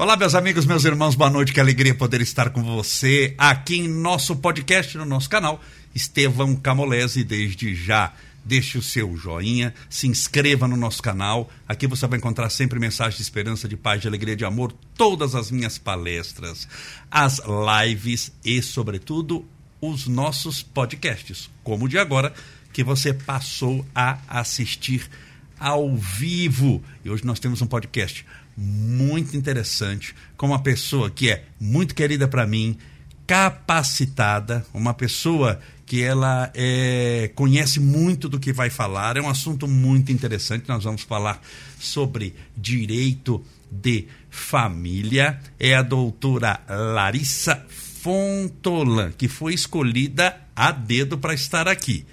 Olá, 0.00 0.16
meus 0.16 0.36
amigos, 0.36 0.64
meus 0.64 0.84
irmãos, 0.84 1.16
boa 1.16 1.28
noite, 1.28 1.52
que 1.52 1.58
alegria 1.58 1.92
poder 1.92 2.20
estar 2.20 2.50
com 2.50 2.62
você 2.62 3.34
aqui 3.36 3.78
em 3.78 3.88
nosso 3.88 4.36
podcast, 4.36 4.96
no 4.96 5.04
nosso 5.04 5.28
canal, 5.28 5.60
Estevão 5.92 6.54
Camolese, 6.54 7.24
desde 7.24 7.74
já. 7.74 8.12
Deixe 8.44 8.78
o 8.78 8.82
seu 8.82 9.16
joinha, 9.16 9.74
se 9.90 10.06
inscreva 10.06 10.68
no 10.68 10.76
nosso 10.76 11.02
canal. 11.02 11.50
Aqui 11.66 11.88
você 11.88 12.06
vai 12.06 12.16
encontrar 12.16 12.48
sempre 12.48 12.78
mensagens 12.78 13.16
de 13.16 13.22
esperança, 13.22 13.66
de 13.66 13.76
paz, 13.76 14.00
de 14.00 14.06
alegria, 14.06 14.36
de 14.36 14.44
amor, 14.44 14.72
todas 14.94 15.34
as 15.34 15.50
minhas 15.50 15.78
palestras, 15.78 16.68
as 17.10 17.40
lives 17.84 18.30
e, 18.44 18.62
sobretudo, 18.62 19.44
os 19.80 20.06
nossos 20.06 20.62
podcasts, 20.62 21.50
como 21.64 21.86
o 21.86 21.88
de 21.88 21.98
agora, 21.98 22.32
que 22.72 22.84
você 22.84 23.12
passou 23.12 23.84
a 23.92 24.18
assistir 24.28 25.10
ao 25.58 25.96
vivo. 25.96 26.80
E 27.04 27.10
hoje 27.10 27.24
nós 27.24 27.40
temos 27.40 27.60
um 27.60 27.66
podcast 27.66 28.24
muito 28.60 29.36
interessante, 29.36 30.16
com 30.36 30.46
uma 30.46 30.60
pessoa 30.60 31.08
que 31.08 31.30
é 31.30 31.44
muito 31.60 31.94
querida 31.94 32.26
para 32.26 32.44
mim, 32.44 32.76
capacitada, 33.24 34.66
uma 34.74 34.92
pessoa 34.92 35.60
que 35.86 36.02
ela 36.02 36.50
é, 36.54 37.30
conhece 37.36 37.78
muito 37.78 38.28
do 38.28 38.40
que 38.40 38.52
vai 38.52 38.68
falar. 38.68 39.16
É 39.16 39.22
um 39.22 39.28
assunto 39.28 39.68
muito 39.68 40.10
interessante. 40.10 40.68
Nós 40.68 40.82
vamos 40.82 41.02
falar 41.02 41.40
sobre 41.78 42.34
direito 42.56 43.44
de 43.70 44.08
família. 44.28 45.38
É 45.58 45.76
a 45.76 45.82
doutora 45.82 46.60
Larissa 46.68 47.64
Fontolan, 48.02 49.12
que 49.12 49.28
foi 49.28 49.54
escolhida 49.54 50.36
a 50.56 50.72
dedo 50.72 51.16
para 51.16 51.32
estar 51.32 51.68
aqui. 51.68 52.04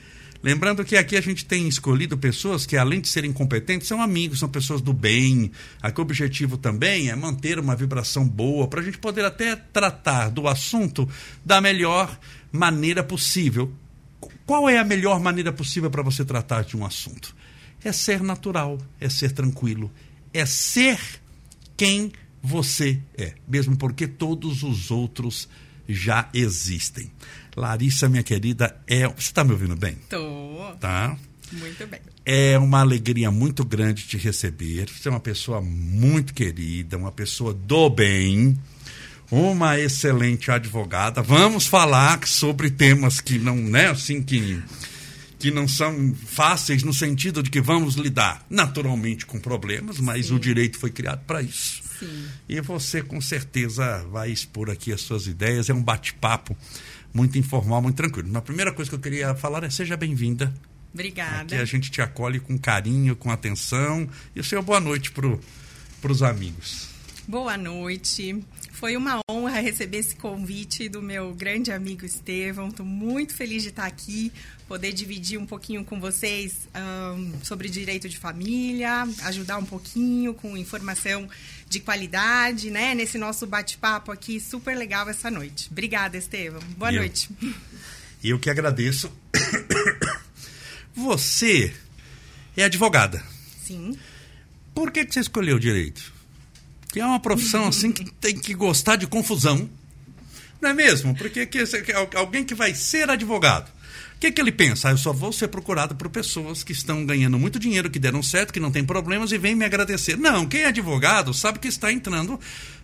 Lembrando 0.46 0.86
que 0.86 0.96
aqui 0.96 1.18
a 1.18 1.22
gente 1.22 1.44
tem 1.44 1.68
escolhido 1.68 2.16
pessoas 2.20 2.68
que, 2.68 2.78
além 2.78 3.02
de 3.02 3.08
serem 3.08 3.34
competentes, 3.34 3.88
são 3.88 4.00
amigos, 4.00 4.38
são 4.38 4.48
pessoas 4.48 4.80
do 4.80 4.94
bem. 4.94 5.52
Aqui 5.82 6.00
o 6.00 6.04
objetivo 6.04 6.56
também 6.56 7.10
é 7.10 7.16
manter 7.16 7.58
uma 7.58 7.76
vibração 7.76 8.28
boa, 8.30 8.68
para 8.68 8.80
a 8.80 8.84
gente 8.84 9.00
poder 9.00 9.26
até 9.26 9.56
tratar 9.56 10.30
do 10.30 10.48
assunto 10.48 11.10
da 11.44 11.60
melhor 11.60 12.16
maneira 12.52 13.04
possível. 13.04 13.74
Qual 14.46 14.70
é 14.70 14.78
a 14.78 14.84
melhor 14.84 15.20
maneira 15.20 15.52
possível 15.52 15.90
para 15.90 16.04
você 16.04 16.24
tratar 16.24 16.64
de 16.64 16.78
um 16.78 16.86
assunto? 16.86 17.36
É 17.84 17.92
ser 17.92 18.22
natural, 18.22 18.78
é 19.02 19.10
ser 19.10 19.32
tranquilo, 19.32 19.92
é 20.32 20.46
ser 20.46 21.00
quem 21.76 22.12
você 22.40 23.02
é, 23.18 23.34
mesmo 23.48 23.76
porque 23.76 24.06
todos 24.06 24.62
os 24.62 24.92
outros 24.92 25.50
já 25.90 26.30
existem. 26.36 27.12
Larissa, 27.56 28.10
minha 28.10 28.24
querida, 28.24 28.76
é. 28.88 29.08
Você 29.08 29.20
está 29.20 29.44
me 29.44 29.52
ouvindo 29.52 29.76
bem? 29.76 29.98
Tô. 30.10 30.74
Tá. 30.80 31.18
Muito 31.52 31.88
bem. 31.88 32.02
É 32.26 32.58
uma 32.58 32.82
alegria 32.82 33.30
muito 33.30 33.64
grande 33.64 34.04
te 34.04 34.18
receber. 34.18 34.90
Você 34.90 35.08
é 35.08 35.12
uma 35.12 35.20
pessoa 35.20 35.62
muito 35.62 36.34
querida, 36.34 36.98
uma 36.98 37.12
pessoa 37.12 37.54
do 37.54 37.90
bem, 37.90 38.60
uma 39.32 39.80
excelente 39.80 40.50
advogada. 40.52 41.22
Vamos 41.22 41.68
falar 41.68 42.26
sobre 42.28 42.72
temas 42.72 43.22
que 43.22 43.38
não, 43.38 43.56
né, 43.56 43.88
assim 43.88 44.22
que 44.22 44.62
que 45.38 45.52
não 45.52 45.68
são 45.68 46.16
fáceis 46.26 46.82
no 46.82 46.94
sentido 46.94 47.44
de 47.44 47.52
que 47.52 47.62
vamos 47.62 47.96
lidar 47.96 48.44
naturalmente 48.50 49.28
com 49.28 49.38
problemas, 49.38 50.00
mas 50.00 50.28
Sim. 50.28 50.36
o 50.36 50.40
direito 50.40 50.80
foi 50.80 50.90
criado 50.90 51.24
para 51.28 51.42
isso. 51.42 51.84
Sim. 52.00 52.26
E 52.50 52.60
você 52.62 53.02
com 53.04 53.22
certeza 53.22 54.04
vai 54.12 54.32
expor 54.32 54.72
aqui 54.72 54.92
as 54.92 55.02
suas 55.02 55.28
ideias. 55.28 55.70
É 55.70 55.74
um 55.74 55.84
bate-papo 55.84 56.58
muito 57.16 57.40
informal, 57.40 57.82
muito 57.82 57.96
tranquilo. 57.96 58.38
A 58.38 58.42
primeira 58.42 58.74
coisa 58.74 58.92
que 58.92 58.96
eu 58.96 59.00
queria 59.00 59.34
falar 59.34 59.64
é 59.64 59.70
seja 59.70 59.96
bem-vinda. 59.96 60.54
Obrigada. 60.94 61.44
Aqui 61.44 61.56
a 61.56 61.66
gente 61.66 61.90
te 61.90 62.02
acolhe 62.02 62.42
com 62.42 62.58
carinho, 62.58 63.16
com 63.16 63.32
atenção. 63.32 64.08
E 64.36 64.40
o 64.42 64.44
seu 64.44 64.62
boa 64.62 64.82
noite 64.82 65.12
para 65.12 66.12
os 66.12 66.22
amigos. 66.22 66.90
Boa 67.26 67.58
noite. 67.58 68.44
Foi 68.72 68.98
uma 68.98 69.22
honra 69.32 69.62
receber 69.62 70.00
esse 70.00 70.16
convite 70.16 70.90
do 70.90 71.02
meu 71.02 71.34
grande 71.34 71.72
amigo 71.72 72.06
Estevão. 72.06 72.68
Estou 72.68 72.86
muito 72.86 73.34
feliz 73.34 73.64
de 73.64 73.70
estar 73.70 73.86
aqui, 73.86 74.32
poder 74.68 74.92
dividir 74.92 75.40
um 75.40 75.46
pouquinho 75.46 75.86
com 75.86 76.00
vocês 76.00 76.68
um, 76.76 77.32
sobre 77.42 77.70
direito 77.70 78.10
de 78.10 78.18
família, 78.18 79.08
ajudar 79.24 79.58
um 79.58 79.66
pouquinho 79.66 80.34
com 80.34 80.58
informação 80.58 81.28
de 81.76 81.82
qualidade, 81.82 82.72
né? 82.72 82.96
Nesse 82.96 83.18
nosso 83.18 83.46
bate-papo 83.46 84.12
aqui, 84.12 84.40
super 84.40 84.78
legal 84.78 85.10
essa 85.10 85.30
noite. 85.30 85.68
Obrigada, 85.70 86.18
Estevam. 86.18 86.62
Boa 86.78 86.92
e 86.92 86.96
noite. 86.96 87.30
E 87.42 88.30
eu, 88.30 88.36
eu 88.36 88.40
que 88.40 88.50
agradeço. 88.50 89.12
Você 90.96 91.74
é 92.56 92.64
advogada. 92.64 93.22
Sim. 93.62 93.98
Por 94.74 94.90
que, 94.90 95.06
que 95.06 95.14
você 95.14 95.20
escolheu 95.20 95.60
direito? 95.60 96.14
Que 96.94 97.02
é 97.02 97.06
uma 97.06 97.20
profissão 97.20 97.68
assim 97.68 97.92
que 97.92 98.10
tem 98.22 98.38
que 98.40 98.54
gostar 98.54 98.96
de 98.96 99.06
confusão. 99.06 99.70
Não 100.62 100.70
é 100.70 100.74
mesmo? 100.74 101.14
Porque 101.16 101.46
que, 101.46 101.60
alguém 102.16 102.46
que 102.46 102.56
vai 102.56 102.74
ser 102.74 103.10
advogado 103.10 103.70
que, 104.26 104.32
que 104.32 104.42
ele 104.42 104.52
pensa? 104.52 104.90
Ah, 104.90 104.92
eu 104.92 104.98
só 104.98 105.14
vou 105.14 105.32
ser 105.32 105.48
procurado 105.50 105.96
por 105.96 106.10
pessoas 106.10 106.64
que 106.64 106.72
estão 106.72 107.06
ganhando 107.06 107.38
muito 107.38 107.60
dinheiro, 107.60 107.90
que 107.90 108.00
deram 108.00 108.24
certo, 108.24 108.52
que 108.52 108.60
não 108.60 108.72
tem 108.72 108.84
problemas 108.84 109.32
e 109.32 109.38
vêm 109.38 109.56
me 109.56 109.66
agradecer. 109.66 110.18
Não, 110.18 110.46
quem 110.46 110.62
é 110.62 110.68
advogado 110.68 111.34
sabe 111.34 111.60
que 111.60 111.68
está 111.68 111.92
entrando 111.92 112.40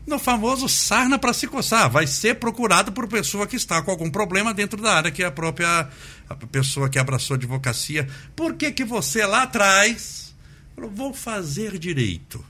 no 0.05 0.19
famoso 0.19 0.67
sarna 0.69 1.17
para 1.17 1.33
se 1.33 1.47
coçar. 1.47 1.89
Vai 1.89 2.05
ser 2.05 2.35
procurado 2.35 2.91
por 2.91 3.07
pessoa 3.07 3.47
que 3.47 3.55
está 3.55 3.81
com 3.81 3.91
algum 3.91 4.09
problema 4.09 4.53
dentro 4.53 4.81
da 4.81 4.95
área, 4.95 5.11
que 5.11 5.23
é 5.23 5.25
a 5.25 5.31
própria 5.31 5.89
a 6.29 6.35
pessoa 6.35 6.89
que 6.89 6.99
abraçou 6.99 7.33
a 7.35 7.37
advocacia. 7.37 8.07
Por 8.35 8.55
que, 8.55 8.71
que 8.71 8.83
você 8.83 9.25
lá 9.25 9.43
atrás 9.43 10.35
falou, 10.75 10.91
vou 10.91 11.13
fazer 11.13 11.77
direito? 11.77 12.43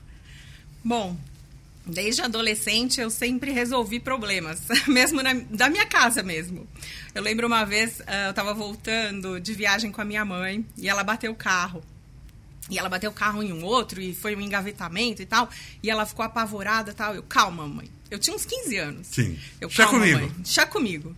Bom, 0.84 1.16
Desde 1.84 2.22
adolescente 2.22 3.00
eu 3.00 3.10
sempre 3.10 3.50
resolvi 3.50 3.98
problemas, 3.98 4.60
mesmo 4.86 5.22
na, 5.22 5.34
da 5.50 5.68
minha 5.68 5.86
casa 5.86 6.22
mesmo. 6.22 6.66
Eu 7.14 7.22
lembro 7.22 7.46
uma 7.46 7.64
vez, 7.64 7.98
uh, 8.00 8.26
eu 8.26 8.30
estava 8.30 8.54
voltando 8.54 9.40
de 9.40 9.52
viagem 9.52 9.90
com 9.90 10.00
a 10.00 10.04
minha 10.04 10.24
mãe 10.24 10.64
e 10.78 10.88
ela 10.88 11.02
bateu 11.02 11.32
o 11.32 11.34
carro. 11.34 11.82
E 12.70 12.78
ela 12.78 12.88
bateu 12.88 13.10
o 13.10 13.12
carro 13.12 13.42
em 13.42 13.52
um 13.52 13.64
outro 13.64 14.00
e 14.00 14.14
foi 14.14 14.36
um 14.36 14.40
engavetamento 14.40 15.20
e 15.20 15.26
tal. 15.26 15.50
E 15.82 15.90
ela 15.90 16.06
ficou 16.06 16.24
apavorada 16.24 16.92
e 16.92 16.94
tal. 16.94 17.14
Eu, 17.14 17.22
calma, 17.22 17.66
mãe. 17.66 17.90
Eu 18.10 18.18
tinha 18.18 18.34
uns 18.36 18.44
15 18.44 18.76
anos. 18.76 19.06
Sim. 19.08 19.38
Eu, 19.60 19.68
Chá 19.68 19.86
comigo. 19.86 20.20
Mãe. 20.20 20.32
Chá 20.44 20.64
comigo. 20.64 21.16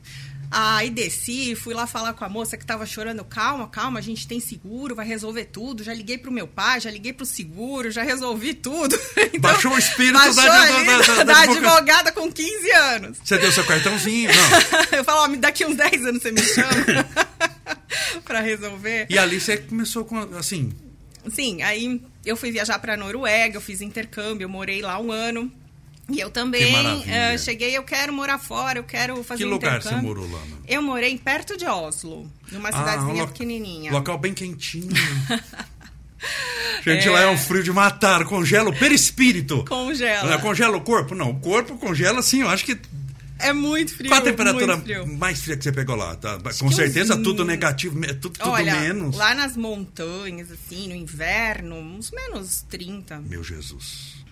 Aí 0.56 0.88
desci, 0.88 1.56
fui 1.56 1.74
lá 1.74 1.84
falar 1.84 2.12
com 2.12 2.24
a 2.24 2.28
moça 2.28 2.56
que 2.56 2.64
tava 2.64 2.86
chorando. 2.86 3.24
Calma, 3.24 3.66
calma, 3.66 3.98
a 3.98 4.02
gente 4.02 4.28
tem 4.28 4.38
seguro, 4.38 4.94
vai 4.94 5.04
resolver 5.04 5.46
tudo. 5.46 5.82
Já 5.82 5.92
liguei 5.92 6.16
pro 6.16 6.30
meu 6.30 6.46
pai, 6.46 6.80
já 6.80 6.92
liguei 6.92 7.12
pro 7.12 7.26
seguro, 7.26 7.90
já 7.90 8.04
resolvi 8.04 8.54
tudo. 8.54 8.96
Então, 9.34 9.50
baixou 9.50 9.72
o 9.72 9.78
espírito 9.78 10.12
baixou 10.12 10.34
da, 10.44 10.66
da, 10.66 10.82
da, 10.82 11.14
da, 11.14 11.24
da 11.24 11.40
advogada 11.40 12.12
com 12.12 12.30
15 12.30 12.70
anos. 12.70 13.18
Você 13.24 13.36
deu 13.36 13.50
seu 13.50 13.64
cartãozinho? 13.64 14.30
Não. 14.30 14.88
eu 14.98 15.02
falo, 15.02 15.32
ó, 15.32 15.36
daqui 15.36 15.64
uns 15.64 15.74
10 15.74 16.06
anos 16.06 16.22
você 16.22 16.30
me 16.30 16.40
chama 16.40 17.06
pra 18.24 18.40
resolver. 18.40 19.06
E 19.10 19.18
ali 19.18 19.40
você 19.40 19.56
começou 19.56 20.04
com, 20.04 20.18
assim... 20.36 20.72
Sim, 21.28 21.62
aí 21.62 22.00
eu 22.24 22.36
fui 22.36 22.52
viajar 22.52 22.78
pra 22.78 22.96
Noruega, 22.96 23.56
eu 23.56 23.60
fiz 23.60 23.80
intercâmbio, 23.80 24.44
eu 24.44 24.48
morei 24.48 24.82
lá 24.82 25.00
um 25.00 25.10
ano. 25.10 25.50
E 26.08 26.20
eu 26.20 26.30
também 26.30 26.74
uh, 26.74 27.38
cheguei, 27.38 27.76
eu 27.76 27.82
quero 27.82 28.12
morar 28.12 28.38
fora, 28.38 28.78
eu 28.78 28.84
quero 28.84 29.22
fazer 29.24 29.44
Que 29.44 29.48
lugar 29.48 29.82
você 29.82 29.96
morou 29.96 30.30
lá? 30.30 30.38
Mano? 30.38 30.58
Eu 30.68 30.82
morei 30.82 31.16
perto 31.16 31.56
de 31.56 31.64
Oslo, 31.64 32.30
numa 32.52 32.68
ah, 32.68 32.72
cidadezinha 32.72 33.24
um 33.24 33.26
pequenininha. 33.26 33.90
Local 33.90 34.18
bem 34.18 34.34
quentinho. 34.34 34.90
Gente, 36.84 37.08
é... 37.08 37.10
lá 37.10 37.20
é 37.22 37.28
um 37.28 37.38
frio 37.38 37.62
de 37.62 37.72
matar, 37.72 38.24
congela 38.26 38.68
o 38.68 38.78
perispírito. 38.78 39.64
Congela. 39.64 40.28
Não 40.28 40.34
é 40.34 40.38
congela 40.38 40.76
o 40.76 40.80
corpo? 40.80 41.14
Não, 41.14 41.30
o 41.30 41.40
corpo 41.40 41.76
congela 41.78 42.22
sim, 42.22 42.42
eu 42.42 42.48
acho 42.48 42.64
que... 42.64 42.78
É 43.38 43.52
muito 43.52 43.94
frio. 43.94 44.10
Qual 44.10 44.20
a 44.20 44.24
temperatura 44.24 44.76
mais 45.18 45.40
fria 45.40 45.56
que 45.56 45.64
você 45.64 45.72
pegou 45.72 45.96
lá? 45.96 46.14
Tá? 46.16 46.38
Com 46.58 46.70
certeza 46.70 47.16
tudo 47.16 47.44
negativo, 47.44 47.98
tudo, 48.20 48.30
tudo 48.30 48.50
Olha, 48.50 48.80
menos. 48.80 49.16
lá 49.16 49.34
nas 49.34 49.56
montanhas, 49.56 50.50
assim, 50.52 50.88
no 50.88 50.94
inverno, 50.94 51.76
uns 51.76 52.10
menos 52.12 52.64
30. 52.70 53.20
Meu 53.22 53.42
Jesus. 53.42 54.23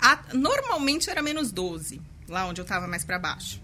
A, 0.00 0.18
normalmente 0.32 1.10
era 1.10 1.22
menos 1.22 1.50
12, 1.50 2.00
lá 2.28 2.46
onde 2.46 2.60
eu 2.60 2.62
estava 2.62 2.86
mais 2.86 3.04
para 3.04 3.18
baixo. 3.18 3.60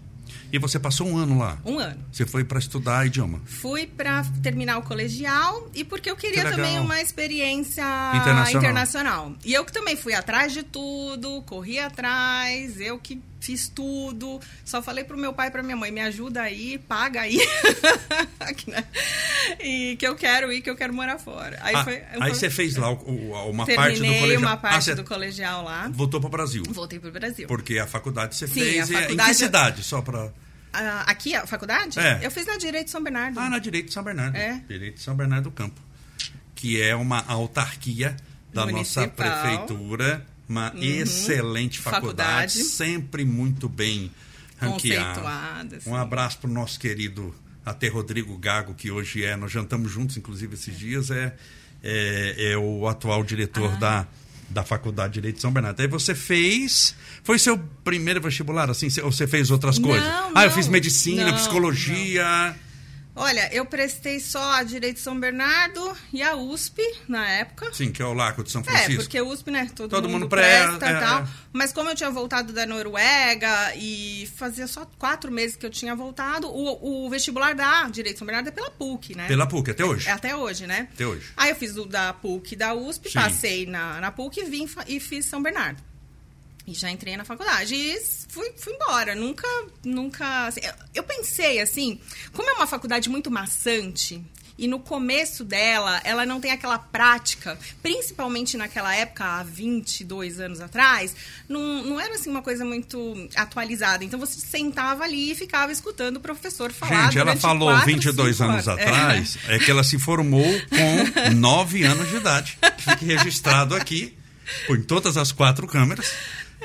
E 0.51 0.59
você 0.59 0.79
passou 0.79 1.07
um 1.07 1.17
ano 1.17 1.37
lá? 1.37 1.57
Um 1.65 1.79
ano. 1.79 2.03
Você 2.11 2.25
foi 2.25 2.43
para 2.43 2.59
estudar 2.59 3.05
idioma? 3.05 3.41
Fui 3.45 3.85
para 3.85 4.23
terminar 4.41 4.77
o 4.77 4.83
colegial 4.83 5.69
e 5.73 5.83
porque 5.83 6.09
eu 6.09 6.15
queria 6.15 6.45
que 6.45 6.51
também 6.51 6.79
uma 6.79 7.01
experiência 7.01 7.83
internacional. 8.15 8.63
internacional. 8.63 9.33
E 9.43 9.53
eu 9.53 9.65
que 9.65 9.71
também 9.71 9.95
fui 9.95 10.13
atrás 10.13 10.53
de 10.53 10.63
tudo, 10.63 11.41
corri 11.43 11.79
atrás, 11.79 12.79
eu 12.79 12.97
que 12.99 13.21
fiz 13.39 13.67
tudo. 13.67 14.39
Só 14.63 14.81
falei 14.81 15.03
pro 15.03 15.17
meu 15.17 15.33
pai 15.33 15.47
e 15.47 15.51
pra 15.51 15.61
minha 15.61 15.75
mãe, 15.75 15.91
me 15.91 16.01
ajuda 16.01 16.41
aí, 16.41 16.77
paga 16.77 17.21
aí. 17.21 17.37
Né? 18.67 18.83
e 19.59 19.95
que 19.97 20.07
eu 20.07 20.15
quero 20.15 20.51
ir, 20.51 20.61
que 20.61 20.69
eu 20.69 20.75
quero 20.75 20.93
morar 20.93 21.17
fora. 21.19 21.57
Aí, 21.61 21.75
ah, 21.75 21.83
foi, 21.83 22.03
aí 22.19 22.33
você 22.33 22.49
fez 22.49 22.75
lá 22.75 22.89
uma 22.91 23.65
Terminei 23.65 23.75
parte 23.75 23.99
do 23.99 24.19
colegial. 24.19 24.41
uma 24.41 24.57
parte 24.57 24.91
ah, 24.91 24.95
do 24.95 25.03
colegial 25.03 25.63
lá. 25.63 25.89
Voltou 25.91 26.19
para 26.19 26.27
o 26.27 26.31
Brasil. 26.31 26.63
Voltei 26.69 26.99
para 26.99 27.09
o 27.09 27.11
Brasil. 27.11 27.47
Porque 27.47 27.77
a 27.77 27.87
faculdade 27.87 28.35
você 28.35 28.47
Sim, 28.47 28.53
fez. 28.53 28.89
faculdade... 28.89 29.13
Em 29.13 29.17
que 29.17 29.33
cidade? 29.33 29.83
Só 29.83 30.01
para. 30.01 30.31
Ah, 30.73 31.03
aqui, 31.07 31.35
a 31.35 31.45
faculdade? 31.45 31.99
É. 31.99 32.19
Eu 32.21 32.31
fiz 32.31 32.45
na 32.45 32.57
Direito 32.57 32.85
de 32.85 32.91
São 32.91 33.03
Bernardo. 33.03 33.39
Ah, 33.39 33.49
na 33.49 33.59
Direito 33.59 33.87
de 33.87 33.93
São 33.93 34.03
Bernardo. 34.03 34.35
É. 34.35 34.61
Direito 34.67 34.95
de 34.95 35.01
São 35.01 35.15
Bernardo 35.15 35.45
do 35.45 35.51
Campo. 35.51 35.81
Que 36.53 36.81
é 36.81 36.95
uma 36.95 37.23
autarquia 37.27 38.15
da 38.53 38.65
Municipal. 38.65 39.05
nossa 39.05 39.15
prefeitura 39.15 40.25
uma 40.47 40.71
uhum. 40.73 40.81
excelente 40.81 41.79
faculdade, 41.79 42.53
faculdade, 42.53 42.63
sempre 42.63 43.25
muito 43.25 43.67
bem 43.67 44.11
ranqueada. 44.57 45.79
Um 45.85 45.95
abraço 45.95 46.39
para 46.39 46.49
o 46.49 46.53
nosso 46.53 46.79
querido 46.79 47.33
até 47.65 47.87
Rodrigo 47.87 48.37
Gago, 48.37 48.75
que 48.75 48.91
hoje 48.91 49.23
é, 49.23 49.35
nós 49.35 49.51
jantamos 49.51 49.91
juntos, 49.91 50.15
inclusive, 50.15 50.53
esses 50.53 50.77
dias, 50.77 51.09
é, 51.09 51.35
é, 51.83 52.51
é 52.51 52.57
o 52.57 52.87
atual 52.87 53.23
diretor 53.23 53.71
ah. 53.73 53.77
da, 53.77 54.07
da 54.49 54.63
Faculdade 54.63 55.13
de 55.13 55.19
Direito 55.19 55.35
de 55.37 55.41
São 55.41 55.51
Bernardo. 55.51 55.79
Aí 55.79 55.87
você 55.87 56.13
fez. 56.13 56.95
Foi 57.23 57.39
seu 57.39 57.57
primeiro 57.83 58.21
vestibular, 58.21 58.69
assim? 58.69 58.87
Ou 59.01 59.11
você 59.11 59.25
fez 59.25 59.49
outras 59.49 59.79
coisas? 59.79 60.07
Não, 60.07 60.31
ah, 60.35 60.45
eu 60.45 60.51
fiz 60.51 60.67
medicina, 60.67 61.25
não, 61.25 61.33
psicologia. 61.33 62.55
Olha, 63.15 63.49
eu 63.53 63.65
prestei 63.65 64.19
só 64.19 64.51
a 64.55 64.63
Direito 64.63 64.95
de 64.95 65.01
São 65.01 65.17
Bernardo 65.17 65.95
e 66.11 66.21
a 66.21 66.35
USP 66.35 66.81
na 67.07 67.25
época. 67.25 67.73
Sim, 67.73 67.89
que 67.89 68.01
é 68.01 68.05
o 68.05 68.13
Laco 68.13 68.43
de 68.43 68.51
São 68.51 68.61
é, 68.61 68.65
Francisco. 68.65 68.93
É, 68.93 68.97
porque 68.97 69.21
USP, 69.21 69.51
né? 69.51 69.71
Todo, 69.73 69.89
todo 69.89 70.09
mundo, 70.09 70.21
mundo 70.21 70.29
presta 70.29 70.85
e 70.85 70.89
é, 70.89 70.99
tal. 70.99 71.21
É. 71.21 71.27
Mas 71.53 71.71
como 71.71 71.89
eu 71.89 71.95
tinha 71.95 72.11
voltado 72.11 72.51
da 72.51 72.65
Noruega 72.65 73.73
e 73.77 74.29
fazia 74.35 74.67
só 74.67 74.85
quatro 74.99 75.31
meses 75.31 75.55
que 75.55 75.65
eu 75.65 75.69
tinha 75.69 75.95
voltado, 75.95 76.49
o, 76.49 77.05
o 77.05 77.09
vestibular 77.09 77.55
da 77.55 77.83
Direito 77.87 78.15
de 78.15 78.19
São 78.19 78.25
Bernardo 78.25 78.49
é 78.49 78.51
pela 78.51 78.69
PUC, 78.69 79.15
né? 79.15 79.27
Pela 79.27 79.47
PUC, 79.47 79.71
até 79.71 79.85
hoje. 79.85 80.09
É, 80.09 80.11
até 80.11 80.35
hoje, 80.35 80.67
né? 80.67 80.89
Até 80.93 81.07
hoje. 81.07 81.31
Aí 81.37 81.51
eu 81.51 81.55
fiz 81.55 81.77
o 81.77 81.85
da 81.85 82.11
PUC 82.11 82.53
e 82.53 82.57
da 82.57 82.73
USP, 82.73 83.09
Sim. 83.09 83.19
passei 83.19 83.65
na, 83.65 84.01
na 84.01 84.11
PUC 84.11 84.41
e 84.41 84.43
vim 84.43 84.69
e 84.87 84.99
fiz 84.99 85.25
São 85.25 85.41
Bernardo. 85.41 85.81
E 86.67 86.73
já 86.73 86.89
entrei 86.89 87.15
na 87.15 87.23
faculdade 87.23 87.75
e 87.75 88.01
fui, 88.27 88.51
fui 88.57 88.73
embora. 88.73 89.13
Nunca, 89.13 89.47
nunca. 89.83 90.47
Assim, 90.47 90.61
eu 90.93 91.03
pensei 91.03 91.61
assim, 91.61 91.99
como 92.33 92.49
é 92.49 92.53
uma 92.53 92.67
faculdade 92.67 93.09
muito 93.09 93.29
maçante, 93.29 94.23
e 94.57 94.67
no 94.67 94.79
começo 94.79 95.43
dela, 95.43 95.99
ela 96.05 96.25
não 96.25 96.39
tem 96.39 96.51
aquela 96.51 96.79
prática, 96.79 97.57
principalmente 97.83 98.55
naquela 98.55 98.95
época, 98.95 99.25
há 99.25 99.43
22 99.43 100.39
anos 100.39 100.61
atrás, 100.61 101.13
não, 101.49 101.83
não 101.83 101.99
era 101.99 102.15
assim 102.15 102.29
uma 102.29 102.41
coisa 102.41 102.63
muito 102.63 103.27
atualizada. 103.35 104.05
Então 104.05 104.17
você 104.17 104.39
sentava 104.39 105.03
ali 105.03 105.31
e 105.31 105.35
ficava 105.35 105.73
escutando 105.73 106.17
o 106.17 106.19
professor 106.21 106.71
falar. 106.71 107.05
Gente, 107.05 107.19
ela 107.19 107.35
falou 107.35 107.69
4, 107.69 107.85
22 107.85 108.41
anos 108.41 108.55
anos 108.55 108.67
atrás, 108.67 109.37
é. 109.49 109.55
é 109.55 109.59
que 109.59 109.69
ela 109.69 109.83
se 109.83 109.99
formou 109.99 110.45
com 110.69 111.35
9 111.35 111.83
anos 111.83 112.09
de 112.09 112.15
idade. 112.15 112.57
Fique 112.77 113.05
registrado 113.05 113.75
aqui, 113.75 114.17
em 114.69 114.81
todas 114.81 115.17
as 115.17 115.33
quatro 115.33 115.67
câmeras. 115.67 116.13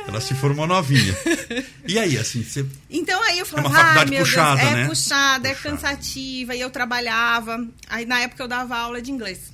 Ela 0.07 0.21
se 0.21 0.35
formou 0.35 0.67
novinha. 0.67 1.17
E 1.87 1.99
aí, 1.99 2.17
assim, 2.17 2.43
você. 2.43 2.65
Então 2.89 3.21
aí 3.25 3.39
eu 3.39 3.47
falava, 3.47 3.69
é 3.69 3.71
uma 3.71 3.79
faculdade 3.79 4.17
ah, 4.17 4.21
puxada, 4.21 4.61
Deus, 4.61 4.71
é 4.71 4.75
né? 4.75 4.87
puxada, 4.87 5.49
é 5.49 5.55
cansativa, 5.55 6.55
e 6.55 6.61
eu 6.61 6.71
trabalhava. 6.71 7.67
Aí 7.89 8.07
na 8.07 8.21
época 8.21 8.43
eu 8.43 8.49
dava 8.49 8.77
aula 8.77 9.03
de 9.03 9.11
inglês. 9.11 9.53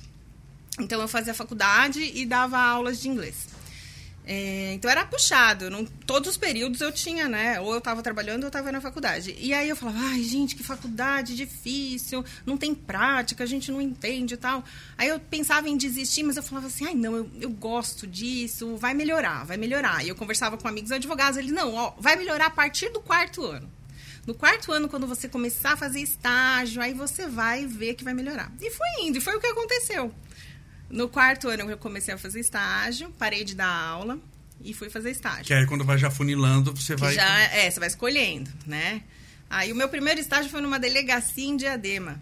Então 0.79 1.01
eu 1.01 1.07
fazia 1.07 1.33
faculdade 1.33 1.99
e 2.13 2.25
dava 2.25 2.59
aulas 2.59 3.01
de 3.01 3.09
inglês. 3.09 3.56
É, 4.29 4.73
então 4.73 4.91
era 4.91 5.05
puxado. 5.05 5.69
Não, 5.69 5.85
todos 5.85 6.31
os 6.31 6.37
períodos 6.37 6.81
eu 6.81 6.91
tinha, 6.91 7.29
né? 7.29 7.61
Ou 7.61 7.71
eu 7.71 7.77
estava 7.77 8.03
trabalhando 8.03 8.43
ou 8.43 8.47
eu 8.47 8.49
estava 8.49 8.69
na 8.73 8.81
faculdade. 8.81 9.33
E 9.39 9.53
aí 9.53 9.69
eu 9.69 9.75
falava, 9.75 9.99
ai, 9.99 10.21
gente, 10.21 10.53
que 10.53 10.63
faculdade 10.63 11.33
difícil, 11.33 12.25
não 12.45 12.57
tem 12.57 12.75
prática, 12.75 13.45
a 13.45 13.47
gente 13.47 13.71
não 13.71 13.81
entende 13.81 14.33
e 14.33 14.37
tal. 14.37 14.65
Aí 14.97 15.07
eu 15.07 15.17
pensava 15.17 15.69
em 15.69 15.77
desistir, 15.77 16.23
mas 16.23 16.35
eu 16.35 16.43
falava 16.43 16.67
assim, 16.67 16.85
ai, 16.85 16.93
não, 16.93 17.15
eu, 17.15 17.31
eu 17.39 17.49
gosto 17.49 18.05
disso, 18.05 18.75
vai 18.75 18.93
melhorar, 18.93 19.45
vai 19.45 19.55
melhorar. 19.55 20.03
E 20.03 20.09
eu 20.09 20.15
conversava 20.15 20.57
com 20.57 20.67
amigos 20.67 20.91
advogados, 20.91 21.37
eles, 21.37 21.53
não, 21.53 21.73
ó, 21.73 21.93
vai 21.97 22.17
melhorar 22.17 22.47
a 22.47 22.51
partir 22.51 22.89
do 22.89 22.99
quarto 22.99 23.45
ano. 23.45 23.71
No 24.25 24.33
quarto 24.33 24.73
ano, 24.73 24.89
quando 24.89 25.07
você 25.07 25.29
começar 25.29 25.71
a 25.71 25.77
fazer 25.77 26.01
estágio, 26.01 26.81
aí 26.81 26.93
você 26.93 27.27
vai 27.27 27.65
ver 27.65 27.93
que 27.93 28.03
vai 28.03 28.13
melhorar. 28.13 28.51
E 28.59 28.69
foi 28.69 28.87
indo, 29.03 29.19
e 29.19 29.21
foi 29.21 29.37
o 29.37 29.39
que 29.39 29.47
aconteceu. 29.47 30.13
No 30.89 31.09
quarto 31.09 31.49
ano 31.49 31.69
eu 31.69 31.77
comecei 31.77 32.13
a 32.13 32.17
fazer 32.17 32.39
estágio, 32.39 33.09
parei 33.19 33.43
de 33.43 33.55
dar 33.55 33.67
aula 33.69 34.17
e 34.63 34.73
fui 34.73 34.89
fazer 34.89 35.11
estágio. 35.11 35.45
Que 35.45 35.53
aí 35.53 35.65
quando 35.65 35.83
vai 35.83 35.97
já 35.97 36.09
funilando, 36.09 36.73
você 36.73 36.95
vai... 36.95 37.13
Já, 37.13 37.39
é, 37.53 37.69
você 37.69 37.79
vai 37.79 37.87
escolhendo, 37.87 38.49
né? 38.65 39.01
Aí 39.49 39.71
o 39.71 39.75
meu 39.75 39.89
primeiro 39.89 40.19
estágio 40.19 40.49
foi 40.49 40.61
numa 40.61 40.79
delegacia 40.79 41.47
em 41.47 41.57
Diadema. 41.57 42.21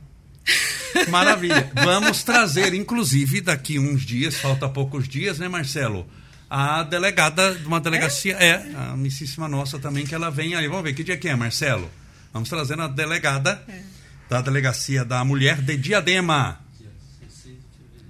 Maravilha. 1.10 1.72
Vamos 1.74 2.24
trazer, 2.24 2.74
inclusive, 2.74 3.42
daqui 3.42 3.80
uns 3.80 4.04
dias, 4.04 4.36
falta 4.36 4.70
poucos 4.70 5.08
dias, 5.08 5.40
né, 5.40 5.48
Marcelo? 5.48 6.08
A 6.50 6.84
delegada 6.84 7.56
de 7.56 7.66
uma 7.66 7.80
delegacia, 7.80 8.38
é, 8.40 8.50
é 8.50 8.76
a 8.76 8.92
amicíssima 8.92 9.48
nossa 9.48 9.80
também, 9.80 10.06
que 10.06 10.14
ela 10.14 10.30
vem 10.30 10.56
aí. 10.56 10.68
Vamos 10.68 10.84
ver 10.84 10.94
que 10.94 11.04
dia 11.04 11.18
que 11.18 11.28
é, 11.28 11.36
Marcelo? 11.36 11.90
Vamos 12.32 12.50
trazer 12.50 12.80
a 12.80 12.88
delegada 12.88 13.64
é. 13.68 13.82
da 14.30 14.42
delegacia 14.42 15.04
da 15.04 15.24
mulher 15.26 15.62
de 15.62 15.78
Diadema. 15.78 16.65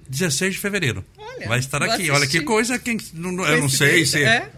16 0.10 0.56
de 0.56 0.60
fevereiro. 0.60 1.04
Olha, 1.18 1.48
vai 1.48 1.60
estar 1.60 1.82
aqui. 1.84 2.10
Olha 2.10 2.28
que 2.28 2.42
coisa, 2.42 2.78
quem, 2.80 2.98
não, 3.14 3.46
eu 3.46 3.62
não 3.62 3.70
sei 3.70 4.06
se. 4.06 4.24
É? 4.24 4.52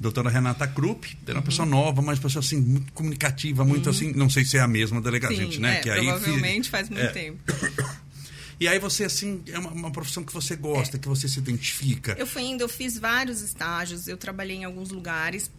Doutora 0.00 0.28
Renata 0.28 0.66
Krupp, 0.66 1.16
é 1.26 1.30
uma 1.30 1.38
uhum. 1.38 1.42
pessoa 1.44 1.64
nova, 1.64 2.02
mas 2.02 2.18
pessoa 2.18 2.42
assim, 2.42 2.60
muito 2.60 2.92
comunicativa, 2.92 3.64
muito 3.64 3.86
uhum. 3.86 3.94
assim. 3.94 4.12
Não 4.12 4.28
sei 4.28 4.44
se 4.44 4.56
é 4.56 4.60
a 4.60 4.66
mesma 4.66 5.00
delegada, 5.00 5.32
gente, 5.32 5.60
né? 5.60 5.76
É, 5.76 5.80
que 5.80 5.90
provavelmente 5.90 6.66
aí, 6.66 6.70
faz 6.70 6.88
muito 6.88 7.04
é. 7.04 7.08
tempo. 7.08 7.38
E 8.60 8.68
aí 8.68 8.78
você, 8.78 9.02
assim, 9.02 9.42
é 9.48 9.58
uma, 9.58 9.70
uma 9.70 9.90
profissão 9.90 10.22
que 10.22 10.32
você 10.32 10.54
gosta, 10.54 10.96
é. 10.96 11.00
que 11.00 11.08
você 11.08 11.26
se 11.26 11.36
identifica. 11.40 12.14
Eu 12.16 12.28
fui 12.28 12.42
indo, 12.42 12.62
eu 12.62 12.68
fiz 12.68 12.96
vários 12.96 13.42
estágios, 13.42 14.06
eu 14.06 14.16
trabalhei 14.16 14.58
em 14.58 14.62
alguns 14.62 14.90
lugares, 14.90 15.50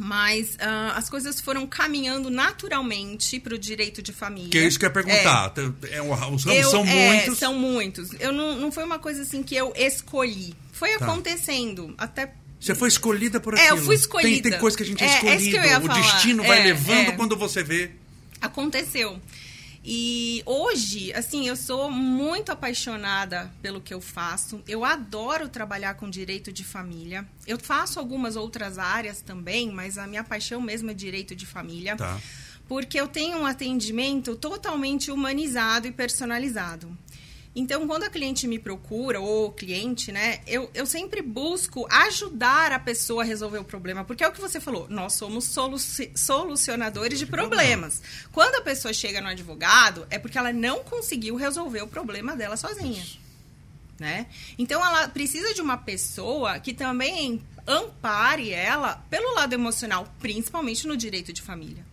mas 0.00 0.54
uh, 0.54 0.96
as 0.96 1.10
coisas 1.10 1.40
foram 1.40 1.66
caminhando 1.66 2.30
naturalmente 2.30 3.38
para 3.38 3.54
o 3.54 3.58
direito 3.58 4.00
de 4.00 4.12
família. 4.14 4.48
Que 4.48 4.58
é 4.58 4.66
isso 4.66 4.78
que 4.78 4.86
eu 4.86 4.88
ia 4.88 4.92
perguntar. 4.92 5.52
É. 5.90 5.96
É, 5.96 6.02
os 6.02 6.18
ramos 6.18 6.46
eu, 6.46 6.70
são 6.70 6.86
é, 6.86 7.08
muitos. 7.08 7.38
São 7.38 7.54
muitos. 7.54 8.10
Eu 8.18 8.32
não, 8.32 8.56
não 8.56 8.72
foi 8.72 8.82
uma 8.82 8.98
coisa 8.98 9.22
assim 9.22 9.42
que 9.42 9.54
eu 9.54 9.74
escolhi. 9.76 10.54
Foi 10.72 10.96
tá. 10.96 11.04
acontecendo. 11.04 11.94
Até 11.98 12.32
você 12.58 12.74
foi 12.74 12.88
escolhida 12.88 13.40
por 13.40 13.54
aquilo. 13.54 13.68
É, 13.68 13.72
eu 13.72 13.76
fui 13.78 13.94
escolhida. 13.94 14.42
Tem, 14.42 14.52
tem 14.52 14.60
coisa 14.60 14.76
que 14.76 14.82
a 14.82 14.86
gente 14.86 15.04
é, 15.04 15.06
é 15.06 15.36
escolhido. 15.36 15.56
É 15.58 15.78
o 15.78 15.82
falar. 15.82 16.00
destino 16.00 16.42
vai 16.42 16.60
é, 16.60 16.64
levando 16.64 17.08
é. 17.08 17.12
quando 17.12 17.36
você 17.36 17.62
vê. 17.62 17.90
Aconteceu. 18.40 19.20
E 19.82 20.42
hoje, 20.44 21.12
assim, 21.14 21.48
eu 21.48 21.56
sou 21.56 21.90
muito 21.90 22.52
apaixonada 22.52 23.50
pelo 23.62 23.80
que 23.80 23.94
eu 23.94 24.00
faço. 24.00 24.62
Eu 24.68 24.84
adoro 24.84 25.48
trabalhar 25.48 25.94
com 25.94 26.10
direito 26.10 26.52
de 26.52 26.62
família. 26.62 27.26
Eu 27.46 27.58
faço 27.58 27.98
algumas 27.98 28.36
outras 28.36 28.78
áreas 28.78 29.22
também, 29.22 29.70
mas 29.70 29.96
a 29.96 30.06
minha 30.06 30.22
paixão 30.22 30.60
mesmo 30.60 30.90
é 30.90 30.94
direito 30.94 31.34
de 31.34 31.46
família. 31.46 31.96
Tá. 31.96 32.20
Porque 32.68 33.00
eu 33.00 33.08
tenho 33.08 33.38
um 33.38 33.46
atendimento 33.46 34.36
totalmente 34.36 35.10
humanizado 35.10 35.88
e 35.88 35.92
personalizado. 35.92 36.96
Então, 37.54 37.84
quando 37.86 38.04
a 38.04 38.10
cliente 38.10 38.46
me 38.46 38.60
procura, 38.60 39.20
ou 39.20 39.46
o 39.46 39.52
cliente, 39.52 40.12
né, 40.12 40.40
eu, 40.46 40.70
eu 40.72 40.86
sempre 40.86 41.20
busco 41.20 41.84
ajudar 41.90 42.70
a 42.70 42.78
pessoa 42.78 43.22
a 43.22 43.26
resolver 43.26 43.58
o 43.58 43.64
problema. 43.64 44.04
Porque 44.04 44.22
é 44.22 44.28
o 44.28 44.32
que 44.32 44.40
você 44.40 44.60
falou, 44.60 44.86
nós 44.88 45.14
somos 45.14 45.46
soluci 45.46 46.12
solucionadores 46.14 47.18
de 47.18 47.26
problemas. 47.26 48.00
Quando 48.30 48.54
a 48.54 48.60
pessoa 48.60 48.94
chega 48.94 49.20
no 49.20 49.28
advogado, 49.28 50.06
é 50.10 50.18
porque 50.18 50.38
ela 50.38 50.52
não 50.52 50.84
conseguiu 50.84 51.34
resolver 51.34 51.82
o 51.82 51.88
problema 51.88 52.36
dela 52.36 52.56
sozinha. 52.56 53.04
Né? 53.98 54.26
Então, 54.56 54.84
ela 54.84 55.08
precisa 55.08 55.52
de 55.52 55.60
uma 55.60 55.76
pessoa 55.76 56.60
que 56.60 56.72
também 56.72 57.42
ampare 57.66 58.50
ela 58.50 59.04
pelo 59.10 59.34
lado 59.34 59.52
emocional, 59.52 60.06
principalmente 60.20 60.86
no 60.86 60.96
direito 60.96 61.32
de 61.32 61.42
família. 61.42 61.89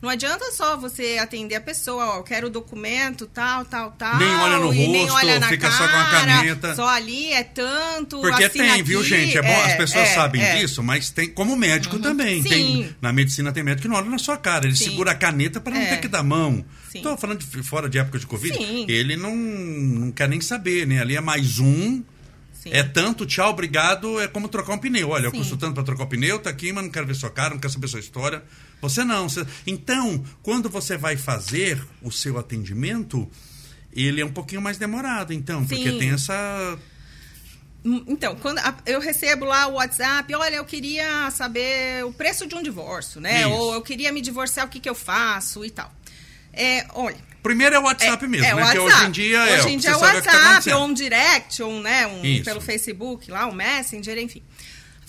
Não 0.00 0.08
adianta 0.08 0.50
só 0.52 0.78
você 0.78 1.18
atender 1.20 1.56
a 1.56 1.60
pessoa, 1.60 2.14
ó, 2.14 2.16
eu 2.18 2.22
quero 2.22 2.46
o 2.46 2.50
documento, 2.50 3.26
tal, 3.26 3.66
tal, 3.66 3.90
tal. 3.92 4.16
Nem 4.16 4.34
olha 4.36 4.56
no 4.58 4.72
rosto, 4.72 5.14
olha 5.14 5.38
na 5.38 5.48
fica 5.48 5.68
cara, 5.68 5.78
só 5.78 5.88
com 5.92 5.98
a 5.98 6.10
caneta. 6.10 6.74
Só 6.74 6.88
ali 6.88 7.32
é 7.32 7.44
tanto. 7.44 8.18
Porque 8.20 8.48
tem, 8.48 8.70
aqui, 8.70 8.82
viu, 8.82 9.04
gente? 9.04 9.36
É 9.36 9.42
bom, 9.42 9.48
é, 9.48 9.72
as 9.72 9.76
pessoas 9.76 10.08
é, 10.08 10.14
sabem 10.14 10.42
é. 10.42 10.56
disso, 10.56 10.82
mas 10.82 11.10
tem 11.10 11.28
como 11.28 11.54
médico 11.54 11.96
uhum. 11.96 12.02
também. 12.02 12.42
Sim. 12.42 12.48
Tem, 12.48 12.96
na 13.00 13.12
medicina 13.12 13.52
tem 13.52 13.62
médico 13.62 13.82
que 13.82 13.88
não 13.88 13.96
olha 13.96 14.08
na 14.08 14.18
sua 14.18 14.38
cara. 14.38 14.66
Ele 14.66 14.76
Sim. 14.76 14.84
segura 14.84 15.10
a 15.10 15.14
caneta 15.14 15.60
para 15.60 15.74
não 15.74 15.84
ter 15.84 15.94
é. 15.94 15.96
que 15.98 16.08
dar 16.08 16.22
mão. 16.22 16.64
Estou 16.94 17.16
falando 17.18 17.38
de 17.38 17.62
fora 17.62 17.88
de 17.88 17.98
época 17.98 18.18
de 18.18 18.26
Covid. 18.26 18.56
Sim. 18.56 18.86
Ele 18.88 19.16
não, 19.16 19.36
não 19.36 20.12
quer 20.12 20.28
nem 20.28 20.40
saber, 20.40 20.86
né? 20.86 21.00
Ali 21.00 21.14
é 21.14 21.20
mais 21.20 21.58
um. 21.58 22.02
Sim. 22.60 22.70
É 22.74 22.82
tanto, 22.82 23.24
tchau, 23.24 23.48
obrigado, 23.48 24.20
é 24.20 24.28
como 24.28 24.46
trocar 24.46 24.74
um 24.74 24.78
pneu. 24.78 25.08
Olha, 25.08 25.22
Sim. 25.22 25.26
eu 25.28 25.32
custo 25.32 25.56
tanto 25.56 25.72
para 25.72 25.82
trocar 25.82 26.04
o 26.04 26.06
pneu, 26.06 26.38
tá 26.38 26.50
aqui, 26.50 26.70
mas 26.74 26.84
não 26.84 26.90
quero 26.90 27.06
ver 27.06 27.14
sua 27.14 27.30
cara, 27.30 27.54
não 27.54 27.58
quero 27.58 27.72
saber 27.72 27.88
sua 27.88 28.00
história. 28.00 28.44
Você 28.82 29.02
não. 29.02 29.30
Você... 29.30 29.46
Então, 29.66 30.22
quando 30.42 30.68
você 30.68 30.98
vai 30.98 31.16
fazer 31.16 31.82
o 32.02 32.12
seu 32.12 32.38
atendimento, 32.38 33.26
ele 33.90 34.20
é 34.20 34.26
um 34.26 34.32
pouquinho 34.32 34.60
mais 34.60 34.76
demorado, 34.76 35.32
então, 35.32 35.62
Sim. 35.62 35.68
porque 35.68 35.92
tem 35.92 36.10
essa 36.10 36.78
hum, 37.82 38.04
então, 38.06 38.36
quando 38.36 38.60
eu 38.84 39.00
recebo 39.00 39.46
lá 39.46 39.66
o 39.66 39.76
WhatsApp, 39.76 40.34
olha, 40.34 40.56
eu 40.56 40.64
queria 40.66 41.30
saber 41.30 42.04
o 42.04 42.12
preço 42.12 42.46
de 42.46 42.54
um 42.54 42.62
divórcio, 42.62 43.22
né? 43.22 43.40
Isso. 43.40 43.50
Ou 43.52 43.72
eu 43.72 43.80
queria 43.80 44.12
me 44.12 44.20
divorciar, 44.20 44.66
o 44.66 44.68
que, 44.68 44.80
que 44.80 44.88
eu 44.88 44.94
faço 44.94 45.64
e 45.64 45.70
tal. 45.70 45.90
É, 46.52 46.86
olha. 46.92 47.29
Primeiro 47.42 47.74
é 47.74 47.78
o 47.78 47.82
WhatsApp 47.82 48.24
é, 48.24 48.28
mesmo, 48.28 48.46
é, 48.46 48.54
né? 48.54 48.62
WhatsApp. 48.62 48.80
Hoje 48.80 49.06
em 49.06 49.10
dia 49.10 49.38
é. 49.38 49.58
Hoje 49.58 49.68
em 49.70 49.78
dia 49.78 49.90
é 49.90 49.96
o 49.96 50.00
WhatsApp, 50.00 50.70
tá 50.70 50.78
ou 50.78 50.86
um 50.86 50.92
direct, 50.92 51.62
ou 51.62 51.70
um, 51.70 51.80
né, 51.80 52.06
um, 52.06 52.42
pelo 52.42 52.60
Facebook 52.60 53.30
lá, 53.30 53.46
um 53.46 53.52
Messenger, 53.52 54.18
enfim 54.18 54.42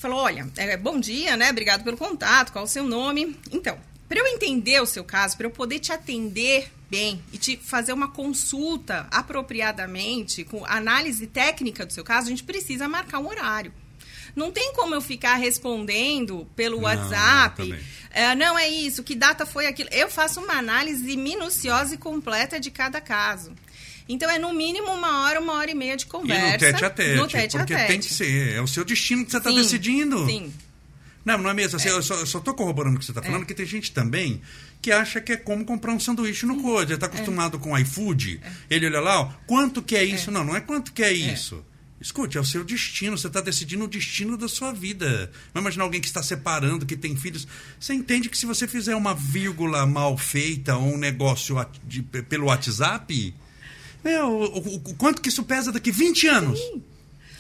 falou: 0.02 0.20
olha, 0.20 0.50
é, 0.58 0.76
bom 0.76 1.00
dia, 1.00 1.38
né? 1.38 1.52
Obrigado 1.52 1.84
pelo 1.84 1.96
contato, 1.96 2.52
qual 2.52 2.66
o 2.66 2.68
seu 2.68 2.84
nome? 2.84 3.38
Então, 3.52 3.78
para 4.10 4.20
eu 4.20 4.28
entender 4.28 4.82
o 4.82 4.86
seu 4.86 5.04
caso, 5.04 5.38
para 5.38 5.46
eu 5.46 5.52
poder 5.52 5.80
te 5.80 5.92
atender 5.94 6.72
bem 6.90 7.24
e 7.32 7.38
te 7.38 7.56
fazer 7.56 7.94
uma 7.94 8.10
consulta 8.10 9.08
apropriadamente, 9.12 10.44
com 10.44 10.66
análise 10.66 11.28
técnica 11.28 11.86
do 11.86 11.94
seu 11.94 12.04
caso, 12.04 12.28
a 12.28 12.30
gente 12.30 12.44
precisa 12.44 12.88
marcar 12.88 13.20
um 13.20 13.28
horário. 13.28 13.72
Não 14.36 14.52
tem 14.52 14.74
como 14.74 14.96
eu 14.96 15.02
ficar 15.02 15.36
respondendo 15.36 16.48
pelo 16.56 16.78
não, 16.78 16.84
WhatsApp. 16.84 17.68
Não, 17.68 17.78
é, 18.12 18.36
não 18.36 18.60
é 18.60 18.68
isso, 18.68 19.04
que 19.04 19.16
data 19.16 19.46
foi 19.46 19.68
aquilo. 19.68 19.90
Eu 19.92 20.10
faço 20.10 20.42
uma 20.42 20.54
análise 20.54 21.16
minuciosa 21.18 21.96
e 21.96 21.98
completa 21.98 22.60
de 22.60 22.72
cada 22.72 23.00
caso. 23.02 23.52
Então 24.08 24.30
é 24.30 24.38
no 24.38 24.54
mínimo 24.54 24.92
uma 24.92 25.24
hora, 25.24 25.40
uma 25.40 25.54
hora 25.54 25.72
e 25.72 25.76
meia 25.76 25.96
de 25.96 26.06
conversa. 26.06 26.46
E 26.46 26.52
no 26.52 26.58
tete 26.58 26.86
a 26.86 26.90
tete. 26.90 27.16
No 27.16 27.28
tete 27.28 27.58
porque 27.58 27.74
a 27.74 27.78
tete. 27.78 27.88
tem 27.88 28.00
que 28.00 28.14
ser. 28.14 28.56
É 28.56 28.62
o 28.62 28.68
seu 28.68 28.84
destino 28.84 29.24
que 29.24 29.32
você 29.32 29.38
está 29.38 29.50
decidindo. 29.50 30.26
Sim. 30.26 30.54
Não, 31.24 31.38
não 31.38 31.50
é 31.50 31.54
mesmo. 31.54 31.78
Assim, 31.78 31.90
é. 31.90 31.92
Eu 31.92 32.02
só 32.02 32.22
estou 32.24 32.54
corroborando 32.54 32.98
o 32.98 33.00
que 33.00 33.06
você 33.06 33.12
está 33.12 33.22
falando, 33.22 33.44
é. 33.44 33.46
que 33.46 33.54
tem 33.54 33.66
gente 33.66 33.92
também 33.92 34.42
que 34.82 34.92
acha 34.92 35.22
que 35.22 35.34
é 35.34 35.38
como 35.38 35.64
comprar 35.64 35.94
um 35.94 36.00
sanduíche 36.00 36.46
no 36.46 36.62
Code. 36.62 36.92
Ele 36.92 36.94
está 36.96 37.06
acostumado 37.06 37.58
é. 37.58 37.60
com 37.60 37.78
iFood. 37.78 38.42
É. 38.44 38.76
Ele 38.76 38.88
olha 38.88 39.00
lá, 39.00 39.22
ó, 39.22 39.30
quanto 39.46 39.82
que 39.82 39.96
é 39.96 40.04
isso? 40.04 40.30
É. 40.30 40.34
Não, 40.34 40.44
não 40.44 40.56
é 40.56 40.60
quanto 40.60 40.92
que 40.92 41.04
é, 41.04 41.10
é. 41.10 41.14
isso. 41.14 41.64
Escute, 42.02 42.36
é 42.36 42.42
o 42.42 42.46
seu 42.46 42.64
destino, 42.64 43.16
você 43.16 43.28
está 43.28 43.40
decidindo 43.40 43.86
o 43.86 43.88
destino 43.88 44.36
da 44.36 44.48
sua 44.48 44.74
vida. 44.74 45.32
Não 45.54 45.62
imagina 45.62 45.84
alguém 45.84 46.02
que 46.02 46.08
está 46.08 46.24
separando, 46.24 46.84
que 46.84 46.98
tem 46.98 47.16
filhos. 47.16 47.48
Você 47.80 47.94
entende 47.94 48.28
que 48.28 48.38
se 48.38 48.48
você 48.48 48.68
fizer 48.68 48.96
uma 48.96 49.14
vírgula 49.14 49.86
mal 49.86 50.18
feita 50.18 50.76
ou 50.76 50.96
um 50.96 50.98
negócio 50.98 51.56
de, 51.84 52.02
pelo 52.02 52.48
WhatsApp, 52.48 53.36
é, 54.04 54.24
o, 54.24 54.30
o, 54.30 54.76
o, 54.76 54.96
quanto 54.96 55.22
que 55.22 55.30
isso 55.30 55.44
pesa 55.44 55.72
daqui 55.72 55.92
20 55.92 56.28
anos? 56.28 56.60
Sim. 56.60 56.84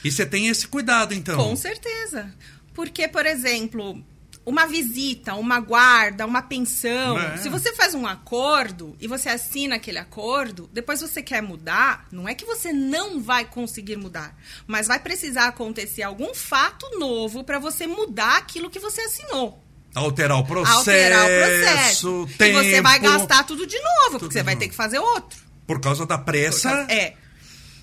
E 0.03 0.11
você 0.11 0.27
tem 0.27 0.47
esse 0.47 0.67
cuidado, 0.67 1.15
então. 1.15 1.37
Com 1.37 1.55
certeza. 1.55 2.31
Porque, 2.73 3.07
por 3.07 3.25
exemplo, 3.25 4.03
uma 4.45 4.65
visita, 4.65 5.35
uma 5.35 5.59
guarda, 5.59 6.25
uma 6.25 6.41
pensão. 6.41 7.19
É. 7.19 7.37
Se 7.37 7.49
você 7.49 7.73
faz 7.73 7.93
um 7.93 8.05
acordo 8.07 8.95
e 8.99 9.07
você 9.07 9.29
assina 9.29 9.75
aquele 9.75 9.97
acordo, 9.97 10.69
depois 10.73 11.01
você 11.01 11.21
quer 11.21 11.41
mudar, 11.41 12.07
não 12.11 12.27
é 12.27 12.33
que 12.33 12.45
você 12.45 12.73
não 12.73 13.21
vai 13.21 13.45
conseguir 13.45 13.97
mudar, 13.97 14.35
mas 14.65 14.87
vai 14.87 14.99
precisar 14.99 15.47
acontecer 15.47 16.03
algum 16.03 16.33
fato 16.33 16.99
novo 16.99 17.43
para 17.43 17.59
você 17.59 17.85
mudar 17.85 18.37
aquilo 18.37 18.69
que 18.69 18.79
você 18.79 19.01
assinou. 19.01 19.63
Alterar 19.93 20.37
o 20.39 20.45
processo. 20.45 20.77
Alterar 20.77 21.25
o 21.25 21.27
processo. 21.27 22.29
Tempo, 22.37 22.59
e 22.59 22.63
você 22.63 22.81
vai 22.81 22.99
gastar 22.99 23.43
tudo 23.43 23.67
de 23.67 23.77
novo, 23.77 24.11
tudo 24.11 24.19
porque 24.19 24.33
você 24.33 24.43
vai 24.43 24.55
ter 24.55 24.69
que 24.69 24.75
fazer 24.75 24.99
outro. 24.99 25.39
Por 25.67 25.79
causa 25.81 26.05
da 26.05 26.17
pressa. 26.17 26.69
Causa, 26.69 26.91
é. 26.91 27.15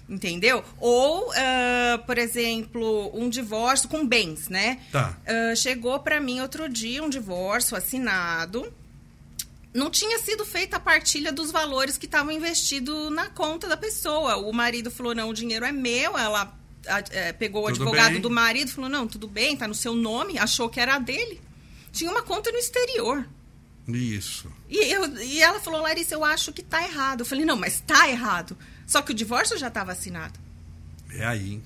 Entendeu? 0.09 0.65
Ou, 0.79 1.29
uh, 1.29 1.99
por 2.07 2.17
exemplo, 2.17 3.11
um 3.13 3.29
divórcio 3.29 3.89
com 3.91 4.07
bens, 4.07 4.49
né? 4.49 4.81
Tá. 4.91 5.15
Uh, 5.27 5.55
chegou 5.55 6.01
para 6.01 6.19
mim 6.19 6.41
outro 6.41 6.67
dia 6.67 7.03
um 7.03 7.11
divórcio 7.11 7.77
assinado. 7.77 8.73
Não 9.75 9.91
tinha 9.91 10.19
sido 10.19 10.47
feita 10.47 10.79
a 10.79 10.81
partilha 10.81 11.31
dos 11.31 11.51
valores 11.51 11.99
que 11.99 12.07
estavam 12.07 12.33
investidos 12.33 13.13
na 13.13 13.27
conta 13.27 13.69
da 13.69 13.77
pessoa. 13.77 14.37
O 14.39 14.51
marido 14.51 14.91
falou: 14.91 15.15
não, 15.15 15.29
o 15.29 15.35
dinheiro 15.35 15.65
é 15.65 15.73
meu. 15.73 16.17
Ela 16.17 16.57
é, 17.11 17.33
pegou 17.35 17.63
o 17.63 17.67
tudo 17.67 17.83
advogado 17.83 18.13
bem. 18.13 18.21
do 18.21 18.31
marido 18.31 18.71
falou: 18.71 18.89
não, 18.89 19.07
tudo 19.07 19.29
bem, 19.29 19.57
tá 19.57 19.69
no 19.69 19.75
seu 19.75 19.95
nome. 19.95 20.39
Achou 20.39 20.71
que 20.71 20.81
era 20.81 20.99
dele. 20.99 21.39
Tinha 21.93 22.11
uma 22.11 22.23
conta 22.23 22.51
no 22.51 22.57
exterior. 22.57 23.29
Isso. 23.87 24.51
E, 24.69 24.79
eu, 24.91 25.07
e 25.19 25.43
ela 25.43 25.61
falou: 25.61 25.83
Larissa, 25.83 26.15
eu 26.15 26.25
acho 26.25 26.51
que 26.51 26.63
tá 26.63 26.83
errado. 26.83 27.21
Eu 27.21 27.27
falei: 27.27 27.45
não, 27.45 27.57
mas 27.57 27.81
tá 27.81 28.09
errado. 28.09 28.57
Só 28.89 29.03
que 29.03 29.13
o 29.13 29.15
divórcio 29.15 29.59
já 29.59 29.69
estava 29.69 29.93
assinado. 29.93 30.41
É 31.11 31.25
aí. 31.25 31.61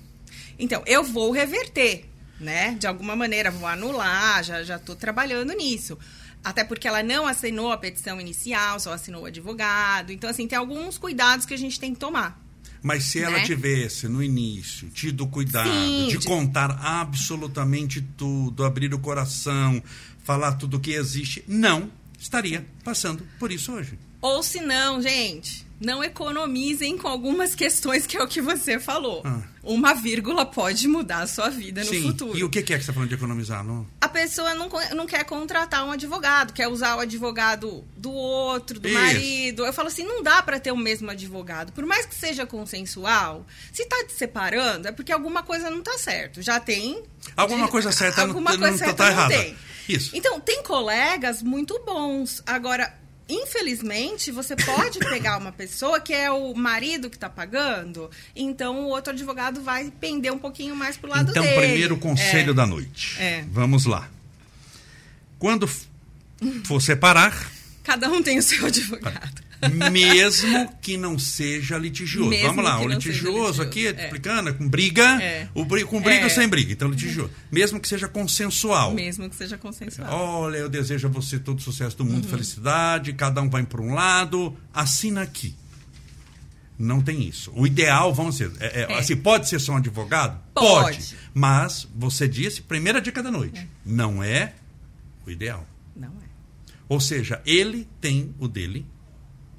Então, 0.59 0.83
eu 0.85 1.03
vou 1.03 1.31
reverter, 1.31 2.05
né? 2.39 2.75
De 2.75 2.85
alguma 2.85 3.15
maneira, 3.15 3.49
vou 3.49 3.65
anular, 3.65 4.43
já 4.43 4.61
já 4.61 4.75
estou 4.75 4.95
trabalhando 4.95 5.53
nisso. 5.53 5.97
Até 6.43 6.65
porque 6.65 6.85
ela 6.85 7.01
não 7.01 7.25
assinou 7.25 7.71
a 7.71 7.77
petição 7.77 8.19
inicial, 8.19 8.77
só 8.77 8.91
assinou 8.91 9.23
o 9.23 9.25
advogado. 9.25 10.11
Então, 10.11 10.29
assim, 10.29 10.45
tem 10.45 10.57
alguns 10.57 10.97
cuidados 10.97 11.45
que 11.45 11.53
a 11.53 11.57
gente 11.57 11.79
tem 11.79 11.93
que 11.93 11.99
tomar. 11.99 12.43
Mas 12.81 13.05
se 13.05 13.19
ela 13.21 13.37
né? 13.37 13.45
tivesse, 13.45 14.09
no 14.09 14.21
início, 14.21 14.89
tido 14.89 15.25
cuidado 15.25 15.69
Sim, 15.69 16.09
de, 16.09 16.17
de 16.17 16.27
contar 16.27 16.71
absolutamente 16.83 18.01
tudo, 18.17 18.65
abrir 18.65 18.93
o 18.93 18.99
coração, 18.99 19.81
falar 20.25 20.53
tudo 20.53 20.75
o 20.75 20.79
que 20.81 20.91
existe, 20.91 21.41
não 21.47 21.89
estaria 22.19 22.65
passando 22.83 23.25
por 23.39 23.53
isso 23.53 23.71
hoje. 23.71 23.97
Ou 24.21 24.43
se 24.43 24.59
não, 24.59 25.01
gente, 25.01 25.65
não 25.83 26.03
economizem 26.03 26.97
com 26.97 27.07
algumas 27.07 27.53
questões 27.53 28.07
que 28.07 28.17
é 28.17 28.23
o 28.23 28.27
que 28.27 28.41
você 28.41 28.79
falou. 28.79 29.21
Ah. 29.25 29.41
Uma 29.61 29.93
vírgula 29.93 30.45
pode 30.45 30.87
mudar 30.87 31.19
a 31.19 31.27
sua 31.27 31.49
vida 31.49 31.83
Sim. 31.83 31.99
no 31.99 32.07
futuro. 32.11 32.37
E 32.37 32.43
o 32.43 32.49
que 32.49 32.59
é 32.59 32.61
que 32.61 32.73
você 32.73 32.79
está 32.79 32.93
falando 32.93 33.09
de 33.09 33.15
economizar? 33.15 33.63
Não? 33.63 33.85
A 34.01 34.09
pessoa 34.09 34.53
não, 34.53 34.69
não 34.95 35.05
quer 35.05 35.23
contratar 35.25 35.85
um 35.85 35.91
advogado, 35.91 36.53
quer 36.53 36.67
usar 36.67 36.95
o 36.95 36.99
advogado 36.99 37.83
do 37.95 38.11
outro, 38.11 38.79
do 38.79 38.87
Isso. 38.87 38.97
marido. 38.97 39.65
Eu 39.65 39.73
falo 39.73 39.87
assim, 39.87 40.03
não 40.03 40.23
dá 40.23 40.41
para 40.41 40.59
ter 40.59 40.71
o 40.71 40.77
mesmo 40.77 41.09
advogado. 41.11 41.71
Por 41.71 41.85
mais 41.85 42.05
que 42.05 42.15
seja 42.15 42.45
consensual, 42.45 43.45
se 43.71 43.83
está 43.83 44.03
te 44.05 44.13
separando, 44.13 44.87
é 44.87 44.91
porque 44.91 45.11
alguma 45.11 45.43
coisa 45.43 45.69
não 45.69 45.79
está 45.79 45.97
certo. 45.97 46.41
Já 46.41 46.59
tem... 46.59 47.03
Alguma 47.37 47.65
de, 47.65 47.71
coisa 47.71 47.91
certa 47.91 48.21
alguma 48.21 48.51
não, 48.51 48.59
coisa 48.59 48.85
não, 48.85 48.93
tá, 48.93 49.05
tá 49.05 49.11
errada. 49.11 49.33
Tem. 49.33 49.55
Isso. 49.87 50.15
Então, 50.15 50.39
tem 50.39 50.63
colegas 50.63 51.41
muito 51.41 51.77
bons. 51.85 52.41
Agora, 52.45 52.93
infelizmente, 53.33 54.31
você 54.31 54.55
pode 54.55 54.99
pegar 55.09 55.37
uma 55.37 55.51
pessoa 55.51 55.99
que 55.99 56.13
é 56.13 56.29
o 56.31 56.53
marido 56.53 57.09
que 57.09 57.17
está 57.17 57.29
pagando, 57.29 58.09
então 58.35 58.81
o 58.81 58.87
outro 58.89 59.13
advogado 59.13 59.61
vai 59.61 59.91
pender 59.99 60.31
um 60.31 60.39
pouquinho 60.39 60.75
mais 60.75 60.97
pro 60.97 61.09
lado 61.09 61.31
então, 61.31 61.43
dele. 61.43 61.55
Então, 61.55 61.67
primeiro 61.67 61.97
conselho 61.97 62.51
é. 62.51 62.53
da 62.53 62.65
noite. 62.65 63.15
É. 63.19 63.43
Vamos 63.49 63.85
lá. 63.85 64.09
Quando 65.39 65.67
for 66.63 66.81
separar. 66.81 67.51
Cada 67.83 68.09
um 68.09 68.23
tem 68.23 68.39
o 68.39 68.43
seu 68.43 68.65
advogado. 68.65 69.42
Mesmo 69.91 70.69
que 70.81 70.97
não 70.97 71.17
seja 71.17 71.77
litigioso. 71.77 72.29
Mesmo 72.29 72.47
Vamos 72.47 72.63
lá, 72.63 72.79
o 72.79 72.87
litigioso, 72.87 73.27
litigioso, 73.27 73.61
aqui, 73.61 73.87
é. 73.87 74.03
explicando, 74.03 74.53
com 74.53 74.67
briga, 74.67 75.21
é. 75.21 75.47
o, 75.53 75.65
com 75.85 76.01
briga 76.01 76.21
é. 76.21 76.23
ou 76.23 76.29
sem 76.29 76.47
briga, 76.47 76.73
então 76.73 76.89
litigioso. 76.89 77.31
Mesmo 77.51 77.79
que 77.79 77.87
seja 77.87 78.07
consensual. 78.07 78.93
Mesmo 78.93 79.29
que 79.29 79.35
seja 79.35 79.57
consensual. 79.57 80.09
Olha, 80.11 80.57
eu 80.57 80.69
desejo 80.69 81.07
a 81.07 81.11
você 81.11 81.39
todo 81.39 81.59
o 81.59 81.61
sucesso 81.61 81.97
do 81.97 82.05
mundo, 82.05 82.25
uhum. 82.25 82.29
felicidade, 82.29 83.13
cada 83.13 83.41
um 83.41 83.49
vai 83.49 83.63
para 83.63 83.81
um 83.81 83.93
lado, 83.93 84.55
assina 84.73 85.21
aqui. 85.21 85.55
Não 86.77 87.01
tem 87.01 87.23
isso. 87.23 87.51
O 87.55 87.67
ideal, 87.67 88.13
vamos 88.13 88.37
dizer, 88.37 88.51
é, 88.59 88.81
é, 88.81 88.91
é. 88.91 88.99
assim, 88.99 89.15
pode 89.15 89.47
ser 89.47 89.59
só 89.59 89.73
um 89.73 89.77
advogado? 89.77 90.39
Pode. 90.53 90.97
pode. 90.97 91.15
Mas 91.33 91.87
você 91.95 92.27
disse, 92.27 92.61
primeira 92.61 92.99
dica 92.99 93.21
da 93.21 93.31
noite, 93.31 93.59
é. 93.59 93.67
não 93.85 94.23
é 94.23 94.53
o 95.25 95.31
ideal. 95.31 95.65
Não 95.95 96.09
é. 96.09 96.23
Ou 96.89 96.99
seja, 96.99 97.41
ele 97.45 97.87
tem 98.01 98.33
o 98.39 98.47
dele, 98.47 98.85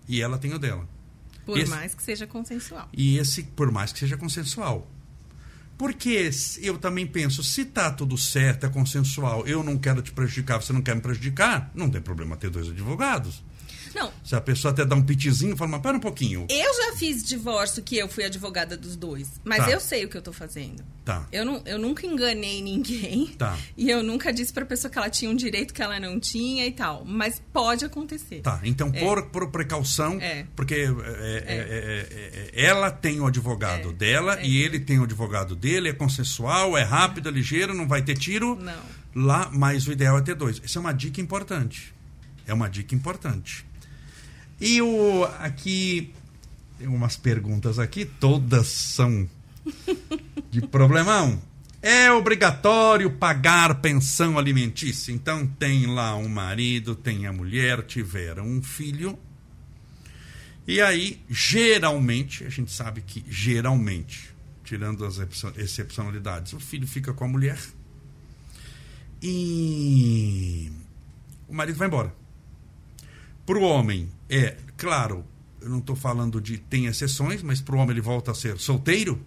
e 0.08 0.20
ela 0.20 0.38
tem 0.38 0.52
o 0.52 0.58
dela. 0.58 0.88
Por 1.44 1.58
esse, 1.58 1.70
mais 1.70 1.94
que 1.94 2.02
seja 2.02 2.26
consensual. 2.26 2.88
E 2.92 3.18
esse, 3.18 3.42
por 3.42 3.70
mais 3.70 3.92
que 3.92 3.98
seja 3.98 4.16
consensual. 4.16 4.90
Porque 5.76 6.30
eu 6.62 6.78
também 6.78 7.06
penso, 7.06 7.42
se 7.42 7.64
tá 7.64 7.90
tudo 7.90 8.16
certo, 8.16 8.64
é 8.64 8.68
consensual, 8.68 9.46
eu 9.46 9.62
não 9.62 9.76
quero 9.76 10.00
te 10.00 10.12
prejudicar, 10.12 10.62
você 10.62 10.72
não 10.72 10.80
quer 10.80 10.94
me 10.94 11.00
prejudicar, 11.00 11.70
não 11.74 11.90
tem 11.90 12.00
problema 12.00 12.36
ter 12.36 12.48
dois 12.48 12.68
advogados. 12.68 13.42
Não. 13.94 14.12
Se 14.24 14.34
a 14.34 14.40
pessoa 14.40 14.72
até 14.72 14.84
dá 14.84 14.94
um 14.96 15.02
pitizinho, 15.02 15.56
fala, 15.56 15.72
mas 15.72 15.82
pera 15.82 15.96
um 15.96 16.00
pouquinho. 16.00 16.46
Eu 16.48 16.74
já 16.74 16.96
fiz 16.96 17.22
divórcio 17.22 17.82
que 17.82 17.96
eu 17.96 18.08
fui 18.08 18.24
advogada 18.24 18.76
dos 18.76 18.96
dois. 18.96 19.40
Mas 19.44 19.64
tá. 19.64 19.70
eu 19.70 19.80
sei 19.80 20.04
o 20.04 20.08
que 20.08 20.16
eu 20.16 20.22
tô 20.22 20.32
fazendo. 20.32 20.82
Tá. 21.04 21.26
Eu, 21.30 21.44
não, 21.44 21.62
eu 21.66 21.78
nunca 21.78 22.06
enganei 22.06 22.62
ninguém. 22.62 23.26
Tá. 23.38 23.56
E 23.76 23.90
eu 23.90 24.02
nunca 24.02 24.32
disse 24.32 24.52
pra 24.52 24.64
pessoa 24.64 24.90
que 24.90 24.96
ela 24.98 25.10
tinha 25.10 25.30
um 25.30 25.34
direito 25.34 25.74
que 25.74 25.82
ela 25.82 25.98
não 25.98 26.18
tinha 26.18 26.66
e 26.66 26.70
tal. 26.70 27.04
Mas 27.04 27.42
pode 27.52 27.84
acontecer. 27.84 28.40
Tá. 28.40 28.60
Então, 28.62 28.90
é. 28.94 29.00
por, 29.00 29.26
por 29.26 29.50
precaução, 29.50 30.18
é. 30.20 30.46
porque 30.54 30.74
é, 30.74 30.78
é, 30.78 30.90
é. 31.46 32.50
é 32.52 32.64
ela 32.64 32.90
tem 32.90 33.20
o 33.20 33.26
advogado 33.26 33.92
dela 33.92 34.40
e 34.42 34.62
ele 34.62 34.78
tem 34.78 34.98
o 34.98 35.04
advogado 35.04 35.56
dele, 35.56 35.88
é 35.88 35.92
consensual, 35.92 36.78
é 36.78 36.82
rápido, 36.82 37.28
é 37.28 37.32
ligeiro, 37.32 37.74
não 37.74 37.86
vai 37.86 38.02
ter 38.02 38.16
tiro. 38.16 38.56
Não. 38.56 39.04
Lá, 39.14 39.50
mas 39.52 39.86
o 39.86 39.92
ideal 39.92 40.18
é 40.18 40.22
ter 40.22 40.34
dois. 40.34 40.60
Isso 40.64 40.78
é 40.78 40.80
uma 40.80 40.92
dica 40.92 41.20
importante. 41.20 41.94
É 42.46 42.52
uma 42.52 42.68
dica 42.68 42.94
importante. 42.94 43.66
E 44.60 44.80
o 44.80 45.24
aqui 45.38 46.12
tem 46.78 46.88
umas 46.88 47.16
perguntas 47.16 47.78
aqui, 47.78 48.04
todas 48.04 48.66
são 48.66 49.28
de 50.50 50.60
problemão. 50.60 51.40
É 51.80 52.10
obrigatório 52.10 53.10
pagar 53.10 53.80
pensão 53.80 54.38
alimentícia. 54.38 55.12
Então 55.12 55.46
tem 55.46 55.86
lá 55.86 56.16
um 56.16 56.28
marido, 56.28 56.94
tem 56.94 57.26
a 57.26 57.32
mulher, 57.32 57.82
tiveram 57.82 58.46
um 58.46 58.62
filho. 58.62 59.18
E 60.66 60.80
aí, 60.80 61.20
geralmente, 61.28 62.44
a 62.44 62.48
gente 62.48 62.72
sabe 62.72 63.02
que 63.02 63.22
geralmente, 63.28 64.34
tirando 64.64 65.04
as 65.04 65.18
excepcionalidades, 65.58 66.54
o 66.54 66.60
filho 66.60 66.86
fica 66.88 67.12
com 67.12 67.24
a 67.24 67.28
mulher 67.28 67.58
e 69.26 70.70
o 71.48 71.54
marido 71.54 71.76
vai 71.76 71.88
embora. 71.88 72.23
Para 73.46 73.58
o 73.58 73.62
homem, 73.62 74.08
é, 74.28 74.56
claro, 74.76 75.24
eu 75.60 75.68
não 75.68 75.78
estou 75.78 75.94
falando 75.94 76.40
de 76.40 76.58
tem 76.58 76.86
exceções, 76.86 77.42
mas 77.42 77.60
para 77.60 77.74
o 77.74 77.78
homem 77.78 77.90
ele 77.90 78.00
volta 78.00 78.30
a 78.30 78.34
ser 78.34 78.58
solteiro, 78.58 79.20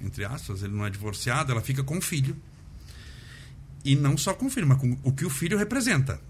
entre 0.00 0.24
aspas, 0.24 0.62
ele 0.62 0.74
não 0.74 0.86
é 0.86 0.90
divorciado, 0.90 1.52
ela 1.52 1.60
fica 1.60 1.82
com 1.82 1.98
o 1.98 2.00
filho. 2.00 2.36
E 3.84 3.96
não 3.96 4.16
só 4.16 4.34
com 4.34 4.46
o 4.46 4.50
filho, 4.50 4.66
mas 4.66 4.78
com 4.78 4.96
o 5.02 5.12
que 5.12 5.24
o 5.24 5.30
filho 5.30 5.58
representa. 5.58 6.20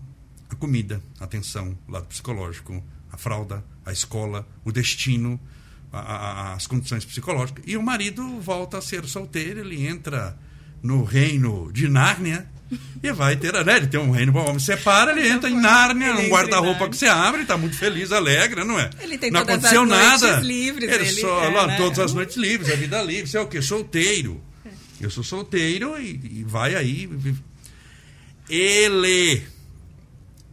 A 0.48 0.54
comida, 0.54 1.02
a 1.18 1.24
atenção, 1.24 1.76
o 1.86 1.92
lado 1.92 2.06
psicológico, 2.06 2.82
a 3.12 3.16
fralda, 3.16 3.64
a 3.84 3.92
escola, 3.92 4.46
o 4.64 4.72
destino, 4.72 5.38
a, 5.92 5.98
a, 5.98 6.54
as 6.54 6.66
condições 6.66 7.04
psicológicas. 7.04 7.64
E 7.66 7.76
o 7.76 7.82
marido 7.82 8.40
volta 8.40 8.78
a 8.78 8.82
ser 8.82 9.04
solteiro, 9.06 9.60
ele 9.60 9.86
entra 9.86 10.38
no 10.82 11.04
reino 11.04 11.72
de 11.72 11.88
Nárnia 11.88 12.48
e 13.02 13.12
vai 13.12 13.36
ter, 13.36 13.52
né? 13.64 13.76
Ele 13.76 13.86
tem 13.86 13.98
um 13.98 14.10
reino, 14.10 14.32
bom, 14.32 14.44
homem 14.44 14.58
separa, 14.58 15.12
ele 15.12 15.28
entra 15.28 15.48
em 15.50 15.58
Nárnia, 15.58 16.14
um 16.14 16.28
guarda-roupa 16.28 16.88
que 16.88 16.96
você 16.96 17.06
abre, 17.06 17.42
está 17.42 17.56
muito 17.56 17.76
feliz, 17.76 18.12
alegre, 18.12 18.64
não 18.64 18.78
é? 18.78 18.90
Ele 19.00 19.18
tem 19.18 19.30
não 19.30 19.40
todas 19.40 19.56
aconteceu 19.56 19.82
as 19.82 19.88
nada. 19.88 20.26
noites 20.26 20.46
livres. 20.46 20.90
Ele, 20.90 21.08
ele 21.08 21.20
só, 21.20 21.44
é, 21.44 21.48
lá, 21.48 21.66
né? 21.66 21.76
todas 21.76 21.98
as 21.98 22.14
noites 22.14 22.36
livres, 22.36 22.72
a 22.72 22.76
vida 22.76 23.02
livre, 23.02 23.28
você 23.28 23.38
é 23.38 23.40
o 23.40 23.48
quê? 23.48 23.60
Solteiro. 23.60 24.40
Eu 25.00 25.10
sou 25.10 25.24
solteiro 25.24 25.98
e, 25.98 26.40
e 26.40 26.44
vai 26.44 26.74
aí. 26.74 27.08
Ele 28.48 29.42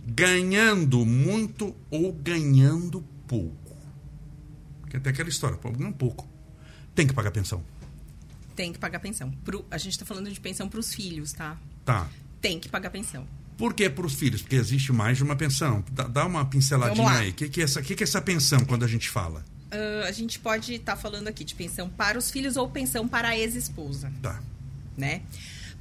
ganhando 0.06 1.06
muito 1.06 1.76
ou 1.92 2.14
ganhando 2.14 3.04
pouco. 3.28 3.76
Porque 4.82 5.00
tem 5.00 5.12
aquela 5.12 5.28
história, 5.28 5.60
ganhando 5.62 5.96
pouco. 5.96 6.28
Tem 6.96 7.06
que 7.06 7.14
pagar 7.14 7.32
pensão. 7.32 7.62
Tem 8.58 8.74
que 8.74 8.80
pagar 8.80 9.00
pensão. 9.00 9.32
Pro- 9.46 9.64
a 9.72 9.78
gente 9.78 9.94
está 9.94 10.04
falando 10.04 10.32
de 10.32 10.40
pensão 10.40 10.68
para 10.68 10.80
os 10.80 10.92
filhos, 10.94 11.32
tá? 11.32 11.56
Tá. 11.86 12.10
Tem 12.42 12.60
que 12.60 12.68
pagar 12.68 12.90
pensão. 12.90 13.26
Por 13.56 13.74
que 13.74 13.88
para 13.90 14.06
os 14.06 14.16
filhos? 14.16 14.42
Porque 14.42 14.56
existe 14.56 14.92
mais 14.92 15.16
de 15.18 15.24
uma 15.24 15.36
pensão. 15.36 15.84
Dá, 15.92 16.04
dá 16.08 16.26
uma 16.26 16.44
pinceladinha 16.44 17.10
aí. 17.10 17.30
O 17.30 17.34
que, 17.34 17.50
que, 17.50 17.62
é 17.62 17.64
essa, 17.64 17.82
que, 17.82 17.96
que 17.96 18.04
é 18.04 18.06
essa 18.06 18.20
pensão 18.20 18.60
quando 18.66 18.84
a 18.84 18.88
gente 18.88 19.10
fala? 19.10 19.46
Ah, 19.72 20.08
a 20.08 20.12
gente 20.12 20.40
pode 20.40 20.74
estar 20.74 20.96
falando 20.96 21.28
aqui 21.28 21.44
de 21.44 21.54
pensão 21.54 21.88
para 21.88 22.18
os 22.18 22.32
filhos 22.32 22.58
ou 22.58 22.68
pensão 22.68 23.08
para 23.08 23.30
a 23.30 23.38
ex-esposa. 23.38 24.12
Tá. 24.22 24.42
né? 24.98 25.22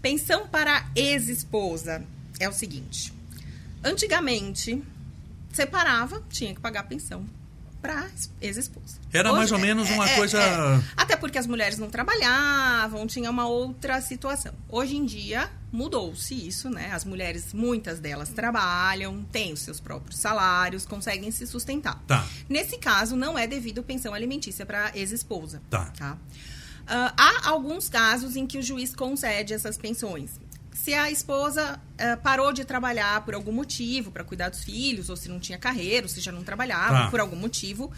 Pensão 0.03 0.47
para 0.47 0.79
a 0.79 0.87
ex-esposa 0.95 2.05
é 2.39 2.47
o 2.49 2.53
seguinte: 2.53 3.13
antigamente, 3.83 4.83
separava, 5.53 6.23
tinha 6.29 6.55
que 6.55 6.61
pagar 6.61 6.83
pensão 6.83 7.25
para 7.87 8.07
ex-esposa. 8.41 8.97
Era 9.13 9.33
mais 9.33 9.53
ou 9.53 9.59
menos 9.59 9.89
uma 9.91 10.09
coisa- 10.17 10.83
Até 10.97 11.15
porque 11.17 11.39
as 11.39 11.47
mulheres 11.47 11.79
não 11.79 11.89
trabalhavam, 11.89 13.07
tinha 13.07 13.31
uma 13.31 13.47
outra 13.47 14.01
situação. 14.01 14.53
Hoje 14.69 14.97
em 14.97 15.05
dia 15.07 15.49
mudou-se 15.73 16.35
isso, 16.35 16.69
né? 16.69 16.91
As 16.93 17.05
mulheres, 17.05 17.53
muitas 17.53 18.01
delas 18.01 18.31
trabalham, 18.31 19.23
têm 19.31 19.53
os 19.53 19.61
seus 19.61 19.79
próprios 19.79 20.19
salários, 20.19 20.85
conseguem 20.85 21.31
se 21.31 21.47
sustentar. 21.47 22.03
Tá. 22.07 22.27
Nesse 22.49 22.77
caso, 22.79 23.15
não 23.15 23.39
é 23.39 23.47
devido 23.47 23.83
pensão 23.83 24.13
alimentícia 24.15 24.67
para 24.67 24.91
ex-esposa. 24.95 25.63
Tá. 25.99 26.19
Ah, 26.89 27.13
há 27.17 27.49
alguns 27.51 27.89
casos 27.89 28.37
em 28.37 28.47
que 28.47 28.59
o 28.59 28.63
juiz 28.63 28.95
concede 28.95 29.53
essas 29.53 29.77
pensões. 29.77 30.31
Se 30.83 30.93
a 30.95 31.11
esposa 31.11 31.81
ah, 31.99 32.17
parou 32.19 32.53
de 32.53 32.65
trabalhar 32.65 33.25
por 33.25 33.35
algum 33.35 33.51
motivo, 33.53 34.11
para 34.11 34.23
cuidar 34.23 34.51
dos 34.51 34.63
filhos, 34.63 35.09
ou 35.09 35.17
se 35.17 35.29
não 35.29 35.41
tinha 35.41 35.59
carreira, 35.59 36.05
ou 36.05 36.09
se 36.09 36.21
já 36.21 36.31
não 36.31 36.45
trabalhava 36.45 37.05
Tá. 37.05 37.11
por 37.11 37.19
algum 37.19 37.35
motivo, 37.37 37.91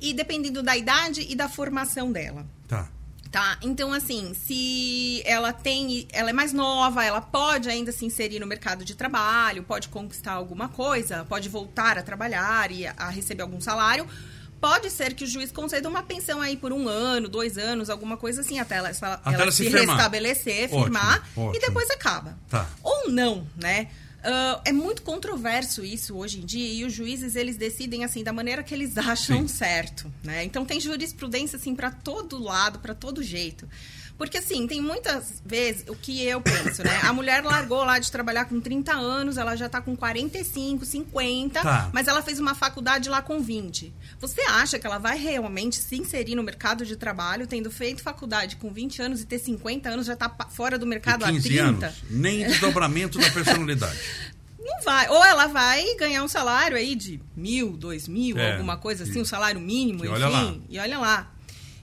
e 0.00 0.14
dependendo 0.14 0.62
da 0.62 0.76
idade 0.76 1.26
e 1.28 1.34
da 1.34 1.48
formação 1.48 2.10
dela. 2.12 2.46
Tá. 2.68 2.88
Tá? 3.30 3.56
Então, 3.62 3.92
assim, 3.94 4.34
se 4.34 5.22
ela 5.24 5.52
tem. 5.54 6.06
Ela 6.12 6.30
é 6.30 6.32
mais 6.34 6.52
nova, 6.52 7.02
ela 7.02 7.20
pode 7.20 7.68
ainda 7.68 7.90
se 7.90 8.04
inserir 8.04 8.38
no 8.38 8.46
mercado 8.46 8.84
de 8.84 8.94
trabalho, 8.94 9.62
pode 9.62 9.88
conquistar 9.88 10.32
alguma 10.32 10.68
coisa, 10.68 11.24
pode 11.24 11.48
voltar 11.48 11.96
a 11.96 12.02
trabalhar 12.02 12.70
e 12.70 12.86
a 12.86 13.08
receber 13.08 13.42
algum 13.42 13.58
salário. 13.60 14.06
Pode 14.62 14.90
ser 14.90 15.12
que 15.14 15.24
o 15.24 15.26
juiz 15.26 15.50
conceda 15.50 15.88
uma 15.88 16.04
pensão 16.04 16.40
aí 16.40 16.56
por 16.56 16.72
um 16.72 16.88
ano, 16.88 17.28
dois 17.28 17.58
anos, 17.58 17.90
alguma 17.90 18.16
coisa 18.16 18.42
assim, 18.42 18.60
até 18.60 18.76
ela, 18.76 18.90
ela, 18.90 19.20
Até 19.24 19.42
ela 19.42 19.50
se 19.50 19.64
firmar. 19.68 19.96
restabelecer, 19.96 20.68
firmar, 20.70 21.28
ótimo. 21.36 21.56
e 21.56 21.58
depois 21.58 21.90
acaba. 21.90 22.38
Tá. 22.48 22.70
Ou 22.80 23.10
não, 23.10 23.44
né? 23.60 23.88
Ah, 24.22 24.60
é 24.64 24.72
muito 24.72 25.02
controverso 25.02 25.84
isso 25.84 26.16
hoje 26.16 26.38
em 26.38 26.44
dia 26.46 26.72
e 26.72 26.84
os 26.84 26.92
juízes 26.92 27.34
eles 27.34 27.56
decidem 27.56 28.04
assim 28.04 28.22
da 28.22 28.32
maneira 28.32 28.62
que 28.62 28.72
eles 28.72 28.96
acham 28.98 29.40
Sim. 29.40 29.48
certo, 29.48 30.12
né? 30.22 30.44
Então 30.44 30.64
tem 30.64 30.78
jurisprudência 30.80 31.56
assim 31.56 31.74
para 31.74 31.90
todo 31.90 32.40
lado, 32.40 32.78
para 32.78 32.94
todo 32.94 33.20
jeito. 33.20 33.68
Porque 34.22 34.38
assim, 34.38 34.68
tem 34.68 34.80
muitas 34.80 35.42
vezes 35.44 35.84
o 35.88 35.96
que 35.96 36.24
eu 36.24 36.40
penso, 36.40 36.84
né? 36.84 37.00
A 37.02 37.12
mulher 37.12 37.42
largou 37.42 37.82
lá 37.84 37.98
de 37.98 38.08
trabalhar 38.10 38.44
com 38.44 38.60
30 38.60 38.92
anos, 38.92 39.36
ela 39.36 39.56
já 39.56 39.68
tá 39.68 39.80
com 39.80 39.96
45, 39.96 40.84
50, 40.84 41.60
Tá. 41.60 41.90
mas 41.92 42.06
ela 42.06 42.22
fez 42.22 42.38
uma 42.38 42.54
faculdade 42.54 43.08
lá 43.08 43.20
com 43.20 43.40
20. 43.40 43.92
Você 44.20 44.40
acha 44.42 44.78
que 44.78 44.86
ela 44.86 44.98
vai 44.98 45.18
realmente 45.18 45.74
se 45.74 45.96
inserir 45.96 46.36
no 46.36 46.42
mercado 46.44 46.86
de 46.86 46.94
trabalho 46.94 47.48
tendo 47.48 47.68
feito 47.68 48.00
faculdade 48.00 48.54
com 48.56 48.72
20 48.72 49.02
anos 49.02 49.20
e 49.22 49.26
ter 49.26 49.40
50 49.40 49.88
anos 49.90 50.06
já 50.06 50.14
tá 50.14 50.30
fora 50.50 50.78
do 50.78 50.86
E 50.86 50.88
mercado 50.88 51.24
há 51.24 51.28
15 51.28 51.48
30? 51.48 51.86
anos. 51.86 51.96
Nem 52.08 52.46
desdobramento 52.46 53.18
da 53.18 53.28
personalidade. 53.28 53.98
Não 54.64 54.80
vai. 54.84 55.08
Ou 55.08 55.24
ela 55.24 55.48
vai 55.48 55.96
ganhar 55.96 56.22
um 56.22 56.28
salário 56.28 56.76
aí 56.76 56.94
de 56.94 57.20
mil, 57.36 57.76
dois 57.76 58.06
mil, 58.06 58.38
É, 58.38 58.52
alguma 58.52 58.76
coisa 58.76 59.02
assim, 59.02 59.18
e- 59.18 59.22
um 59.22 59.24
salário 59.24 59.60
mínimo, 59.60 60.04
e 60.04 60.08
enfim. 60.08 60.22
olha. 60.22 60.60
E 60.70 60.78
olha 60.78 60.98
lá. 61.00 61.31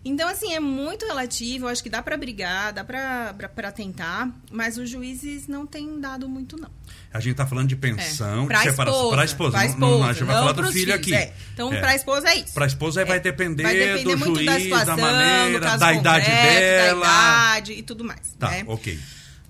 Então, 0.04 0.30
assim, 0.30 0.54
é 0.54 0.60
muito 0.62 1.06
relativo. 1.06 1.66
Eu 1.66 1.70
acho 1.70 1.84
que 1.84 1.90
dá 1.90 2.02
pra 2.02 2.16
brigar, 2.16 2.72
dá 2.72 2.84
pra 2.84 3.72
tentar, 3.76 4.30
mas 4.50 4.78
os 4.78 4.90
juízes 4.90 5.48
não 5.48 5.66
têm 5.68 6.00
dado 6.00 6.28
muito, 6.30 6.56
não. 6.58 6.70
A 7.14 7.20
gente 7.20 7.36
tá 7.36 7.46
falando 7.46 7.68
de 7.68 7.76
pensão, 7.76 8.44
É. 8.44 8.48
Pra 8.48 8.58
de 8.60 8.70
separação. 8.70 8.98
esposa, 9.00 9.12
Para 9.12 9.22
a 9.22 9.26
esposa. 9.26 9.52
pra 9.52 9.68
Não- 9.68 9.78
não, 9.80 9.88
esposa, 9.90 10.10
a 10.10 10.14
gente 10.14 10.24
vai 10.24 10.36
não 10.36 10.42
falar 10.42 10.52
do 10.54 10.64
filho 10.64 10.74
filhos, 10.74 10.96
aqui. 10.96 11.14
é. 11.16 11.34
Então, 11.54 11.74
É. 11.74 11.80
pra 11.80 11.96
esposa 11.96 12.30
é 12.30 12.36
isso. 12.36 12.54
Para 12.54 12.66
a 12.66 12.68
esposa 12.68 13.02
aí 13.02 13.06
vai 13.06 13.18
É. 13.18 13.20
depender, 13.20 13.64
Vai 13.64 13.74
depender 13.76 14.16
do 14.16 14.18
juiz, 14.26 14.46
da 14.46 14.60
situação, 14.60 14.96
da 14.96 15.02
maneira, 15.02 15.60
da 15.78 15.94
idade 15.94 16.26
concreto, 16.26 16.60
dela. 16.60 17.00
da 17.02 17.08
idade 17.50 17.74
e 17.74 17.82
tudo 17.84 18.04
mais. 18.06 18.22
Tá, 18.40 18.52
né? 18.52 18.64
ok. 18.68 18.98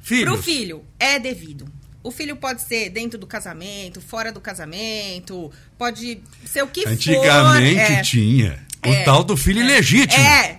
Filhos. 0.01 0.33
Pro 0.33 0.41
filho, 0.41 0.83
é 0.99 1.19
devido. 1.19 1.65
O 2.01 2.11
filho 2.11 2.35
pode 2.37 2.61
ser 2.61 2.89
dentro 2.89 3.19
do 3.19 3.27
casamento, 3.27 3.99
fora 4.01 4.31
do 4.31 4.39
casamento, 4.41 5.51
pode 5.77 6.21
ser 6.45 6.63
o 6.63 6.67
que 6.67 6.87
Antigamente 6.87 7.75
for. 7.85 7.91
é. 7.91 8.01
tinha 8.01 8.68
o 8.85 8.89
É. 8.89 9.03
tal 9.03 9.23
do 9.23 9.35
filho 9.37 9.61
ilegítimo. 9.61 10.21
É. 10.23 10.57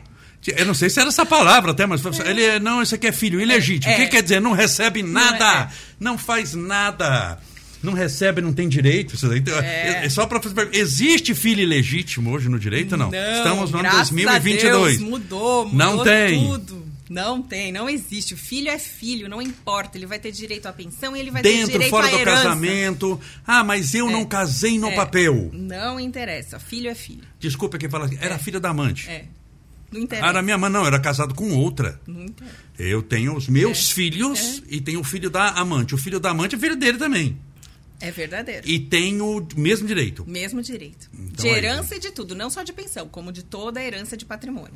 Eu 0.57 0.65
não 0.65 0.73
sei 0.75 0.89
se 0.89 0.99
era 0.99 1.09
essa 1.11 1.27
palavra 1.27 1.73
até, 1.73 1.85
mas 1.87 2.03
ele 2.25 2.43
é- 2.43 2.59
não, 2.59 2.83
isso 2.83 2.95
aqui 2.95 3.07
é 3.07 3.13
filho 3.13 3.41
ilegítimo. 3.41 3.93
É. 3.93 3.97
O 3.97 3.99
que 3.99 4.07
quer 4.09 4.23
dizer? 4.23 4.41
Não 4.41 4.53
recebe 4.53 5.03
nada, 5.03 5.69
é. 5.71 5.75
não 6.01 6.17
faz 6.17 6.55
nada. 6.55 7.39
Não 7.83 7.93
recebe, 7.95 8.41
não 8.43 8.53
tem 8.53 8.69
direito. 8.69 9.17
Daí, 9.27 9.43
É. 9.65 10.05
é. 10.05 10.09
só 10.09 10.27
para 10.27 10.41
fazer 10.41 10.55
pergunta. 10.55 10.77
Existe 10.77 11.35
filho 11.35 11.63
ilegítimo 11.63 12.31
hoje 12.31 12.49
no 12.49 12.59
direito? 12.59 12.97
Não. 12.97 13.11
Estamos 13.13 13.71
no 13.71 13.79
ano 13.79 13.89
graças 13.89 14.11
2022. 14.11 14.75
A 14.97 14.99
Deus, 14.99 14.99
mudou, 15.11 15.67
mudou 15.67 15.79
Não 15.97 16.05
tem. 16.05 16.47
tudo. 16.47 16.89
Não 17.11 17.42
tem, 17.42 17.73
não 17.73 17.90
existe. 17.90 18.35
O 18.35 18.37
filho 18.37 18.68
é 18.70 18.79
filho, 18.79 19.29
não 19.29 19.42
importa. 19.42 19.99
Ele 19.99 20.07
vai 20.07 20.20
ter 20.20 20.31
direito 20.31 20.66
à 20.66 20.73
pensão 20.73 21.16
e 21.16 21.18
ele 21.18 21.33
vai 21.33 21.42
ter 21.42 21.51
Dentro, 21.53 21.73
direito 21.73 21.90
fora 21.90 22.07
à 22.07 22.11
do 22.11 22.16
herança. 22.18 22.42
casamento. 22.44 23.20
Ah, 23.44 23.64
mas 23.64 23.94
eu 23.96 24.09
não 24.09 24.25
casei 24.25 24.79
no 24.79 24.87
É. 24.90 24.94
papel. 24.94 25.51
Não 25.53 25.99
interessa. 25.99 26.61
Filho 26.61 26.88
é 26.88 26.94
filho. 26.94 27.25
Desculpa 27.40 27.77
quem 27.79 27.90
fala. 27.90 28.09
Era 28.20 28.38
filha 28.38 28.61
da 28.61 28.70
amante. 28.70 29.11
É. 29.11 29.25
Não 29.90 30.01
interessa. 30.01 30.29
Era 30.29 30.40
minha 30.40 30.57
mãe, 30.57 30.70
não, 30.70 30.83
eu 30.83 30.87
era 30.87 31.01
casado 31.01 31.35
com 31.35 31.51
outra. 31.51 32.01
Não 32.07 32.23
interessa. 32.25 32.55
Eu 32.79 33.03
tenho 33.03 33.35
os 33.37 33.49
meus 33.49 33.90
É. 33.90 33.94
filhos 33.94 34.62
e 34.68 34.81
tenho 34.81 35.01
o 35.01 35.05
filho 35.05 35.29
da 35.29 35.49
amante. 35.49 35.96
O 35.96 35.99
filho 35.99 36.20
da 36.20 36.31
amante 36.31 36.55
é 36.55 36.59
filho 36.61 36.77
dele 36.77 36.96
também. 36.96 37.37
É 38.01 38.12
verdadeiro. 38.12 38.66
E 38.68 38.79
tenho 38.79 39.38
o 39.38 39.46
mesmo 39.57 39.87
direito. 39.88 40.25
Mesmo 40.29 40.62
direito. 40.62 41.11
Então 41.12 41.44
de 41.44 41.49
herança 41.49 41.96
e 41.96 41.99
de 41.99 42.12
tudo, 42.12 42.37
não 42.37 42.49
só 42.49 42.62
de 42.62 42.73
pensão, 42.73 43.09
como 43.09 43.33
de 43.33 43.42
toda 43.42 43.81
a 43.81 43.85
herança 43.85 44.16
de 44.16 44.25
patrimônio. 44.25 44.73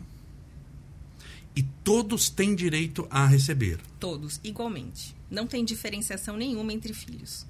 E 1.57 1.63
todos 1.63 2.29
têm 2.29 2.55
direito 2.55 3.07
a 3.11 3.27
receber. 3.27 3.79
Todos, 4.01 4.41
igualmente. 4.43 5.15
Não 5.31 5.47
tem 5.47 5.65
diferenciação 5.65 6.37
nenhuma 6.37 6.73
entre 6.73 6.93
filhos. 6.93 7.47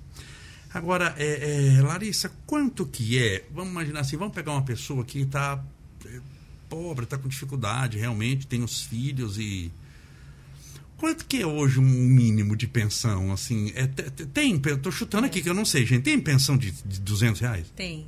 Agora, 0.73 1.14
é, 1.17 1.77
é, 1.77 1.83
Larissa, 1.83 2.31
quanto 2.47 2.85
que 2.85 3.19
é? 3.19 3.47
Vamos 3.55 3.71
imaginar 3.71 4.01
assim, 4.01 4.17
vamos 4.17 4.35
pegar 4.35 4.53
uma 4.53 4.62
pessoa 4.64 5.05
que 5.05 5.21
está 5.21 5.64
pobre, 6.69 7.05
está 7.05 7.17
com 7.17 7.29
dificuldade, 7.29 7.99
realmente, 7.99 8.47
tem 8.47 8.62
os 8.62 8.83
filhos 8.83 9.38
e... 9.38 9.71
Quanto 10.97 11.25
que 11.27 11.43
é 11.43 11.47
hoje 11.47 11.79
um 11.81 11.83
mínimo 11.83 12.57
de 12.57 12.67
pensão? 12.67 13.33
Assim, 13.33 13.73
é, 13.75 13.87
te- 13.87 14.11
te- 14.11 14.27
tem, 14.27 14.57
estou 14.57 14.90
chutando 14.93 15.27
aqui 15.27 15.43
que 15.43 15.49
eu 15.49 15.55
não 15.55 15.64
sei, 15.64 15.85
gente. 15.85 16.03
Tem 16.05 16.19
pensão 16.21 16.57
de, 16.57 16.71
de 16.71 17.01
200 17.01 17.40
reais? 17.40 17.67
Tem. 17.77 18.07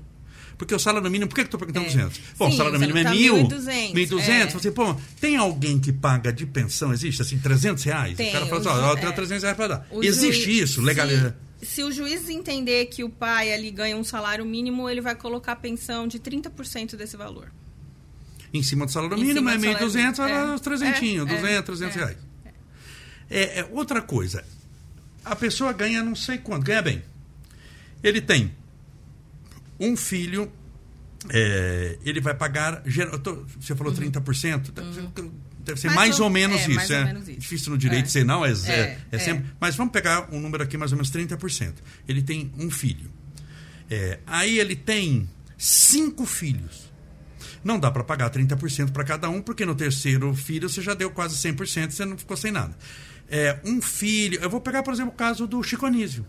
Porque 0.58 0.74
o 0.74 0.78
salário 0.78 1.10
mínimo, 1.10 1.28
por 1.28 1.34
que 1.34 1.40
eu 1.42 1.44
estou 1.44 1.60
perguntando 1.60 1.84
É. 1.86 1.88
200? 1.90 2.20
Bom, 2.38 2.48
o 2.48 2.50
Sim, 2.50 2.56
salário 2.56 2.78
você 2.78 2.86
mínimo 2.86 2.98
é 2.98 3.04
tá 3.04 3.10
mil. 3.10 3.34
1.200, 3.48 3.92
1.200. 3.92 4.28
é. 4.30 4.46
Você, 4.46 4.70
pô, 4.70 4.96
tem 5.20 5.36
alguém 5.36 5.78
que 5.78 5.92
paga 5.92 6.32
de 6.32 6.46
pensão? 6.46 6.92
Existe 6.94 7.20
assim, 7.20 7.38
300 7.38 7.84
reais? 7.84 8.16
Tem, 8.16 8.30
o 8.30 8.32
cara 8.32 8.46
fala 8.46 8.60
assim, 8.60 8.68
o 8.70 8.72
ó, 8.72 8.90
eu 8.92 8.96
tenho 8.96 9.08
é. 9.08 9.12
300 9.12 9.42
reais 9.42 9.56
para 9.56 9.68
dar. 9.68 9.86
O 9.90 10.02
Existe 10.02 10.44
juiz- 10.44 10.70
isso, 10.70 10.80
legal. 10.80 11.06
Se, 11.08 11.34
se 11.66 11.82
o 11.82 11.92
juiz 11.92 12.28
entender 12.30 12.86
que 12.86 13.04
o 13.04 13.10
pai 13.10 13.52
ali 13.52 13.70
ganha 13.70 13.96
um 13.96 14.04
salário 14.04 14.44
mínimo, 14.46 14.88
ele 14.88 15.02
vai 15.02 15.14
colocar 15.14 15.52
a 15.52 15.56
pensão 15.56 16.08
de 16.08 16.18
30% 16.18 16.96
desse 16.96 17.16
valor. 17.18 17.52
Em 18.54 18.62
cima 18.62 18.86
do 18.86 18.92
salário 18.92 19.18
Em 19.18 19.24
mínimo 19.24 19.50
é 19.50 19.56
do 19.58 19.60
salário 19.62 19.86
1.200, 19.88 20.16
vai 20.16 20.26
mínimo. 20.28 20.46
dar 20.46 20.52
É, 20.52 20.54
os 20.54 20.60
300, 20.62 20.96
é, 20.96 21.24
200, 21.24 21.44
é, 21.44 21.62
300 21.62 21.96
é. 21.96 21.98
reais. 21.98 22.16
É, 23.28 23.60
é, 23.60 23.68
outra 23.72 24.00
coisa, 24.00 24.42
a 25.22 25.36
pessoa 25.36 25.72
ganha 25.74 26.02
não 26.02 26.14
sei 26.14 26.38
quanto, 26.38 26.64
ganha 26.64 26.80
bem. 26.80 27.02
Ele 28.02 28.20
tem 28.22 28.52
um 29.80 29.96
filho, 29.96 30.50
é, 31.30 31.98
ele 32.04 32.20
vai 32.20 32.34
pagar. 32.34 32.82
Você 33.60 33.74
falou 33.74 33.92
30%? 33.92 34.72
Deve 35.64 35.80
ser 35.80 35.88
Uhum. 35.88 35.94
Mais 35.94 36.08
mais, 36.10 36.20
ou- 36.20 36.26
ou 36.26 36.30
menos 36.30 36.60
é, 36.60 36.64
isso. 36.66 36.74
mais 36.74 36.90
ou 36.90 36.96
é 36.96 37.04
menos 37.04 37.28
isso. 37.28 37.40
difícil 37.40 37.72
no 37.72 37.78
direito 37.78 38.06
É. 38.06 38.08
ser, 38.08 38.24
não, 38.24 38.44
é, 38.44 38.50
é, 38.52 38.70
É, 38.70 38.98
é 39.12 39.18
sempre. 39.18 39.46
Mas 39.60 39.74
vamos 39.74 39.92
pegar 39.92 40.28
um 40.32 40.38
número 40.40 40.62
aqui, 40.62 40.76
mais 40.76 40.92
ou 40.92 40.96
menos 40.96 41.10
30%. 41.10 41.74
Ele 42.08 42.22
tem 42.22 42.52
um 42.58 42.70
filho. 42.70 43.10
É, 43.90 44.20
aí 44.26 44.58
ele 44.58 44.76
tem 44.76 45.28
cinco 45.58 46.24
filhos. 46.24 46.86
Não 47.64 47.80
dá 47.80 47.90
para 47.90 48.04
pagar 48.04 48.30
30% 48.30 48.92
para 48.92 49.02
cada 49.02 49.28
um, 49.28 49.42
porque 49.42 49.66
no 49.66 49.74
terceiro 49.74 50.32
filho 50.34 50.68
você 50.68 50.80
já 50.80 50.94
deu 50.94 51.10
quase 51.10 51.36
100%, 51.36 51.90
você 51.90 52.04
não 52.04 52.16
ficou 52.16 52.36
sem 52.36 52.52
nada. 52.52 52.76
é, 53.28 53.58
um 53.64 53.82
filho. 53.82 54.38
Eu 54.40 54.48
vou 54.48 54.60
pegar, 54.60 54.84
por 54.84 54.94
exemplo, 54.94 55.12
o 55.12 55.16
caso 55.16 55.48
do 55.48 55.60
Chico 55.64 55.84
Anísio. 55.84 56.24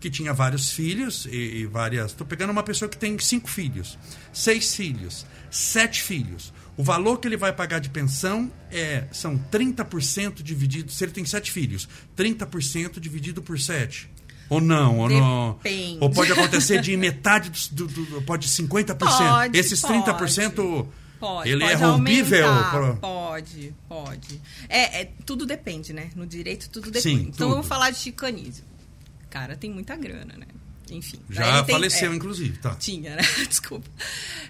Que 0.00 0.08
tinha 0.10 0.32
vários 0.32 0.70
filhos 0.70 1.26
e, 1.26 1.36
e 1.60 1.66
várias. 1.66 2.12
Estou 2.12 2.26
pegando 2.26 2.50
uma 2.50 2.62
pessoa 2.62 2.88
que 2.88 2.96
tem 2.96 3.18
cinco 3.18 3.48
filhos, 3.50 3.98
seis 4.32 4.74
filhos, 4.74 5.26
sete 5.50 6.02
filhos. 6.02 6.52
O 6.76 6.84
valor 6.84 7.18
que 7.18 7.26
ele 7.26 7.36
vai 7.36 7.52
pagar 7.52 7.80
de 7.80 7.90
pensão 7.90 8.50
é 8.70 9.04
são 9.10 9.36
30% 9.50 10.42
dividido. 10.42 10.92
Se 10.92 11.04
ele 11.04 11.10
tem 11.12 11.24
sete 11.24 11.50
filhos, 11.50 11.88
30% 12.16 13.00
dividido 13.00 13.42
por 13.42 13.58
sete. 13.58 14.08
Ou 14.48 14.60
não, 14.60 14.98
ou 14.98 15.08
não. 15.10 15.52
Depende. 15.62 15.98
Ou 16.00 16.08
pode 16.10 16.32
acontecer 16.32 16.80
de 16.80 16.96
metade 16.96 17.50
do, 17.72 17.86
do, 17.86 18.04
do 18.06 18.22
pode 18.22 18.48
50%. 18.48 18.96
Pode, 18.96 19.58
Esses 19.58 19.82
30% 19.82 20.86
Pode, 21.18 21.50
ele 21.50 21.60
pode 21.60 21.72
é 21.72 21.76
rompível. 21.76 22.46
pro- 22.70 22.96
Pode, 22.96 23.74
pode. 23.88 24.40
É, 24.68 25.00
é, 25.02 25.10
tudo 25.26 25.44
depende, 25.44 25.92
né? 25.92 26.10
No 26.14 26.24
direito, 26.26 26.70
tudo 26.70 26.90
depende. 26.92 27.02
Sim, 27.24 27.30
então, 27.34 27.50
vamos 27.50 27.66
falar 27.66 27.90
de 27.90 27.98
Chico 27.98 28.24
Anísio. 28.24 28.64
Cara, 29.30 29.56
tem 29.56 29.70
muita 29.70 29.96
grana, 29.96 30.34
né? 30.36 30.46
Enfim. 30.90 31.20
Já 31.28 31.62
tem- 31.64 31.74
faleceu, 31.74 32.12
é, 32.12 32.14
inclusive, 32.16 32.56
tá. 32.58 32.74
Tinha, 32.76 33.16
né? 33.16 33.22
Desculpa. 33.46 33.86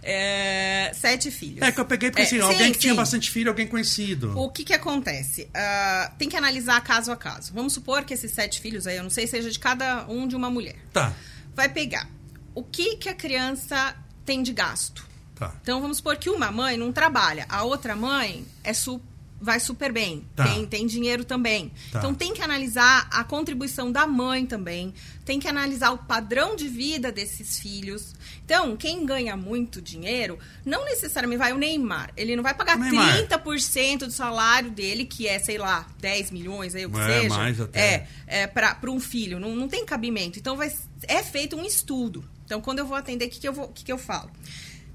É, 0.02 0.92
sete 0.94 1.30
filhos. 1.30 1.62
É 1.62 1.72
que 1.72 1.80
eu 1.80 1.84
peguei 1.84 2.10
porque 2.10 2.22
É, 2.22 2.24
assim, 2.26 2.36
sim, 2.36 2.42
alguém 2.42 2.72
que 2.72 2.78
tinha 2.78 2.92
sim. 2.92 2.96
bastante 2.96 3.30
filho, 3.30 3.48
alguém 3.50 3.66
conhecido. 3.66 4.38
O 4.38 4.48
que 4.50 4.64
que 4.64 4.72
acontece? 4.72 5.48
Ah, 5.52 6.12
tem 6.16 6.28
que 6.28 6.36
analisar 6.36 6.80
caso 6.82 7.10
a 7.10 7.16
caso. 7.16 7.52
Vamos 7.52 7.72
supor 7.72 8.04
que 8.04 8.14
esses 8.14 8.30
sete 8.30 8.60
filhos 8.60 8.86
aí, 8.86 8.96
eu 8.96 9.02
não 9.02 9.10
sei, 9.10 9.26
seja 9.26 9.50
de 9.50 9.58
cada 9.58 10.06
um 10.08 10.26
de 10.28 10.36
uma 10.36 10.48
mulher. 10.50 10.76
Tá, 10.92 11.12
Vai 11.54 11.68
pegar 11.68 12.08
o 12.54 12.62
que 12.62 12.96
que 12.96 13.08
a 13.08 13.14
criança 13.14 13.96
tem 14.24 14.42
de 14.42 14.52
gasto. 14.52 15.04
tá. 15.34 15.52
Então 15.60 15.80
vamos 15.80 15.96
supor 15.96 16.16
que 16.16 16.30
uma 16.30 16.52
mãe 16.52 16.76
não 16.76 16.92
trabalha, 16.92 17.46
a 17.48 17.64
outra 17.64 17.96
mãe 17.96 18.46
é 18.62 18.72
su- 18.72 19.02
vai 19.40 19.60
super 19.60 19.92
bem, 19.92 20.24
Tá. 20.34 20.44
tem, 20.44 20.66
tem 20.66 20.86
dinheiro 20.86 21.24
também. 21.24 21.70
Tá. 21.92 21.98
Então 21.98 22.12
tem 22.14 22.34
que 22.34 22.42
analisar 22.42 23.06
a 23.10 23.22
contribuição 23.22 23.90
da 23.92 24.06
mãe 24.06 24.44
também, 24.46 24.92
tem 25.24 25.38
que 25.38 25.46
analisar 25.46 25.90
o 25.92 25.98
padrão 25.98 26.56
de 26.56 26.66
vida 26.68 27.12
desses 27.12 27.58
filhos. 27.58 28.14
Então, 28.44 28.76
quem 28.76 29.04
ganha 29.04 29.36
muito 29.36 29.80
dinheiro, 29.82 30.38
não 30.64 30.84
necessariamente 30.86 31.38
vai 31.38 31.52
o 31.52 31.58
Neymar. 31.58 32.10
Ele 32.16 32.34
não 32.34 32.42
vai 32.42 32.54
pagar 32.54 32.76
O 32.78 32.80
Neymar. 32.80 33.18
30% 33.28 33.98
do 34.06 34.10
salário 34.10 34.70
dele, 34.70 35.04
que 35.04 35.28
é, 35.28 35.38
sei 35.38 35.58
lá, 35.58 35.86
10 36.00 36.30
milhões, 36.30 36.74
aí 36.74 36.86
o 36.86 36.90
que 36.90 36.98
É, 36.98 37.20
seja. 37.22 37.36
mais 37.36 37.60
até. 37.60 37.78
É, 37.80 38.08
é, 38.42 38.46
para 38.46 38.78
um 38.90 38.98
filho. 38.98 39.38
Não, 39.38 39.54
não 39.54 39.68
tem 39.68 39.84
cabimento. 39.84 40.38
Então, 40.38 40.56
vai, 40.56 40.72
é 41.02 41.22
feito 41.22 41.56
um 41.56 41.64
estudo. 41.64 42.24
Então, 42.46 42.60
quando 42.62 42.78
eu 42.78 42.86
vou 42.86 42.96
atender, 42.96 43.26
o 43.26 43.28
que, 43.30 43.38
que, 43.38 43.46
eu, 43.48 43.52
vou, 43.52 43.68
que, 43.68 43.84
que 43.84 43.92
eu 43.92 43.98
falo? 43.98 44.30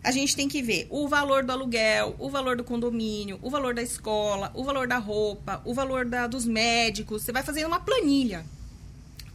A 0.04 0.12
gente 0.12 0.36
tem 0.36 0.50
que 0.50 0.62
ver 0.62 0.86
o 0.90 1.08
valor 1.08 1.44
do 1.44 1.52
aluguel, 1.52 2.16
o 2.20 2.30
valor 2.30 2.58
do 2.58 2.64
condomínio, 2.64 3.40
o 3.42 3.50
valor 3.50 3.74
da 3.74 3.82
escola, 3.82 4.52
o 4.54 4.64
valor 4.64 4.86
da 4.88 4.98
roupa, 4.98 5.62
o 5.64 5.74
valor 5.74 6.06
da, 6.06 6.28
dos 6.28 6.46
médicos. 6.46 7.24
Você 7.24 7.32
vai 7.32 7.42
fazendo 7.44 7.68
uma 7.68 7.80
planilha. 7.80 8.46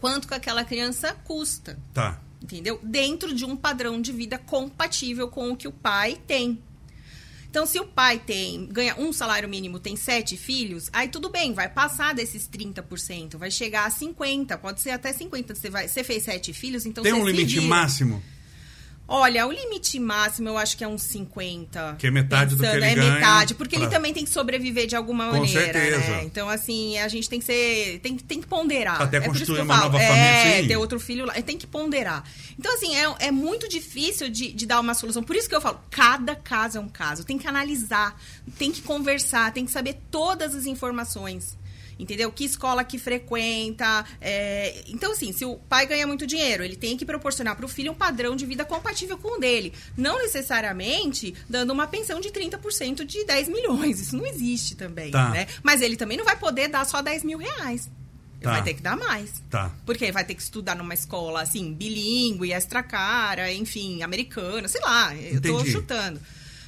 Quanto 0.00 0.28
que 0.28 0.34
aquela 0.34 0.64
criança 0.64 1.14
custa, 1.24 1.78
Tá. 1.94 2.20
entendeu? 2.42 2.78
Dentro 2.82 3.34
de 3.34 3.44
um 3.44 3.56
padrão 3.56 4.00
de 4.00 4.12
vida 4.12 4.38
compatível 4.38 5.28
com 5.28 5.50
o 5.50 5.56
que 5.56 5.66
o 5.66 5.72
pai 5.72 6.18
tem. 6.26 6.58
Então, 7.50 7.64
se 7.64 7.80
o 7.80 7.86
pai 7.86 8.18
tem 8.18 8.66
ganha 8.66 8.94
um 9.00 9.10
salário 9.10 9.48
mínimo, 9.48 9.80
tem 9.80 9.96
sete 9.96 10.36
filhos, 10.36 10.90
aí 10.92 11.08
tudo 11.08 11.30
bem, 11.30 11.54
vai 11.54 11.66
passar 11.68 12.14
desses 12.14 12.46
30%, 12.46 13.38
vai 13.38 13.50
chegar 13.50 13.86
a 13.86 13.90
50%, 13.90 14.58
pode 14.58 14.82
ser 14.82 14.90
até 14.90 15.14
50%. 15.14 15.54
Você, 15.56 15.70
vai, 15.70 15.88
você 15.88 16.04
fez 16.04 16.24
sete 16.24 16.52
filhos, 16.52 16.84
então 16.84 17.02
Tem 17.02 17.12
você 17.14 17.20
um 17.20 17.24
se 17.24 17.32
limite 17.32 17.54
vira. 17.54 17.66
máximo? 17.66 18.22
Olha, 19.10 19.46
o 19.46 19.50
limite 19.50 19.98
máximo 19.98 20.50
eu 20.50 20.58
acho 20.58 20.76
que 20.76 20.84
é 20.84 20.88
uns 20.88 21.00
50. 21.02 21.96
Que 21.98 22.08
é 22.08 22.10
metade 22.10 22.54
do 22.54 22.62
que 22.62 22.68
ele 22.68 22.84
é 22.84 22.94
ganha 22.94 23.14
metade, 23.14 23.54
porque 23.54 23.74
ele 23.74 23.86
pra- 23.86 23.96
também 23.96 24.12
tem 24.12 24.22
que 24.22 24.30
sobreviver 24.30 24.86
de 24.86 24.94
alguma 24.94 25.28
Com 25.30 25.38
maneira, 25.38 25.72
certeza. 25.72 25.98
né? 26.10 26.24
Então, 26.24 26.46
assim, 26.46 26.98
a 26.98 27.08
gente 27.08 27.26
tem 27.26 27.40
que 27.40 27.46
ser. 27.46 28.00
Tem, 28.00 28.18
tem 28.18 28.38
que 28.38 28.46
ponderar. 28.46 29.00
Até 29.00 29.16
é 29.16 29.26
eu 29.26 29.62
uma 29.62 29.76
nova 29.78 29.98
é, 29.98 30.06
família, 30.08 30.62
sim. 30.62 30.68
ter 30.68 30.76
outro 30.76 31.00
filho 31.00 31.24
lá. 31.24 31.32
Tem 31.40 31.56
que 31.56 31.66
ponderar. 31.66 32.22
Então, 32.58 32.74
assim, 32.74 32.94
é, 32.94 33.14
é 33.20 33.30
muito 33.30 33.66
difícil 33.66 34.28
de, 34.28 34.52
de 34.52 34.66
dar 34.66 34.78
uma 34.78 34.92
solução. 34.92 35.22
Por 35.22 35.36
isso 35.36 35.48
que 35.48 35.56
eu 35.56 35.60
falo, 35.62 35.80
cada 35.90 36.36
caso 36.36 36.76
é 36.76 36.80
um 36.82 36.88
caso. 36.88 37.24
Tem 37.24 37.38
que 37.38 37.48
analisar, 37.48 38.14
tem 38.58 38.70
que 38.70 38.82
conversar, 38.82 39.52
tem 39.54 39.64
que 39.64 39.72
saber 39.72 39.96
todas 40.10 40.54
as 40.54 40.66
informações. 40.66 41.56
Entendeu? 41.98 42.30
Que 42.30 42.44
escola 42.44 42.84
que 42.84 42.96
frequenta. 42.98 44.04
é, 44.20 44.84
Então, 44.88 45.10
assim, 45.12 45.32
se 45.32 45.44
o 45.44 45.56
pai 45.56 45.84
ganha 45.86 46.06
muito 46.06 46.26
dinheiro, 46.26 46.62
ele 46.62 46.76
tem 46.76 46.96
que 46.96 47.04
proporcionar 47.04 47.56
para 47.56 47.64
o 47.66 47.68
filho 47.68 47.90
um 47.90 47.94
padrão 47.94 48.36
de 48.36 48.46
vida 48.46 48.64
compatível 48.64 49.18
com 49.18 49.36
o 49.36 49.40
dele. 49.40 49.72
Não 49.96 50.18
necessariamente 50.18 51.34
dando 51.48 51.72
uma 51.72 51.86
pensão 51.86 52.20
de 52.20 52.30
30% 52.30 53.04
de 53.04 53.24
10 53.24 53.48
milhões. 53.48 54.00
Isso 54.00 54.16
não 54.16 54.26
existe 54.26 54.74
também, 54.76 55.10
Tá. 55.10 55.30
né? 55.30 55.46
Mas 55.62 55.80
ele 55.82 55.96
também 55.96 56.16
não 56.16 56.24
vai 56.24 56.36
poder 56.36 56.68
dar 56.68 56.84
só 56.86 57.02
10 57.02 57.24
mil 57.24 57.38
reais. 57.38 57.90
Ele 58.40 58.44
Tá. 58.44 58.50
vai 58.52 58.62
ter 58.62 58.74
que 58.74 58.82
dar 58.82 58.96
mais. 58.96 59.42
Tá. 59.50 59.72
Porque 59.84 60.12
vai 60.12 60.24
ter 60.24 60.34
que 60.36 60.42
estudar 60.42 60.76
numa 60.76 60.94
escola, 60.94 61.42
assim, 61.42 61.74
bilíngue, 61.74 62.52
extra 62.52 62.82
cara, 62.84 63.52
enfim, 63.52 64.02
americana, 64.02 64.68
sei 64.68 64.80
lá, 64.80 65.12
eu 65.16 65.40
tô 65.40 65.48
Entendi. 65.58 65.72
chutando. 65.72 66.20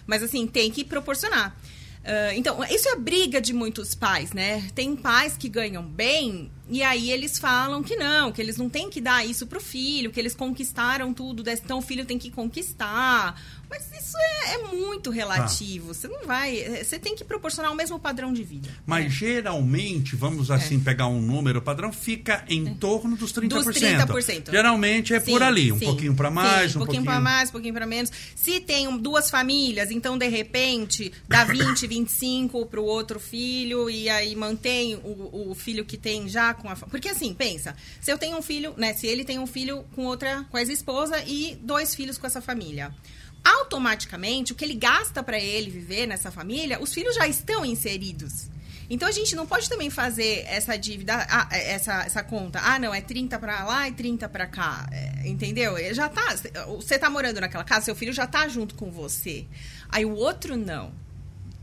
Mas, 0.07 0.23
assim, 0.25 0.45
tem 0.49 0.73
que 0.73 0.83
proporcionar. 0.85 1.57
Ah, 2.05 2.35
então, 2.35 2.63
isso 2.65 2.89
é 2.89 2.97
briga 2.97 3.41
de 3.41 3.53
muitos 3.53 3.95
pais, 3.95 4.33
né? 4.33 4.69
Tem 4.75 4.97
pais 4.97 5.37
que 5.37 5.49
ganham 5.49 5.83
bem 5.83 6.51
e 6.71 6.83
aí 6.83 7.11
eles 7.11 7.39
falam 7.39 7.83
que 7.83 7.97
não, 7.97 8.31
que 8.31 8.41
eles 8.41 8.57
não 8.57 8.71
têm 8.71 8.89
que 8.89 9.01
dar 9.01 9.27
isso 9.27 9.47
pro 9.47 9.61
filho, 9.61 10.11
que 10.11 10.21
eles 10.21 10.35
conquistaram 10.35 11.13
tudo, 11.13 11.43
então 11.51 11.79
o 11.79 11.83
filho 11.83 12.05
tem 12.05 12.17
que 12.17 12.31
conquistar. 12.31 13.35
Mas 13.71 13.89
isso 13.93 14.17
é, 14.19 14.55
é 14.55 14.59
muito 14.75 15.11
relativo. 15.11 15.95
Você 15.95 16.09
não 16.09 16.27
vai. 16.27 16.59
é, 16.59 16.83
Você 16.83 16.99
tem 16.99 17.15
que 17.15 17.23
proporcionar 17.23 17.71
o 17.71 17.77
mesmo 17.77 18.01
padrão 18.01 18.33
de 18.33 18.43
vida. 18.43 18.69
Mas 18.85 19.05
né? 19.05 19.11
geralmente, 19.11 20.17
vamos 20.17 20.51
assim 20.51 20.81
pegar 20.81 21.07
um 21.07 21.21
número 21.21 21.63
padrão, 21.63 21.93
fica 21.93 22.45
em 22.49 22.75
torno 22.75 23.17
dos 23.17 23.33
30%. 23.33 23.49
Dos 23.49 23.67
30%. 23.67 24.51
Geralmente 24.51 25.15
é 25.15 25.21
por 25.21 25.39
Sim, 25.39 25.47
ali, 25.47 25.71
um 25.71 25.79
sim, 25.79 25.85
pouquinho 25.85 26.15
para 26.17 26.31
mais, 26.33 26.73
sim, 26.73 26.79
um 26.79 26.81
pouquinho, 26.81 27.05
para 27.05 27.21
mais, 27.21 27.49
um 27.49 27.53
pouquinho 27.53 27.75
para 27.75 27.87
menos. 27.87 28.11
Se 28.35 28.59
tem 28.59 28.99
duas 28.99 29.31
famílias, 29.31 29.93
então 29.93 30.19
de 30.19 30.27
repente 30.29 31.13
dá 31.29 31.45
20, 31.45 31.87
25 31.87 32.67
para 32.67 32.81
o 32.81 32.85
outro 32.85 33.21
filho 33.21 33.89
e 33.89 34.09
aí 34.09 34.35
mantém 34.35 34.97
o, 34.97 35.51
o 35.51 35.55
filho 35.55 35.85
que 35.85 35.97
tem 35.97 36.29
já 36.29 36.53
com 36.61 36.69
a 36.69 36.77
porque 36.77 37.09
assim 37.09 37.35
pensa, 37.35 37.75
se 38.01 38.13
eu 38.13 38.19
tenho 38.19 38.37
um 38.37 38.43
filho, 38.43 38.75
né? 38.77 38.95
Se 38.95 39.07
ele 39.07 39.25
tem 39.25 39.39
um 39.39 39.47
filho 39.47 39.85
com 39.95 40.05
outra, 40.05 40.45
com 40.51 40.57
a 40.57 40.61
ex-esposa 40.61 41.23
e 41.27 41.59
dois 41.63 41.95
filhos 41.95 42.19
com 42.19 42.27
essa 42.27 42.41
família. 42.41 42.95
Automaticamente, 43.43 44.53
o 44.53 44.55
que 44.55 44.65
ele 44.65 44.75
gasta 44.75 45.23
para 45.23 45.39
ele 45.39 45.71
viver 45.71 46.07
nessa 46.07 46.31
família, 46.31 46.81
os 46.81 46.93
filhos 46.93 47.15
já 47.15 47.27
estão 47.27 47.65
inseridos. 47.65 48.51
Então 48.91 49.09
a 49.09 49.13
gente 49.13 49.37
não 49.37 49.47
pode 49.47 49.69
também 49.69 49.89
fazer 49.89 50.45
essa 50.49 50.77
dívida, 50.77 51.25
essa, 51.53 52.03
essa 52.03 52.25
conta. 52.25 52.61
Ah, 52.61 52.77
não, 52.77 52.93
é 52.93 53.01
30 53.01 53.39
pra 53.39 53.65
lá 53.65 53.89
e 53.89 53.93
30 53.93 54.29
pra 54.29 54.49
cá. 54.49 54.89
É, 54.91 55.29
entendeu? 55.29 55.79
Ele 55.79 55.95
Já 55.95 56.09
tá. 56.09 56.37
Você 56.67 56.99
tá 56.99 57.09
morando 57.09 57.41
naquela 57.41 57.63
casa, 57.63 57.85
seu 57.85 57.95
filho 57.95 58.13
já 58.13 58.27
tá 58.27 58.49
junto 58.49 58.75
com 58.75 58.91
você. 58.91 59.47
Aí 59.89 60.05
o 60.05 60.15
outro 60.17 60.57
não. 60.57 60.93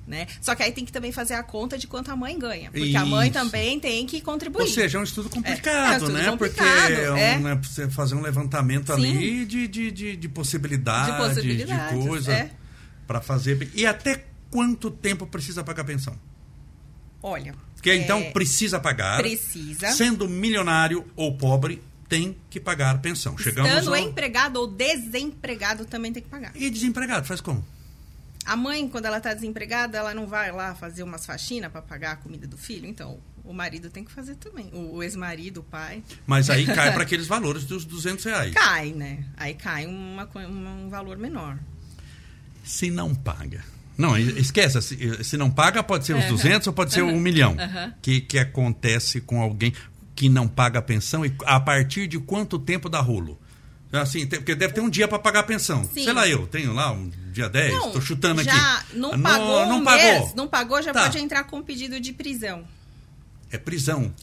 Né? 0.07 0.25
Só 0.39 0.55
que 0.55 0.63
aí 0.63 0.71
tem 0.71 0.85
que 0.85 0.91
também 0.91 1.11
fazer 1.11 1.33
a 1.33 1.43
conta 1.43 1.77
de 1.77 1.85
quanto 1.85 2.09
a 2.09 2.15
mãe 2.15 2.39
ganha. 2.39 2.71
Porque 2.71 2.95
a 2.95 3.05
mãe 3.05 3.29
Isso. 3.29 3.37
também 3.37 3.77
tem 3.77 4.05
que 4.07 4.21
contribuir. 4.21 4.61
Ou 4.61 4.67
seja, 4.69 4.97
é 4.97 5.01
um 5.01 5.03
estudo 5.03 5.27
É, 5.27 5.31
é 5.31 5.35
complicado, 5.35 5.91
um 5.91 5.97
estudo 5.97 6.13
né? 6.13 6.29
complicado, 6.29 6.87
Porque 6.87 7.01
é 7.01 7.11
um, 7.11 7.17
é. 7.17 7.37
né, 7.39 7.59
você 7.61 7.89
fazer 7.89 8.15
um 8.15 8.21
levantamento 8.21 8.95
Sim. 8.95 9.01
ali 9.01 9.45
de, 9.45 9.67
de, 9.67 9.91
de, 9.91 10.15
de 10.15 10.29
possibilidades, 10.29 11.13
De 11.13 11.21
possibilidades, 11.21 11.99
de 11.99 12.07
coisa 12.07 12.31
é. 12.31 12.51
para 13.05 13.19
fazer. 13.19 13.69
E 13.75 13.85
até 13.85 14.23
quanto 14.49 14.89
tempo 14.89 15.27
precisa 15.27 15.61
pagar 15.61 15.83
pensão? 15.83 16.17
Olha. 17.21 17.53
Porque 17.75 17.89
é, 17.89 17.97
então 17.97 18.31
precisa 18.31 18.79
pagar. 18.79 19.17
Precisa. 19.17 19.91
Sendo 19.91 20.29
milionário 20.29 21.05
ou 21.17 21.35
pobre, 21.37 21.83
tem 22.07 22.37
que 22.49 22.61
pagar 22.61 23.01
pensão. 23.01 23.37
Chegamos 23.37 23.69
Estando 23.69 23.93
ao... 23.93 23.97
empregado 24.01 24.55
ou 24.57 24.67
desempregado 24.67 25.83
também 25.83 26.13
tem 26.13 26.23
que 26.23 26.29
pagar. 26.29 26.53
E 26.55 26.69
desempregado, 26.69 27.27
faz 27.27 27.41
como? 27.41 27.63
A 28.47 28.55
mãe, 28.55 28.87
quando 28.87 29.05
ela 29.05 29.19
tá 29.19 29.33
desempregada, 29.33 29.97
ela 29.97 30.13
não 30.13 30.25
vai 30.25 30.51
lá 30.51 30.73
fazer 30.73 31.03
umas 31.03 31.25
faxinas 31.25 31.71
para 31.71 31.81
pagar 31.81 32.13
a 32.13 32.15
comida 32.15 32.47
do 32.47 32.57
filho? 32.57 32.87
Então, 32.87 33.19
o 33.43 33.53
marido 33.53 33.89
tem 33.89 34.03
que 34.03 34.11
fazer 34.11 34.35
também. 34.35 34.69
O, 34.73 35.03
ex-marido, 35.03 35.59
o 35.59 35.63
pai. 35.63 36.01
Mas 36.25 36.49
aí 36.49 36.65
cai 36.73 36.93
para 36.93 37.03
aqueles 37.03 37.27
valores 37.27 37.65
dos 37.65 37.83
200 37.85 38.23
reais. 38.25 38.53
Cai, 38.53 38.91
né? 38.93 39.25
Aí 39.35 39.53
cai 39.53 39.85
uma, 39.85 40.23
uma- 40.25 40.71
um 40.75 40.89
valor 40.89 41.17
menor. 41.17 41.59
Se 42.63 42.89
não 42.89 43.13
paga. 43.13 43.63
Não, 43.97 44.17
esqueça. 44.17 44.79
Se, 44.81 45.23
se 45.23 45.37
não 45.37 45.49
paga, 45.49 45.81
pode 45.83 46.05
ser 46.05 46.13
os 46.15 46.23
Aham. 46.23 46.29
200 46.33 46.67
ou 46.67 46.73
pode 46.73 46.93
ser 46.93 47.01
um 47.01 47.19
milhão. 47.19 47.55
Aham. 47.59 47.93
que, 48.01 48.21
que 48.21 48.37
acontece 48.37 49.19
com 49.21 49.41
alguém 49.41 49.73
que 50.15 50.29
não 50.29 50.47
paga 50.47 50.79
a 50.79 50.81
pensão 50.81 51.25
e 51.25 51.33
a 51.45 51.59
partir 51.59 52.07
de 52.07 52.19
quanto 52.19 52.57
tempo 52.59 52.89
dá 52.89 52.99
rolo? 53.01 53.39
Assim, 53.91 54.27
porque 54.27 54.53
deve 54.53 54.73
ter 54.73 54.81
um 54.81 54.89
dia 54.89 55.07
para 55.07 55.17
pagar 55.19 55.39
a 55.41 55.43
pensão. 55.43 55.83
Sim. 55.85 56.03
Sei 56.03 56.13
lá, 56.13 56.27
eu 56.27 56.45
tenho 56.47 56.73
lá 56.73 56.91
um 56.91 57.09
dia 57.31 57.47
10, 57.47 57.73
Não, 57.73 57.87
estou 57.87 58.01
chutando 58.01 58.41
aqui. 58.41 58.49
não 58.93 59.11
Não- 59.13 59.21
pagou 59.21 59.65
não 59.65 59.77
um 59.79 59.83
pagou. 59.83 60.03
mês, 60.03 60.33
não 60.33 60.47
pagou, 60.47 60.81
já 60.81 60.91
Tá. 60.91 61.03
pode 61.03 61.17
entrar 61.19 61.43
com 61.45 61.61
pedido 61.61 61.99
de 61.99 62.11
prisão. 62.11 62.67
É 63.49 63.57
prisão. 63.57 64.13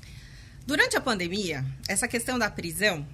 Durante 0.66 0.96
a 0.96 1.00
pandemia, 1.00 1.64
essa 1.88 2.06
questão 2.06 2.38
da 2.38 2.50
prisão, 2.50 3.06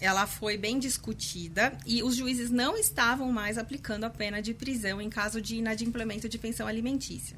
ela 0.00 0.26
foi 0.26 0.56
bem 0.56 0.78
discutida 0.78 1.72
e 1.86 2.02
os 2.02 2.16
juízes 2.16 2.50
não 2.50 2.76
estavam 2.76 3.30
mais 3.30 3.56
aplicando 3.58 4.04
a 4.04 4.10
pena 4.10 4.42
de 4.42 4.52
prisão 4.54 5.00
em 5.00 5.08
caso 5.08 5.40
de 5.40 5.56
inadimplemento 5.56 6.28
de 6.28 6.38
pensão 6.38 6.66
alimentícia. 6.66 7.36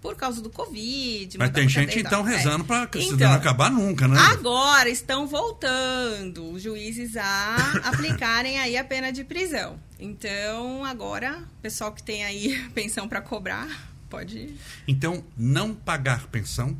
Por 0.00 0.16
causa 0.16 0.40
do 0.40 0.50
Covid. 0.50 1.36
Mas 1.38 1.50
tem 1.50 1.68
gente, 1.68 1.88
cadeia, 1.88 2.00
então, 2.06 2.26
é. 2.26 2.36
rezando 2.36 2.64
para 2.64 2.88
isso 2.94 3.14
Então, 3.14 3.28
não 3.28 3.36
acabar 3.36 3.70
nunca, 3.70 4.08
né? 4.08 4.18
Agora 4.18 4.88
estão 4.88 5.26
voltando 5.26 6.50
os 6.50 6.62
juízes 6.62 7.16
a 7.16 7.56
aplicarem 7.84 8.58
aí 8.58 8.76
a 8.76 8.84
pena 8.84 9.12
de 9.12 9.24
prisão. 9.24 9.78
Então, 9.98 10.84
agora, 10.84 11.38
o 11.58 11.62
pessoal 11.62 11.92
que 11.92 12.02
tem 12.02 12.24
aí 12.24 12.58
pensão 12.74 13.08
para 13.08 13.20
cobrar, 13.20 13.68
pode 14.08 14.54
Então, 14.88 15.22
não 15.36 15.74
pagar 15.74 16.26
pensão 16.28 16.76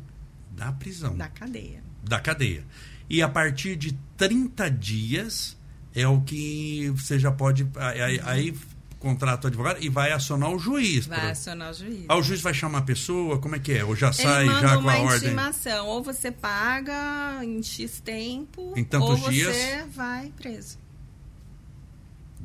da 0.51 0.71
prisão, 0.71 1.15
dar 1.15 1.29
cadeia. 1.29 1.83
da 2.03 2.19
cadeia. 2.19 2.63
E 3.09 3.21
a 3.21 3.27
partir 3.29 3.75
de 3.75 3.93
30 4.17 4.69
dias 4.71 5.57
é 5.93 6.07
o 6.07 6.21
que 6.21 6.89
você 6.95 7.19
já 7.19 7.31
pode. 7.31 7.67
Aí, 7.75 8.21
aí 8.23 8.57
contrata 9.01 9.45
o 9.45 9.49
advogado 9.49 9.83
e 9.83 9.89
vai 9.89 10.11
acionar 10.11 10.51
o 10.51 10.59
juiz. 10.59 11.07
Vai 11.07 11.19
pra- 11.19 11.31
acionar 11.31 11.71
o 11.71 11.73
juiz. 11.73 12.05
Ah, 12.07 12.15
o 12.17 12.23
juiz 12.23 12.39
vai 12.39 12.53
chamar 12.53 12.77
a 12.77 12.81
pessoa, 12.83 13.39
como 13.39 13.55
é 13.55 13.59
que 13.59 13.73
é? 13.73 13.83
Ou 13.83 13.95
já 13.95 14.07
Ele 14.09 14.15
sai 14.15 14.45
já 14.45 14.77
com 14.77 14.87
a 14.89 14.97
ordem? 14.99 15.27
intimação. 15.29 15.87
Ou 15.87 16.03
você 16.03 16.31
paga 16.31 17.43
em 17.43 17.61
X 17.63 17.99
tempo, 17.99 18.73
Em 18.77 18.83
tantos 18.83 19.09
ou 19.09 19.17
você 19.17 19.31
dias. 19.31 19.55
vai 19.95 20.31
preso. 20.37 20.77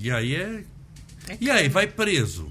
E 0.01 0.11
aí 0.11 0.35
é. 0.35 0.64
É 1.29 1.38
E 1.40 1.51
aí, 1.51 1.69
vai 1.69 1.87
preso. 1.87 2.51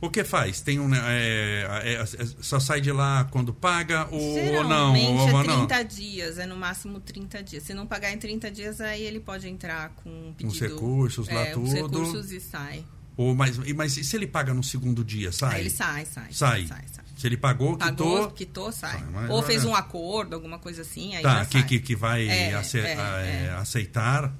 O 0.00 0.10
que 0.10 0.22
faz? 0.22 0.60
Tem 0.60 0.78
um. 0.78 0.86
né, 0.88 0.98
É, 1.06 1.66
é, 1.84 1.92
é, 1.94 2.06
só 2.40 2.60
sai 2.60 2.80
de 2.82 2.92
lá 2.92 3.24
quando 3.32 3.52
paga 3.52 4.06
ou, 4.10 4.20
ou 4.20 4.62
não? 4.64 4.94
Geralmente 4.94 5.32
Ou, 5.32 5.40
é 5.40 5.46
não? 5.46 5.66
30 5.66 5.82
dias, 5.84 6.38
é 6.38 6.46
no 6.46 6.54
máximo 6.56 7.00
30 7.00 7.42
dias. 7.42 7.62
Se 7.62 7.72
não 7.72 7.86
pagar 7.86 8.12
em 8.12 8.18
30 8.18 8.50
dias, 8.50 8.80
aí 8.80 9.02
ele 9.02 9.20
pode 9.20 9.48
entrar 9.48 9.88
com 9.96 10.10
um 10.10 10.32
pedido. 10.34 10.52
Os 10.52 10.60
recursos 10.60 11.28
lá, 11.28 11.46
é, 11.46 11.56
Os 11.56 11.70
tudo. 11.72 11.98
recursos 12.02 12.30
e 12.30 12.40
sai. 12.40 12.84
Ou, 13.16 13.34
mas, 13.34 13.58
e- 13.64 13.72
mas 13.72 13.96
e 13.96 14.04
se 14.04 14.14
ele 14.16 14.26
paga 14.26 14.52
no 14.52 14.62
segundo 14.62 15.02
dia, 15.04 15.32
sai? 15.32 15.54
Aí 15.56 15.60
ele 15.62 15.70
sai, 15.70 16.04
sai. 16.06 16.26
Sai. 16.32 16.66
sai, 16.66 16.84
sai. 16.92 17.04
Se 17.16 17.26
ele 17.26 17.36
pagou, 17.38 17.78
Pagou, 17.78 18.14
quitou. 18.28 18.30
quitou, 18.32 18.72
sai. 18.72 18.92
Sai, 19.00 19.28
Ou 19.28 19.36
olha- 19.38 19.46
fez 19.46 19.64
um 19.64 19.74
acordo, 19.74 20.34
alguma 20.34 20.58
coisa 20.58 20.82
assim, 20.82 21.16
aí 21.16 21.22
Tá, 21.22 21.46
que, 21.46 21.58
sai. 21.58 21.66
que, 21.66 21.78
que 21.80 21.96
vai 21.96 22.28
É, 22.28 22.52
ace- 22.60 22.78
é, 22.78 22.94
a- 22.94 23.20
é. 23.22 23.46
é, 23.46 23.50
aceitar. 23.58 24.32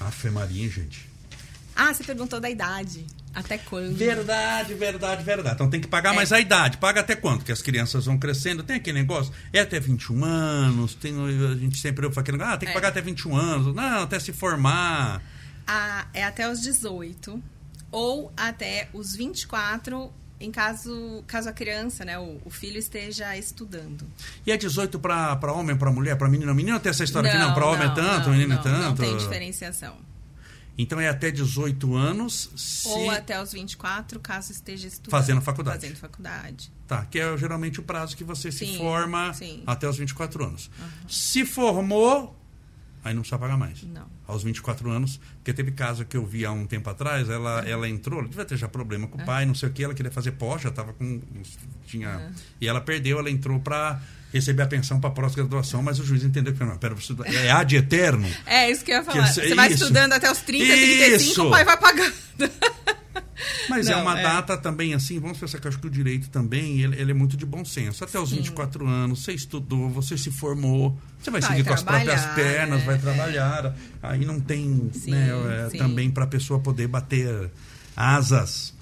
Afe 0.00 0.30
Maria, 0.30 0.68
gente. 0.70 1.08
Ah, 1.76 1.92
você 1.92 2.02
perguntou 2.04 2.40
da 2.40 2.48
idade. 2.48 3.04
Até 3.34 3.58
quando? 3.58 3.96
Verdade, 3.96 4.74
verdade, 4.74 5.24
verdade. 5.24 5.54
Então 5.56 5.68
tem 5.68 5.80
que 5.80 5.88
pagar 5.88 6.12
É. 6.12 6.16
mais 6.16 6.32
a 6.32 6.38
idade. 6.40 6.76
Paga 6.78 7.00
até 7.00 7.16
quanto? 7.16 7.38
Porque 7.38 7.50
as 7.52 7.60
crianças 7.60 8.06
vão 8.06 8.16
crescendo. 8.16 8.62
Tem 8.62 8.76
aquele 8.76 9.00
negócio. 9.00 9.32
É 9.52 9.58
até 9.60 9.80
21 9.80 10.24
anos. 10.24 10.94
Tem, 10.94 11.12
a 11.12 11.56
gente 11.56 11.76
sempre 11.78 12.06
ouve 12.06 12.18
aquele 12.18 12.36
negócio. 12.38 12.54
Ah, 12.54 12.58
tem 12.58 12.66
que 12.68 12.70
É. 12.70 12.74
pagar 12.74 12.88
até 12.88 13.00
21 13.02 13.36
anos. 13.36 13.74
Não, 13.74 14.02
até 14.04 14.20
se 14.20 14.32
formar. 14.32 15.20
Ah, 15.66 16.06
é 16.14 16.22
até 16.24 16.48
os 16.50 16.60
18 16.60 17.42
ou 17.94 18.32
até 18.36 18.88
os 18.92 19.14
24 19.14 20.12
em 20.40 20.50
caso, 20.50 21.22
caso 21.28 21.48
a 21.48 21.52
criança, 21.52 22.04
né, 22.04 22.18
o, 22.18 22.40
o 22.44 22.50
filho 22.50 22.76
esteja 22.76 23.36
estudando. 23.36 24.04
E 24.44 24.50
é 24.50 24.56
18 24.56 24.98
pra, 24.98 25.36
pra 25.36 25.52
homem, 25.52 25.76
pra 25.76 25.92
mulher, 25.92 26.18
pra 26.18 26.28
menino? 26.28 26.52
Menino 26.54 26.78
tem 26.80 26.90
essa 26.90 27.04
história 27.04 27.30
aqui, 27.30 27.38
não. 27.38 27.54
Pra 27.54 27.66
homem 27.66 27.86
é 27.86 27.94
tanto, 27.94 28.26
não, 28.26 28.32
menino 28.32 28.52
é 28.52 28.56
não, 28.56 28.62
tanto. 28.62 29.00
Não 29.00 29.08
tem 29.08 29.16
diferenciação. 29.16 29.96
Então 30.76 31.00
é 31.00 31.08
até 31.08 31.30
18 31.30 31.94
anos 31.94 32.50
se. 32.56 32.88
Ou 32.88 33.10
até 33.10 33.40
os 33.40 33.52
24, 33.52 34.18
caso 34.18 34.50
esteja 34.50 34.88
estudando. 34.88 35.12
Fazendo 35.12 35.40
faculdade. 35.40 35.82
Fazendo 35.82 35.96
faculdade. 35.96 36.72
Tá, 36.86 37.04
que 37.06 37.20
é 37.20 37.36
geralmente 37.38 37.78
o 37.78 37.84
prazo 37.84 38.16
que 38.16 38.24
você 38.24 38.50
se 38.50 38.66
Sim, 38.66 38.76
forma 38.76 39.32
sim. 39.34 39.62
até 39.64 39.88
os 39.88 39.96
24 39.96 40.44
anos. 40.44 40.68
Se 41.08 41.46
formou, 41.46 42.36
aí 43.04 43.14
não 43.14 43.22
precisa 43.22 43.38
pagar 43.38 43.56
mais. 43.56 43.84
Não. 43.84 44.06
Aos 44.26 44.42
24 44.42 44.90
anos, 44.90 45.20
porque 45.36 45.52
teve 45.52 45.72
caso 45.72 46.04
que 46.06 46.16
eu 46.16 46.24
vi 46.24 46.46
há 46.46 46.50
um 46.50 46.66
tempo 46.66 46.88
atrás, 46.88 47.28
ela, 47.28 47.62
ela 47.68 47.86
entrou, 47.88 48.20
ela 48.20 48.28
devia 48.28 48.44
ter 48.44 48.56
já 48.56 48.66
problema 48.66 49.06
com 49.06 49.20
o 49.20 49.24
pai, 49.24 49.44
não 49.44 49.54
sei 49.54 49.68
o 49.68 49.72
que, 49.72 49.84
ela 49.84 49.92
queria 49.92 50.10
fazer 50.10 50.32
pós, 50.32 50.62
já 50.62 50.70
tava 50.70 50.94
com. 50.94 51.20
Tinha. 51.86 52.32
E 52.58 52.66
ela 52.66 52.80
perdeu, 52.80 53.18
ela 53.18 53.30
entrou 53.30 53.60
para 53.60 54.00
receber 54.32 54.62
a 54.62 54.66
pensão 54.66 54.98
para 54.98 55.10
pós-graduação, 55.10 55.82
mas 55.82 56.00
o 56.00 56.04
juiz 56.04 56.24
entendeu 56.24 56.52
que 56.52 56.64
não, 56.64 56.76
pera, 56.76 56.96
é 57.26 57.50
ad 57.50 57.76
eterno. 57.76 58.28
É 58.46 58.70
isso 58.70 58.84
que 58.84 58.90
eu 58.90 58.96
ia 58.96 59.04
falar. 59.04 59.26
Você 59.26 59.54
vai 59.54 59.68
isso. 59.68 59.82
estudando 59.82 60.12
até 60.12 60.30
os 60.30 60.40
30, 60.40 60.64
35, 60.64 61.22
Isso. 61.22 61.46
o 61.46 61.50
pai 61.50 61.64
vai 61.64 61.76
pagando. 61.76 62.14
Mas 63.68 63.88
é 63.88 63.92
Não, 63.94 64.02
uma 64.02 64.18
é. 64.18 64.22
data 64.22 64.56
também 64.56 64.94
assim, 64.94 65.18
vamos 65.18 65.38
pensar 65.38 65.58
que 65.58 65.66
eu 65.66 65.68
acho 65.70 65.78
que 65.78 65.86
o 65.86 65.90
direito 65.90 66.28
também, 66.30 66.80
ele, 66.80 67.00
ele 67.00 67.10
é 67.10 67.14
muito 67.14 67.36
de 67.36 67.46
bom 67.46 67.64
senso. 67.64 68.04
Até 68.04 68.18
os 68.18 68.30
Sim. 68.30 68.36
24 68.36 68.86
anos, 68.86 69.22
você 69.22 69.32
estudou, 69.32 69.88
você 69.90 70.16
se 70.18 70.30
formou, 70.30 70.98
você 71.20 71.30
vai, 71.30 71.40
Vai 71.40 71.50
seguir 71.50 71.66
com 71.66 71.74
as 71.74 71.82
próprias 71.82 72.24
pernas, 72.34 72.80
né? 72.80 72.86
vai 72.86 72.98
trabalhar. 72.98 73.74
Aí 74.02 74.24
não 74.24 74.40
tem, 74.40 74.90
Sim, 74.92 75.10
né, 75.10 75.30
é, 75.66 75.70
sim. 75.70 75.78
também 75.78 76.10
para 76.10 76.24
a 76.24 76.28
pessoa 76.28 76.60
poder 76.60 76.88
bater 76.88 77.50
asas. 77.96 78.74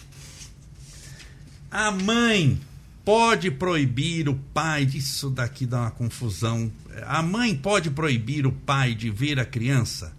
A 1.71 1.90
mãe 1.90 2.61
pode 3.05 3.51
proibir 3.51 4.29
o 4.29 4.35
pai, 4.35 4.83
isso 4.83 5.31
daqui 5.31 5.66
dá 5.66 5.81
uma 5.83 5.90
confusão. 5.90 6.71
A 7.07 7.23
mãe 7.23 7.55
pode 7.55 7.90
proibir 7.90 8.47
o 8.47 8.53
pai 8.53 8.95
de 8.95 9.11
ver 9.11 9.40
a 9.40 9.45
criança 9.45 10.12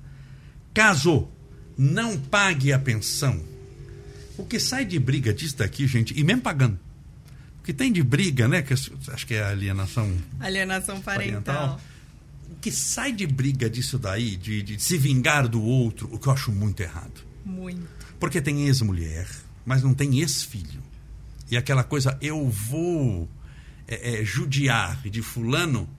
caso 0.73 1.27
não 1.77 2.17
pague 2.17 2.73
a 2.73 2.79
pensão. 2.79 3.39
O 4.37 4.45
que 4.45 4.59
sai 4.59 4.85
de 4.85 4.97
briga 4.99 5.33
disso 5.33 5.57
daqui, 5.57 5.87
gente, 5.87 6.17
e 6.17 6.23
mesmo 6.23 6.41
pagando. 6.41 6.79
O 7.59 7.63
que 7.63 7.73
tem 7.73 7.91
de 7.91 8.03
briga, 8.03 8.47
né? 8.47 8.61
Que 8.61 8.73
acho 8.73 9.27
que 9.27 9.35
é 9.35 9.43
alienação 9.43 10.11
Alienação 10.39 10.99
parental. 11.01 11.41
parental. 11.43 11.81
O 12.51 12.55
que 12.55 12.71
sai 12.71 13.11
de 13.11 13.25
briga 13.25 13.69
disso 13.69 13.97
daí, 13.97 14.35
de, 14.35 14.61
de 14.61 14.81
se 14.81 14.97
vingar 14.97 15.47
do 15.47 15.61
outro, 15.61 16.09
o 16.11 16.19
que 16.19 16.27
eu 16.27 16.33
acho 16.33 16.51
muito 16.51 16.81
errado. 16.81 17.21
Muito. 17.45 17.87
Porque 18.19 18.41
tem 18.41 18.67
ex-mulher, 18.67 19.27
mas 19.65 19.83
não 19.83 19.93
tem 19.93 20.19
ex-filho. 20.19 20.81
E 21.49 21.57
aquela 21.57 21.83
coisa, 21.83 22.17
eu 22.21 22.49
vou 22.49 23.29
é, 23.87 24.21
é, 24.21 24.25
judiar 24.25 25.01
de 25.03 25.21
fulano 25.21 25.89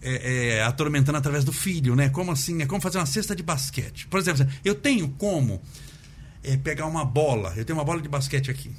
é, 0.00 0.56
é, 0.56 0.62
atormentando 0.62 1.18
através 1.18 1.44
do 1.44 1.52
filho, 1.52 1.94
né? 1.94 2.08
Como 2.08 2.32
assim? 2.32 2.60
É 2.62 2.66
como 2.66 2.80
fazer 2.80 2.98
uma 2.98 3.06
cesta 3.06 3.36
de 3.36 3.42
basquete. 3.42 4.06
Por 4.08 4.18
exemplo, 4.18 4.46
eu 4.64 4.74
tenho 4.74 5.08
como 5.10 5.62
é, 6.42 6.56
pegar 6.56 6.86
uma 6.86 7.04
bola, 7.04 7.52
eu 7.56 7.64
tenho 7.64 7.78
uma 7.78 7.84
bola 7.84 8.00
de 8.00 8.08
basquete 8.08 8.50
aqui. 8.50 8.70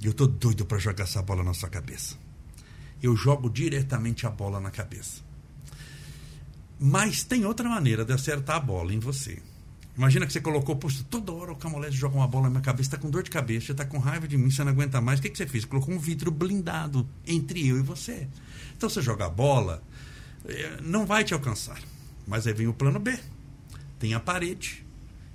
E 0.00 0.06
eu 0.06 0.12
tô 0.12 0.26
doido 0.26 0.66
para 0.66 0.78
jogar 0.78 1.04
essa 1.04 1.22
bola 1.22 1.44
na 1.44 1.54
sua 1.54 1.68
cabeça. 1.68 2.16
Eu 3.02 3.16
jogo 3.16 3.48
diretamente 3.48 4.26
a 4.26 4.30
bola 4.30 4.60
na 4.60 4.70
cabeça. 4.70 5.22
Mas 6.78 7.22
tem 7.22 7.44
outra 7.44 7.68
maneira 7.68 8.04
de 8.04 8.12
acertar 8.12 8.56
a 8.56 8.60
bola 8.60 8.92
em 8.92 8.98
você. 8.98 9.40
Imagina 9.96 10.26
que 10.26 10.32
você 10.32 10.40
colocou, 10.40 10.74
poxa, 10.74 11.04
toda 11.08 11.32
hora 11.32 11.52
o 11.52 11.56
Camolese 11.56 11.96
joga 11.96 12.16
uma 12.16 12.26
bola 12.26 12.44
na 12.44 12.50
minha 12.50 12.62
cabeça, 12.62 12.90
tá 12.90 12.96
com 12.96 13.10
dor 13.10 13.22
de 13.22 13.30
cabeça, 13.30 13.74
tá 13.74 13.84
com 13.84 13.98
raiva 13.98 14.26
de 14.26 14.38
mim, 14.38 14.50
você 14.50 14.64
não 14.64 14.72
aguenta 14.72 15.00
mais. 15.00 15.18
O 15.18 15.22
que, 15.22 15.30
que 15.30 15.36
você 15.36 15.46
fez? 15.46 15.64
Colocou 15.64 15.94
um 15.94 15.98
vidro 15.98 16.30
blindado 16.30 17.06
entre 17.26 17.68
eu 17.68 17.78
e 17.78 17.82
você. 17.82 18.26
Então 18.76 18.88
você 18.88 19.02
joga 19.02 19.26
a 19.26 19.30
bola, 19.30 19.82
eh, 20.46 20.78
não 20.82 21.04
vai 21.04 21.22
te 21.24 21.34
alcançar. 21.34 21.80
Mas 22.26 22.46
aí 22.46 22.54
vem 22.54 22.66
o 22.66 22.72
plano 22.72 22.98
B. 22.98 23.16
Tem 23.98 24.14
a 24.14 24.20
parede. 24.20 24.81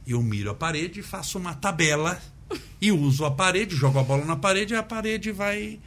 Eu 0.08 0.24
miro 0.24 0.50
a 0.52 0.56
parede, 0.56 1.02
faço 1.02 1.38
uma 1.38 1.54
tabela 1.54 2.22
e 2.82 2.92
uso 2.92 3.26
a 3.26 3.32
parede, 3.32 3.76
jogo 3.76 4.00
a 4.00 4.04
bola 4.04 4.24
na 4.24 4.36
parede 4.36 4.74
e 4.74 4.78
a 4.78 4.84
parede 4.84 5.32
vai 5.32 5.80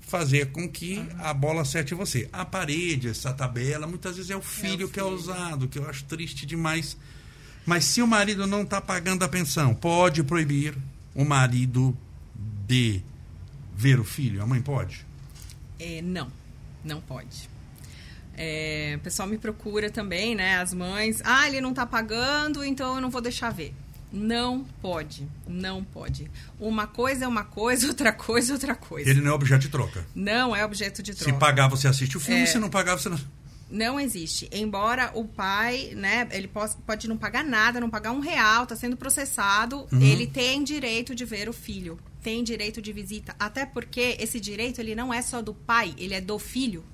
fazer 0.00 0.52
com 0.52 0.68
que 0.68 1.02
a 1.18 1.32
bola 1.32 1.62
acerte 1.62 1.94
você. 1.94 2.28
A 2.30 2.44
parede, 2.44 3.08
essa 3.08 3.32
tabela, 3.32 3.86
muitas 3.86 4.16
vezes 4.16 4.30
é 4.30 4.36
o 4.36 4.42
filho 4.42 4.88
que 4.90 5.00
é 5.00 5.02
filho. 5.02 5.14
usado, 5.14 5.68
que 5.68 5.78
eu 5.78 5.88
acho 5.88 6.04
triste 6.04 6.44
demais. 6.44 6.98
Mas 7.64 7.84
se 7.84 8.02
o 8.02 8.06
marido 8.06 8.46
não 8.46 8.62
está 8.62 8.78
pagando 8.78 9.24
a 9.24 9.28
pensão, 9.28 9.74
pode 9.74 10.22
proibir 10.22 10.76
o 11.14 11.24
marido 11.24 11.96
de 12.66 13.00
ver 13.74 13.98
o 13.98 14.04
filho? 14.04 14.42
A 14.42 14.46
mãe 14.46 14.60
pode? 14.60 15.06
É, 15.78 16.02
não, 16.02 16.30
não 16.84 17.00
pode. 17.00 17.48
É, 18.36 18.94
o 18.96 19.00
pessoal 19.00 19.28
me 19.28 19.38
procura 19.38 19.90
também, 19.90 20.34
né? 20.34 20.56
As 20.58 20.72
mães. 20.72 21.20
Ah, 21.24 21.46
ele 21.48 21.60
não 21.60 21.74
tá 21.74 21.84
pagando, 21.86 22.64
então 22.64 22.94
eu 22.96 23.00
não 23.00 23.10
vou 23.10 23.20
deixar 23.20 23.50
ver. 23.50 23.74
Não 24.12 24.64
pode, 24.82 25.26
não 25.48 25.82
pode. 25.82 26.30
Uma 26.60 26.86
coisa 26.86 27.24
é 27.24 27.28
uma 27.28 27.44
coisa, 27.44 27.86
outra 27.88 28.12
coisa 28.12 28.52
é 28.52 28.54
outra 28.54 28.74
coisa. 28.74 29.08
Ele 29.08 29.20
não 29.22 29.30
é 29.30 29.34
objeto 29.34 29.62
de 29.62 29.68
troca. 29.70 30.06
Não 30.14 30.54
é 30.54 30.64
objeto 30.64 31.02
de 31.02 31.14
troca. 31.14 31.32
Se 31.32 31.38
pagar, 31.38 31.68
você 31.68 31.88
assiste 31.88 32.16
o 32.16 32.20
filme, 32.20 32.42
É. 32.42 32.46
se 32.46 32.58
não 32.58 32.68
pagar, 32.68 32.96
você 32.98 33.08
não. 33.08 33.18
Não 33.70 33.98
existe. 33.98 34.50
Embora 34.52 35.10
o 35.14 35.24
pai, 35.24 35.92
né, 35.96 36.28
ele 36.32 36.46
pode, 36.46 36.74
pode 36.86 37.08
não 37.08 37.16
pagar 37.16 37.42
nada, 37.42 37.80
não 37.80 37.88
pagar 37.88 38.12
um 38.12 38.20
real, 38.20 38.66
tá 38.66 38.76
sendo 38.76 38.98
processado, 38.98 39.86
Uhum. 39.90 40.02
ele 40.02 40.26
tem 40.26 40.62
direito 40.62 41.14
de 41.14 41.24
ver 41.24 41.48
o 41.48 41.54
filho. 41.54 41.98
Tem 42.22 42.44
direito 42.44 42.82
de 42.82 42.92
visita. 42.92 43.34
Até 43.40 43.64
porque 43.64 44.16
esse 44.20 44.38
direito, 44.38 44.78
ele 44.78 44.94
não 44.94 45.12
é 45.12 45.22
só 45.22 45.40
do 45.40 45.54
pai, 45.54 45.94
ele 45.96 46.12
é 46.12 46.20
do 46.20 46.38
filho. 46.38 46.84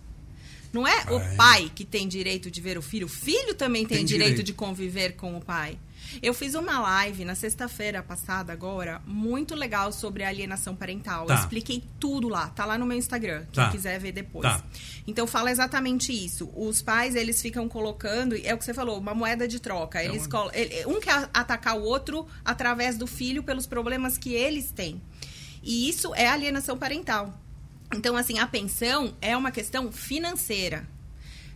Não 0.73 0.87
é 0.87 0.93
é? 1.07 1.13
o 1.13 1.37
pai 1.37 1.71
que 1.75 1.85
tem 1.85 2.07
direito 2.07 2.51
de 2.51 2.61
ver 2.61 2.77
o 2.79 2.83
filho, 2.83 3.07
o 3.07 3.11
filho 3.11 3.55
também 3.55 3.87
tem, 3.87 3.99
Tem 3.99 4.07
direito, 4.07 4.29
direito. 4.31 4.47
de 4.47 4.53
conviver 4.53 5.13
com 5.17 5.37
o 5.37 5.41
pai. 5.41 5.79
Eu 6.23 6.33
fiz 6.33 6.55
uma 6.55 6.79
live 6.81 7.23
na 7.25 7.35
sexta-feira 7.35 8.03
passada 8.03 8.51
agora, 8.51 9.03
muito 9.07 9.55
legal 9.55 9.93
sobre 9.93 10.25
alienação 10.25 10.75
parental. 10.75 11.27
Tá. 11.27 11.35
Eu 11.35 11.41
expliquei 11.41 11.85
tudo 12.01 12.29
lá, 12.29 12.49
tá 12.49 12.65
lá 12.65 12.79
no 12.79 12.87
meu 12.87 12.97
Instagram, 12.97 13.45
quem 13.53 13.65
Tá. 13.65 13.71
quiser 13.71 13.99
ver 14.01 14.13
depois. 14.13 14.43
Tá. 14.43 14.65
Então 15.07 15.27
fala 15.27 15.51
exatamente 15.51 16.13
isso. 16.13 16.51
Os 16.57 16.81
pais, 16.81 17.15
eles 17.15 17.43
ficam 17.43 17.69
colocando, 17.69 18.35
é 18.43 18.55
o 18.55 18.59
que 18.59 18.65
você 18.65 18.73
falou, 18.73 18.99
uma 18.99 19.13
moeda 19.15 19.47
de 19.47 19.61
troca. 19.61 20.03
Eles 20.03 20.23
uma- 20.23 20.29
colo- 20.31 20.51
ele- 20.55 20.87
um 20.87 20.99
quer 20.99 21.29
atacar 21.35 21.77
o 21.77 21.83
outro 21.83 22.27
através 22.43 22.97
do 22.97 23.07
filho 23.07 23.43
pelos 23.43 23.67
problemas 23.67 24.17
que 24.17 24.33
eles 24.33 24.71
têm. 24.71 25.03
E 25.63 25.91
isso 25.91 26.15
é 26.15 26.27
alienação 26.27 26.79
parental. 26.79 27.39
Então, 27.95 28.17
assim, 28.17 28.39
a 28.39 28.47
pensão 28.47 29.15
é 29.21 29.37
uma 29.37 29.51
questão 29.51 29.91
financeira. 29.91 30.87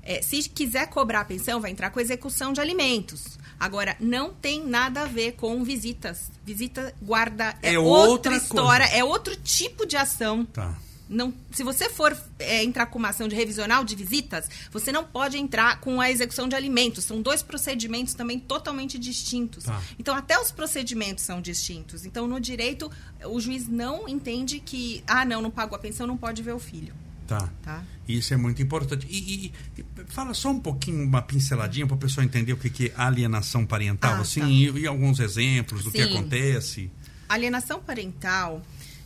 É, 0.02 0.20
se 0.20 0.48
quiser 0.48 0.88
cobrar 0.88 1.20
a 1.20 1.24
pensão, 1.24 1.60
vai 1.60 1.70
entrar 1.70 1.90
com 1.90 2.00
execução 2.00 2.52
de 2.52 2.60
alimentos. 2.60 3.38
Agora, 3.58 3.96
não 4.00 4.32
tem 4.32 4.66
nada 4.66 5.02
a 5.02 5.06
ver 5.06 5.32
com 5.32 5.62
visitas. 5.62 6.32
Visita, 6.44 6.92
guarda, 7.00 7.54
é, 7.62 7.74
É 7.74 7.78
outra, 7.78 8.10
outra 8.10 8.36
história, 8.36 8.84
é 8.86 9.04
outro 9.04 9.36
tipo 9.36 9.86
de 9.86 9.96
ação. 9.96 10.44
Tá. 10.44 10.76
Não, 11.12 11.32
se 11.50 11.62
você 11.62 11.88
for 11.90 12.16
é, 12.38 12.64
entrar 12.64 12.86
com 12.86 12.98
uma 12.98 13.10
ação 13.10 13.28
de 13.28 13.36
revisional 13.36 13.84
de 13.84 13.94
visitas, 13.94 14.48
você 14.70 14.90
não 14.90 15.04
pode 15.04 15.36
entrar 15.36 15.78
com 15.80 16.00
a 16.00 16.10
execução 16.10 16.48
de 16.48 16.54
alimentos. 16.56 17.04
São 17.04 17.20
dois 17.20 17.42
procedimentos 17.42 18.14
também 18.14 18.40
totalmente 18.40 18.98
distintos. 18.98 19.64
Tá. 19.64 19.80
Então, 19.98 20.14
até 20.16 20.38
os 20.38 20.50
procedimentos 20.50 21.22
são 21.24 21.40
distintos. 21.40 22.04
Então, 22.06 22.26
no 22.26 22.40
direito, 22.40 22.90
o 23.26 23.38
juiz 23.40 23.68
não 23.68 24.08
entende 24.08 24.58
que, 24.58 25.04
ah, 25.06 25.24
não, 25.24 25.42
não 25.42 25.50
pagou 25.50 25.76
a 25.76 25.78
pensão, 25.78 26.06
não 26.06 26.16
pode 26.16 26.42
ver 26.42 26.52
o 26.54 26.58
filho. 26.58 26.94
Tá. 27.26 27.48
Tá? 27.62 27.84
Isso 28.08 28.34
é 28.34 28.36
muito 28.36 28.60
importante. 28.60 29.06
E, 29.08 29.46
e- 29.46 29.52
e 29.80 29.84
fala 30.08 30.34
só 30.34 30.50
um 30.50 30.58
pouquinho, 30.60 31.02
uma 31.04 31.22
pinceladinha 31.22 31.86
para 31.86 31.94
a 31.96 31.98
pessoa 31.98 32.24
entender 32.24 32.52
o 32.52 32.56
que, 32.56 32.68
que 32.68 32.86
é 32.86 32.92
alienação 32.96 33.64
parental, 33.64 34.14
Ah, 34.14 34.20
assim, 34.20 34.40
tá. 34.40 34.48
e, 34.48 34.80
e 34.80 34.86
alguns 34.86 35.20
exemplos 35.20 35.84
do 35.84 35.90
que 35.90 36.02
Sim. 36.04 36.10
acontece. 36.12 36.90
Alienação 37.28 37.80
parental, 37.80 38.60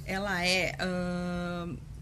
ela 0.05 0.45
é. 0.45 0.75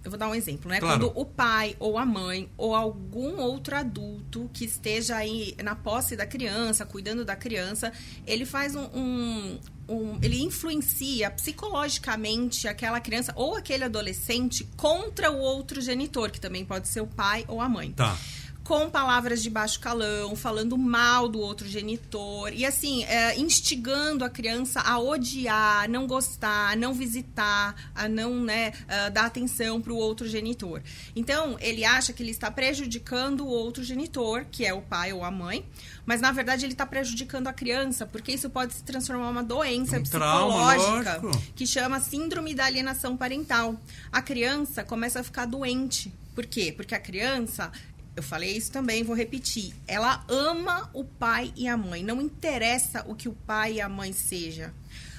Eu 0.04 0.10
vou 0.10 0.18
dar 0.18 0.28
um 0.28 0.34
exemplo, 0.34 0.70
né? 0.70 0.78
Claro. 0.80 1.00
Quando 1.10 1.18
o 1.18 1.24
pai 1.24 1.74
ou 1.80 1.96
a 1.98 2.04
mãe 2.04 2.48
ou 2.58 2.74
algum 2.74 3.40
outro 3.40 3.74
adulto 3.74 4.50
que 4.52 4.64
esteja 4.66 5.16
aí 5.16 5.56
na 5.64 5.74
posse 5.74 6.14
da 6.14 6.26
criança, 6.26 6.84
cuidando 6.84 7.24
da 7.24 7.34
criança, 7.34 7.90
ele 8.26 8.44
faz 8.44 8.74
um. 8.76 8.84
um- 8.94 9.58
um- 9.86 10.18
ele 10.22 10.42
influencia 10.42 11.30
psicologicamente 11.30 12.66
aquela 12.68 13.00
criança 13.00 13.32
ou 13.36 13.54
aquele 13.56 13.84
adolescente 13.84 14.66
contra 14.76 15.30
o 15.30 15.38
outro 15.38 15.80
genitor, 15.80 16.30
que 16.30 16.40
também 16.40 16.64
pode 16.64 16.88
ser 16.88 17.00
o 17.02 17.06
pai 17.06 17.44
ou 17.48 17.60
a 17.60 17.68
mãe 17.68 17.92
Tá. 17.92 18.16
Com 18.64 18.88
palavras 18.88 19.42
de 19.42 19.50
baixo 19.50 19.78
calão, 19.78 20.34
falando 20.34 20.78
mal 20.78 21.28
do 21.28 21.38
outro 21.38 21.68
genitor 21.68 22.50
e 22.52 22.64
assim 22.64 23.04
é, 23.04 23.38
instigando 23.38 24.24
a 24.24 24.30
criança 24.30 24.80
a 24.80 24.98
odiar, 24.98 25.88
não 25.88 26.06
gostar, 26.06 26.74
não 26.74 26.94
visitar, 26.94 27.74
a 27.94 28.08
não 28.08 28.42
né, 28.42 28.72
ah, 28.88 29.10
dar 29.10 29.26
atenção 29.26 29.82
para 29.82 29.92
o 29.92 29.96
outro 29.96 30.26
genitor. 30.26 30.82
Então 31.14 31.58
ele 31.60 31.84
acha 31.84 32.14
que 32.14 32.22
ele 32.22 32.30
está 32.30 32.50
prejudicando 32.50 33.44
o 33.44 33.48
outro 33.48 33.84
genitor, 33.84 34.46
que 34.50 34.64
é 34.64 34.72
o 34.72 34.80
pai 34.80 35.12
ou 35.12 35.22
a 35.22 35.30
mãe, 35.30 35.62
mas 36.06 36.22
na 36.22 36.32
verdade 36.32 36.64
ele 36.64 36.72
está 36.72 36.86
prejudicando 36.86 37.48
a 37.48 37.52
criança, 37.52 38.06
porque 38.06 38.32
isso 38.32 38.48
pode 38.48 38.72
se 38.72 38.82
transformar 38.82 39.26
em 39.26 39.30
uma 39.30 39.44
doença 39.44 39.98
Um 39.98 40.02
trauma, 40.04 40.74
psicológica 40.74 41.20
lógico. 41.22 41.52
que 41.54 41.66
chama 41.66 42.00
síndrome 42.00 42.54
da 42.54 42.64
alienação 42.64 43.14
parental. 43.14 43.78
A 44.10 44.22
criança 44.22 44.82
começa 44.82 45.20
a 45.20 45.22
ficar 45.22 45.44
doente. 45.44 46.10
Por 46.34 46.46
quê? 46.46 46.72
Porque 46.76 46.94
a 46.94 46.98
criança, 46.98 47.70
eu 48.16 48.22
falei 48.22 48.56
isso 48.56 48.70
também, 48.70 49.02
vou 49.02 49.16
repetir, 49.16 49.74
ela 49.86 50.24
ama 50.28 50.88
o 50.92 51.04
pai 51.04 51.52
e 51.56 51.66
a 51.66 51.76
mãe. 51.76 52.02
Não 52.02 52.20
interessa 52.20 53.04
o 53.08 53.14
que 53.14 53.28
o 53.28 53.32
pai 53.32 53.74
e 53.74 53.80
a 53.80 53.88
mãe 53.88 54.12
seja. 54.12 54.72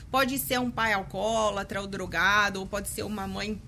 Pode 0.10 0.40
ser 0.40 0.60
um 0.60 0.72
pai 0.72 0.94
alcoólatra 0.94 1.82
ou 1.82 1.88
drogado, 1.88 2.60
ou 2.60 2.66
pode 2.66 2.88
ser 2.88 3.04
uma 3.04 3.28
mãe 3.28 3.62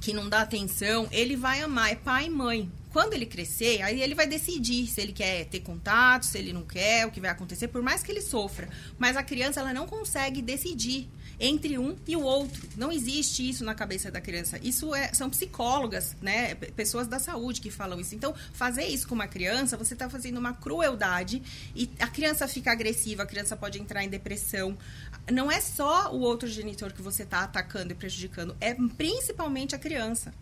que 0.00 0.12
não 0.12 0.28
dá 0.28 0.42
atenção, 0.42 1.08
ele 1.10 1.34
vai 1.34 1.60
amar, 1.60 1.90
é 1.90 1.96
pai 1.96 2.26
e 2.26 2.30
mãe. 2.30 2.70
Quando 2.92 3.14
ele 3.14 3.26
crescer, 3.26 3.82
aí 3.82 4.00
ele 4.00 4.14
vai 4.14 4.26
decidir 4.26 4.86
se 4.86 5.00
ele 5.00 5.12
quer 5.12 5.44
ter 5.46 5.60
contato, 5.60 6.24
se 6.24 6.38
ele 6.38 6.52
não 6.52 6.62
quer, 6.62 7.06
o 7.06 7.10
que 7.10 7.20
vai 7.20 7.30
acontecer, 7.30 7.68
por 7.68 7.82
mais 7.82 8.02
que 8.02 8.10
ele 8.10 8.20
sofra. 8.20 8.68
Mas 8.96 9.16
a 9.16 9.22
criança, 9.22 9.60
ela 9.60 9.74
não 9.74 9.86
consegue 9.86 10.40
decidir 10.40 11.08
entre 11.40 11.78
um 11.78 11.96
e 12.06 12.16
o 12.16 12.22
outro. 12.22 12.68
Não 12.76 12.90
existe 12.90 13.48
isso 13.48 13.64
na 13.64 13.74
cabeça 13.74 14.10
da 14.10 14.20
criança. 14.20 14.58
Isso 14.62 14.94
é, 14.94 15.12
são 15.14 15.30
psicólogas, 15.30 16.16
né? 16.20 16.54
Pessoas 16.54 17.06
da 17.06 17.18
saúde 17.18 17.60
que 17.60 17.70
falam 17.70 18.00
isso. 18.00 18.14
Então, 18.14 18.34
fazer 18.52 18.84
isso 18.86 19.06
com 19.06 19.14
uma 19.14 19.28
criança, 19.28 19.76
você 19.76 19.94
está 19.94 20.10
fazendo 20.10 20.38
uma 20.38 20.52
crueldade 20.52 21.42
e 21.76 21.88
a 22.00 22.08
criança 22.08 22.48
fica 22.48 22.72
agressiva, 22.72 23.22
a 23.22 23.26
criança 23.26 23.56
pode 23.56 23.78
entrar 23.80 24.02
em 24.02 24.08
depressão. 24.08 24.76
Não 25.30 25.50
é 25.50 25.60
só 25.60 26.12
o 26.12 26.20
outro 26.20 26.48
genitor 26.48 26.92
que 26.92 27.02
você 27.02 27.22
está 27.22 27.44
atacando 27.44 27.92
e 27.92 27.94
prejudicando, 27.94 28.56
é 28.60 28.74
principalmente 28.74 29.74
a 29.74 29.78
criança. 29.78 30.32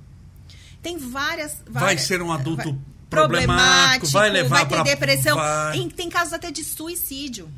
Tem 0.82 0.96
várias. 0.96 1.56
Vai 1.66 1.82
várias 1.82 2.02
ser 2.02 2.22
um 2.22 2.32
adulto 2.32 2.70
vai- 2.72 2.80
problemático, 3.10 4.06
vai 4.08 4.30
levar 4.30 4.48
vai 4.56 4.66
ter 4.68 4.74
pra- 4.74 4.82
depressão. 4.84 5.36
vai. 5.36 5.76
Em- 5.78 5.88
tem 5.90 6.08
casos 6.08 6.32
até 6.32 6.50
de 6.50 6.62
suicídio. 6.64 7.50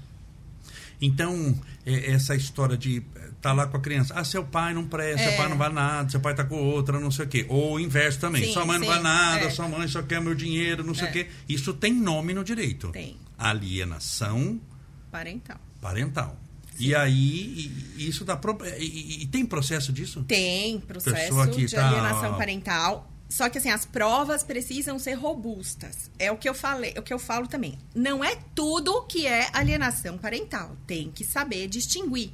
Então, 1.01 1.59
é- 1.87 2.13
essa 2.13 2.35
história 2.35 2.77
de 2.77 3.03
tá 3.41 3.53
lá 3.53 3.67
com 3.69 3.77
a 3.77 3.81
criança, 3.81 4.15
ah, 4.17 4.25
seu 4.25 4.43
pai 4.45 4.75
não 4.75 4.85
presta, 4.87 5.23
seu 5.23 5.33
É. 5.33 5.37
pai 5.37 5.49
não 5.49 5.57
vai 5.57 5.73
nada, 5.73 6.11
seu 6.11 6.19
pai 6.19 6.35
tá 6.35 6.43
com 6.45 6.57
outra, 6.57 6.99
não 6.99 7.11
sei 7.11 7.25
o 7.25 7.29
quê. 7.29 7.47
Ou 7.49 7.75
o 7.75 7.81
inverso 7.81 8.19
também, 8.19 8.45
Sim, 8.47 8.53
sua 8.53 8.65
mãe 8.67 8.79
não 8.79 8.87
sim, 8.87 8.93
vai 8.93 9.03
nada, 9.03 9.45
é. 9.45 9.51
sua 9.51 9.69
mãe 9.69 9.87
só 9.87 10.03
quer 10.03 10.21
meu 10.21 10.35
dinheiro, 10.35 10.83
não 10.83 10.93
sei 10.95 11.05
o 11.05 11.09
É. 11.09 11.13
quê. 11.13 11.29
Isso 11.49 11.73
tem 11.73 11.93
nome 11.95 12.35
no 12.35 12.43
direito. 12.43 12.89
Tem. 12.89 13.17
Alienação 13.39 14.61
Parental. 15.11 15.59
parental. 15.81 16.37
E 16.81 16.95
aí, 16.95 17.73
e- 17.97 18.09
isso 18.09 18.25
dá 18.25 18.37
pro... 18.37 18.57
e, 18.79 18.85
e- 18.85 19.23
e 19.23 19.27
tem 19.27 19.45
processo 19.45 19.93
disso? 19.93 20.23
Tem 20.25 20.79
processo 20.81 21.47
de 21.51 21.69
tá- 21.75 21.89
alienação 21.89 22.37
parental. 22.37 23.13
Só 23.29 23.49
que 23.49 23.59
assim, 23.59 23.71
as 23.71 23.85
provas 23.85 24.43
precisam 24.43 24.99
ser 24.99 25.15
robustas. 25.15 26.11
É 26.19 26.33
o 26.33 26.37
que 26.37 26.49
eu 26.49 26.55
falei, 26.55 26.93
é 26.95 27.01
o 27.01 27.03
que 27.03 27.13
eu 27.13 27.19
falo 27.19 27.47
também. 27.47 27.79
Não 27.95 28.25
é 28.25 28.37
tudo 28.55 29.03
que 29.03 29.27
é 29.27 29.49
alienação 29.53 30.17
parental. 30.17 30.77
Tem 30.87 31.11
que 31.11 31.25
saber 31.25 31.69
distinguir. 31.69 32.33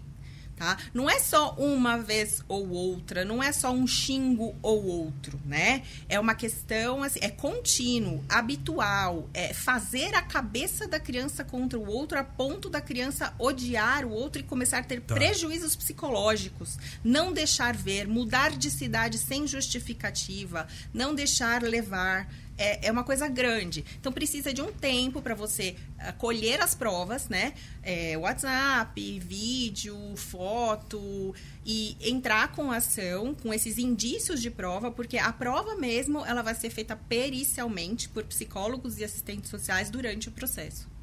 Tá? 0.57 0.79
Não 0.95 1.11
é 1.11 1.19
só 1.19 1.55
uma 1.59 1.99
vez 1.99 2.41
ou 2.47 2.71
outra, 2.71 3.25
não 3.25 3.43
é 3.43 3.51
só 3.51 3.73
um 3.73 3.89
xingo 3.89 4.55
ou 4.63 4.85
outro, 4.85 5.41
né? 5.45 5.83
É 6.09 6.19
uma 6.21 6.35
questão 6.35 7.03
assim, 7.03 7.19
é 7.23 7.29
contínuo, 7.29 8.25
habitual, 8.29 9.29
é 9.35 9.53
fazer 9.53 10.15
a 10.15 10.23
cabeça 10.23 10.87
da 10.87 11.01
criança 11.01 11.43
contra 11.45 11.77
o 11.77 11.87
outro 11.89 12.19
a 12.19 12.23
ponto 12.23 12.71
da 12.71 12.81
criança 12.81 13.35
odiar 13.37 14.05
o 14.05 14.11
outro 14.11 14.41
e 14.41 14.45
começar 14.45 14.79
a 14.79 14.83
ter 14.85 15.01
Tá. 15.01 15.15
prejuízos 15.15 15.75
psicológicos, 15.75 16.79
não 17.03 17.33
deixar 17.33 17.75
ver, 17.75 18.07
mudar 18.07 18.53
de 18.53 18.71
cidade 18.71 19.19
sem 19.19 19.47
justificativa, 19.49 20.69
não 20.93 21.15
deixar 21.15 21.63
levar. 21.65 22.29
É, 22.57 22.87
é 22.87 22.93
uma 22.93 23.03
coisa 23.03 23.29
grande. 23.29 23.85
Então 23.99 24.13
precisa 24.13 24.53
de 24.53 24.63
um 24.63 24.73
tempo 24.73 25.21
para 25.21 25.35
você 25.35 25.75
ah, 25.99 26.13
colher 26.13 26.61
as 26.61 26.75
provas, 26.75 27.29
né? 27.29 27.55
É, 27.83 28.17
WhatsApp, 28.17 29.19
vídeo, 29.21 29.97
foto 30.17 31.35
e 31.67 31.97
entrar 32.01 32.53
com 32.53 32.71
ação, 32.71 33.35
com 33.35 33.53
esses 33.53 33.79
indícios 33.79 34.41
de 34.41 34.51
prova, 34.51 34.91
porque 34.91 35.19
a 35.19 35.33
prova 35.33 35.75
mesmo 35.77 36.25
ela 36.25 36.43
vai 36.43 36.55
ser 36.55 36.71
feita 36.71 36.95
pericialmente 36.95 38.09
por 38.09 38.25
psicólogos 38.25 38.99
e 38.99 39.05
assistentes 39.05 39.51
sociais 39.51 39.91
durante 39.91 40.29
o 40.29 40.33
processo. 40.33 40.95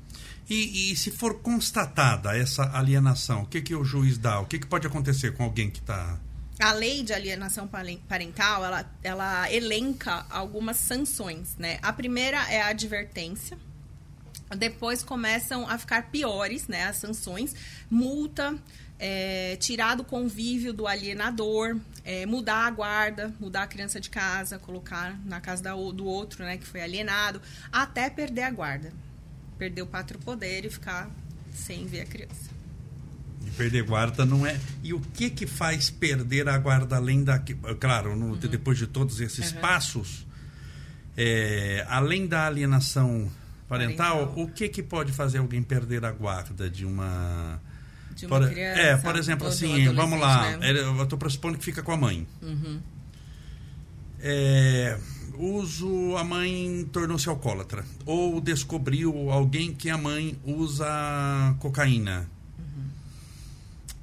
E, 0.50 0.92
e 0.92 0.96
se 0.98 1.12
for 1.12 1.40
constatada 1.40 2.36
essa 2.36 2.78
alienação, 2.78 3.44
o 3.44 3.46
que, 3.46 3.62
que 3.62 3.76
o 3.76 3.84
juiz 3.84 4.18
dá? 4.18 4.40
O 4.40 4.46
que, 4.46 4.60
que 4.60 4.68
pode 4.68 4.86
acontecer 4.86 5.34
com 5.34 5.44
alguém 5.44 5.70
que 5.70 5.80
está... 5.80 6.20
A 6.62 6.74
lei 6.74 7.02
de 7.02 7.12
alienação 7.12 7.68
paren- 7.68 7.98
parental, 8.08 8.64
ela, 8.64 8.86
ela 9.02 9.52
elenca 9.52 10.26
algumas 10.30 10.78
sanções, 10.78 11.56
né? 11.58 11.80
A 11.82 11.92
primeira 11.92 12.38
é 12.52 12.62
a 12.62 12.68
advertência. 12.68 13.58
Depois 14.56 15.02
começam 15.02 15.68
a 15.68 15.78
ficar 15.80 16.12
piores, 16.12 16.68
né? 16.68 16.84
As 16.84 16.98
sanções. 16.98 17.56
Multa, 17.90 18.56
é, 19.00 19.56
tirar 19.56 19.96
do 19.96 20.04
convívio 20.04 20.72
do 20.72 20.86
alienador, 20.86 21.80
é, 22.06 22.28
mudar 22.28 22.68
a 22.68 22.70
guarda, 22.70 23.34
mudar 23.40 23.64
a 23.64 23.68
criança 23.68 24.00
de 24.00 24.12
casa, 24.12 24.60
colocar 24.60 25.20
na 25.26 25.42
casa 25.42 25.64
da 25.64 25.74
do 25.74 26.06
outro, 26.06 26.44
né? 26.44 26.58
Que 26.58 26.68
foi 26.68 26.82
alienado, 26.82 27.42
até 27.72 28.08
perder 28.08 28.44
a 28.44 28.52
guarda. 28.52 28.94
Perder 29.58 29.82
o 29.82 29.88
pátrio 29.88 30.20
poder 30.20 30.64
e 30.64 30.70
ficar 30.70 31.10
sem 31.52 31.88
ver 31.88 32.02
a 32.02 32.06
criança. 32.06 32.61
De 33.44 33.52
perder 33.52 33.84
guarda 33.84 34.26
não 34.26 34.46
é. 34.46 34.60
E 34.84 34.94
o 34.94 35.00
que 35.00 35.30
que 35.30 35.46
faz 35.48 35.90
perder 35.90 36.48
a 36.48 36.58
guarda 36.58 36.96
além 36.96 37.24
da. 37.24 37.40
Claro, 37.80 38.16
no- 38.16 38.36
depois 38.38 38.78
de 38.78 38.86
todos 38.88 39.20
esses 39.20 39.52
Uhum. 39.52 39.60
passos, 39.60 40.26
é, 41.18 41.86
além 41.90 42.28
da 42.28 42.46
alienação 42.48 43.30
parental, 43.68 44.28
Parental. 44.28 44.44
o 44.44 44.48
que 44.52 44.70
que 44.70 44.84
pode 44.84 45.12
fazer 45.12 45.40
alguém 45.40 45.64
perder 45.64 46.06
a 46.06 46.12
guarda 46.12 46.70
de 46.70 46.86
uma. 46.86 47.60
De 48.16 48.26
uma 48.26 48.40
por, 48.42 48.50
criança. 48.50 48.80
é, 48.82 48.98
por 48.98 49.16
exemplo, 49.16 49.48
assim, 49.48 49.92
vamos 49.94 50.20
lá. 50.20 50.58
né? 50.58 50.72
Eu 50.72 51.02
estou 51.04 51.18
pressupondo 51.18 51.58
que 51.58 51.64
fica 51.66 51.82
com 51.82 51.92
a 51.94 51.98
mãe. 51.98 52.28
Uhum. 52.42 52.80
É, 54.20 54.98
uso 55.38 56.16
a 56.18 56.24
mãe 56.24 56.88
tornou-se 56.92 57.28
alcoólatra 57.28 57.84
ou 58.06 58.40
descobriu 58.40 59.32
alguém 59.32 59.74
que 59.74 59.90
a 59.90 59.98
mãe 59.98 60.38
usa 60.46 60.86
cocaína 61.60 62.30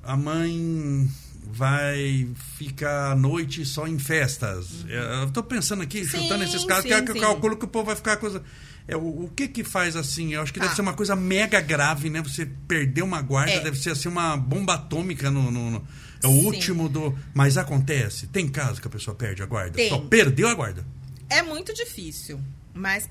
a 0.09 0.17
mãe 0.17 1.09
vai 1.51 2.29
ficar 2.59 3.13
à 3.13 3.17
noite 3.17 3.65
só 3.65 3.87
em 3.87 3.99
festas 3.99 4.85
É, 4.89 5.23
eu 5.23 5.29
estou 5.29 5.43
pensando 5.43 5.83
aqui 5.83 6.05
Sim, 6.05 6.23
chutando 6.23 6.45
esses 6.45 6.65
casos 6.65 6.91
sim, 6.91 7.05
que 7.05 7.11
eu 7.11 7.15
sim. 7.15 7.21
calculo 7.21 7.57
que 7.57 7.65
o 7.65 7.69
povo 7.69 7.87
vai 7.87 7.97
ficar 7.97 8.17
coisa 8.19 8.43
É, 8.87 8.97
o, 8.97 9.25
o 9.25 9.31
que 9.35 9.49
que 9.49 9.63
faz 9.65 9.97
assim? 9.97 10.35
Eu 10.35 10.43
acho 10.43 10.53
que 10.53 10.59
deve 10.59 10.71
Tá. 10.71 10.77
ser 10.77 10.83
uma 10.83 10.95
coisa 10.95 11.15
mega 11.15 11.61
grave, 11.61 12.09
né? 12.11 12.23
Você 12.23 12.47
perder 12.67 13.03
uma 13.03 13.21
guarda, 13.21 13.53
É. 13.53 13.61
deve 13.61 13.79
ser 13.79 13.91
assim 13.91 14.09
uma 14.09 14.35
bomba 14.37 14.75
atômica 14.75 15.31
no. 15.31 15.51
no- 15.51 15.71
no- 15.73 15.87
é 16.23 16.27
o 16.27 16.31
Sim. 16.33 16.47
último 16.47 16.89
do. 16.89 17.15
Mas 17.35 17.59
acontece. 17.59 18.27
Tem 18.29 18.49
caso 18.49 18.81
que 18.81 18.87
a 18.89 18.91
pessoa 18.91 19.15
perde 19.15 19.43
a 19.43 19.47
guarda? 19.47 19.73
Tem. 19.77 19.91
Só 19.91 19.99
perdeu 19.99 20.49
a 20.49 20.55
guarda. 20.55 20.87
É 21.29 21.43
muito 21.43 21.75
difícil, 21.75 22.41
mas 22.79 23.11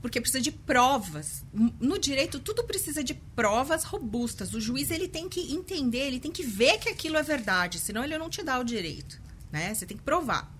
porque 0.00 0.20
precisa 0.20 0.40
de 0.40 0.52
provas. 0.52 1.44
No 1.80 1.98
direito, 1.98 2.38
tudo 2.38 2.62
precisa 2.64 3.02
de 3.02 3.14
provas 3.14 3.82
robustas. 3.84 4.52
O 4.54 4.60
juiz 4.60 4.90
ele 4.90 5.08
tem 5.08 5.28
que 5.28 5.52
entender, 5.52 6.06
ele 6.06 6.20
tem 6.20 6.30
que 6.30 6.42
ver 6.44 6.78
que 6.78 6.88
aquilo 6.88 7.16
é 7.16 7.22
verdade, 7.22 7.78
senão 7.78 8.04
ele 8.04 8.16
não 8.18 8.28
te 8.28 8.42
dá 8.42 8.58
o 8.58 8.64
direito. 8.64 9.20
Né? 9.50 9.74
Você 9.74 9.86
tem 9.86 9.96
que 9.96 10.02
provar. 10.02 10.52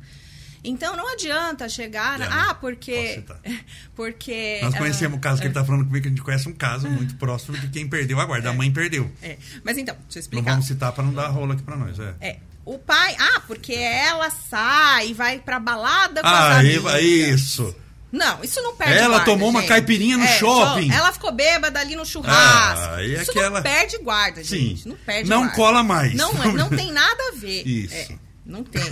Então 0.64 0.96
não 0.96 1.12
adianta 1.12 1.68
chegar. 1.68 2.18
na- 2.18 2.24
É, 2.24 2.28
ah, 2.50 2.54
porque. 2.54 3.22
Porque. 3.94 4.58
Nós 4.62 4.74
ah, 4.74 4.78
conhecemos 4.78 5.18
o 5.18 5.20
caso 5.20 5.40
que 5.40 5.46
ele 5.46 5.52
está 5.52 5.64
falando 5.64 5.84
comigo, 5.86 6.02
que 6.02 6.08
a 6.08 6.10
gente 6.10 6.22
conhece 6.22 6.48
um 6.48 6.52
caso 6.52 6.88
muito 6.88 7.14
próximo 7.16 7.56
de 7.58 7.68
quem 7.68 7.88
perdeu 7.88 8.18
a 8.18 8.24
guarda. 8.24 8.50
A 8.50 8.52
mãe 8.52 8.70
perdeu. 8.72 9.10
é. 9.22 9.38
Mas 9.64 9.78
então, 9.78 9.94
deixa 9.94 10.08
eu 10.10 10.14
Não 10.14 10.20
explicar. 10.20 10.50
vamos 10.52 10.66
citar 10.66 10.92
para 10.92 11.04
não 11.04 11.12
dar 11.14 11.28
rola 11.28 11.54
aqui 11.54 11.62
para 11.62 11.76
nós. 11.76 11.98
É. 12.00 12.14
É. 12.20 12.38
O 12.64 12.78
pai, 12.78 13.14
ah, 13.18 13.40
porque 13.46 13.72
ela 13.72 14.30
sai 14.30 15.10
e 15.10 15.14
vai 15.14 15.38
pra 15.40 15.58
balada 15.60 16.20
com 16.22 16.26
as 16.26 16.34
Ah, 16.34 16.58
amigas. 16.58 17.02
isso. 17.02 17.74
Não, 18.10 18.42
isso 18.42 18.60
não 18.62 18.74
perde 18.74 18.94
Ela 18.94 19.16
guarda, 19.16 19.24
tomou 19.26 19.50
uma 19.50 19.60
gente. 19.60 19.68
caipirinha 19.68 20.16
no 20.16 20.24
É, 20.24 20.38
shopping. 20.38 20.90
Ela 20.90 21.12
ficou 21.12 21.30
bêbada 21.30 21.78
ali 21.78 21.94
no 21.94 22.06
churrasco. 22.06 22.94
Ah, 22.94 23.02
e 23.02 23.14
isso 23.14 23.30
aquela- 23.30 23.50
não 23.50 23.62
perde 23.62 23.98
guarda, 23.98 24.42
Sim. 24.42 24.56
gente. 24.68 24.88
Não 24.88 24.96
perde 24.96 25.28
Não 25.28 25.40
guarda. 25.40 25.54
cola 25.56 25.82
mais. 25.82 26.14
Não, 26.14 26.30
é- 26.42 26.52
não 26.52 26.70
tem 26.70 26.90
nada 26.90 27.22
a 27.28 27.36
ver. 27.36 27.62
Isso. 27.68 27.94
É, 27.94 28.08
não 28.46 28.64
tem. 28.64 28.82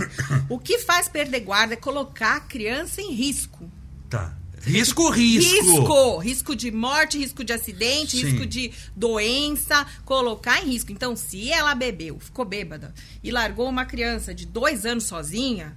O 0.49 0.59
que 0.59 0.77
faz 0.79 1.07
perder 1.07 1.39
guarda 1.39 1.73
é 1.73 1.77
colocar 1.77 2.35
a 2.35 2.39
criança 2.41 3.01
em 3.01 3.11
risco. 3.13 3.67
Tá. 4.09 4.33
Risco, 4.61 5.09
risco. 5.09 5.53
Risco. 5.71 6.17
Risco 6.19 6.55
de 6.55 6.71
morte, 6.71 7.17
risco 7.17 7.43
de 7.43 7.53
acidente, 7.53 8.17
Sim. 8.17 8.23
risco 8.25 8.45
de 8.45 8.71
doença. 8.95 9.85
Colocar 10.05 10.61
em 10.61 10.71
risco. 10.71 10.91
Então, 10.91 11.15
se 11.15 11.49
ela 11.51 11.73
bebeu, 11.73 12.19
ficou 12.19 12.43
bêbada 12.45 12.93
e 13.23 13.31
largou 13.31 13.67
uma 13.69 13.85
criança 13.85 14.33
de 14.33 14.45
dois 14.45 14.85
anos 14.85 15.05
sozinha, 15.05 15.75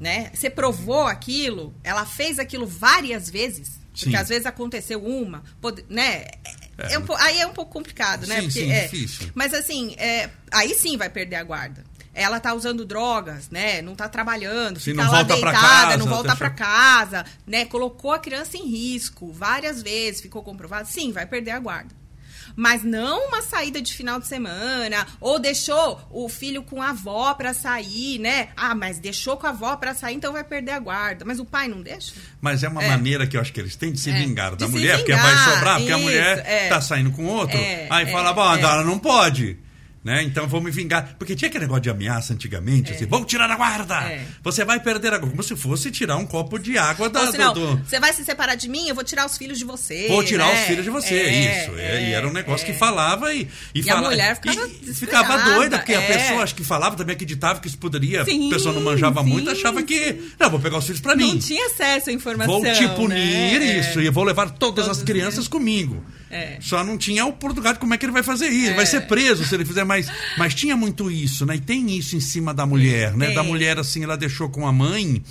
né? 0.00 0.30
Você 0.34 0.48
provou 0.50 1.06
aquilo, 1.06 1.74
ela 1.84 2.04
fez 2.06 2.38
aquilo 2.38 2.66
várias 2.66 3.28
vezes. 3.30 3.78
Porque 3.92 4.10
Sim. 4.10 4.16
às 4.16 4.28
vezes 4.28 4.46
aconteceu 4.46 5.04
uma, 5.04 5.42
pode- 5.60 5.84
né? 5.88 6.24
É 6.78 6.96
um 6.98 7.02
po- 7.04 7.14
aí 7.16 7.38
é 7.40 7.46
um 7.46 7.52
pouco 7.52 7.70
complicado, 7.72 8.26
né? 8.26 8.36
Sim, 8.36 8.42
Porque, 8.46 8.60
sim, 8.60 8.72
é, 8.72 8.82
difícil. 8.88 9.30
Mas 9.34 9.52
assim, 9.52 9.94
é, 9.98 10.30
aí 10.50 10.74
sim 10.74 10.96
vai 10.96 11.10
perder 11.10 11.36
a 11.36 11.42
guarda. 11.44 11.84
Ela 12.14 12.40
tá 12.40 12.54
usando 12.54 12.84
drogas, 12.84 13.50
né? 13.50 13.82
Não 13.82 13.94
tá 13.94 14.08
trabalhando, 14.08 14.80
Se 14.80 14.90
fica 14.92 15.08
lá 15.08 15.22
deitada, 15.22 15.52
casa, 15.58 15.96
não 15.98 16.06
volta 16.06 16.22
deixa- 16.28 16.36
pra 16.38 16.50
casa, 16.50 17.24
né? 17.46 17.66
Colocou 17.66 18.12
a 18.12 18.18
criança 18.18 18.56
em 18.56 18.66
risco 18.68 19.30
várias 19.32 19.82
vezes, 19.82 20.20
ficou 20.22 20.42
comprovado. 20.42 20.88
Sim, 20.88 21.12
vai 21.12 21.26
perder 21.26 21.50
a 21.50 21.58
guarda. 21.58 21.94
Mas 22.56 22.82
não 22.84 23.28
uma 23.28 23.42
saída 23.42 23.80
de 23.80 23.92
final 23.92 24.18
de 24.20 24.26
semana, 24.26 25.06
ou 25.20 25.38
deixou 25.38 26.00
o 26.10 26.28
filho 26.28 26.62
com 26.62 26.82
a 26.82 26.90
avó 26.90 27.32
pra 27.34 27.54
sair, 27.54 28.18
né? 28.18 28.48
Ah, 28.56 28.74
mas 28.74 28.98
deixou 28.98 29.36
com 29.36 29.46
a 29.46 29.50
avó 29.50 29.76
pra 29.76 29.94
sair, 29.94 30.14
então 30.14 30.32
vai 30.32 30.44
perder 30.44 30.72
a 30.72 30.78
guarda. 30.78 31.24
Mas 31.24 31.38
o 31.40 31.44
pai 31.44 31.68
não 31.68 31.80
deixa? 31.82 32.12
Mas 32.40 32.62
é 32.62 32.68
uma 32.68 32.82
É. 32.82 32.88
maneira 32.88 33.26
que 33.26 33.36
eu 33.36 33.40
acho 33.40 33.52
que 33.52 33.60
eles 33.60 33.76
têm 33.76 33.92
de 33.92 34.00
se 34.00 34.10
É. 34.10 34.14
vingar 34.18 34.56
da 34.56 34.66
De 34.66 34.72
mulher, 34.72 34.98
porque 34.98 35.12
vingar, 35.12 35.26
vai 35.44 35.54
sobrar, 35.54 35.76
porque 35.78 35.92
a 35.92 35.96
isso, 35.96 36.04
mulher 36.04 36.44
é. 36.46 36.68
tá 36.68 36.80
saindo 36.80 37.10
com 37.12 37.24
outro. 37.26 37.56
É, 37.56 37.86
aí 37.90 38.10
fala, 38.10 38.32
bom, 38.32 38.54
é. 38.54 38.60
ela 38.60 38.84
não 38.84 38.98
pode. 38.98 39.58
Né? 40.02 40.22
Então 40.22 40.48
vou 40.48 40.62
me 40.62 40.70
vingar. 40.70 41.14
Porque 41.18 41.36
tinha 41.36 41.48
aquele 41.50 41.64
negócio 41.64 41.82
de 41.82 41.90
ameaça 41.90 42.32
antigamente, 42.32 42.90
assim, 42.92 43.04
vamos 43.04 43.26
tirar 43.26 43.50
a 43.50 43.54
guarda! 43.54 43.96
É. 43.96 44.24
Você 44.42 44.64
vai 44.64 44.80
perder 44.80 45.08
a 45.08 45.18
guarda. 45.18 45.28
Como 45.30 45.42
se 45.42 45.54
fosse 45.54 45.90
tirar 45.90 46.16
um 46.16 46.24
copo 46.24 46.58
de 46.58 46.78
água 46.78 47.10
da, 47.10 47.20
Ou 47.20 47.26
senão, 47.30 47.52
do, 47.52 47.76
do- 47.76 47.84
você 47.84 48.00
vai 48.00 48.10
se 48.14 48.24
separar 48.24 48.54
de 48.54 48.66
mim, 48.66 48.88
eu 48.88 48.94
vou 48.94 49.04
tirar 49.04 49.26
os 49.26 49.36
filhos 49.36 49.58
de 49.58 49.64
você. 49.66 50.08
Vou 50.08 50.24
tirar 50.24 50.46
né? 50.46 50.54
os 50.62 50.66
filhos 50.68 50.84
de 50.84 50.90
você, 50.90 51.14
É, 51.14 51.30
isso. 51.64 51.74
é, 51.76 52.02
e 52.02 52.04
é, 52.06 52.10
era 52.12 52.26
um 52.26 52.32
negócio 52.32 52.66
é. 52.66 52.72
que 52.72 52.78
falava 52.78 53.34
e. 53.34 53.46
E, 53.74 53.82
E 53.82 53.90
a 53.90 53.96
mulher 54.00 54.36
ficava 54.36 54.66
e- 54.68 54.94
ficava 54.94 55.38
doida, 55.54 55.76
porque 55.78 55.92
a 55.92 56.00
é. 56.00 56.06
pessoa 56.16 56.42
acho 56.44 56.54
que 56.54 56.64
falava 56.64 56.96
também 56.96 57.14
acreditava 57.14 57.60
que 57.60 57.68
isso 57.68 57.76
poderia. 57.76 58.24
Sim, 58.24 58.46
a 58.48 58.54
pessoa 58.54 58.74
não 58.74 58.80
manjava 58.80 59.22
sim, 59.22 59.28
muito, 59.28 59.50
achava 59.50 59.82
que. 59.82 60.30
Não, 60.38 60.48
vou 60.48 60.60
pegar 60.60 60.78
os 60.78 60.86
filhos 60.86 61.02
pra 61.02 61.14
mim. 61.14 61.32
Não 61.34 61.38
tinha 61.38 61.66
acesso 61.66 62.08
à 62.08 62.12
informação. 62.14 62.54
Vou 62.58 62.72
te 62.72 62.88
punir 62.96 63.60
né? 63.60 63.80
isso, 63.80 64.00
e 64.00 64.08
vou 64.08 64.24
levar 64.24 64.48
todas 64.52 64.88
as 64.88 64.96
Todos, 64.96 65.02
crianças 65.12 65.46
comigo. 65.46 66.02
É. 66.30 66.58
Só 66.60 66.84
não 66.84 66.96
tinha 66.96 67.26
o 67.26 67.32
Portugal, 67.32 67.74
como 67.76 67.92
é 67.92 67.98
que 67.98 68.04
ele 68.04 68.12
vai 68.12 68.22
fazer 68.22 68.48
isso? 68.48 68.74
Vai 68.74 68.86
ser 68.86 69.02
preso 69.02 69.44
se 69.44 69.52
ele 69.54 69.64
fizer 69.64 69.84
mais. 69.84 70.06
Mas 70.38 70.54
tinha 70.54 70.76
muito 70.76 71.10
isso, 71.10 71.44
né? 71.44 71.56
E 71.56 71.60
tem 71.60 71.90
isso 71.96 72.16
em 72.16 72.20
cima 72.20 72.54
da 72.54 72.64
mulher, 72.64 73.16
né? 73.16 73.26
Tem. 73.26 73.34
Da 73.34 73.42
mulher, 73.42 73.78
assim, 73.78 74.04
ela 74.04 74.16
deixou 74.16 74.48
com 74.48 74.66
a 74.66 74.72
mãe. 74.72 75.22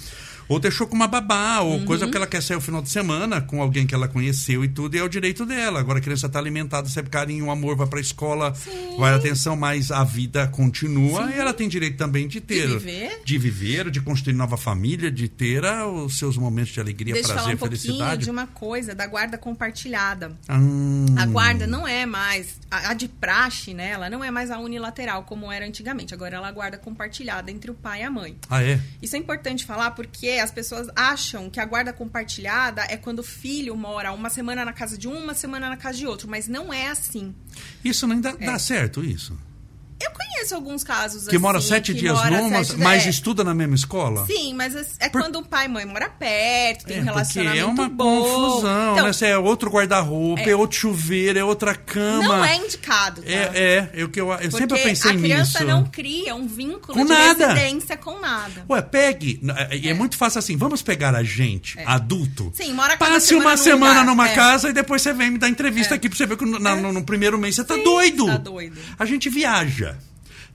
Ou 0.50 0.60
deixou 0.60 0.88
com 0.88 0.96
uma 0.96 1.08
babá, 1.08 1.60
Uhum. 1.62 1.74
ou 1.74 1.86
coisa 1.86 2.08
que 2.08 2.18
ela 2.18 2.28
quer 2.28 2.42
sair 2.44 2.58
o 2.58 2.62
final 2.62 2.82
de 2.82 2.90
semana 2.90 3.40
com 3.40 3.62
alguém 3.62 3.86
que 3.88 3.94
ela 3.96 4.08
conheceu 4.08 4.64
e 4.64 4.68
tudo, 4.68 4.96
e 4.96 5.00
é 5.00 5.04
o 5.04 5.08
direito 5.08 5.46
dela. 5.46 5.80
Agora 5.80 6.00
a 6.00 6.02
criança 6.02 6.26
está 6.28 6.40
alimentada, 6.40 6.88
recebe 6.88 7.10
carinho, 7.10 7.46
o 7.46 7.52
amor, 7.52 7.76
vai 7.76 7.86
pra 7.88 8.00
escola, 8.02 8.54
vai 8.98 9.14
atenção, 9.14 9.56
mas 9.56 9.92
a 9.92 10.04
vida 10.04 10.48
continua 10.48 11.30
e 11.32 11.38
ela 11.40 11.54
tem 11.54 11.70
direito 11.70 11.98
também 11.98 12.28
de 12.28 12.42
ter. 12.42 12.68
viver. 12.68 13.22
De 13.24 13.38
viver, 13.38 13.90
de 13.92 14.02
construir 14.02 14.34
nova 14.34 14.58
família, 14.58 15.12
de 15.12 15.28
ter 15.30 15.64
ah, 15.64 15.88
os 15.88 16.18
seus 16.18 16.36
momentos 16.36 16.74
de 16.74 16.80
alegria, 16.80 17.14
Deixa 17.14 17.30
eu 17.30 17.36
falar 17.36 17.42
prazer, 17.44 17.56
um 17.56 17.60
pouquinho 17.60 17.80
felicidade. 17.82 18.24
de 18.24 18.32
uma 18.32 18.48
coisa, 18.48 18.96
da 18.96 19.06
guarda 19.06 19.38
compartilhada. 19.38 20.32
Hum, 20.50 21.06
A 21.18 21.26
guarda 21.26 21.68
não 21.68 21.88
é 21.88 22.06
mais, 22.06 22.60
a, 22.72 22.90
a 22.90 22.94
de 22.94 23.08
praxe, 23.08 23.74
né? 23.74 23.92
Ela 23.92 24.10
não 24.10 24.24
é 24.24 24.32
mais 24.32 24.50
a 24.50 24.58
unilateral 24.60 25.24
como 25.24 25.52
era 25.52 25.66
antigamente. 25.66 26.14
Agora 26.14 26.36
ela 26.38 26.48
a 26.48 26.52
guarda 26.52 26.78
compartilhada 26.78 27.52
entre 27.52 27.70
o 27.70 27.74
pai 27.74 28.02
e 28.02 28.04
a 28.04 28.10
mãe. 28.10 28.36
Ah, 28.50 28.64
é? 28.64 28.80
Isso 29.02 29.16
é 29.16 29.20
importante 29.20 29.66
falar 29.66 29.92
porque 29.92 30.39
as 30.40 30.52
pessoas 30.52 30.88
acham 30.96 31.50
que 31.50 31.60
a 31.60 31.66
guarda 31.66 31.92
compartilhada 31.94 32.84
é 32.90 32.98
quando 32.98 33.20
o 33.20 33.24
filho 33.24 33.76
mora 33.76 34.12
uma 34.12 34.30
semana 34.30 34.64
na 34.66 34.74
casa 34.74 34.98
de 34.98 35.08
um, 35.08 35.24
uma 35.24 35.34
semana 35.34 35.70
na 35.70 35.78
casa 35.78 35.98
de 35.98 36.08
outro, 36.08 36.28
mas 36.30 36.48
não 36.48 36.74
é 36.74 36.88
assim. 36.88 37.34
Isso 37.84 38.06
não 38.08 38.20
dá, 38.20 38.32
É. 38.40 38.46
dá 38.46 38.58
certo, 38.60 39.04
isso. 39.04 39.38
Eu 40.02 40.12
conheço 40.12 40.56
alguns 40.56 40.84
casos 40.84 41.24
Que 41.24 41.30
assim, 41.36 41.38
mora 41.38 41.60
sete 41.60 41.94
que 41.94 42.00
dias 42.00 42.14
mora 42.16 42.30
numa, 42.42 42.64
sete- 42.64 42.80
mas 42.80 43.06
é. 43.06 43.10
estuda 43.10 43.44
na 43.44 43.54
mesma 43.54 43.76
escola? 43.76 44.26
Sim, 44.26 44.54
mas 44.54 44.76
é 44.76 44.86
é 45.02 45.10
Por- 45.10 45.22
quando 45.22 45.38
o 45.40 45.44
pai 45.46 45.66
e 45.66 45.68
mãe 45.70 45.86
mora 45.86 46.10
perto, 46.10 46.86
tem 46.86 46.98
É, 46.98 47.00
um 47.02 47.06
porque 47.06 47.12
relacionamento 47.12 47.60
é 47.60 47.66
uma 47.66 47.90
bom. 47.90 48.22
confusão, 48.22 48.92
Então, 48.94 49.06
né? 49.06 49.14
Você 49.14 49.26
é 49.28 49.38
outro 49.38 49.70
guarda-roupa, 49.70 50.42
é. 50.42 50.50
É. 50.52 50.56
outro 50.56 50.78
chuveiro, 50.78 51.38
é 51.40 51.44
outra 51.44 51.76
cama. 51.76 52.38
Não 52.38 52.46
é 52.46 52.56
indicado, 52.56 53.22
tá? 53.22 53.30
É, 53.30 53.52
é, 53.54 53.90
eu, 53.94 54.10
que 54.10 54.20
eu, 54.22 54.32
eu 54.32 54.52
sempre 54.52 54.82
pensei 54.82 55.12
a 55.12 55.16
criança 55.18 55.60
nisso. 55.60 55.66
não 55.72 55.86
cria 55.86 56.34
um 56.36 56.48
vínculo 56.48 56.94
Com 56.98 57.04
de 57.06 57.12
nada. 57.12 57.48
residência 57.54 57.98
com 57.98 58.20
nada. 58.20 58.66
Ué, 58.70 58.82
pegue. 58.82 59.42
E 59.74 59.90
é. 59.90 59.94
muito 59.94 60.16
fácil 60.18 60.40
assim. 60.40 60.56
Vamos 60.56 60.82
pegar 60.82 61.14
a 61.16 61.24
gente, 61.24 61.78
adulto. 61.86 62.52
Sim, 62.56 62.72
mora 62.74 62.96
cada 62.98 63.14
Passe 63.16 63.28
semana 63.28 63.50
uma 63.50 63.58
semana 63.58 63.90
lugar. 64.02 64.06
numa 64.06 64.30
É. 64.30 64.34
casa 64.36 64.70
e 64.70 64.74
depois 64.74 65.02
você 65.02 65.12
vem 65.14 65.32
me 65.32 65.38
dar 65.38 65.50
entrevista 65.50 65.94
É. 65.94 65.98
aqui 65.98 66.08
pra 66.08 66.18
você 66.18 66.26
ver 66.26 66.38
que 66.38 66.46
no, 66.46 66.58
na- 66.60 66.76
no- 66.76 66.94
no 66.94 67.04
primeiro 67.04 67.38
mês 67.38 67.56
você 67.56 67.64
tá 67.64 67.76
Sim, 67.76 67.84
doido. 67.84 68.26
tá 68.28 68.38
doido. 68.38 68.78
A 68.98 69.06
gente 69.06 69.30
viaja. 69.30 69.89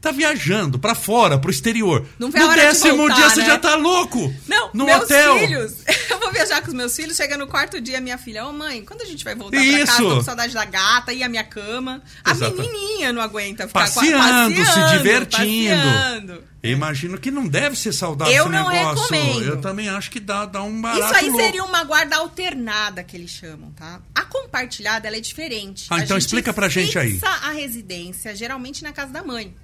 Tá 0.04 0.10
viajando 0.12 0.78
pra 0.78 0.94
fora, 0.94 1.38
pro 1.38 1.50
exterior. 1.50 2.06
Não 2.18 2.30
vê 2.30 2.38
a 2.38 2.46
no 2.46 2.54
décimo 2.54 2.96
voltar, 2.98 3.14
dia 3.14 3.30
você 3.30 3.40
né? 3.40 3.46
já 3.46 3.58
tá 3.58 3.74
louco. 3.74 4.34
Não, 4.46 4.68
no 4.74 4.84
meus 4.84 5.04
hotel. 5.04 5.38
filhos. 5.38 5.72
Eu 6.10 6.18
vou 6.20 6.30
viajar 6.30 6.60
com 6.60 6.68
os 6.68 6.74
meus 6.74 6.94
filhos. 6.94 7.16
Chega 7.16 7.38
no 7.38 7.46
quarto 7.46 7.80
dia, 7.80 8.02
minha 8.02 8.18
filha, 8.18 8.44
ô 8.46 8.52
mãe, 8.52 8.84
quando 8.84 9.00
a 9.00 9.06
gente 9.06 9.24
vai 9.24 9.34
voltar 9.34 9.56
pra 9.56 9.64
Isso. 9.64 9.86
casa? 9.86 9.98
Tô 10.02 10.16
com 10.16 10.22
saudade 10.22 10.52
da 10.52 10.64
gata 10.66 11.10
e 11.14 11.22
a 11.22 11.28
minha 11.30 11.42
cama. 11.44 12.02
A 12.22 12.32
Exato. 12.32 12.54
menininha 12.54 13.14
não 13.14 13.22
aguenta 13.22 13.66
ficar 13.66 13.80
com 13.90 14.00
a- 14.00 14.02
Passeando, 14.02 14.54
se 14.56 14.64
passeando, 14.64 14.98
divertindo. 14.98 15.74
passeando. 15.82 16.44
Eu 16.62 16.70
imagino 16.72 17.18
que 17.18 17.30
não 17.30 17.46
deve 17.46 17.76
ser 17.76 17.92
saudável 17.92 18.32
Eu 18.34 18.44
esse 18.44 18.52
não 18.52 18.68
negócio. 18.70 19.02
recomendo. 19.14 19.42
Eu 19.46 19.60
também 19.62 19.88
acho 19.88 20.10
que 20.10 20.20
dá, 20.20 20.44
dá 20.46 20.62
um 20.62 20.80
barato 20.82 21.02
Isso 21.04 21.14
aí 21.16 21.26
louco. 21.30 21.42
seria 21.44 21.64
uma 21.64 21.82
guarda 21.84 22.16
alternada 22.16 23.02
que 23.02 23.16
eles 23.16 23.30
chamam, 23.30 23.70
tá? 23.72 24.00
A 24.14 24.22
compartilhada 24.22 25.06
ela 25.08 25.16
é 25.16 25.20
diferente. 25.20 25.86
Ah, 25.90 25.96
A 25.96 26.00
então 26.00 26.16
explica 26.18 26.52
pra 26.52 26.68
gente 26.68 26.98
aí. 26.98 27.18
a 27.22 27.50
residência, 27.52 28.34
geralmente 28.36 28.82
na 28.82 28.92
casa 28.92 29.12
da 29.12 29.22
mãe. 29.22 29.54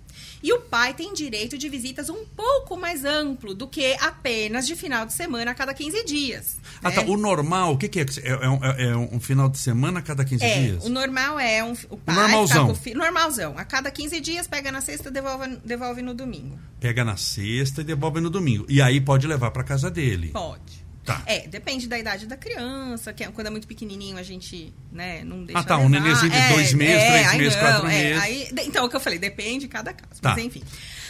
E 0.42 0.52
o 0.52 0.60
pai 0.60 0.94
tem 0.94 1.12
direito 1.12 1.58
de 1.58 1.68
visitas 1.68 2.08
um 2.08 2.24
pouco 2.24 2.76
mais 2.76 3.04
amplo 3.04 3.54
do 3.54 3.68
que 3.68 3.94
apenas 4.00 4.66
de 4.66 4.74
final 4.74 5.04
de 5.04 5.12
semana 5.12 5.50
a 5.50 5.54
cada 5.54 5.74
15 5.74 6.04
dias. 6.04 6.56
Ah, 6.82 6.88
né? 6.88 6.94
tá. 6.96 7.02
O 7.02 7.16
normal, 7.16 7.74
o 7.74 7.76
que, 7.78 7.88
que 7.88 8.00
é? 8.00 8.06
É, 8.22 8.30
é 8.30 8.48
um, 8.48 8.64
é 8.64 8.96
um 8.96 9.20
final 9.20 9.48
de 9.48 9.58
semana 9.58 9.98
a 9.98 10.02
cada 10.02 10.24
15 10.24 10.42
É, 10.44 10.60
dias? 10.62 10.84
o 10.84 10.88
normal 10.88 11.38
é 11.38 11.62
um, 11.62 11.72
o 11.90 11.96
pai 11.96 12.14
normalzão. 12.14 12.70
o 12.70 12.74
filho. 12.74 12.98
Normalzão. 12.98 13.54
A 13.58 13.64
cada 13.64 13.90
15 13.90 14.20
dias, 14.20 14.46
pega 14.46 14.72
na 14.72 14.80
sexta 14.80 15.10
devolve, 15.10 15.58
devolve 15.64 16.00
no 16.02 16.14
domingo. 16.14 16.58
Pega 16.80 17.04
na 17.04 17.16
sexta 17.16 17.82
e 17.82 17.84
devolve 17.84 18.20
no 18.20 18.30
domingo. 18.30 18.64
E 18.68 18.80
aí 18.80 19.00
pode 19.00 19.26
levar 19.26 19.50
pra 19.50 19.62
casa 19.62 19.90
dele. 19.90 20.28
Pode. 20.28 20.79
Tá. 21.14 21.22
É, 21.26 21.46
depende 21.48 21.86
da 21.88 21.98
idade 21.98 22.26
da 22.26 22.36
criança, 22.36 23.12
que 23.12 23.24
é- 23.24 23.28
quando 23.28 23.46
é 23.48 23.50
muito 23.50 23.66
pequenininho 23.66 24.16
a 24.16 24.22
gente, 24.22 24.72
né, 24.92 25.22
não 25.24 25.44
deixa 25.44 25.60
Ah, 25.60 25.64
tá, 25.64 25.76
levar. 25.76 25.86
um 25.86 25.88
nenenzinho 25.90 26.30
de 26.30 26.48
dois 26.48 26.72
meses, 26.72 27.02
três 27.08 27.28
aí 27.28 27.38
meses, 27.38 27.54
não, 27.54 27.60
quatro 27.62 27.86
é, 27.86 27.90
meses. 27.90 28.22
aí- 28.22 28.48
então, 28.66 28.82
é 28.84 28.86
o 28.86 28.88
que 28.88 28.96
eu 28.96 29.00
falei, 29.00 29.18
depende 29.18 29.60
de 29.60 29.68
cada 29.68 29.92
caso, 29.92 30.20
Tá. 30.20 30.30
mas 30.34 30.44
enfim. 30.44 30.62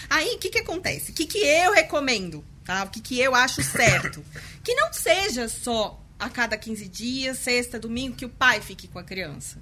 Aí, 0.09 0.35
o 0.35 0.39
que 0.39 0.49
que 0.51 0.59
acontece? 0.59 1.11
O 1.13 1.15
que 1.15 1.25
que 1.27 1.39
eu 1.39 1.73
recomendo, 1.73 2.45
tá? 2.65 2.85
O 2.85 2.89
que 2.89 3.01
que 3.01 3.21
eu 3.21 3.35
acho 3.35 3.63
certo? 3.63 4.25
que 4.65 4.75
não 4.75 4.93
seja 4.93 5.49
só 5.49 6.01
a 6.19 6.29
cada 6.29 6.57
15 6.57 6.89
dias, 6.89 7.39
sexta, 7.39 7.79
domingo, 7.79 8.17
que 8.17 8.25
o 8.25 8.29
pai 8.29 8.61
fique 8.61 8.89
com 8.89 8.99
a 8.99 9.05
criança. 9.05 9.59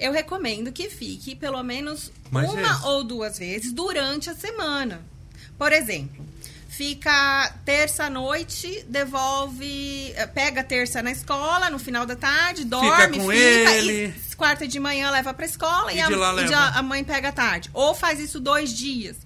Eu 0.00 0.10
recomendo 0.12 0.72
que 0.72 0.90
fique 0.90 1.36
pelo 1.36 1.62
menos 1.62 2.10
Mais 2.30 2.50
uma 2.50 2.62
vezes. 2.62 2.82
ou 2.84 3.04
duas 3.04 3.38
vezes 3.38 3.72
durante 3.72 4.28
a 4.30 4.34
semana. 4.34 5.02
Por 5.56 5.72
exemplo, 5.72 6.26
fica 6.76 7.52
terça 7.64 8.10
noite, 8.10 8.84
devolve, 8.88 10.12
eh, 10.16 10.26
pega 10.26 10.62
terça 10.64 11.02
na 11.02 11.10
escola, 11.12 11.70
no 11.70 11.78
final 11.78 12.04
da 12.04 12.16
tarde, 12.16 12.64
dorme, 12.64 13.18
com 13.18 13.30
fica, 13.30 13.70
ele. 13.72 14.14
e 14.30 14.36
quarta 14.36 14.66
de 14.66 14.80
manhã 14.80 15.10
leva 15.10 15.32
pra 15.32 15.46
escola 15.46 15.92
E 15.92 15.96
e, 15.96 16.00
a, 16.00 16.08
e 16.50 16.54
a- 16.78 16.82
mãe 16.82 17.04
pega 17.04 17.28
à 17.28 17.32
tarde. 17.32 17.70
Ou 17.72 17.94
faz 17.94 18.18
isso 18.18 18.40
dois 18.40 18.70
dias. 18.76 19.16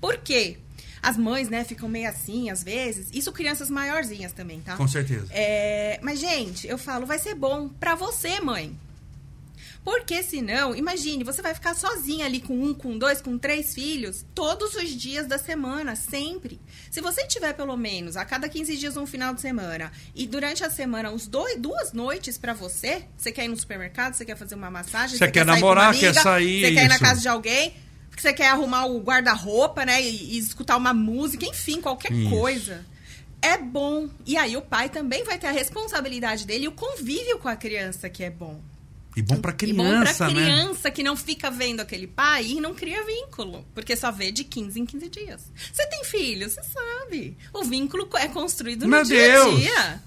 Por 0.00 0.16
quê? 0.18 0.58
As 1.02 1.18
mães, 1.18 1.50
né, 1.50 1.64
ficam 1.64 1.86
meio 1.88 2.08
assim, 2.08 2.48
às 2.48 2.62
vezes. 2.62 3.08
Isso 3.12 3.30
crianças 3.30 3.68
maiorzinhas 3.68 4.32
também, 4.32 4.60
tá? 4.60 4.74
Com 4.76 4.88
certeza. 4.88 5.26
É, 5.30 5.98
mas, 6.02 6.18
gente, 6.18 6.66
eu 6.66 6.78
falo, 6.78 7.04
vai 7.04 7.18
ser 7.18 7.34
bom 7.34 7.68
pra 7.68 7.94
você, 7.94 8.40
mãe. 8.40 8.74
Porque 9.84 10.22
senão, 10.22 10.74
imagine, 10.74 11.22
você 11.22 11.42
vai 11.42 11.52
ficar 11.52 11.74
sozinha 11.74 12.24
ali 12.24 12.40
com 12.40 12.58
um, 12.58 12.72
com 12.72 12.96
dois, 12.96 13.20
com 13.20 13.36
três 13.36 13.74
filhos, 13.74 14.24
todos 14.34 14.74
os 14.74 14.88
dias 14.88 15.26
da 15.26 15.36
semana, 15.36 15.94
sempre. 15.94 16.58
Se 16.90 17.02
você 17.02 17.26
tiver 17.26 17.52
pelo 17.52 17.76
menos 17.76 18.16
a 18.16 18.24
cada 18.24 18.48
15 18.48 18.76
dias 18.78 18.96
um 18.96 19.06
final 19.06 19.34
de 19.34 19.42
semana 19.42 19.92
e 20.14 20.26
durante 20.26 20.64
a 20.64 20.70
semana 20.70 21.10
uns 21.10 21.26
dois, 21.26 21.60
duas 21.60 21.92
noites 21.92 22.38
pra 22.38 22.54
você, 22.54 23.04
você 23.14 23.30
quer 23.30 23.44
ir 23.44 23.48
no 23.48 23.56
supermercado, 23.56 24.14
você 24.14 24.24
quer 24.24 24.36
fazer 24.36 24.54
uma 24.54 24.70
massagem, 24.70 25.18
Você 25.18 25.30
quer 25.30 25.44
uma 25.44 25.54
namorar, 25.54 25.90
amiga, 25.90 26.12
quer 26.12 26.22
sair, 26.22 26.60
você 26.62 26.72
quer 26.72 26.84
ir 26.86 26.88
na 26.88 26.98
casa 26.98 27.20
de 27.20 27.28
alguém, 27.28 27.74
você 28.16 28.32
quer 28.32 28.48
arrumar 28.48 28.86
o 28.86 28.98
guarda-roupa, 29.00 29.84
né, 29.84 30.00
e, 30.00 30.34
e 30.34 30.38
escutar 30.38 30.78
uma 30.78 30.94
música, 30.94 31.44
enfim, 31.44 31.82
qualquer 31.82 32.10
Isso. 32.10 32.30
coisa 32.30 32.86
é 33.42 33.58
bom. 33.58 34.08
E 34.24 34.38
aí 34.38 34.56
o 34.56 34.62
pai 34.62 34.88
também 34.88 35.22
vai 35.24 35.38
ter 35.38 35.48
a 35.48 35.52
responsabilidade 35.52 36.46
dele 36.46 36.64
e 36.64 36.68
o 36.68 36.72
convívio 36.72 37.38
com 37.38 37.48
a 37.48 37.54
criança 37.56 38.08
que 38.08 38.24
é 38.24 38.30
bom. 38.30 38.62
E 39.16 39.22
bom 39.22 39.40
pra 39.40 39.52
e 39.52 39.54
criança, 39.54 40.26
bom 40.26 40.32
pra 40.32 40.40
né? 40.40 40.46
criança 40.46 40.90
que 40.90 41.02
não 41.02 41.16
fica 41.16 41.50
vendo 41.50 41.80
aquele 41.80 42.06
pai 42.06 42.46
e 42.46 42.60
não 42.60 42.74
cria 42.74 43.04
vínculo. 43.04 43.64
Porque 43.74 43.94
só 43.96 44.10
vê 44.10 44.32
de 44.32 44.42
15 44.44 44.80
em 44.80 44.84
15 44.86 45.08
dias. 45.08 45.52
Você 45.72 45.86
tem 45.86 46.04
filho, 46.04 46.50
você 46.50 46.62
sabe. 46.62 47.36
O 47.52 47.62
vínculo 47.62 48.08
é 48.16 48.26
construído 48.28 48.88
Meu 48.88 49.00
no 49.00 49.04
dia 49.04 49.32
Deus. 49.32 49.54
a 49.54 49.58
dia. 49.58 50.02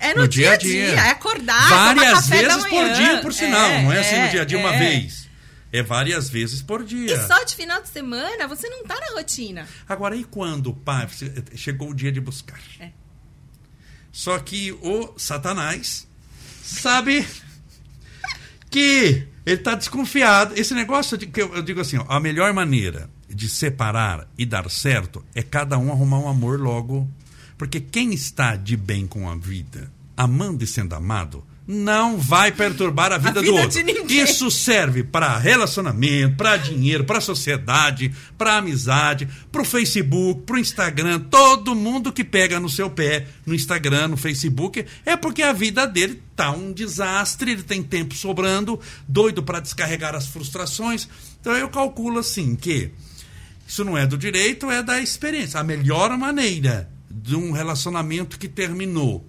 É 0.00 0.14
no, 0.14 0.22
No 0.22 0.28
dia 0.28 0.52
a 0.52 0.56
dia 0.56 0.70
a 0.70 0.86
dia. 0.86 0.94
dia. 0.94 1.04
É 1.06 1.10
acordar, 1.10 1.68
Várias 1.68 2.28
vezes 2.28 2.64
por 2.66 2.92
dia, 2.92 3.20
por 3.20 3.32
sinal. 3.32 3.70
É, 3.70 3.82
não 3.82 3.92
é 3.92 3.98
assim 4.00 4.14
no 4.16 4.22
é, 4.22 4.28
dia 4.28 4.42
a 4.42 4.44
dia 4.44 4.58
uma 4.58 4.74
é. 4.74 4.78
vez. 4.78 5.28
É 5.72 5.82
várias 5.82 6.30
vezes 6.30 6.62
por 6.62 6.84
dia. 6.84 7.12
E 7.12 7.26
só 7.26 7.42
de 7.42 7.54
final 7.54 7.82
de 7.82 7.88
semana 7.88 8.46
você 8.46 8.68
não 8.68 8.84
tá 8.84 8.94
na 9.00 9.16
rotina. 9.16 9.66
Agora, 9.88 10.16
e 10.16 10.24
quando 10.24 10.68
o 10.68 10.74
pai 10.74 11.08
chegou 11.56 11.90
o 11.90 11.94
dia 11.94 12.10
de 12.12 12.20
buscar? 12.20 12.60
É. 12.80 12.90
Só 14.10 14.38
que 14.38 14.72
o 14.72 15.12
Satanás 15.18 16.06
sabe 16.62 17.26
que 18.70 19.26
ele 19.46 19.56
está 19.56 19.74
desconfiado. 19.74 20.54
Esse 20.56 20.74
negócio 20.74 21.16
de 21.16 21.26
que 21.26 21.40
eu, 21.40 21.54
eu 21.54 21.62
digo 21.62 21.80
assim, 21.80 21.98
ó, 21.98 22.04
a 22.08 22.20
melhor 22.20 22.52
maneira 22.52 23.08
de 23.28 23.48
separar 23.48 24.28
e 24.36 24.44
dar 24.44 24.68
certo 24.70 25.24
é 25.34 25.42
cada 25.42 25.78
um 25.78 25.90
arrumar 25.90 26.18
um 26.18 26.28
amor 26.28 26.60
logo. 26.60 27.08
Porque 27.56 27.80
quem 27.80 28.12
está 28.12 28.54
de 28.56 28.76
bem 28.76 29.06
com 29.06 29.28
a 29.28 29.34
vida, 29.34 29.90
amando 30.16 30.62
e 30.62 30.66
sendo 30.66 30.94
amado, 30.94 31.44
não 31.70 32.16
vai 32.16 32.50
perturbar 32.50 33.12
a 33.12 33.18
vida, 33.18 33.34
do 33.34 33.40
vida 33.42 33.52
outro. 33.52 33.68
de 33.68 33.82
ninguém. 33.82 34.22
Isso 34.22 34.50
serve 34.50 35.04
para 35.04 35.36
relacionamento, 35.36 36.34
para 36.34 36.56
dinheiro, 36.56 37.04
para 37.04 37.20
sociedade, 37.20 38.10
para 38.38 38.56
amizade, 38.56 39.28
para 39.52 39.60
o 39.60 39.64
Facebook, 39.66 40.44
para 40.46 40.56
o 40.56 40.58
Instagram. 40.58 41.20
Todo 41.20 41.74
mundo 41.74 42.10
que 42.10 42.24
pega 42.24 42.58
no 42.58 42.70
seu 42.70 42.88
pé 42.88 43.26
no 43.44 43.54
Instagram, 43.54 44.08
no 44.08 44.16
Facebook, 44.16 44.86
é 45.04 45.14
porque 45.14 45.42
a 45.42 45.52
vida 45.52 45.86
dele 45.86 46.22
tá 46.34 46.50
um 46.50 46.72
desastre, 46.72 47.50
ele 47.52 47.62
tem 47.62 47.82
tempo 47.82 48.14
sobrando, 48.14 48.80
doido 49.06 49.42
para 49.42 49.60
descarregar 49.60 50.14
as 50.14 50.26
frustrações. 50.26 51.06
Então 51.38 51.52
eu 51.52 51.68
calculo 51.68 52.20
assim 52.20 52.56
que 52.56 52.92
isso 53.66 53.84
não 53.84 53.98
é 53.98 54.06
do 54.06 54.16
direito, 54.16 54.70
é 54.70 54.82
da 54.82 54.98
experiência. 54.98 55.60
A 55.60 55.64
melhor 55.64 56.16
maneira 56.16 56.88
de 57.10 57.36
um 57.36 57.52
relacionamento 57.52 58.38
que 58.38 58.48
terminou 58.48 59.28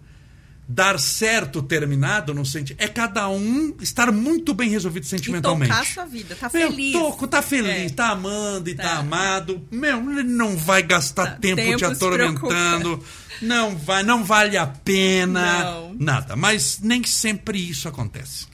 dar 0.71 0.99
certo 0.99 1.63
terminado 1.63 2.31
no 2.31 2.45
sentido 2.45 2.77
é 2.79 2.87
cada 2.87 3.27
um 3.27 3.75
estar 3.81 4.11
muito 4.11 4.53
bem 4.53 4.69
resolvido 4.69 5.03
sentimentalmente. 5.07 5.71
E 5.71 5.73
tocar 5.73 5.81
a 5.81 5.93
sua 5.93 6.05
vida, 6.05 6.35
tá 6.35 6.47
Meu, 6.53 6.69
feliz. 6.69 6.91
Toco, 6.93 7.27
tá 7.27 7.41
feliz, 7.41 7.91
É. 7.91 7.95
tá 7.95 8.09
amando 8.11 8.69
e 8.69 8.75
tá. 8.75 8.83
Tá. 8.83 8.97
amado. 8.99 9.65
Meu, 9.71 9.97
ele 10.11 10.23
não 10.23 10.55
vai 10.55 10.83
gastar 10.83 11.25
Tá, 11.25 11.31
tempo, 11.37 11.55
tempo 11.55 11.77
te 11.77 11.85
atormentando. 11.85 13.03
Não 13.41 13.75
vai, 13.75 14.03
não 14.03 14.23
vale 14.23 14.57
a 14.57 14.67
pena. 14.67 15.63
Não. 15.63 15.95
Nada. 15.99 16.35
Mas 16.35 16.79
nem 16.81 17.03
sempre 17.03 17.57
isso 17.57 17.87
acontece. 17.87 18.45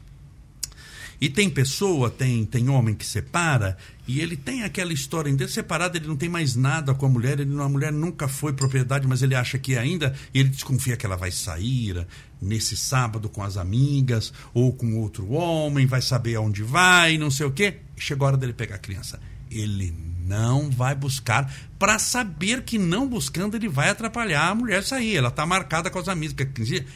E 1.26 1.30
tem 1.30 1.50
pessoa, 1.50 2.08
tem, 2.08 2.46
tem 2.46 2.70
homem 2.70 2.94
que 2.94 3.04
separa 3.04 3.76
e 4.08 4.22
ele 4.22 4.38
tem 4.38 4.62
aquela 4.62 4.94
história 4.94 5.28
em 5.28 5.48
separado, 5.48 5.98
ele 5.98 6.06
não 6.06 6.16
tem 6.16 6.30
mais 6.30 6.56
nada 6.56 6.94
com 6.94 7.04
a 7.04 7.10
mulher, 7.10 7.40
ele, 7.40 7.60
a 7.60 7.68
mulher 7.68 7.92
nunca 7.92 8.28
foi 8.28 8.54
propriedade, 8.54 9.08
mas 9.08 9.24
ele 9.24 9.34
acha 9.34 9.58
que 9.58 9.76
ainda, 9.76 10.14
e 10.32 10.40
ele 10.40 10.50
desconfia 10.50 10.96
que 10.96 11.04
ela 11.04 11.16
vai 11.18 11.32
sair 11.32 12.06
nesse 12.40 12.78
sábado 12.78 13.28
com 13.28 13.42
as 13.42 13.58
amigas 13.58 14.32
ou 14.54 14.72
com 14.72 15.00
outro 15.00 15.32
homem, 15.32 15.88
vai 15.88 16.00
saber 16.00 16.36
aonde 16.36 16.62
vai, 16.62 17.18
não 17.18 17.32
sei 17.32 17.48
o 17.48 17.52
quê. 17.52 17.80
Chegou 17.98 18.28
a 18.28 18.30
hora 18.30 18.38
dele 18.38 18.54
pegar 18.54 18.76
a 18.76 18.78
criança. 18.78 19.20
Ele 19.50 19.96
não 20.28 20.70
vai 20.70 20.94
buscar 20.94 21.52
para 21.80 21.98
saber 21.98 22.62
que 22.62 22.78
não 22.78 23.08
buscando 23.08 23.56
ele 23.58 23.68
vai 23.68 23.90
atrapalhar 23.90 24.50
a 24.50 24.54
mulher 24.54 24.84
sair. 24.84 25.16
Ela 25.16 25.30
está 25.30 25.44
marcada 25.44 25.90
com 25.90 25.98
as 25.98 26.08
amigas, 26.08 26.36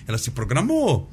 ela 0.08 0.20
se 0.20 0.30
programou. 0.30 1.12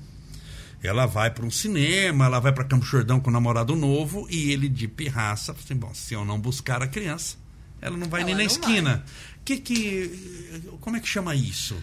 Ela 0.86 1.06
vai 1.06 1.30
para 1.30 1.44
um 1.44 1.50
cinema, 1.50 2.26
ela 2.26 2.38
vai 2.40 2.52
para 2.52 2.64
Campo 2.64 2.84
Jordão 2.86 3.18
com 3.20 3.28
o 3.30 3.32
namorado 3.32 3.74
novo 3.76 4.26
e 4.30 4.52
ele 4.52 4.68
de 4.68 4.86
pirraça, 4.88 5.52
assim, 5.52 5.74
bom, 5.74 5.92
se 5.94 6.14
eu 6.14 6.24
não 6.24 6.38
buscar 6.38 6.82
a 6.82 6.86
criança, 6.86 7.36
ela 7.80 7.96
não 7.96 8.08
vai 8.08 8.20
Ela 8.22 8.28
nem 8.28 8.36
na 8.36 8.44
esquina. 8.44 9.04
Que 9.44 9.58
que 9.58 10.58
como 10.80 10.96
é 10.96 11.00
que 11.00 11.08
chama 11.08 11.34
isso? 11.34 11.76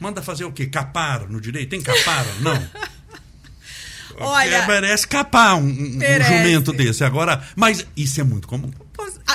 Manda 0.00 0.22
fazer 0.22 0.44
o 0.44 0.52
quê? 0.52 0.66
Capar 0.66 1.28
no 1.28 1.40
direito? 1.40 1.70
Tem 1.70 1.80
capar? 1.82 2.24
não. 2.40 2.68
Olha- 4.20 4.66
merece 4.66 5.06
capar 5.06 5.56
um, 5.56 5.60
um- 5.60 5.68
um 5.68 5.96
Merece. 5.96 6.30
jumento 6.38 6.72
desse. 6.72 7.04
Agora, 7.04 7.42
mas 7.54 7.86
isso 7.96 8.20
é 8.20 8.24
muito 8.24 8.48
comum. 8.48 8.70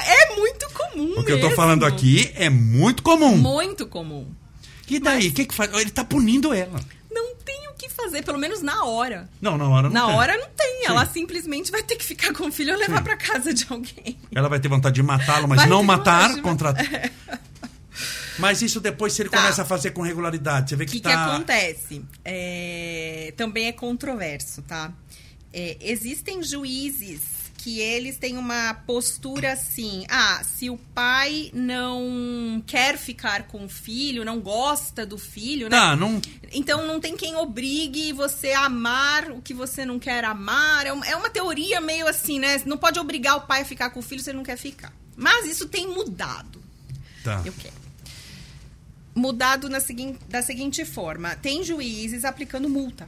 É 0.06 0.36
muito 0.36 0.68
comum 0.74 1.20
O 1.20 1.24
que 1.24 1.32
eu 1.32 1.38
tô 1.40 1.44
mesmo. 1.48 1.56
falando 1.56 1.86
aqui 1.86 2.30
é 2.36 2.50
muito 2.50 3.02
comum. 3.04 3.38
Muito 3.38 3.86
comum. 3.88 4.28
E 4.90 5.00
daí, 5.00 5.30
o 5.30 5.34
que 5.34 5.46
que 5.46 5.54
faz? 5.56 5.74
Ele 5.74 5.90
tá 5.90 6.04
punindo 6.04 6.54
ela. 6.54 6.80
O 7.86 7.88
que 7.90 7.94
fazer, 7.94 8.24
pelo 8.24 8.38
menos 8.38 8.62
na 8.62 8.86
hora. 8.86 9.30
Não, 9.42 9.58
na 9.58 9.68
hora 9.68 9.90
não 9.90 9.94
na 9.94 10.06
tem. 10.08 10.16
hora 10.16 10.38
não 10.38 10.50
tem. 10.56 10.80
Sim. 10.80 10.86
Ela 10.88 11.06
simplesmente 11.06 11.72
vai 11.72 11.84
ter 11.84 11.96
que 11.98 12.04
ficar 12.06 12.34
com 12.34 12.48
o 12.48 12.52
filho 12.52 12.74
ou 12.74 12.80
levar 12.80 13.04
pra 13.04 13.16
casa 13.18 13.54
de 13.54 13.66
alguém. 13.70 14.18
Ela 14.34 14.48
vai 14.50 14.60
ter 14.60 14.68
vontade 14.68 14.96
de 14.96 15.04
matá-lo, 15.04 15.48
mas 15.48 15.60
Vai 15.60 15.68
não 15.70 15.84
matar 15.84 16.34
de 16.34 16.42
contra. 16.42 16.74
Mas 18.40 18.62
isso 18.62 18.80
depois, 18.80 19.14
se 19.14 19.22
ele 19.22 19.30
Tá. 19.30 19.38
começa 19.38 19.62
a 19.62 19.66
fazer 19.66 19.92
com 19.92 20.02
regularidade, 20.02 20.70
você 20.70 20.76
vê 20.76 20.84
O 20.86 20.88
que, 20.88 20.94
que, 20.94 21.00
que 21.02 21.08
tá. 21.10 21.26
acontece? 21.36 22.04
É, 22.26 23.34
também 23.38 23.68
é 23.68 23.72
controverso, 23.72 24.62
tá? 24.64 24.92
É, 25.54 25.78
existem 25.82 26.42
juízes 26.42 27.22
que 27.64 27.80
eles 27.80 28.18
têm 28.18 28.38
uma 28.38 28.74
postura 28.74 29.54
assim: 29.54 30.06
ah, 30.10 30.44
se 30.44 30.70
o 30.70 30.78
pai 30.78 31.50
não 31.54 32.62
quer 32.68 32.98
ficar 32.98 33.44
com 33.44 33.64
o 33.64 33.70
filho, 33.70 34.26
não 34.26 34.42
gosta 34.42 35.06
do 35.06 35.18
filho, 35.18 35.70
né? 35.70 35.78
Tá, 35.78 35.96
não. 35.96 36.22
Então 36.52 36.86
não 36.86 37.00
tem 37.00 37.16
quem 37.16 37.38
obrigue 37.38 38.12
você 38.12 38.52
a 38.52 38.66
amar 38.66 39.32
o 39.32 39.42
que 39.42 39.54
você 39.54 39.86
não 39.86 39.98
quer 39.98 40.26
amar. 40.26 40.86
É 40.86 40.92
uma, 40.92 41.06
é 41.08 41.16
uma 41.16 41.30
teoria 41.30 41.80
meio 41.80 42.06
assim, 42.06 42.38
né? 42.38 42.62
Não 42.66 42.78
pode 42.78 43.00
obrigar 43.00 43.38
o 43.38 43.42
pai 43.42 43.62
a 43.62 43.66
ficar 43.66 43.92
com 43.92 44.02
o 44.02 44.04
filho 44.04 44.22
se 44.22 44.30
ele 44.30 44.38
não 44.38 44.44
quer 44.44 44.58
ficar. 44.58 44.92
Mas 45.16 45.46
isso 45.46 45.70
tem 45.70 45.88
mudado. 45.88 46.62
Tá. 47.24 47.42
Eu 47.46 47.54
quero. 47.54 47.82
Mudado 49.16 49.70
na 49.70 49.80
seguinte, 49.80 50.20
da 50.28 50.42
seguinte 50.42 50.84
forma: 50.84 51.34
tem 51.38 51.64
juízes 51.64 52.26
aplicando 52.26 52.68
multa. 52.68 53.08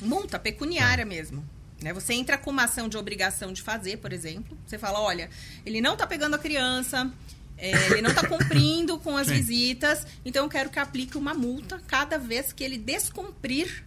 Multa 0.00 0.38
pecuniária 0.38 1.04
mesmo. 1.04 1.44
Né? 1.82 1.92
Você 1.92 2.14
entra 2.14 2.38
com 2.38 2.50
uma 2.50 2.64
ação 2.64 2.88
de 2.88 2.96
obrigação 2.96 3.52
de 3.52 3.62
fazer, 3.62 3.98
por 3.98 4.12
exemplo. 4.12 4.56
Você 4.66 4.78
fala: 4.78 5.00
olha, 5.00 5.28
ele 5.66 5.80
não 5.80 5.96
tá 5.96 6.06
pegando 6.06 6.34
a 6.34 6.38
criança, 6.38 7.10
é, 7.58 7.70
ele 7.92 8.02
não 8.02 8.14
tá 8.14 8.26
cumprindo 8.26 8.98
com 8.98 9.16
as 9.16 9.26
Sim. 9.26 9.34
visitas, 9.34 10.06
então 10.24 10.44
eu 10.44 10.50
quero 10.50 10.70
que 10.70 10.78
aplique 10.78 11.16
uma 11.16 11.34
multa 11.34 11.80
cada 11.86 12.18
vez 12.18 12.52
que 12.52 12.62
ele 12.64 12.78
descumprir 12.78 13.84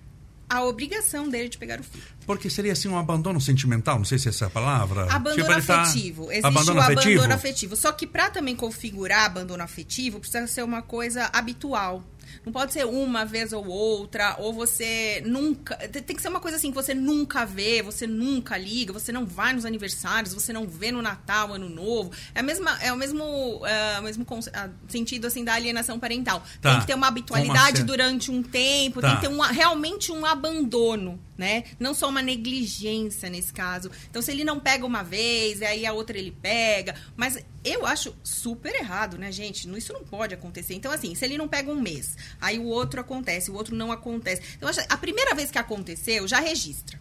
a 0.47 0.63
obrigação 0.63 1.27
dele 1.27 1.49
de 1.49 1.57
pegar 1.57 1.79
o 1.79 1.83
filho. 1.83 2.03
Porque 2.23 2.49
seria 2.51 2.73
assim 2.73 2.87
um 2.87 2.97
abandono 2.97 3.41
sentimental, 3.41 3.97
não 3.97 4.05
sei 4.05 4.19
se 4.19 4.29
essa 4.29 4.45
é 4.45 4.47
a 4.47 4.49
palavra. 4.51 5.03
Abandono 5.11 5.35
Tipo, 5.43 5.51
ele 5.51 5.61
tá- 5.63 5.81
afetivo. 5.81 6.25
Existe 6.31 6.45
Abandono 6.45 6.79
o 6.79 6.83
afetivo? 6.83 7.09
abandono 7.19 7.33
afetivo. 7.33 7.75
Só 7.75 7.91
que 7.91 8.05
para 8.05 8.29
também 8.29 8.55
configurar 8.55 9.25
abandono 9.25 9.63
afetivo, 9.63 10.19
precisa 10.19 10.45
ser 10.45 10.63
uma 10.63 10.83
coisa 10.83 11.29
habitual. 11.33 12.03
Não 12.45 12.51
pode 12.51 12.73
ser 12.73 12.85
uma 12.85 13.23
vez 13.25 13.53
ou 13.53 13.65
outra, 13.67 14.35
ou 14.39 14.51
você 14.53 15.21
nunca. 15.25 15.75
Tem 15.75 16.15
que 16.15 16.21
ser 16.21 16.29
uma 16.29 16.39
coisa 16.39 16.57
assim 16.57 16.69
que 16.69 16.75
você 16.75 16.93
nunca 16.93 17.45
vê, 17.45 17.81
você 17.81 18.07
nunca 18.07 18.57
liga, 18.57 18.91
você 18.91 19.11
não 19.11 19.25
vai 19.25 19.53
nos 19.53 19.65
aniversários, 19.65 20.33
você 20.33 20.51
não 20.51 20.67
vê 20.67 20.91
no 20.91 21.01
Natal, 21.01 21.53
Ano 21.53 21.69
Novo. 21.69 22.11
É, 22.33 22.39
a 22.39 22.43
mesma, 22.43 22.77
é 22.81 22.91
o 22.91 22.97
mesmo, 22.97 23.61
é, 23.65 23.99
o 23.99 24.03
mesmo 24.03 24.25
ah, 24.53 24.69
sentido 24.87 25.27
assim 25.27 25.43
da 25.43 25.53
alienação 25.53 25.99
parental. 25.99 26.43
Tá. 26.61 26.71
Tem 26.71 26.79
que 26.81 26.87
ter 26.87 26.95
uma 26.95 27.07
habitualidade 27.07 27.83
durante 27.83 28.31
um 28.31 28.41
tempo, 28.41 29.01
Tá. 29.01 29.07
tem 29.09 29.15
que 29.17 29.21
ter 29.27 29.33
uma- 29.33 29.47
realmente 29.51 30.11
um 30.11 30.25
abandono. 30.25 31.19
Né? 31.37 31.63
Não 31.79 31.93
só 31.93 32.09
uma 32.09 32.21
negligência 32.21 33.29
nesse 33.29 33.53
caso. 33.53 33.91
Então, 34.09 34.21
se 34.21 34.31
ele 34.31 34.43
não 34.43 34.59
pega 34.59 34.85
uma 34.85 35.03
vez, 35.03 35.61
aí 35.61 35.85
a 35.85 35.93
outra 35.93 36.17
ele 36.17 36.31
pega. 36.31 36.95
Mas 37.15 37.37
eu 37.63 37.85
acho 37.85 38.15
super 38.23 38.73
errado, 38.75 39.17
né, 39.17 39.31
gente? 39.31 39.69
Isso 39.77 39.93
não 39.93 40.03
pode 40.03 40.33
acontecer. 40.33 40.73
Então, 40.73 40.91
assim, 40.91 41.15
se 41.15 41.25
ele 41.25 41.37
não 41.37 41.47
pega 41.47 41.71
um 41.71 41.81
mês, 41.81 42.17
aí 42.39 42.59
o 42.59 42.65
outro 42.65 43.01
acontece, 43.01 43.51
o 43.51 43.55
outro 43.55 43.75
não 43.75 43.91
acontece. 43.91 44.41
Então, 44.57 44.69
a 44.89 44.97
primeira 44.97 45.35
vez 45.35 45.51
que 45.51 45.57
aconteceu, 45.57 46.27
já 46.27 46.39
registra. 46.39 46.99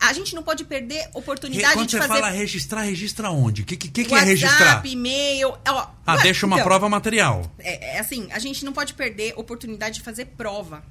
A 0.00 0.14
gente 0.14 0.34
não 0.34 0.42
pode 0.42 0.64
perder 0.64 1.10
oportunidade 1.12 1.74
Quando 1.74 1.88
de 1.88 1.98
fazer... 1.98 2.08
Quando 2.08 2.16
você 2.16 2.22
fala 2.22 2.34
registrar, 2.34 2.82
registra 2.82 3.30
onde? 3.30 3.60
O 3.60 3.64
que, 3.66 3.76
que, 3.76 3.88
que, 3.88 4.00
WhatsApp, 4.00 4.22
é 4.22 4.30
registrar? 4.30 4.86
e-mail... 4.86 5.48
Ó, 5.68 5.86
ah, 6.06 6.16
deixa 6.16 6.46
uma 6.46 6.56
então, 6.56 6.66
prova 6.66 6.88
material. 6.88 7.52
É, 7.58 7.96
é, 7.96 7.98
assim, 7.98 8.26
a 8.32 8.38
gente 8.38 8.64
não 8.64 8.72
pode 8.72 8.94
perder 8.94 9.34
oportunidade 9.36 9.96
de 9.96 10.00
fazer 10.00 10.24
prova. 10.24 10.82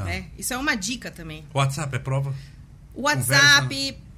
Tá. 0.00 0.04
Né? 0.04 0.26
Isso 0.38 0.52
é 0.52 0.58
uma 0.58 0.74
dica 0.74 1.10
também. 1.10 1.44
WhatsApp 1.54 1.94
é 1.94 1.98
prova? 1.98 2.34
O 2.94 3.02
WhatsApp... 3.02 3.68
Conversa. 3.68 4.10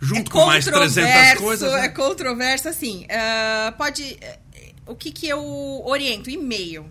Junto 0.00 0.30
é 0.30 0.32
com 0.32 0.46
mais 0.46 0.64
300 0.64 1.38
coisas. 1.38 1.72
Né? 1.72 1.86
É 1.86 1.88
controverso, 1.88 2.68
assim. 2.68 3.04
Uh, 3.04 3.76
pode... 3.76 4.02
Uh, 4.02 4.92
o 4.92 4.94
que, 4.94 5.10
que 5.10 5.28
eu 5.28 5.82
oriento? 5.84 6.30
E-mail. 6.30 6.86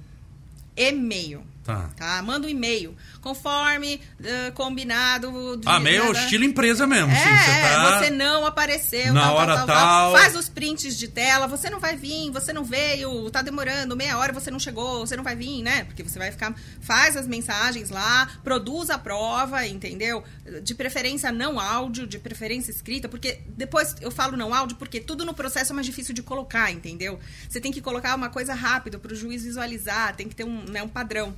E-mail. 0.75 1.43
Tá. 1.67 1.89
tá? 1.97 2.21
Manda 2.21 2.47
um 2.47 2.49
e-mail. 2.49 2.95
Conforme 3.19 3.99
uh, 4.21 4.53
combinado. 4.53 5.57
De, 5.57 5.67
ah, 5.67 5.81
meio 5.81 6.05
nada... 6.05 6.19
estilo 6.19 6.45
empresa 6.45 6.87
mesmo. 6.87 7.11
É, 7.11 7.15
sim, 7.15 7.23
você, 7.23 7.61
tá... 7.61 7.99
você 7.99 8.09
não 8.09 8.45
apareceu. 8.45 9.13
Na 9.13 9.23
tal, 9.23 9.35
hora 9.35 9.55
tal, 9.57 9.67
tal, 9.67 9.75
tal, 9.75 10.11
Faz 10.13 10.35
os 10.37 10.47
prints 10.47 10.97
de 10.97 11.09
tela. 11.09 11.45
Você 11.45 11.69
não 11.69 11.81
vai 11.81 11.97
vir, 11.97 12.31
você 12.31 12.53
não 12.53 12.63
veio, 12.63 13.29
tá 13.31 13.41
demorando, 13.41 13.97
meia 13.97 14.17
hora 14.17 14.31
você 14.31 14.49
não 14.49 14.59
chegou, 14.59 15.05
você 15.05 15.17
não 15.17 15.25
vai 15.25 15.35
vir, 15.35 15.61
né? 15.61 15.83
Porque 15.83 16.03
você 16.03 16.17
vai 16.17 16.31
ficar. 16.31 16.55
Faz 16.79 17.17
as 17.17 17.27
mensagens 17.27 17.89
lá, 17.89 18.29
produz 18.45 18.89
a 18.89 18.97
prova, 18.97 19.67
entendeu? 19.67 20.23
De 20.63 20.73
preferência 20.73 21.33
não 21.33 21.59
áudio, 21.59 22.07
de 22.07 22.17
preferência 22.17 22.71
escrita, 22.71 23.09
porque 23.09 23.41
depois 23.45 23.93
eu 23.99 24.09
falo 24.09 24.37
não 24.37 24.53
áudio, 24.53 24.77
porque 24.77 25.01
tudo 25.01 25.25
no 25.25 25.33
processo 25.33 25.73
é 25.73 25.75
mais 25.75 25.85
difícil 25.85 26.13
de 26.13 26.23
colocar, 26.23 26.71
entendeu? 26.71 27.19
Você 27.49 27.59
tem 27.59 27.73
que 27.73 27.81
colocar 27.81 28.15
uma 28.15 28.29
coisa 28.29 28.53
rápido 28.53 28.99
para 28.99 29.11
o 29.11 29.15
juiz 29.15 29.43
visualizar, 29.43 30.15
tem 30.15 30.29
que 30.29 30.35
ter 30.35 30.45
um, 30.45 30.63
né, 30.63 30.81
um 30.81 30.87
padrão. 30.87 31.35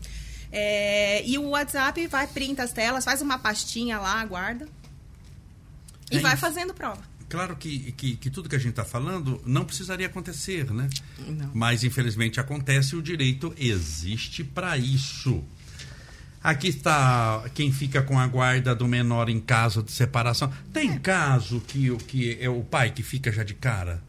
É, 0.52 1.26
e 1.26 1.38
o 1.38 1.50
WhatsApp 1.50 2.08
vai, 2.08 2.28
printa 2.28 2.64
as 2.64 2.72
telas, 2.72 3.06
faz 3.06 3.22
uma 3.22 3.38
pastinha 3.38 4.00
lá, 4.00 4.24
guarda. 4.26 4.68
E 6.12 6.18
é 6.18 6.20
vai 6.20 6.34
isso. 6.34 6.41
fazendo 6.41 6.74
prova. 6.74 7.02
Claro 7.30 7.56
que, 7.56 7.91
que, 7.91 8.16
que, 8.16 8.30
tudo 8.32 8.50
que 8.50 8.56
a 8.56 8.60
gente 8.60 8.72
está 8.72 8.84
falando 8.84 9.39
não 9.45 9.64
precisaria 9.64 10.08
acontecer, 10.08 10.72
né? 10.72 10.89
Não. 11.20 11.52
Mas 11.54 11.84
infelizmente 11.84 12.39
acontece 12.39 12.95
e 12.95 12.97
o 12.97 13.02
direito 13.04 13.54
existe 13.56 14.43
para 14.43 14.76
isso. 14.78 15.43
Aqui 16.43 16.70
está 16.70 17.43
quem 17.54 17.72
fica 17.72 18.02
com 18.02 18.18
a 18.18 18.26
guarda 18.26 18.74
do 18.74 18.88
menor 18.88 19.30
em 19.30 19.39
caso 19.39 19.84
de 19.84 19.91
separação. 19.91 20.52
Tem 20.74 20.93
é. 20.93 21.00
caso 21.00 21.62
que, 21.62 21.95
que 22.08 22.38
é 22.41 22.50
o 22.50 22.64
pai 22.64 22.91
que 22.91 23.04
fica 23.04 23.32
já 23.32 23.43
de 23.43 23.54
cara? 23.54 24.02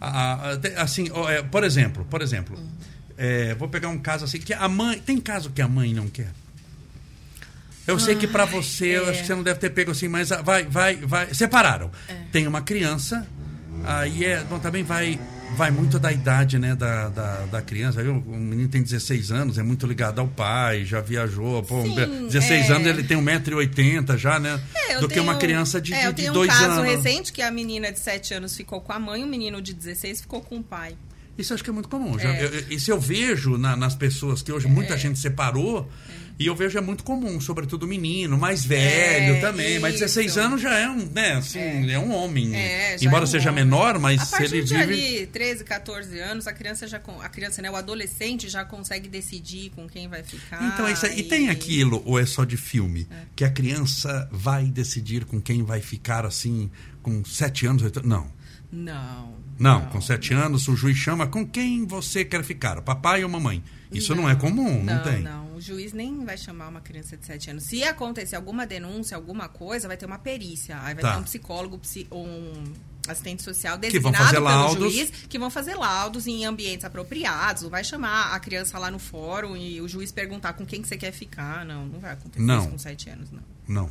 Ah, 0.00 0.58
assim, 0.78 1.10
é, 1.28 1.42
por 1.42 1.62
exemplo, 1.62 2.06
por 2.08 2.22
exemplo, 2.22 2.58
hum. 2.58 2.68
É, 3.22 3.54
vou 3.54 3.68
pegar 3.68 3.90
um 3.90 3.98
caso 3.98 4.24
assim 4.24 4.38
que 4.38 4.54
a 4.54 4.66
mãe. 4.66 4.98
Tem 4.98 5.18
caso 5.20 5.50
que 5.50 5.60
a 5.60 5.68
mãe 5.68 5.92
não 5.92 6.08
quer. 6.08 6.32
Eu 7.86 7.98
sei 7.98 8.14
que 8.14 8.26
para 8.26 8.46
você, 8.46 8.92
é. 8.92 8.98
eu 8.98 9.10
acho 9.10 9.20
que 9.20 9.26
você 9.26 9.34
não 9.34 9.42
deve 9.42 9.60
ter 9.60 9.68
pego 9.68 9.90
assim, 9.90 10.08
mas 10.08 10.30
vai, 10.42 10.64
vai, 10.64 10.96
vai. 10.96 11.34
Separaram. 11.34 11.90
É. 12.08 12.14
Tem 12.32 12.46
uma 12.46 12.62
criança, 12.62 13.26
aí 13.84 14.24
é. 14.24 14.42
Bom, 14.44 14.58
também 14.58 14.82
vai. 14.82 15.20
Vai 15.56 15.72
muito 15.72 15.98
da 15.98 16.12
idade, 16.12 16.60
né, 16.60 16.76
da, 16.76 17.08
da, 17.08 17.46
da 17.46 17.60
criança. 17.60 18.00
O 18.00 18.36
menino 18.36 18.68
tem 18.68 18.80
16 18.80 19.32
anos, 19.32 19.58
é 19.58 19.64
muito 19.64 19.84
ligado 19.84 20.20
ao 20.20 20.28
pai, 20.28 20.84
já 20.84 21.00
viajou. 21.00 21.60
Pô, 21.64 21.82
Sim, 21.82 22.28
16 22.28 22.70
é. 22.70 22.72
anos 22.72 22.86
ele 22.86 23.02
tem 23.02 23.18
1,80m 23.18 24.16
já, 24.16 24.38
né? 24.38 24.60
É, 24.88 25.00
do 25.00 25.08
tenho, 25.08 25.08
que 25.08 25.20
uma 25.20 25.34
criança 25.34 25.80
de, 25.80 25.92
é, 25.92 26.12
de, 26.12 26.22
de 26.22 26.30
dois 26.30 26.48
anos. 26.50 26.62
um 26.62 26.68
caso 26.68 26.82
recente 26.82 27.32
que 27.32 27.42
a 27.42 27.50
menina 27.50 27.90
de 27.90 27.98
7 27.98 28.34
anos 28.34 28.56
ficou 28.56 28.80
com 28.80 28.92
a 28.92 28.98
mãe, 29.00 29.24
o 29.24 29.26
menino 29.26 29.60
de 29.60 29.74
16 29.74 30.20
ficou 30.20 30.40
com 30.40 30.58
o 30.58 30.62
pai. 30.62 30.96
Isso 31.40 31.54
acho 31.54 31.64
que 31.64 31.70
é 31.70 31.72
muito 31.72 31.88
comum. 31.88 32.18
Já, 32.18 32.34
é. 32.34 32.44
eu, 32.44 32.50
isso 32.70 32.90
eu 32.90 33.00
vejo 33.00 33.56
na, 33.56 33.74
nas 33.76 33.94
pessoas 33.94 34.42
que 34.42 34.52
hoje 34.52 34.68
muita 34.68 34.94
é. 34.94 34.98
gente 34.98 35.18
separou. 35.18 35.90
É. 36.26 36.30
E 36.40 36.46
eu 36.46 36.56
vejo 36.56 36.78
é 36.78 36.80
muito 36.80 37.04
comum, 37.04 37.38
sobretudo 37.38 37.86
menino, 37.86 38.38
mais 38.38 38.64
velho 38.64 39.34
é, 39.34 39.40
também. 39.42 39.72
Isso. 39.72 39.82
Mas 39.82 40.00
16 40.00 40.38
anos 40.38 40.62
já 40.62 40.74
é 40.74 40.88
um, 40.88 41.04
né, 41.12 41.32
assim, 41.32 41.58
é, 41.58 41.92
é 41.92 41.98
um 41.98 42.14
homem. 42.14 42.52
Embora 42.98 43.26
seja 43.26 43.50
homem. 43.50 43.62
menor, 43.62 43.98
mas 43.98 44.22
se 44.22 44.44
ele 44.44 44.62
de 44.62 44.74
vive. 44.74 44.82
ali, 44.82 45.26
13, 45.26 45.64
14 45.64 46.18
anos, 46.18 46.46
a 46.46 46.52
criança 46.54 46.88
já. 46.88 46.98
A 47.20 47.28
criança, 47.28 47.60
né, 47.60 47.70
o 47.70 47.76
adolescente 47.76 48.48
já 48.48 48.64
consegue 48.64 49.06
decidir 49.06 49.68
com 49.76 49.86
quem 49.86 50.08
vai 50.08 50.22
ficar. 50.22 50.64
Então, 50.64 50.88
isso 50.88 51.04
aí, 51.04 51.18
e... 51.18 51.20
e 51.20 51.22
tem 51.24 51.50
aquilo, 51.50 52.02
ou 52.06 52.18
é 52.18 52.24
só 52.24 52.46
de 52.46 52.56
filme, 52.56 53.06
que 53.36 53.44
a 53.44 53.50
criança 53.50 54.26
vai 54.32 54.64
decidir 54.64 55.26
com 55.26 55.42
quem 55.42 55.62
vai 55.62 55.82
ficar 55.82 56.24
assim, 56.24 56.70
com 57.02 57.22
7 57.22 57.66
anos, 57.66 57.82
8 57.82 58.06
Não. 58.08 58.32
Não. 58.72 59.49
Não, 59.60 59.84
com 59.86 60.00
sete 60.00 60.32
anos 60.32 60.66
o 60.68 60.74
juiz 60.74 60.96
chama 60.96 61.26
com 61.26 61.46
quem 61.46 61.86
você 61.86 62.24
quer 62.24 62.42
ficar, 62.42 62.78
o 62.78 62.82
papai 62.82 63.22
ou 63.22 63.28
mamãe. 63.28 63.62
Isso 63.92 64.14
não, 64.14 64.22
não 64.22 64.30
é 64.30 64.34
comum, 64.34 64.82
não, 64.82 64.94
não, 64.94 65.02
tem. 65.02 65.20
Não, 65.20 65.54
o 65.54 65.60
juiz 65.60 65.92
nem 65.92 66.24
vai 66.24 66.38
chamar 66.38 66.68
uma 66.68 66.80
criança 66.80 67.14
de 67.14 67.26
sete 67.26 67.50
anos. 67.50 67.64
Se 67.64 67.82
acontecer 67.82 68.36
alguma 68.36 68.66
denúncia, 68.66 69.14
alguma 69.14 69.48
coisa, 69.48 69.86
vai 69.86 69.98
ter 69.98 70.06
uma 70.06 70.18
perícia. 70.18 70.78
Aí 70.80 70.94
vai 70.94 71.02
tá. 71.02 71.12
ter 71.12 71.18
um 71.18 71.24
psicólogo, 71.24 71.78
um 72.10 72.72
assistente 73.06 73.42
social 73.42 73.76
designado 73.76 74.30
pelo 74.30 74.44
laudos. 74.44 74.92
juiz, 74.94 75.10
que 75.28 75.38
vão 75.38 75.50
fazer 75.50 75.74
laudos 75.74 76.26
em 76.26 76.46
ambientes 76.46 76.86
apropriados. 76.86 77.64
Não 77.64 77.70
vai 77.70 77.84
chamar 77.84 78.32
a 78.34 78.40
criança 78.40 78.78
lá 78.78 78.90
no 78.90 78.98
fórum 78.98 79.54
e 79.56 79.80
o 79.82 79.88
juiz 79.88 80.10
perguntar 80.10 80.54
com 80.54 80.64
quem 80.64 80.80
que 80.80 80.88
você 80.88 80.96
quer 80.96 81.12
ficar. 81.12 81.66
Não, 81.66 81.84
não 81.86 82.00
vai 82.00 82.12
acontecer 82.12 82.42
não. 82.42 82.60
isso 82.60 82.70
com 82.70 82.78
sete 82.78 83.10
anos, 83.10 83.30
não. 83.30 83.42
Não. 83.68 83.90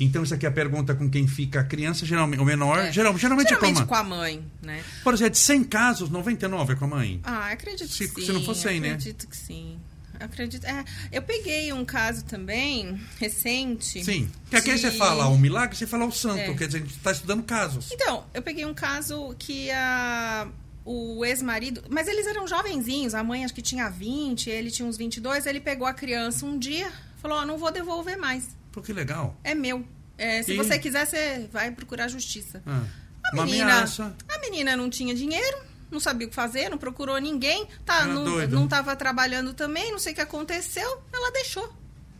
Então, 0.00 0.22
isso 0.22 0.34
aqui 0.34 0.46
é 0.46 0.48
a 0.48 0.52
pergunta 0.52 0.94
com 0.94 1.08
quem 1.10 1.26
fica 1.26 1.60
a 1.60 1.64
criança, 1.64 2.06
geralmente, 2.06 2.40
o 2.40 2.44
menor, 2.44 2.78
é. 2.78 2.92
geral, 2.92 3.16
geralmente, 3.18 3.48
geralmente 3.48 3.82
é 3.82 3.84
com 3.84 3.94
a 3.94 4.04
mãe. 4.04 4.44
né? 4.62 4.82
Por 5.02 5.14
exemplo, 5.14 5.32
de 5.32 5.38
100 5.38 5.64
casos, 5.64 6.10
99 6.10 6.72
é 6.72 6.76
com 6.76 6.84
a 6.84 6.88
mãe? 6.88 7.20
Ah, 7.24 7.50
acredito 7.50 7.90
se, 7.90 8.08
que 8.08 8.20
sim. 8.20 8.26
Se 8.26 8.32
não 8.32 8.44
for 8.44 8.54
100, 8.54 8.80
né? 8.80 8.88
Acredito 8.90 9.26
que 9.26 9.36
sim. 9.36 9.78
Acredito. 10.20 10.64
É, 10.64 10.84
eu 11.12 11.22
peguei 11.22 11.72
um 11.72 11.84
caso 11.84 12.24
também, 12.24 13.00
recente. 13.18 14.04
Sim. 14.04 14.28
Que 14.50 14.56
aqui 14.56 14.72
de... 14.72 14.80
você 14.80 14.90
fala 14.90 15.28
o 15.28 15.38
milagre, 15.38 15.76
você 15.76 15.86
fala 15.86 16.04
o 16.04 16.12
santo. 16.12 16.38
É. 16.38 16.54
Quer 16.54 16.66
dizer, 16.66 16.78
a 16.78 16.80
gente 16.80 16.96
está 16.96 17.12
estudando 17.12 17.42
casos. 17.42 17.90
Então, 17.92 18.24
eu 18.34 18.42
peguei 18.42 18.64
um 18.64 18.74
caso 18.74 19.34
que 19.38 19.70
a. 19.70 20.48
O 20.84 21.22
ex-marido. 21.22 21.84
Mas 21.90 22.08
eles 22.08 22.26
eram 22.26 22.48
jovenzinhos, 22.48 23.14
a 23.14 23.22
mãe 23.22 23.44
acho 23.44 23.52
que 23.52 23.60
tinha 23.60 23.90
20, 23.90 24.48
ele 24.48 24.70
tinha 24.70 24.88
uns 24.88 24.96
22. 24.96 25.44
Ele 25.44 25.60
pegou 25.60 25.86
a 25.86 25.92
criança 25.92 26.46
um 26.46 26.58
dia, 26.58 26.90
falou: 27.20 27.42
oh, 27.42 27.44
não 27.44 27.58
vou 27.58 27.70
devolver 27.70 28.16
mais. 28.16 28.56
Pô, 28.78 28.82
que 28.82 28.92
legal. 28.92 29.36
É 29.42 29.54
meu. 29.54 29.84
É, 30.16 30.42
se 30.42 30.52
e... 30.52 30.56
você 30.56 30.78
quiser, 30.78 31.04
você 31.04 31.48
vai 31.52 31.70
procurar 31.72 32.08
justiça. 32.08 32.62
Ah, 32.64 32.84
a 33.32 33.44
menina, 33.44 33.84
a 34.28 34.38
menina 34.38 34.76
não 34.76 34.88
tinha 34.88 35.14
dinheiro, 35.14 35.58
não 35.90 35.98
sabia 35.98 36.26
o 36.26 36.30
que 36.30 36.36
fazer, 36.36 36.68
não 36.68 36.78
procurou 36.78 37.18
ninguém, 37.18 37.66
tá, 37.84 38.06
não, 38.06 38.46
não 38.46 38.68
tava 38.68 38.94
trabalhando 38.94 39.52
também, 39.52 39.90
não 39.90 39.98
sei 39.98 40.12
o 40.12 40.14
que 40.14 40.20
aconteceu, 40.20 41.02
ela 41.12 41.30
deixou. 41.32 41.72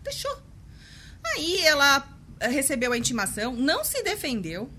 Deixou. 0.03 0.43
Aí 1.25 1.61
ela 1.61 2.07
recebeu 2.41 2.93
a 2.93 2.99
intimação, 2.99 3.55
não 3.55 3.85
se 3.85 4.03
defendeu, 4.03 4.71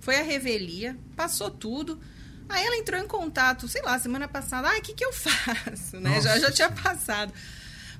foi 0.00 0.18
a 0.18 0.22
revelia, 0.22 0.96
passou 1.14 1.50
tudo. 1.50 2.00
Aí 2.48 2.64
ela 2.64 2.76
entrou 2.76 3.00
em 3.00 3.06
contato, 3.06 3.68
sei 3.68 3.82
lá, 3.82 3.98
semana 3.98 4.28
passada, 4.28 4.68
ah, 4.68 4.78
o 4.78 4.82
que, 4.82 4.94
que 4.94 5.04
eu 5.04 5.12
faço? 5.14 6.00
Né? 6.00 6.20
Já, 6.20 6.38
já 6.38 6.50
tinha 6.50 6.70
passado. 6.70 7.32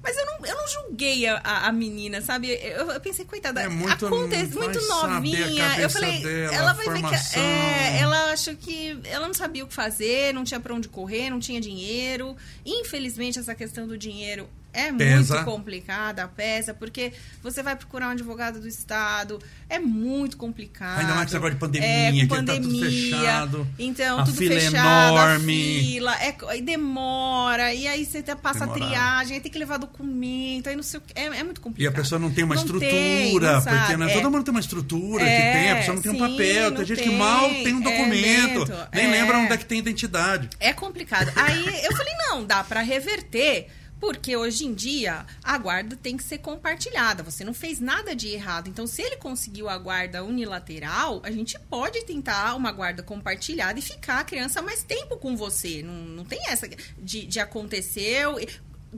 Mas 0.03 0.17
eu 0.17 0.27
não, 0.27 0.47
eu 0.47 0.57
não 0.57 0.69
julguei 0.69 1.27
a, 1.27 1.41
a 1.67 1.73
menina, 1.73 2.21
sabe? 2.21 2.49
Eu, 2.51 2.91
eu, 2.91 3.01
pensei, 3.01 3.25
coitada, 3.25 3.63
é 3.63 3.69
muito, 3.69 4.07
acontece, 4.07 4.55
muito 4.55 4.81
novinha. 4.89 5.79
Eu 5.79 5.91
falei, 5.91 6.21
dela, 6.23 6.55
ela 6.55 6.73
vai 6.73 6.89
ver 6.89 7.03
que. 7.03 7.39
É, 7.39 7.99
ela 8.01 8.33
achou 8.33 8.55
que 8.57 8.99
ela 9.05 9.27
não 9.27 9.35
sabia 9.35 9.65
o 9.65 9.67
que 9.67 9.75
fazer, 9.75 10.33
não 10.33 10.45
tinha 10.45 10.61
para 10.61 10.75
onde 10.75 10.89
correr, 10.89 11.31
não 11.31 11.41
tinha 11.41 11.61
dinheiro. 11.61 12.37
Infelizmente, 12.65 13.39
essa 13.39 13.55
questão 13.55 13.87
do 13.87 13.97
dinheiro 13.97 14.49
é 14.77 14.93
pesa. 14.93 15.35
muito 15.35 15.51
complicada, 15.51 16.29
pesa, 16.29 16.75
porque 16.75 17.13
você 17.43 17.63
vai 17.63 17.75
procurar 17.75 18.09
um 18.09 18.11
advogado 18.11 18.61
do 18.61 18.69
Estado, 18.69 19.39
é 19.69 19.79
muito 19.79 20.37
complicado. 20.37 21.01
Ainda 21.01 21.15
mais 21.15 21.31
que 21.31 21.37
agora 21.37 21.55
de 21.55 21.61
pandemia, 21.61 21.89
é, 21.89 22.13
que 22.13 22.27
pandemia, 22.27 22.61
tá 22.61 22.69
tudo 22.69 22.81
fechado. 22.81 23.69
Então, 23.79 24.19
a 24.19 24.25
tudo 24.25 24.37
fila 24.37 24.61
fechado, 24.61 25.17
enorme. 25.17 25.79
a 25.79 25.83
fila, 25.83 26.17
é, 26.23 26.61
demora, 26.61 27.73
e 27.73 27.89
aí 27.89 28.05
você 28.05 28.23
passa 28.37 28.61
Demorar. 28.61 28.71
a 28.71 28.89
triagem, 28.89 29.35
aí 29.37 29.41
tem 29.41 29.51
que 29.51 29.59
levar 29.59 29.79
documento, 29.79 30.69
aí 30.69 30.77
não 30.77 30.83
sei 30.83 30.99
o 30.99 31.03
que, 31.03 31.19
é, 31.19 31.25
é 31.25 31.43
muito 31.43 31.61
complicado. 31.61 31.85
E 31.85 31.87
a 31.87 32.03
pessoa 32.03 32.19
não 32.19 32.31
tem 32.31 32.45
uma 32.45 32.55
não 32.55 32.63
estrutura, 32.63 32.91
tem, 32.91 33.35
não 33.35 33.63
porque 33.63 33.97
né, 33.97 34.11
é. 34.11 34.15
todo 34.15 34.31
mundo 34.31 34.45
tem 34.45 34.53
uma 34.53 34.61
estrutura 34.61 35.25
é, 35.25 35.37
que 35.37 35.59
tem, 35.59 35.71
a 35.71 35.77
pessoa 35.77 35.95
não 35.95 36.03
tem 36.03 36.13
sim, 36.13 36.17
um 36.17 36.21
papel, 36.21 36.73
tem 36.73 36.85
gente 36.85 36.99
tem, 36.99 37.09
que 37.09 37.17
mal 37.17 37.49
tem 37.49 37.75
um 37.75 37.81
é, 37.81 37.85
documento, 37.85 38.89
nem 38.93 39.07
é. 39.07 39.11
lembra 39.11 39.39
onde 39.39 39.53
é 39.53 39.57
que 39.57 39.65
tem 39.65 39.79
identidade. 39.79 40.51
É 40.61 40.73
complicado. 40.73 41.33
Aí 41.35 41.85
eu 41.85 41.97
falei, 41.97 42.13
não, 42.29 42.45
dá 42.45 42.63
para 42.63 42.83
reverter 42.83 43.69
porque 44.01 44.37
hoje 44.37 44.65
em 44.65 44.75
dia 44.75 45.27
a 45.43 45.59
guarda 45.59 45.97
tem 45.97 46.17
que 46.17 46.23
ser 46.23 46.39
compartilhada. 46.39 47.23
Você 47.23 47.45
não 47.45 47.55
fez 47.55 47.81
nada 47.81 48.15
de 48.15 48.29
errado. 48.29 48.69
Então, 48.69 48.87
se 48.87 49.03
ele 49.03 49.17
conseguiu 49.17 49.69
a 49.69 49.79
guarda 49.79 50.25
unilateral, 50.25 51.21
a 51.25 51.31
gente 51.31 51.59
pode 51.59 52.05
tentar 52.05 52.55
uma 52.55 52.73
guarda 52.73 53.03
compartilhada 53.03 53.79
e 53.79 53.83
ficar 53.83 54.21
a 54.21 54.25
criança 54.25 54.61
mais 54.63 54.83
tempo 54.83 55.17
com 55.17 55.37
você. 55.37 55.83
Não, 55.83 55.95
não 55.95 56.25
tem 56.25 56.47
essa 56.49 56.69
de, 56.99 57.27
de 57.27 57.41
aconteceu 57.41 58.39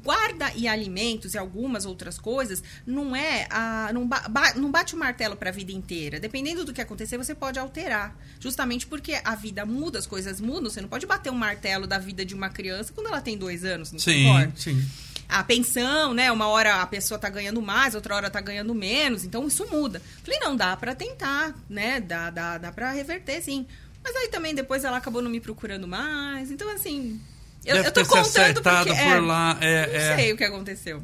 guarda 0.02 0.52
e 0.54 0.66
alimentos 0.68 1.34
e 1.34 1.38
algumas 1.38 1.84
outras 1.84 2.18
coisas 2.18 2.62
não 2.86 3.14
é 3.14 3.46
a, 3.50 3.90
não, 3.92 4.06
ba, 4.06 4.22
não 4.56 4.70
bate 4.70 4.94
o 4.94 4.98
martelo 4.98 5.36
para 5.36 5.50
a 5.50 5.52
vida 5.52 5.72
inteira. 5.72 6.20
Dependendo 6.20 6.64
do 6.64 6.72
que 6.72 6.80
acontecer, 6.80 7.16
você 7.16 7.34
pode 7.34 7.58
alterar. 7.58 8.16
Justamente 8.40 8.86
porque 8.86 9.20
a 9.24 9.34
vida 9.34 9.64
muda, 9.64 9.98
as 9.98 10.06
coisas 10.06 10.40
mudam. 10.40 10.70
Você 10.70 10.80
não 10.80 10.88
pode 10.88 11.06
bater 11.06 11.30
um 11.30 11.36
martelo 11.36 11.86
da 11.86 11.98
vida 11.98 12.24
de 12.24 12.34
uma 12.34 12.48
criança 12.48 12.92
quando 12.92 13.08
ela 13.08 13.20
tem 13.20 13.36
dois 13.36 13.64
anos, 13.64 13.92
não 13.92 13.98
sim, 13.98 14.24
Sim. 14.56 14.84
A 15.28 15.44
pensão, 15.44 16.14
né? 16.14 16.32
Uma 16.32 16.48
hora 16.48 16.80
a 16.80 16.86
pessoa 16.86 17.18
tá 17.18 17.28
ganhando 17.28 17.60
mais, 17.60 17.94
outra 17.94 18.14
hora 18.14 18.30
tá 18.30 18.40
ganhando 18.40 18.74
menos. 18.74 19.24
Então 19.24 19.46
isso 19.46 19.66
muda. 19.66 20.00
Falei, 20.24 20.40
não, 20.40 20.56
dá 20.56 20.74
para 20.76 20.94
tentar, 20.94 21.54
né? 21.68 22.00
Dá, 22.00 22.30
dá, 22.30 22.56
dá 22.56 22.72
para 22.72 22.92
reverter, 22.92 23.42
sim. 23.42 23.66
Mas 24.02 24.16
aí 24.16 24.28
também 24.28 24.54
depois 24.54 24.84
ela 24.84 24.96
acabou 24.96 25.20
não 25.20 25.30
me 25.30 25.40
procurando 25.40 25.86
mais. 25.86 26.50
Então, 26.50 26.70
assim, 26.70 27.20
eu, 27.64 27.74
Deve 27.76 27.88
eu 27.88 27.92
tô 27.92 28.00
ter 28.00 28.04
se 28.06 28.10
contando 28.10 28.26
acertado 28.26 28.86
porque, 28.88 29.02
por 29.02 29.12
é, 29.16 29.20
lá. 29.20 29.58
É, 29.60 29.86
não 29.86 29.94
é, 29.94 30.16
sei 30.16 30.32
o 30.32 30.36
que 30.36 30.44
aconteceu. 30.44 31.02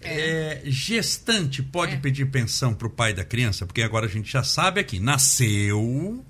é, 0.00 0.60
gestante 0.64 1.62
pode 1.62 1.94
É. 1.94 1.96
pedir 1.98 2.26
pensão 2.26 2.72
pro 2.74 2.88
pai 2.90 3.12
da 3.12 3.24
criança? 3.24 3.66
Porque 3.66 3.82
agora 3.82 4.06
a 4.06 4.08
gente 4.08 4.30
já 4.30 4.42
sabe 4.42 4.80
aqui, 4.80 4.98
nasceu. 5.00 6.24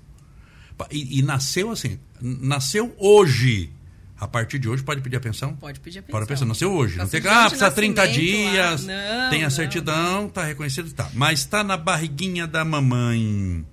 E, 0.91 1.19
e 1.19 1.21
nasceu 1.21 1.71
assim, 1.71 1.99
nasceu 2.21 2.95
hoje. 2.97 3.71
A 4.17 4.27
partir 4.27 4.59
de 4.59 4.67
hoje 4.67 4.83
pode 4.83 4.99
pedir 5.01 5.15
a 5.15 5.19
pensão? 5.21 5.55
Pode 5.55 5.79
pedir 5.79 5.99
a 5.99 6.01
pensão. 6.01 6.19
Pode 6.19 6.27
pensar, 6.27 6.45
nasceu 6.45 6.73
hoje. 6.73 6.97
Não 6.97 7.07
tem 7.07 7.21
que, 7.21 7.27
ah, 7.29 7.43
de 7.43 7.49
precisa 7.51 7.71
30 7.71 8.05
nascimento 8.05 8.43
lá. 8.45 8.51
dias, 8.51 8.85
Não, 8.85 9.29
tem 9.29 9.39
a 9.41 9.43
não. 9.43 9.49
certidão, 9.49 10.29
tá 10.29 10.43
reconhecido, 10.43 10.91
tá. 10.93 11.09
Mas 11.13 11.45
tá 11.45 11.63
na 11.63 11.77
barriguinha 11.77 12.45
da 12.45 12.65
mamãe. 12.65 13.65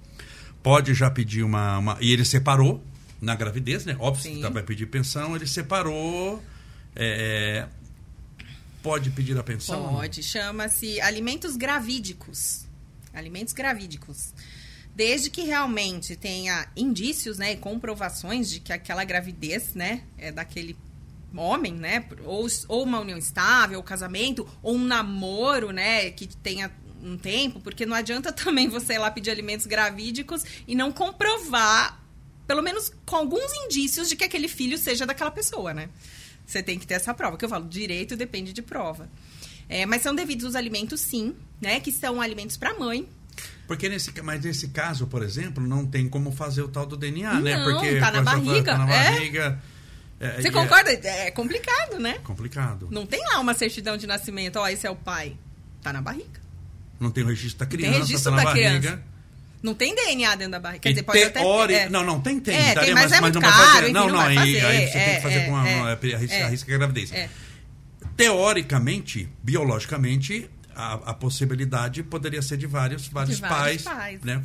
Pode 0.62 0.94
já 0.94 1.10
pedir 1.10 1.42
uma. 1.42 1.78
uma- 1.78 1.98
E 2.00 2.12
ele 2.12 2.24
separou 2.24 2.84
na 3.26 3.34
gravidez, 3.34 3.84
né? 3.84 3.96
Óbvio 3.98 4.22
Sim. 4.22 4.40
que 4.40 4.48
vai 4.48 4.62
pedir 4.62 4.86
pensão, 4.86 5.34
ele 5.34 5.46
separou. 5.46 6.42
é, 6.94 7.66
Pode 8.82 9.10
pedir 9.10 9.36
a 9.36 9.42
pensão? 9.42 9.94
Pode, 9.94 10.22
chama-se 10.22 11.00
alimentos 11.00 11.56
gravídicos. 11.56 12.64
Alimentos 13.12 13.52
gravídicos. 13.52 14.32
Desde 14.94 15.28
que 15.28 15.42
realmente 15.42 16.14
tenha 16.14 16.68
indícios, 16.76 17.36
né, 17.36 17.52
e 17.52 17.56
comprovações 17.56 18.48
de 18.48 18.60
que 18.60 18.72
aquela 18.72 19.02
gravidez, 19.02 19.74
né, 19.74 20.04
é 20.16 20.30
daquele 20.30 20.76
homem, 21.36 21.74
né, 21.74 22.06
ou, 22.24 22.46
ou 22.68 22.84
uma 22.84 23.00
união 23.00 23.18
estável, 23.18 23.78
ou 23.78 23.82
casamento, 23.82 24.48
ou 24.62 24.76
um 24.76 24.84
namoro, 24.84 25.72
né, 25.72 26.12
que 26.12 26.28
tenha 26.28 26.70
um 27.02 27.18
tempo, 27.18 27.60
porque 27.60 27.84
não 27.84 27.96
adianta 27.96 28.30
também 28.32 28.68
você 28.68 28.94
ir 28.94 28.98
lá 28.98 29.10
pedir 29.10 29.30
alimentos 29.30 29.66
gravídicos 29.66 30.44
e 30.66 30.76
não 30.76 30.92
comprovar, 30.92 32.05
pelo 32.46 32.62
menos 32.62 32.92
com 33.04 33.16
alguns 33.16 33.52
indícios 33.64 34.08
de 34.08 34.16
que 34.16 34.24
aquele 34.24 34.48
filho 34.48 34.78
seja 34.78 35.04
daquela 35.06 35.30
pessoa, 35.30 35.74
né? 35.74 35.88
Você 36.46 36.62
tem 36.62 36.78
que 36.78 36.86
ter 36.86 36.94
essa 36.94 37.12
prova. 37.12 37.36
Que 37.36 37.44
eu 37.44 37.48
falo, 37.48 37.66
direito 37.68 38.16
depende 38.16 38.52
de 38.52 38.62
prova. 38.62 39.08
É, 39.68 39.84
mas 39.84 40.02
são 40.02 40.14
devidos 40.14 40.44
os 40.50 40.54
alimentos, 40.54 41.00
sim, 41.00 41.34
né? 41.60 41.80
Que 41.80 41.90
são 41.90 42.20
alimentos 42.20 42.56
para 42.56 42.72
mãe. 42.78 43.08
Porque 43.66 43.88
nesse, 43.88 44.12
mas 44.22 44.44
nesse 44.44 44.68
caso, 44.68 45.08
por 45.08 45.22
exemplo, 45.22 45.66
não 45.66 45.84
tem 45.84 46.08
como 46.08 46.30
fazer 46.30 46.62
o 46.62 46.68
tal 46.68 46.86
do 46.86 46.96
DNA, 46.96 47.40
né? 47.40 47.56
Não, 47.56 47.64
Porque 47.64 47.98
tá 47.98 48.12
na 48.12 48.18
a 48.20 48.22
barriga, 48.22 48.72
Tá 48.72 48.78
na 48.78 48.94
é. 48.94 49.10
barriga. 49.10 49.62
é, 50.20 50.40
Você 50.40 50.48
e 50.48 50.50
concorda? 50.52 50.92
É 50.92 51.30
complicado, 51.32 51.98
né? 51.98 52.10
É 52.10 52.18
complicado. 52.20 52.86
Não 52.92 53.04
tem 53.04 53.20
lá 53.26 53.40
uma 53.40 53.54
certidão 53.54 53.96
de 53.96 54.06
nascimento, 54.06 54.56
ó, 54.56 54.68
esse 54.68 54.86
é 54.86 54.90
o 54.90 54.94
pai. 54.94 55.36
Tá 55.82 55.92
na 55.92 56.00
barriga. 56.00 56.40
Não 57.00 57.10
tem 57.10 57.24
o 57.24 57.26
registro 57.26 57.58
da 57.58 57.66
tem 57.66 57.78
criança, 57.80 57.98
registro 57.98 58.30
tá 58.30 58.36
na 58.36 58.36
da 58.36 58.44
barriga. 58.50 58.78
criança. 58.78 59.02
Não 59.62 59.74
tem 59.74 59.94
DNA 59.94 60.34
dentro 60.36 60.52
da 60.52 60.60
barriga. 60.60 60.80
Quer 60.82 60.90
E 60.90 60.92
dizer, 60.92 61.02
pode 61.02 61.22
até 61.22 61.40
teori- 61.40 61.72
ter. 61.74 61.80
é. 61.80 61.88
Não, 61.88 62.04
não, 62.04 62.20
tem, 62.20 62.38
tem. 62.38 62.54
É, 62.54 62.74
daria, 62.74 62.82
tem, 62.84 62.94
mas 62.94 63.10
é 63.12 63.20
mas 63.20 63.32
não 63.34 63.40
vai 63.40 63.50
caro, 63.50 63.64
fazer. 63.66 63.82
enfim, 63.84 63.92
Não, 63.92 64.00
não 64.06 64.08
não, 64.12 64.16
vai 64.18 64.36
aí, 64.38 64.52
você 64.54 64.60
tem 64.92 65.00
É, 65.00 65.16
que 65.16 65.22
fazer 65.22 65.40
com 65.46 65.50
uma, 65.50 65.68
é, 65.68 65.72
é, 66.02 66.38
é. 66.38 66.42
arrisca 66.44 66.74
a 66.74 66.78
gravidez. 66.78 67.12
É. 67.12 67.28
Teoricamente, 68.16 69.28
biologicamente, 69.42 70.48
a, 70.74 70.94
a 70.94 71.14
possibilidade 71.14 72.02
poderia 72.02 72.40
ser 72.42 72.56
de 72.56 72.66
vários, 72.66 73.08
vários, 73.08 73.38
vários 73.38 73.82
pais. 73.82 73.82
pais. 73.82 74.20
Né? 74.22 74.42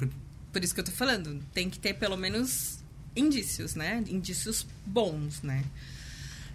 Por 0.51 0.63
isso 0.63 0.73
que 0.73 0.79
eu 0.79 0.83
tô 0.85 0.91
falando, 0.91 1.39
tem 1.53 1.69
que 1.69 1.79
ter 1.79 1.93
pelo 1.93 2.17
menos 2.17 2.79
indícios, 3.15 3.75
né? 3.75 4.03
Indícios 4.09 4.65
bons, 4.85 5.41
né? 5.41 5.63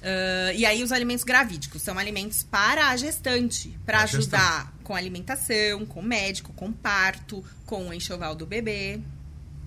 Ah, 0.02 0.52
e 0.54 0.66
aí 0.66 0.82
os 0.82 0.92
alimentos 0.92 1.24
gravídicos 1.24 1.82
são 1.82 1.98
alimentos 1.98 2.42
para 2.42 2.88
a 2.88 2.96
gestante, 2.96 3.74
para 3.86 4.02
ajudar 4.02 4.72
com 4.86 4.94
alimentação, 4.94 5.84
com 5.84 6.00
médico, 6.00 6.52
com 6.52 6.70
parto, 6.72 7.44
com 7.64 7.88
o 7.88 7.92
enxoval 7.92 8.36
do 8.36 8.46
bebê, 8.46 9.00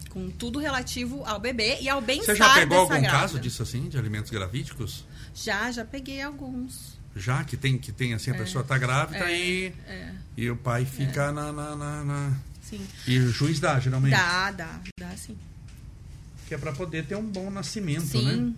com 0.09 0.29
tudo 0.29 0.59
relativo 0.59 1.25
ao 1.25 1.41
bebê 1.41 1.77
e 1.81 1.89
ao 1.89 1.99
bem-estar 1.99 2.37
Você 2.37 2.41
já 2.41 2.53
pegou 2.53 2.77
algum 2.77 2.87
grávida. 3.01 3.11
caso 3.11 3.37
disso 3.37 3.61
assim, 3.61 3.89
de 3.89 3.97
alimentos 3.97 4.31
gravídicos? 4.31 5.03
Já, 5.35 5.69
já 5.73 5.83
peguei 5.83 6.21
alguns. 6.21 6.97
Já 7.13 7.43
que 7.43 7.57
tem, 7.57 7.77
que 7.77 7.91
tem 7.91 8.13
assim, 8.13 8.31
a 8.31 8.35
pessoa 8.35 8.63
tá 8.63 8.77
grávida 8.77 9.29
É, 9.29 9.37
e, 9.37 9.73
é. 9.87 10.13
e 10.37 10.49
o 10.49 10.55
pai 10.55 10.85
fica 10.85 11.33
na, 11.33 11.51
na, 11.51 11.75
na, 11.75 12.03
na- 12.05 12.37
Sim. 12.61 12.87
E 13.05 13.19
o 13.19 13.29
juiz 13.29 13.59
dá, 13.59 13.77
geralmente. 13.77 14.11
Dá, 14.11 14.51
dá, 14.51 14.79
dá 14.97 15.09
sim. 15.17 15.35
Que 16.47 16.53
é 16.53 16.57
para 16.57 16.71
poder 16.71 17.05
ter 17.05 17.15
um 17.15 17.25
bom 17.25 17.49
nascimento, 17.51 18.05
Sim. 18.07 18.25
né? 18.25 18.53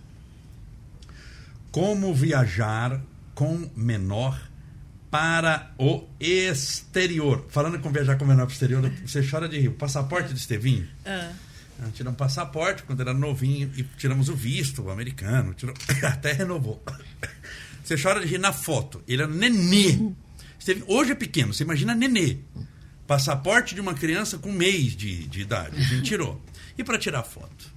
Como 1.72 2.14
viajar 2.14 3.00
com 3.34 3.68
menor 3.74 4.38
para 5.12 5.70
o 5.78 6.08
exterior? 6.18 7.44
Falando 7.50 7.78
com 7.78 7.92
viajar 7.92 8.16
com 8.16 8.24
menor 8.24 8.46
para 8.46 8.50
o 8.50 8.52
exterior, 8.54 8.90
você 9.06 9.22
chora 9.22 9.46
de 9.46 9.58
rir. 9.60 9.68
O 9.68 9.72
passaporte 9.74 10.30
do 10.32 10.36
Estevinho. 10.38 10.88
Ah, 11.04 11.32
Ah, 11.80 11.88
Tiramos 11.92 12.16
passaporte 12.16 12.82
quando 12.84 13.00
era 13.00 13.12
novinho 13.12 13.70
e 13.76 13.82
tiramos 13.98 14.28
o 14.30 14.34
visto 14.34 14.82
o 14.82 14.90
americano. 14.90 15.52
tirou- 15.52 15.74
até 16.02 16.32
renovou. 16.32 16.82
Você 17.84 17.96
chora 18.00 18.20
de 18.20 18.26
rir 18.26 18.38
na 18.38 18.52
foto. 18.52 19.02
Ele 19.08 19.22
era 19.22 19.30
nenê. 19.30 19.98
Esteve- 20.58 20.84
hoje 20.86 21.10
é 21.12 21.14
pequeno, 21.16 21.52
você 21.52 21.64
imagina 21.64 21.94
nenê. 21.94 22.38
Passaporte 23.06 23.74
de 23.74 23.80
uma 23.80 23.92
criança 23.94 24.38
com 24.38 24.50
um 24.50 24.52
mês 24.54 24.94
de, 24.96 25.26
de 25.26 25.40
idade. 25.40 25.76
A 25.76 25.80
gente 25.82 26.02
tirou. 26.04 26.40
E 26.78 26.84
para 26.84 26.96
tirar 26.98 27.24
foto? 27.24 27.71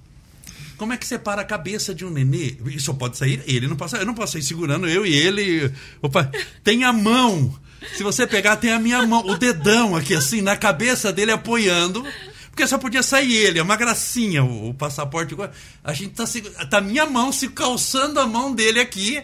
Como 0.76 0.92
é 0.92 0.96
que 0.96 1.06
separa 1.06 1.42
a 1.42 1.44
cabeça 1.44 1.94
de 1.94 2.04
um 2.04 2.10
nenê? 2.10 2.56
Só 2.78 2.92
pode 2.92 3.16
sair 3.16 3.42
ele, 3.46 3.66
não 3.66 3.76
passa, 3.76 3.96
eu 3.96 4.06
não 4.06 4.14
posso 4.14 4.32
sair 4.34 4.42
segurando 4.42 4.86
eu 4.88 5.06
e 5.06 5.14
ele. 5.14 5.72
Opa, 6.02 6.30
tem 6.62 6.84
a 6.84 6.92
mão. 6.92 7.58
Se 7.96 8.02
você 8.02 8.26
pegar, 8.26 8.56
tem 8.56 8.72
a 8.72 8.78
minha 8.78 9.06
mão, 9.06 9.24
o 9.26 9.36
dedão 9.36 9.94
aqui 9.96 10.14
assim, 10.14 10.40
na 10.42 10.56
cabeça 10.56 11.12
dele 11.12 11.30
apoiando. 11.32 12.04
Porque 12.50 12.66
só 12.66 12.78
podia 12.78 13.02
sair 13.02 13.34
ele, 13.36 13.58
é 13.58 13.62
uma 13.62 13.76
gracinha 13.76 14.42
o, 14.42 14.70
o 14.70 14.74
passaporte. 14.74 15.36
A 15.84 15.92
gente 15.92 16.14
tá, 16.14 16.24
tá 16.70 16.80
minha 16.80 17.04
mão 17.04 17.30
se 17.30 17.48
calçando 17.48 18.18
a 18.18 18.26
mão 18.26 18.54
dele 18.54 18.80
aqui 18.80 19.22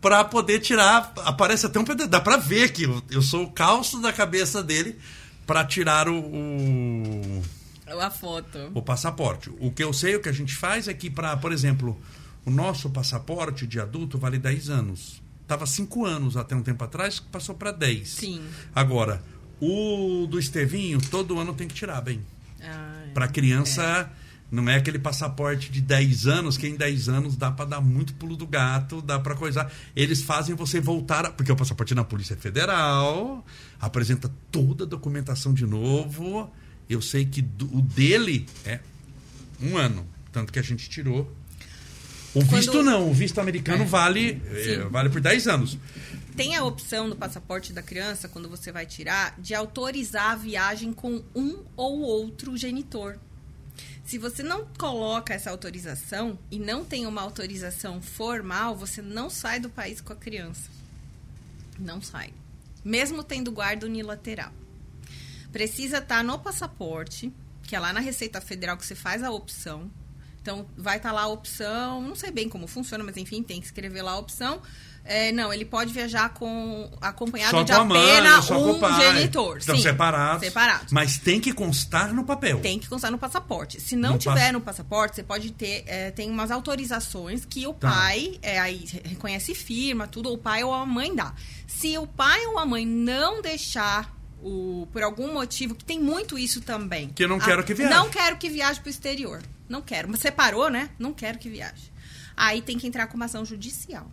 para 0.00 0.22
poder 0.24 0.60
tirar. 0.60 1.12
Aparece 1.24 1.66
até 1.66 1.80
um 1.80 1.84
pedaço, 1.84 2.08
dá 2.08 2.20
para 2.20 2.36
ver 2.36 2.70
que 2.72 2.84
eu, 2.84 3.02
eu 3.10 3.22
sou 3.22 3.42
o 3.42 3.50
calço 3.50 4.00
da 4.00 4.12
cabeça 4.12 4.62
dele 4.62 4.96
para 5.46 5.64
tirar 5.64 6.08
o- 6.08 6.20
o 6.20 7.42
a 8.00 8.10
foto. 8.10 8.70
o 8.74 8.82
passaporte. 8.82 9.50
O 9.58 9.70
que 9.70 9.82
eu 9.84 9.92
sei, 9.92 10.16
o 10.16 10.20
que 10.20 10.28
a 10.28 10.32
gente 10.32 10.54
faz 10.54 10.88
é 10.88 10.94
que, 10.94 11.08
para, 11.10 11.36
por 11.36 11.52
exemplo, 11.52 11.98
o 12.44 12.50
nosso 12.50 12.90
passaporte 12.90 13.66
de 13.66 13.80
adulto 13.80 14.18
vale 14.18 14.38
10 14.38 14.68
anos. 14.70 15.22
Tava 15.46 15.66
5 15.66 16.04
anos 16.06 16.36
até 16.36 16.54
um 16.56 16.62
tempo 16.62 16.82
atrás, 16.84 17.20
passou 17.20 17.54
para 17.54 17.70
10. 17.70 18.08
Sim. 18.08 18.42
Agora, 18.74 19.22
o 19.60 20.26
do 20.28 20.38
Estevinho, 20.38 21.00
todo 21.10 21.38
ano 21.38 21.54
tem 21.54 21.68
que 21.68 21.74
tirar, 21.74 22.00
bem. 22.00 22.20
Ah, 22.62 23.04
é. 23.08 23.12
Para 23.12 23.28
criança, 23.28 24.10
não 24.50 24.68
é 24.70 24.76
aquele 24.76 24.98
passaporte 24.98 25.70
de 25.70 25.80
10 25.82 26.26
anos, 26.26 26.56
que 26.56 26.66
em 26.66 26.76
10 26.76 27.08
anos 27.08 27.36
dá 27.36 27.50
para 27.50 27.66
dar 27.66 27.80
muito 27.80 28.14
pulo 28.14 28.36
do 28.36 28.46
gato, 28.46 29.02
dá 29.02 29.18
para 29.18 29.34
coisar. 29.34 29.70
Eles 29.94 30.22
fazem 30.22 30.54
você 30.54 30.80
voltar, 30.80 31.26
a- 31.26 31.30
porque 31.30 31.52
o 31.52 31.56
passaporte 31.56 31.94
na 31.94 32.04
Polícia 32.04 32.36
Federal, 32.36 33.44
apresenta 33.80 34.30
toda 34.50 34.84
a 34.84 34.86
documentação 34.86 35.52
de 35.52 35.66
novo. 35.66 36.50
Eu 36.88 37.00
sei 37.02 37.24
que 37.24 37.40
do- 37.42 37.76
o 37.76 37.80
dele 37.82 38.46
é 38.64 38.80
um 39.60 39.76
ano, 39.76 40.06
tanto 40.32 40.52
que 40.52 40.58
a 40.58 40.62
gente 40.62 40.88
tirou. 40.88 41.22
O 42.34 42.40
Quando- 42.44 42.56
visto 42.56 42.82
não, 42.82 43.08
o 43.10 43.14
visto 43.14 43.38
americano 43.40 43.84
É. 43.84 43.86
vale, 43.86 44.42
é, 44.46 44.78
vale 44.90 45.08
por 45.08 45.20
10 45.20 45.46
anos. 45.46 45.78
Tem 46.36 46.56
a 46.56 46.64
opção 46.64 47.08
do 47.08 47.14
passaporte 47.14 47.72
da 47.72 47.80
criança, 47.80 48.28
quando 48.28 48.48
você 48.48 48.72
vai 48.72 48.84
tirar, 48.86 49.38
de 49.40 49.54
autorizar 49.54 50.32
a 50.32 50.36
viagem 50.36 50.92
com 50.92 51.22
um 51.34 51.58
ou 51.76 52.00
outro 52.00 52.56
genitor. 52.56 53.16
Se 54.04 54.18
você 54.18 54.42
não 54.42 54.66
coloca 54.76 55.32
essa 55.32 55.50
autorização 55.50 56.36
e 56.50 56.58
não 56.58 56.84
tem 56.84 57.06
uma 57.06 57.22
autorização 57.22 58.02
formal, 58.02 58.76
você 58.76 59.00
não 59.00 59.30
sai 59.30 59.60
do 59.60 59.70
país 59.70 60.00
com 60.00 60.12
a 60.12 60.16
criança. 60.16 60.68
Não 61.78 62.02
sai. 62.02 62.30
Mesmo 62.84 63.22
tendo 63.22 63.50
guarda 63.52 63.86
unilateral. 63.86 64.52
Precisa 65.54 65.98
estar 65.98 66.22
no 66.24 66.38
passaporte, 66.38 67.32
que 67.62 67.74
é 67.74 67.78
lá 67.80 67.92
na 67.92 68.00
Receita 68.00 68.40
Federal 68.40 68.76
que 68.76 68.84
você 68.84 68.94
faz 68.94 69.22
a 69.22 69.30
opção 69.30 69.90
Então, 70.42 70.66
vai 70.76 70.98
estar 70.98 71.10
lá 71.12 71.22
a 71.22 71.28
opção, 71.28 72.02
não 72.02 72.14
sei 72.14 72.30
bem 72.30 72.50
como 72.50 72.66
funciona, 72.66 73.02
mas 73.02 73.16
enfim, 73.16 73.42
tem 73.42 73.60
que 73.60 73.66
escrever 73.66 74.02
lá 74.02 74.12
a 74.12 74.18
opção. 74.18 74.60
É, 75.02 75.32
não, 75.32 75.50
ele 75.52 75.64
pode 75.64 75.90
viajar 75.92 76.30
com 76.34 76.90
acompanhado 77.00 77.50
Só 77.56 77.62
de 77.62 77.72
com 77.72 77.84
mãe, 77.86 78.10
apenas 78.18 78.46
com 78.48 78.54
o 78.56 78.72
um 78.76 78.78
pai. 78.78 79.14
genitor. 79.14 79.56
Estão 79.58 79.76
Sim, 79.76 79.82
separados. 79.82 80.44
separados. 80.44 80.92
Mas 80.92 81.16
tem 81.18 81.40
que 81.40 81.50
constar 81.52 82.12
no 82.12 82.24
papel. 82.24 82.60
Tem 82.60 82.78
que 82.78 82.88
constar 82.88 83.10
no 83.10 83.16
passaporte. 83.18 83.80
Se 83.80 83.96
não 83.96 84.12
No 84.14 84.18
tiver 84.18 84.34
pass- 84.34 84.52
no 84.52 84.60
passaporte, 84.60 85.16
você 85.16 85.22
pode 85.22 85.50
ter. 85.52 85.84
é, 85.86 86.10
tem 86.10 86.30
umas 86.30 86.50
autorizações 86.50 87.44
que 87.46 87.66
o 87.66 87.72
Tá. 87.72 87.90
pai 87.90 88.38
é, 88.42 88.58
aí 88.60 88.84
reconhece 89.04 89.54
firma, 89.54 90.06
tudo, 90.06 90.28
ou 90.28 90.34
o 90.34 90.38
pai 90.38 90.62
ou 90.64 90.74
a 90.74 90.84
mãe 90.84 91.14
dá. 91.14 91.32
Se 91.66 91.96
o 91.96 92.06
pai 92.06 92.44
ou 92.48 92.58
a 92.58 92.66
mãe 92.66 92.84
não 92.84 93.40
deixar. 93.40 94.12
O, 94.46 94.86
por 94.92 95.02
algum 95.02 95.32
motivo, 95.32 95.74
que 95.74 95.84
tem 95.84 95.98
muito 95.98 96.38
isso 96.38 96.60
também. 96.60 97.08
Que 97.08 97.24
eu 97.24 97.28
não 97.28 97.38
quero 97.40 97.64
que 97.64 97.72
viaje. 97.72 97.94
Não 97.94 98.10
quero 98.10 98.36
que 98.36 98.50
viaje 98.50 98.78
para 98.78 98.88
o 98.88 98.90
exterior. 98.90 99.42
Não 99.66 99.80
quero. 99.80 100.06
Mas 100.10 100.20
separou, 100.20 100.68
né? 100.68 100.90
Não 100.98 101.14
quero 101.14 101.38
que 101.38 101.48
viaje. 101.48 101.90
Aí 102.36 102.60
tem 102.60 102.76
que 102.78 102.86
entrar 102.86 103.06
com 103.06 103.16
uma 103.16 103.24
ação 103.24 103.42
judicial. 103.44 104.06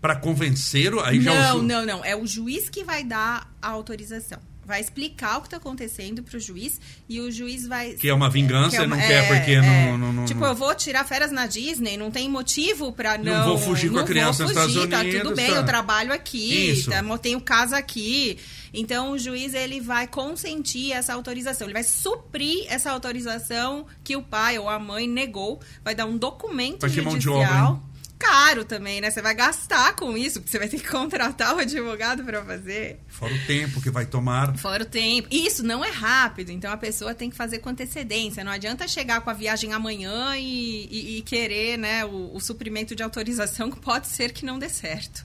Para 0.00 0.16
convencer, 0.16 0.92
o- 0.94 1.00
aí 1.00 1.20
já 1.20 1.32
não, 1.32 1.56
o 1.56 1.60
ju- 1.60 1.66
não, 1.66 1.86
não. 1.86 2.04
É 2.04 2.16
o 2.16 2.26
juiz 2.26 2.68
que 2.68 2.82
vai 2.82 3.04
dar 3.04 3.48
a 3.62 3.68
autorização. 3.68 4.40
Vai 4.70 4.80
explicar 4.80 5.36
o 5.38 5.40
que 5.42 5.48
está 5.48 5.56
acontecendo 5.58 6.22
pro 6.22 6.38
juiz 6.40 6.80
e 7.08 7.20
o 7.20 7.30
juiz 7.30 7.66
vai. 7.66 7.94
Que 7.94 8.08
é 8.08 8.14
uma 8.14 8.30
vingança, 8.30 8.70
que 8.70 8.76
é 8.76 8.86
uma- 8.86 8.96
não 8.96 9.02
quer 9.06 9.26
porque 9.26 9.50
é. 9.50 9.60
não, 9.60 9.98
não, 9.98 10.12
não- 10.12 10.24
Tipo, 10.24 10.44
eu 10.46 10.54
vou 10.54 10.74
tirar 10.74 11.04
férias 11.04 11.30
na 11.32 11.46
Disney, 11.46 11.96
não 11.96 12.10
tem 12.10 12.28
motivo 12.28 12.92
pra 12.92 13.18
não. 13.18 13.24
Não 13.24 13.44
vou 13.48 13.58
fugir 13.58 13.90
com 13.90 13.96
a 13.96 14.00
não 14.00 14.06
criança 14.06 14.44
vou 14.44 14.54
nos 14.54 14.62
fugir, 14.62 14.76
Estados 14.84 14.90
Tá 14.90 15.00
Unidos, 15.00 15.22
tudo 15.22 15.34
bem, 15.36 15.50
tá. 15.50 15.56
eu 15.56 15.64
trabalho 15.66 16.12
aqui, 16.12 16.70
Isso. 16.70 16.90
tá, 16.90 17.02
eu 17.02 17.18
tenho 17.18 17.40
casa 17.40 17.76
aqui. 17.76 18.38
Então 18.72 19.10
o 19.10 19.18
juiz 19.18 19.52
ele 19.52 19.80
vai 19.80 20.06
consentir 20.06 20.92
essa 20.92 21.12
autorização, 21.12 21.66
ele 21.66 21.74
vai 21.74 21.82
suprir 21.82 22.64
essa 22.68 22.92
autorização 22.92 23.84
que 24.04 24.16
o 24.16 24.22
pai 24.22 24.58
ou 24.58 24.68
a 24.68 24.78
mãe 24.78 25.08
negou, 25.08 25.60
vai 25.84 25.94
dar 25.94 26.06
um 26.06 26.16
documento 26.16 26.78
Mas 26.82 26.94
que 26.94 27.00
mão 27.00 27.18
de 27.18 27.24
judicial. 27.24 27.72
obra, 27.72 27.89
Caro 28.20 28.66
também, 28.66 29.00
né? 29.00 29.10
Você 29.10 29.22
vai 29.22 29.34
gastar 29.34 29.96
com 29.96 30.14
isso, 30.16 30.38
porque 30.40 30.50
você 30.52 30.58
vai 30.58 30.68
ter 30.68 30.78
que 30.78 30.86
contratar 30.88 31.56
o 31.56 31.58
advogado 31.58 32.22
para 32.22 32.44
fazer. 32.44 33.00
Fora 33.08 33.32
o 33.34 33.46
tempo 33.46 33.80
que 33.80 33.90
vai 33.90 34.04
tomar. 34.04 34.56
Fora 34.58 34.82
o 34.82 34.86
tempo. 34.86 35.26
E 35.30 35.46
Isso 35.46 35.62
não 35.64 35.82
é 35.82 35.90
rápido, 35.90 36.50
então 36.50 36.70
a 36.70 36.76
pessoa 36.76 37.14
tem 37.14 37.30
que 37.30 37.36
fazer 37.36 37.58
com 37.60 37.70
antecedência. 37.70 38.44
Não 38.44 38.52
adianta 38.52 38.86
chegar 38.86 39.22
com 39.22 39.30
a 39.30 39.32
viagem 39.32 39.72
amanhã 39.72 40.36
e, 40.36 40.86
e- 40.90 41.18
e 41.18 41.22
querer 41.22 41.78
né, 41.78 42.04
o, 42.04 42.34
o 42.36 42.40
suprimento 42.40 42.94
de 42.94 43.02
autorização, 43.02 43.70
que 43.70 43.80
pode 43.80 44.06
ser 44.06 44.32
que 44.32 44.44
não 44.44 44.58
dê 44.58 44.68
certo. 44.68 45.24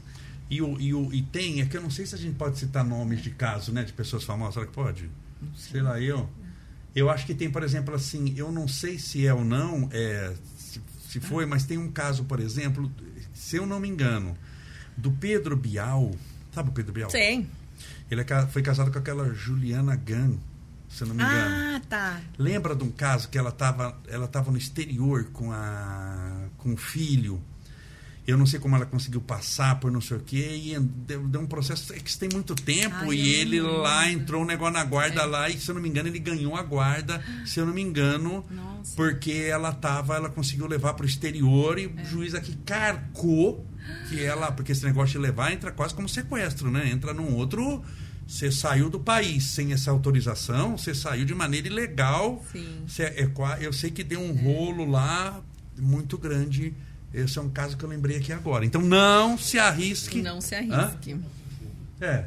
E, 0.49 0.61
o, 0.61 0.79
e, 0.79 0.93
o, 0.93 1.11
e 1.13 1.21
tem, 1.21 1.59
é 1.61 1.65
que 1.65 1.75
eu 1.75 1.81
não 1.81 1.89
sei 1.89 2.05
se 2.05 2.15
a 2.15 2.17
gente 2.17 2.35
pode 2.35 2.57
citar 2.59 2.85
nomes 2.85 3.21
de 3.21 3.31
casos, 3.31 3.73
né? 3.73 3.83
De 3.83 3.91
pessoas 3.91 4.23
famosas. 4.23 4.53
Será 4.53 4.65
que 4.67 4.71
pode? 4.73 5.09
sei. 5.57 5.81
lá, 5.81 5.99
eu. 5.99 6.29
Eu 6.95 7.09
acho 7.09 7.25
que 7.25 7.33
tem, 7.35 7.49
por 7.51 7.61
exemplo, 7.61 7.93
assim, 7.93 8.33
eu 8.37 8.53
não 8.53 8.69
sei 8.69 8.97
se 8.97 9.27
é 9.27 9.33
ou 9.33 9.43
não, 9.43 9.89
é, 9.91 10.31
se, 11.19 11.27
foi, 11.27 11.45
mas 11.45 11.63
tem 11.63 11.77
um 11.77 11.91
caso, 11.91 12.25
por 12.25 12.39
exemplo, 12.39 12.91
se 13.33 13.55
eu 13.55 13.65
não 13.65 13.79
me 13.79 13.87
engano, 13.87 14.37
do 14.97 15.11
Pedro 15.11 15.55
Bial. 15.55 16.11
Sabe 16.53 16.69
o 16.69 16.73
Pedro 16.73 16.93
Bial? 16.93 17.09
Sim. 17.09 17.47
Ele 18.09 18.21
é 18.21 18.47
foi 18.47 18.61
casado 18.61 18.91
com 18.91 18.99
aquela 18.99 19.33
Juliana 19.33 19.95
Gunn, 19.95 20.37
se 20.89 21.03
eu 21.03 21.07
não 21.07 21.15
me 21.15 21.23
engano. 21.23 21.55
Ah, 21.77 21.81
tá. 21.89 22.21
Lembra 22.37 22.75
de 22.75 22.83
um 22.83 22.91
caso 22.91 23.29
que 23.29 23.37
ela 23.37 23.49
estava 23.49 23.97
ela 24.07 24.27
tava 24.27 24.51
no 24.51 24.57
exterior 24.57 25.25
com, 25.33 25.51
a, 25.51 26.47
com 26.57 26.73
o 26.73 26.77
filho? 26.77 27.41
Eu 28.27 28.37
não 28.37 28.45
sei 28.45 28.59
como 28.59 28.75
ela 28.75 28.85
conseguiu 28.85 29.21
passar 29.21 29.79
por 29.79 29.91
não 29.91 30.01
sei 30.01 30.17
o 30.17 30.19
quê, 30.19 30.61
e 30.63 30.79
deu, 30.79 31.27
deu 31.27 31.41
um 31.41 31.45
processo 31.45 31.93
é 31.93 31.99
que 31.99 32.09
isso 32.09 32.17
tem 32.17 32.29
muito 32.33 32.55
tempo, 32.55 32.95
Ai, 32.95 33.15
e 33.15 33.35
ele 33.35 33.61
não 33.61 33.77
lá 33.77 34.11
entrou 34.11 34.41
um 34.41 34.45
negócio 34.45 34.73
na 34.73 34.83
guarda 34.83 35.25
lá, 35.25 35.49
e 35.49 35.59
se 35.59 35.69
eu 35.69 35.75
não 35.75 35.81
me 35.81 35.89
engano, 35.89 36.09
ele 36.09 36.17
ganhou 36.17 36.55
a 36.55 36.63
guarda, 36.63 37.23
se 37.45 37.59
eu 37.59 37.65
não 37.65 37.73
me 37.73 37.81
engano, 37.81 38.43
Nossa. 38.49 38.95
porque 38.95 39.31
ela 39.31 39.71
tava, 39.71 40.15
ela 40.15 40.29
conseguiu 40.29 40.65
levar 40.65 40.95
para 40.95 41.03
o 41.03 41.07
exterior 41.07 41.77
e 41.77 41.85
o 41.85 42.05
juiz 42.05 42.33
aqui 42.33 42.55
carcou 42.65 43.63
que 44.09 44.23
ela, 44.23 44.51
porque 44.51 44.71
esse 44.71 44.83
negócio 44.85 45.13
de 45.13 45.19
levar 45.19 45.51
entra 45.51 45.71
quase 45.71 45.93
como 45.93 46.09
sequestro, 46.09 46.71
né? 46.71 46.89
Entra 46.89 47.13
num 47.13 47.35
outro. 47.35 47.83
Você 48.27 48.51
saiu 48.51 48.89
do 48.89 48.99
país 48.99 49.45
sem 49.45 49.71
essa 49.71 49.91
autorização, 49.91 50.77
você 50.77 50.95
saiu 50.95 51.25
de 51.25 51.35
maneira 51.35 51.67
ilegal. 51.67 52.43
Sim. 52.51 52.83
Você 52.87 53.03
é 53.03 53.29
eu 53.61 53.71
sei 53.71 53.91
que 53.91 54.03
deu 54.03 54.19
um 54.19 54.33
rolo 54.33 54.89
lá 54.89 55.41
muito 55.77 56.17
grande. 56.17 56.73
Esse 57.15 57.37
é 57.39 57.41
um 57.41 57.49
caso 57.49 57.77
que 57.77 57.83
eu 57.85 57.89
lembrei 57.89 58.17
aqui 58.17 58.33
agora. 58.33 58.65
Então 58.65 58.81
não 58.81 59.37
se 59.37 59.57
arrisque. 59.57 60.21
Não 60.21 60.41
se 60.41 60.53
Hã? 60.55 60.59
arrisque. 60.77 61.15
É. 62.01 62.25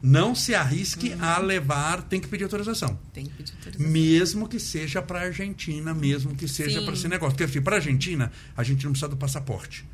Não 0.00 0.32
se 0.32 0.54
arrisque 0.54 1.08
Uhum. 1.10 1.24
a 1.24 1.38
levar, 1.38 2.02
tem 2.02 2.20
que 2.20 2.28
pedir 2.28 2.44
autorização. 2.44 2.96
Tem 3.12 3.24
que 3.26 3.32
pedir 3.32 3.52
autorização. 3.56 3.90
Mesmo 3.90 4.48
que 4.48 4.60
seja 4.60 5.02
para 5.02 5.22
Argentina, 5.22 5.92
mesmo 5.92 6.36
que 6.36 6.46
seja 6.46 6.80
para 6.82 6.92
esse 6.94 7.08
negócio. 7.08 7.36
Porque 7.36 7.60
para 7.60 7.76
Argentina, 7.76 8.30
a 8.56 8.62
gente 8.62 8.84
não 8.84 8.92
precisa 8.92 9.08
do 9.08 9.16
passaporte. 9.16 9.84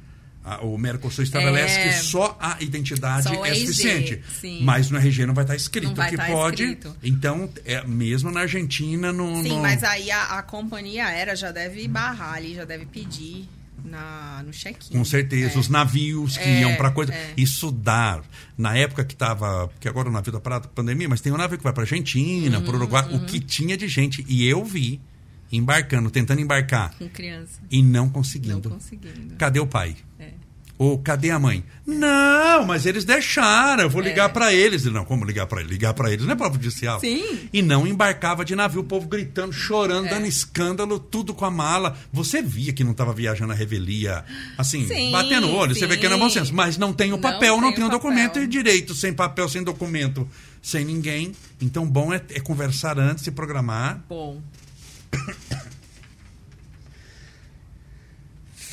A- 0.45 0.61
o 0.61 0.77
Mercosul 0.77 1.25
estabelece 1.25 1.75
É. 1.79 1.89
que 1.89 1.95
só 2.05 2.37
a 2.39 2.59
identidade 2.63 3.23
Só 3.29 3.47
é 3.47 3.49
RG, 3.49 3.61
suficiente. 3.67 4.23
sim. 4.43 4.63
Mas 4.63 4.91
no 4.91 4.99
RG 4.99 5.25
não 5.25 5.33
vai 5.33 5.45
estar 5.45 5.57
escrito 5.57 5.87
Não 5.89 5.95
vai 5.95 6.11
que 6.11 6.19
tá 6.19 6.27
pode. 6.27 6.63
escrito. 6.65 6.95
Então, 7.03 7.49
é, 7.65 7.83
mesmo 7.87 8.31
na 8.31 8.41
Argentina, 8.41 9.11
no. 9.11 9.43
Sim, 9.43 9.49
no- 9.49 9.63
mas 9.63 9.83
aí 9.83 10.11
a, 10.11 10.39
a 10.39 10.43
companhia 10.43 11.07
aérea 11.07 11.35
já 11.35 11.51
deve 11.51 11.89
barrar 11.89 12.35
ali, 12.35 12.55
já 12.55 12.67
deve 12.67 12.85
pedir 12.85 13.49
na, 13.85 14.43
no 14.45 14.51
check-in. 14.53 14.97
Com 14.97 15.05
certeza, 15.05 15.57
É. 15.57 15.59
os 15.59 15.69
navios 15.69 16.37
que 16.39 16.43
É, 16.49 16.61
iam 16.63 16.75
para 16.77 16.91
coisa. 16.91 17.13
é. 17.13 17.35
Isso 17.37 17.71
dá. 17.71 18.23
Na 18.57 18.77
época 18.77 19.05
que 19.05 19.13
estava. 19.15 19.69
Porque 19.69 19.89
agora 19.89 20.09
o 20.09 20.13
navio 20.13 20.33
da 20.33 20.41
parada 20.41 20.67
com 20.69 20.75
pandemia, 20.75 21.09
mas 21.09 21.21
tem 21.21 21.33
um 21.33 21.37
navio 21.37 21.59
que 21.59 21.65
vai 21.65 21.73
para 21.73 21.83
Argentina, 21.83 22.61
para 22.61 22.75
Uruguai. 22.77 23.07
Uhum. 23.11 23.17
O 23.17 23.27
que 23.27 23.39
tinha 23.41 23.77
de 23.77 23.87
gente. 23.87 24.25
E 24.29 24.47
eu 24.49 24.65
vi 24.65 25.01
embarcando, 25.53 26.11
tentando 26.11 26.41
embarcar 26.41 26.95
Com 26.99 27.09
criança. 27.09 27.61
e 27.71 27.83
não 27.83 28.05
Não 28.07 28.11
conseguindo. 28.11 28.71
conseguindo. 28.71 29.35
Cadê 29.37 29.61
o 29.61 29.67
pai? 29.67 29.95
É. 30.19 30.31
Ou 30.77 30.99
cadê 30.99 31.31
a 31.31 31.39
mãe? 31.39 31.63
Não, 31.87 32.65
mas 32.67 32.85
eles 32.85 33.05
deixaram. 33.05 33.85
Eu 33.85 33.91
vou 33.91 34.03
ligar 34.03 34.29
É. 34.29 34.33
pra 34.33 34.53
eles. 34.53 34.85
Não, 34.87 35.05
como 35.05 35.25
ligar 35.25 35.47
pra 35.47 35.61
eles? 35.61 35.71
Ligar 35.71 35.95
pra 35.95 36.11
eles 36.13 36.27
não 36.27 36.33
é 36.33 36.37
prova 36.37 36.55
judicial. 36.55 36.99
Sim. 36.99 37.49
E 37.53 37.63
não 37.63 37.87
embarcava 37.87 38.45
de 38.45 38.57
navio, 38.57 38.81
o 38.81 38.85
povo 38.85 39.07
gritando, 39.07 39.53
chorando, 39.53 40.07
É. 40.07 40.11
dando 40.11 40.27
escândalo, 40.27 40.99
tudo 40.99 41.33
com 41.33 41.45
a 41.45 41.51
mala. 41.51 41.97
Você 42.13 42.43
via 42.43 42.73
que 42.73 42.83
não 42.83 42.91
estava 42.91 43.13
viajando 43.13 43.53
a 43.53 43.55
revelia, 43.57 44.25
assim, 44.59 44.87
Sim, 44.89 45.13
batendo 45.13 45.47
o 45.47 45.55
olho. 45.55 45.77
Você 45.77 45.87
vê 45.87 45.97
que 45.97 46.07
era 46.07 46.17
sim. 46.17 46.21
bom 46.21 46.29
senso. 46.31 46.53
Mas 46.53 46.77
não 46.77 46.93
tem 46.93 47.11
o 47.13 47.17
Não 47.17 47.21
papel, 47.21 47.55
não 47.61 47.69
tem 47.69 47.77
tem, 47.77 47.85
o 47.85 47.89
o 47.89 47.91
documento 47.91 48.41
e 48.41 48.47
direito. 48.49 48.95
Sem 48.97 49.13
papel, 49.13 49.49
sem 49.49 49.63
documento, 49.63 50.29
sem 50.61 50.85
ninguém. 50.85 51.33
Então, 51.63 51.87
bom 51.87 52.13
é, 52.13 52.21
é 52.31 52.41
conversar 52.41 52.99
antes, 52.99 53.23
se 53.23 53.31
programar. 53.31 54.03
Bom. 54.09 54.41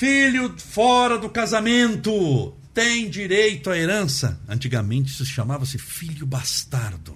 Filho 0.01 0.55
fora 0.57 1.15
do 1.15 1.29
casamento 1.29 2.55
tem 2.73 3.07
direito 3.07 3.69
à 3.69 3.77
herança. 3.77 4.41
Antigamente 4.49 5.11
isso 5.11 5.23
chamava-se 5.23 5.77
filho 5.77 6.25
bastardo. 6.25 7.15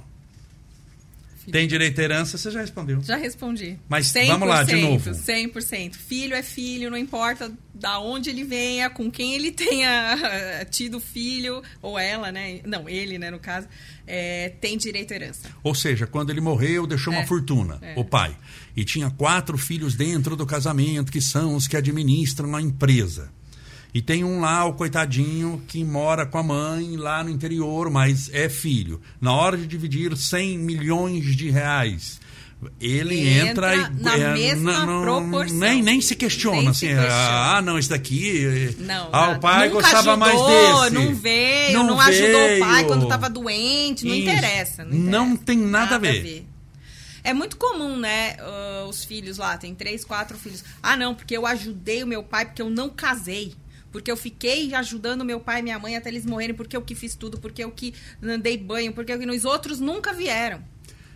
Tem 1.51 1.67
direito 1.67 1.99
à 1.99 2.03
herança, 2.03 2.38
você 2.38 2.51
já 2.51 2.61
respondeu. 2.61 3.01
Já 3.01 3.15
respondi. 3.15 3.79
Mas 3.89 4.13
vamos 4.27 4.47
lá, 4.47 4.61
de 4.61 4.75
novo. 4.75 5.09
100%. 5.09 5.95
Filho 5.95 6.36
é 6.36 6.43
filho, 6.43 6.91
não 6.91 6.97
importa 6.97 7.51
da 7.73 7.99
onde 7.99 8.29
ele 8.29 8.43
venha, 8.43 8.88
com 8.88 9.09
quem 9.09 9.33
ele 9.33 9.49
tenha 9.51 10.65
tido 10.69 10.99
filho, 10.99 11.63
ou 11.81 11.97
ela, 11.97 12.31
né? 12.31 12.61
Não, 12.65 12.88
ele, 12.88 13.17
né, 13.17 13.31
no 13.31 13.39
caso, 13.39 13.67
é, 14.05 14.49
tem 14.61 14.77
direito 14.77 15.11
à 15.11 15.15
herança. 15.15 15.49
Ou 15.63 15.73
seja, 15.73 16.05
quando 16.05 16.29
ele 16.29 16.41
morreu, 16.41 16.86
deixou 16.86 17.11
uma 17.11 17.23
É, 17.23 17.25
fortuna, 17.25 17.79
é. 17.81 17.93
o 17.97 18.05
pai. 18.05 18.36
E 18.76 18.84
tinha 18.84 19.09
quatro 19.09 19.57
filhos 19.57 19.95
dentro 19.95 20.36
do 20.36 20.45
casamento, 20.45 21.11
que 21.11 21.21
são 21.21 21.55
os 21.55 21.67
que 21.67 21.78
administram 21.78 22.55
a 22.55 22.61
empresa. 22.61 23.30
E 23.93 24.01
tem 24.01 24.26
um 24.26 24.41
lá, 24.41 24.65
o 24.65 24.73
coitadinho, 24.73 25.63
que 25.69 25.82
mora 25.84 26.26
com 26.26 26.38
a 26.38 26.43
mãe 26.43 26.97
lá 26.97 27.23
no 27.23 27.30
interior, 27.30 27.89
mas 27.89 28.30
é 28.34 28.49
filho. 28.49 28.99
Na 29.21 29.32
hora 29.32 29.55
de 29.57 29.65
dividir 29.65 30.17
100 30.17 30.57
milhões 30.57 31.34
de 31.38 31.49
reais, 31.49 32.19
ele 32.82 33.26
entra, 33.39 33.73
entra 33.78 33.89
e 33.97 34.03
na 34.03 34.17
é, 34.17 34.34
mesma 34.34 34.86
não- 34.86 35.01
proporção. 35.01 35.57
Nem, 35.57 35.82
nem 35.82 36.01
se 36.01 36.13
questiona, 36.13 36.57
Nem 36.59 36.67
assim, 36.67 36.88
se 36.88 36.93
questiona. 36.93 37.55
ah, 37.55 37.61
não, 37.61 37.80
esse 37.80 37.88
daqui. 37.89 38.76
Não, 38.80 39.07
ah, 39.13 39.28
nada. 39.28 39.38
o 39.38 39.39
pai 39.39 39.69
gostava 39.69 39.97
ajudou, 40.13 40.17
mais 40.17 40.41
desse. 40.41 40.93
Não 40.95 41.15
veio, 41.15 41.73
Não 41.78 41.88
não, 41.88 42.01
ajudou 42.01 42.45
o 42.55 42.59
pai 42.59 42.73
veio. 42.76 42.88
quando 42.88 43.03
estava 43.03 43.30
doente, 43.30 44.05
não 44.05 44.13
Isso. 44.13 44.30
interessa, 44.30 44.84
não 44.84 44.91
Não 44.97 45.26
interessa. 45.28 45.43
tem 45.45 45.57
nada 45.57 45.95
a 45.95 45.99
ver. 45.99 46.45
É 47.26 47.34
muito 47.34 47.57
comum, 47.57 47.97
né? 47.97 48.36
ah, 48.39 48.86
os 48.88 49.03
filhos 49.03 49.38
lá, 49.38 49.57
tem 49.57 49.73
três, 49.73 50.05
quatro 50.05 50.38
filhos. 50.38 50.63
Ah, 50.82 50.95
não, 50.95 51.13
porque 51.15 51.36
eu 51.36 51.45
ajudei 51.45 52.03
o 52.03 52.07
meu 52.07 52.23
pai, 52.23 52.45
porque 52.45 52.61
eu 52.61 52.69
não 52.69 52.89
casei. 52.89 53.53
Porque 53.91 54.11
eu 54.11 54.17
fiquei 54.17 54.73
ajudando 54.76 55.23
meu 55.26 55.39
pai 55.39 55.59
e 55.59 55.63
minha 55.63 55.80
mãe 55.80 55.95
até 55.95 56.09
eles 56.09 56.26
morrerem, 56.26 56.53
porque 56.55 56.76
eu 56.78 56.82
que 56.82 56.93
fiz 56.93 57.15
tudo, 57.15 57.39
porque 57.39 57.63
eu 57.63 57.71
que 57.71 57.93
dei 58.41 58.57
banho, 58.57 58.91
porque 58.93 59.11
eu 59.11 59.17
que... 59.17 59.26
Os 59.26 59.45
outros 59.45 59.80
nunca 59.80 60.13
vieram. 60.13 60.61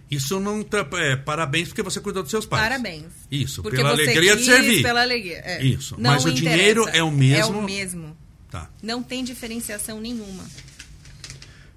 Isso 0.10 0.40
não. 0.40 0.64
tá- 0.64 0.88
É, 0.94 1.16
parabéns 1.16 1.68
porque 1.68 1.84
você 1.84 2.00
cuidou 2.00 2.24
dos 2.24 2.32
seus 2.32 2.46
pais. 2.46 2.64
Parabéns. 2.64 3.06
Isso, 3.30 3.62
Porque 3.62 3.78
pela 3.78 3.96
você 3.96 4.02
alegria 4.04 4.36
quis, 4.36 4.46
de 4.46 4.52
servir. 4.52 4.82
Pela 4.82 5.02
alegria. 5.02 5.38
é. 5.46 5.64
Isso, 5.64 5.96
Não 6.00 6.12
mas 6.12 6.26
o 6.26 6.30
interessa. 6.30 6.56
dinheiro 6.58 6.88
é 6.92 7.04
o 7.04 7.12
mesmo? 7.12 7.54
É 7.56 7.58
o 7.60 7.62
mesmo. 7.62 8.18
Tá. 8.50 8.70
Não 8.82 9.04
tem 9.04 9.24
diferenciação 9.24 10.02
nenhuma. 10.02 10.44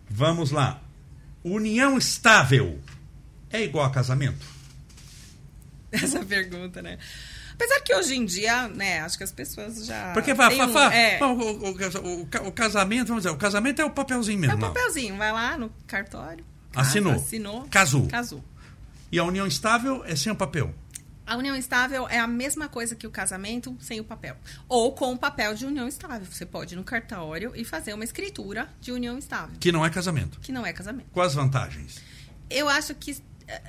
Vamos 0.09 0.51
lá. 0.51 0.81
União 1.45 1.99
estável 1.99 2.79
é 3.53 3.63
igual 3.63 3.85
a 3.85 3.91
casamento? 3.91 4.45
essa 5.93 6.21
pergunta, 6.25 6.81
né? 6.81 6.99
Apesar 7.55 7.81
que 7.81 7.95
hoje 7.95 8.15
em 8.15 8.25
dia, 8.25 8.67
né, 8.69 9.01
acho 9.01 9.19
que 9.19 9.25
as 9.25 9.31
pessoas 9.31 9.85
já. 9.85 10.13
Porque 10.13 10.33
vai, 10.33 10.49
têm 10.49 10.63
um, 10.63 10.73
um, 10.73 10.79
é, 10.79 11.19
o, 11.23 12.47
o, 12.47 12.49
o, 12.49 12.53
casamento, 12.53 13.09
vamos 13.09 13.23
dizer, 13.23 13.35
o 13.35 13.39
casamento 13.39 13.81
é 13.81 13.85
o 13.85 13.91
papelzinho 13.91 14.39
mesmo. 14.39 14.55
É 14.55 14.57
o 14.57 14.61
papelzinho, 14.73 15.17
vai 15.17 15.31
lá 15.31 15.57
no 15.59 15.71
cartório. 15.87 16.45
Casa, 16.73 16.89
assinou. 16.89 17.13
Assinou. 17.13 17.69
Casou. 17.69 18.07
Casou. 18.09 18.45
E 19.13 19.19
a 19.19 19.25
união 19.25 19.47
estável 19.47 20.03
é 20.07 20.17
sem 20.17 20.33
o 20.33 20.37
papel. 20.37 20.75
A 21.25 21.37
união 21.37 21.55
estável 21.55 22.09
é 22.09 22.19
a 22.19 22.27
mesma 22.27 22.69
coisa 22.69 22.97
que 22.97 23.07
o 23.07 23.11
casamento 23.11 23.77
sem 23.79 24.01
o 24.01 24.05
papel. 24.05 24.37
Ou 24.69 24.93
com 24.93 25.13
o 25.13 25.19
papel 25.19 25.55
de 25.55 25.65
união 25.65 25.87
estável. 25.87 26.27
Você 26.29 26.45
pode 26.45 26.75
ir 26.75 26.77
no 26.77 26.83
cartório 26.83 27.53
e 27.55 27.65
fazer 27.65 27.95
uma 27.95 28.03
escritura 28.03 28.69
de 28.81 28.91
união 28.91 29.17
estável. 29.17 29.55
Que 29.61 29.71
não 29.71 29.85
é 29.87 29.91
casamento. 29.91 30.41
Que 30.41 30.51
não 30.51 30.67
é 30.67 30.73
casamento. 30.73 31.11
Quais 31.13 31.35
vantagens? 31.35 32.01
Eu 32.51 32.69
acho 32.69 32.95
que. 32.95 33.17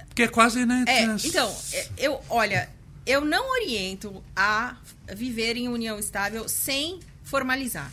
Porque 0.08 0.24
é 0.24 0.28
quase, 0.28 0.66
né? 0.66 0.86
É, 0.88 1.04
então, 1.26 1.56
eu, 1.98 2.22
olha, 2.30 2.70
eu 3.06 3.22
não 3.22 3.52
oriento 3.52 4.24
a 4.36 4.76
viver 5.14 5.58
em 5.58 5.68
união 5.68 5.98
estável 6.00 6.48
sem 6.48 7.00
formalizar. 7.24 7.92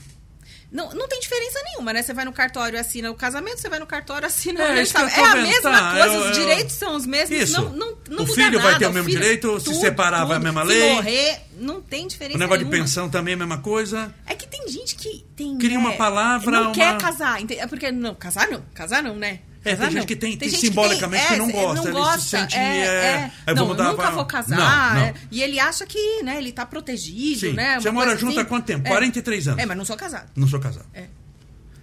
Não, 0.73 0.91
não 0.91 1.09
tem 1.09 1.19
diferença 1.19 1.59
nenhuma, 1.65 1.93
né? 1.93 2.01
Você 2.01 2.15
vai 2.15 2.25
no 2.25 2.33
cartório 2.33 2.77
e 2.77 2.79
assina 2.79 3.11
o 3.11 3.15
casamento, 3.17 3.59
você 3.61 3.69
vai 3.69 3.81
no 3.81 3.87
cartório 3.89 4.25
e 4.25 4.29
assina 4.29 4.63
é, 4.63 4.79
o 4.79 4.83
estável. 4.83 5.09
É 5.09 5.27
a 5.27 5.35
mesma 5.35 5.71
tá, 5.73 5.91
coisa, 5.99 6.15
eu, 6.15 6.31
os 6.31 6.37
direitos 6.39 6.75
são 6.77 6.95
os 6.95 7.05
mesmos. 7.07 7.41
Isso. 7.41 7.61
Não, 7.61 7.71
não, 7.71 7.99
não 8.09 8.23
o 8.23 8.27
filho 8.29 8.53
nada. 8.53 8.71
vai 8.71 8.79
ter 8.79 8.87
o 8.87 8.93
mesmo 8.93 9.09
filho, 9.09 9.21
direito, 9.21 9.49
tudo, 9.49 9.75
se 9.75 9.81
separar 9.81 10.19
tudo, 10.21 10.29
vai 10.29 10.37
a 10.37 10.41
mesma 10.41 10.63
se 10.63 10.69
lei. 10.69 10.95
morrer, 10.95 11.41
não 11.59 11.83
tem 11.83 12.07
diferença 12.07 12.37
O 12.37 12.39
negócio 12.39 12.61
nenhuma. 12.61 12.77
de 12.77 12.83
pensão 12.83 13.11
também 13.11 13.33
é 13.33 13.35
a 13.35 13.39
mesma 13.39 13.59
coisa. 13.59 14.15
É 14.25 14.37
que 14.37 14.47
tem 14.47 14.69
gente 14.69 14.95
que 14.95 15.27
tem. 15.35 15.59
Cria 15.59 15.77
né, 15.77 15.79
uma 15.79 15.97
palavra, 15.97 16.53
Não 16.53 16.63
uma- 16.67 16.73
quer 16.73 16.97
casar. 16.99 17.41
É 17.51 17.67
porque. 17.67 17.91
Não, 17.91 18.15
casar 18.15 18.47
não. 18.49 18.63
Casar 18.73 19.03
não, 19.03 19.17
né? 19.17 19.41
É, 19.65 19.77
tem 19.77 19.91
gente 19.91 20.07
que 20.07 20.17
tem- 20.17 20.37
tem 20.37 20.49
gente 20.49 20.61
simbolicamente 20.61 21.27
que 21.27 21.35
é, 21.35 21.37
não 21.37 21.51
gosta, 21.51 21.75
Não 21.75 21.83
ele 21.85 21.93
se 21.93 21.93
gosta, 21.93 22.39
sente, 22.41 22.57
é, 22.57 22.61
é, 22.61 23.31
é. 23.47 23.55
não, 23.55 23.75
dar 23.77 23.85
nunca 23.91 23.97
pra- 23.97 24.11
vou 24.11 24.25
casar. 24.25 24.57
Não, 24.57 24.95
não. 25.01 25.07
é. 25.07 25.15
E 25.31 25.43
ele 25.43 25.61
acha 25.61 25.85
que, 25.87 26.23
né, 26.23 26.39
ele 26.39 26.51
tá 26.51 26.65
protegido, 26.65 27.41
Sim. 27.41 27.53
né? 27.53 27.79
Você 27.79 27.91
mora 27.91 28.17
junto 28.17 28.33
assim. 28.33 28.41
há 28.41 28.45
quanto 28.47 28.65
tempo? 28.65 28.87
É. 28.87 28.91
43 28.91 29.49
anos. 29.49 29.63
É, 29.63 29.67
mas 29.67 29.77
não 29.77 29.85
sou 29.85 29.97
casado. 29.97 30.31
Não 30.35 30.49
sou 30.49 30.59
casado. 30.61 30.87
É. 30.95 31.05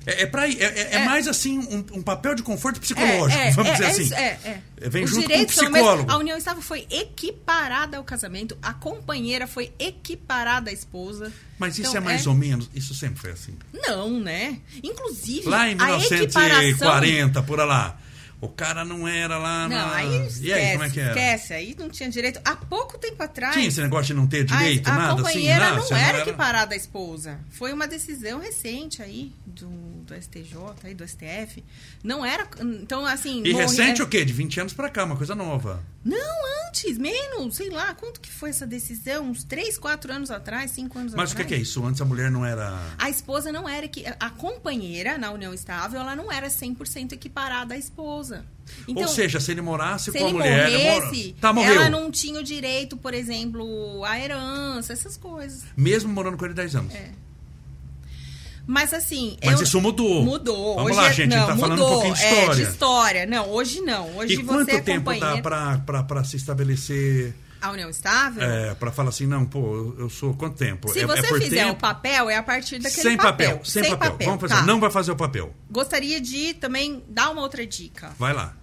É, 0.07 0.23
é, 0.23 0.25
pra, 0.25 0.47
é, 0.47 0.51
é- 0.53 0.87
é 0.91 0.95
É. 0.95 1.05
mais 1.05 1.27
assim 1.27 1.59
um, 1.59 1.85
um 1.99 2.01
papel 2.01 2.33
de 2.33 2.41
conforto 2.41 2.79
psicológico, 2.79 3.39
É, 3.41 3.49
é, 3.49 3.51
vamos 3.51 3.71
dizer 3.73 3.83
é 3.83 3.87
assim. 3.89 4.13
é, 4.13 4.61
é. 4.79 4.89
Vem 4.89 5.03
Os 5.03 5.09
junto 5.11 5.23
com 5.23 5.29
mesmo. 5.29 5.47
psicólogo. 5.47 6.09
A 6.11 6.17
união 6.17 6.37
estável 6.37 6.61
foi 6.61 6.87
equiparada 6.89 7.97
ao 7.97 8.03
casamento, 8.03 8.57
a 8.61 8.73
companheira 8.73 9.45
foi 9.47 9.71
equiparada 9.77 10.69
à 10.69 10.73
esposa. 10.73 11.31
Mas 11.59 11.77
isso 11.77 11.89
Então, 11.89 12.01
é 12.01 12.05
mais 12.05 12.25
ou 12.25 12.33
menos, 12.33 12.69
isso 12.73 12.93
sempre 12.95 13.19
foi 13.19 13.31
assim. 13.31 13.55
Não, 13.73 14.19
né? 14.19 14.59
Inclusive, 14.81 15.49
Lá 15.49 15.67
em 15.67 15.71
a 15.71 15.73
equiparação... 15.73 16.09
1940, 16.09 17.43
por 17.43 17.57
lá. 17.59 17.99
O 18.39 18.47
cara 18.49 18.85
não 18.85 19.07
era 19.07 19.37
lá 19.39 19.67
Não, 19.67 19.75
na... 19.75 19.95
aí 19.95 20.15
esquece, 20.27 20.45
E 20.45 20.53
aí, 20.53 20.71
como 20.73 20.83
é 20.83 20.89
que 20.91 20.99
era? 20.99 21.09
esquece. 21.09 21.53
Aí 21.53 21.75
não 21.79 21.89
tinha 21.89 22.07
direito. 22.09 22.39
Há 22.45 22.55
pouco 22.55 22.97
tempo 22.99 23.21
atrás... 23.23 23.53
Tinha 23.55 23.67
esse 23.67 23.81
negócio 23.81 24.07
de 24.07 24.13
não 24.13 24.27
ter 24.27 24.43
direito, 24.43 24.87
a, 24.87 24.91
a 24.93 24.95
nada 24.95 25.13
assim? 25.13 25.23
companheira 25.23 25.69
não, 25.71 25.81
você 25.81 25.93
era 25.95 26.19
equiparada 26.21 26.73
à 26.75 26.77
esposa. 26.77 27.39
Foi 27.49 27.73
uma 27.73 27.87
decisão 27.87 28.39
recente 28.39 29.01
aí 29.01 29.33
do, 29.45 29.67
do 29.69 30.13
STJ, 30.13 30.55
aí 30.83 30.93
do 30.93 31.07
STF. 31.07 31.63
Não 32.03 32.23
era. 32.23 32.47
Então, 32.61 33.05
assim. 33.07 33.41
E 33.43 33.51
morre- 33.53 33.63
recente 33.65 34.03
o 34.03 34.07
quê? 34.07 34.23
De 34.23 34.33
20 34.33 34.59
anos 34.61 34.73
pra 34.73 34.89
cá, 34.89 35.03
uma 35.05 35.15
coisa 35.17 35.33
nova. 35.33 35.83
Não, 36.05 36.67
antes, 36.69 36.97
menos, 36.97 37.55
sei 37.57 37.69
lá, 37.69 37.93
quanto 37.95 38.21
que 38.21 38.31
foi 38.31 38.51
essa 38.51 38.65
decisão? 38.65 39.25
Uns 39.29 39.43
3, 39.43 39.77
4 39.77 40.13
anos 40.13 40.31
atrás, 40.31 40.71
5 40.71 40.97
anos 40.99 41.13
Mas 41.13 41.31
o 41.31 41.35
que, 41.35 41.41
atrás. 41.41 41.47
que 41.49 41.53
é 41.55 41.57
isso? 41.57 41.83
Antes 41.85 41.99
a 42.01 42.05
mulher 42.05 42.31
não 42.31 42.45
era... 42.45 42.79
A 42.97 43.09
esposa 43.09 43.51
não 43.51 43.67
era 43.67 43.87
que 43.89 44.05
a 44.19 44.29
companheira 44.29 45.17
na 45.17 45.31
união 45.31 45.53
estável, 45.53 45.99
ela 45.99 46.15
não 46.15 46.31
era 46.31 46.47
100% 46.47 47.11
equiparada 47.11 47.73
à 47.73 47.77
esposa. 47.77 48.26
Então, 48.87 49.03
Ou 49.03 49.07
seja, 49.07 49.39
se 49.39 49.51
ele 49.51 49.61
morasse 49.61 50.11
se 50.11 50.17
com 50.19 50.27
a 50.27 50.29
mulher... 50.29 50.69
morresse, 50.69 51.23
mora- 51.27 51.35
Tá, 51.41 51.53
morreu. 51.53 51.73
ela 51.75 51.89
não 51.89 52.11
tinha 52.11 52.39
o 52.39 52.43
direito, 52.43 52.97
por 52.97 53.13
exemplo, 53.13 54.03
à 54.05 54.19
herança, 54.19 54.91
essas 54.93 55.15
coisas. 55.15 55.63
Mesmo 55.75 56.09
morando 56.11 56.37
com 56.37 56.45
ele 56.45 56.53
10 56.53 56.75
anos. 56.75 56.93
É. 56.93 57.11
Mas 58.65 58.93
assim. 58.93 59.37
Mas 59.45 59.59
eu- 59.59 59.63
isso 59.63 59.79
mudou. 59.79 60.23
Mudou. 60.23 60.75
Vamos 60.75 60.91
hoje 60.91 60.99
lá, 60.99 61.07
é- 61.09 61.13
gente, 61.13 61.33
a 61.33 61.37
não, 61.39 61.45
gente 61.47 61.55
tá 61.55 61.59
falando 61.61 61.79
mudou. 61.79 61.87
um 61.87 61.93
pouquinho 61.93 62.13
de 62.15 62.21
É, 62.23 62.29
história. 62.39 62.55
de 62.65 62.71
história. 62.71 63.25
Não, 63.25 63.49
hoje 63.49 63.81
não. 63.81 64.17
Hoje 64.17 64.33
E 64.33 64.37
você 64.37 64.43
quanto 64.45 64.69
é 64.69 64.81
tempo 64.81 65.13
dá 65.19 65.37
pra 66.03 66.23
se 66.25 66.35
estabelecer... 66.35 67.33
A 67.61 67.71
união 67.71 67.89
estável? 67.89 68.43
É, 68.43 68.75
pra 68.75 68.91
falar 68.91 69.09
assim, 69.09 69.25
não, 69.25 69.45
pô, 69.45 69.95
eu- 69.97 70.09
sou 70.09 70.33
quanto 70.35 70.55
tempo? 70.57 70.89
Se 70.91 70.99
é, 70.99 71.05
você 71.07 71.19
é 71.25 71.29
por 71.29 71.41
fizer 71.41 71.63
tempo? 71.65 71.73
o 71.73 71.75
papel, 71.75 72.29
é 72.29 72.35
a 72.35 72.43
partir 72.43 72.77
daquele 72.79 73.01
Sem 73.01 73.17
papel, 73.17 73.61
sem, 73.65 73.97
papel. 73.97 74.27
Vamos 74.27 74.41
fazer. 74.41 74.53
tá. 74.55 74.61
Não 74.63 74.79
vai 74.79 74.89
fazer 74.91 75.11
o 75.11 75.15
papel. 75.15 75.53
Gostaria 75.69 76.19
de 76.21 76.53
também 76.53 77.03
dar 77.09 77.29
uma 77.31 77.41
outra 77.41 77.65
dica. 77.65 78.11
Vai 78.19 78.33
lá. 78.33 78.55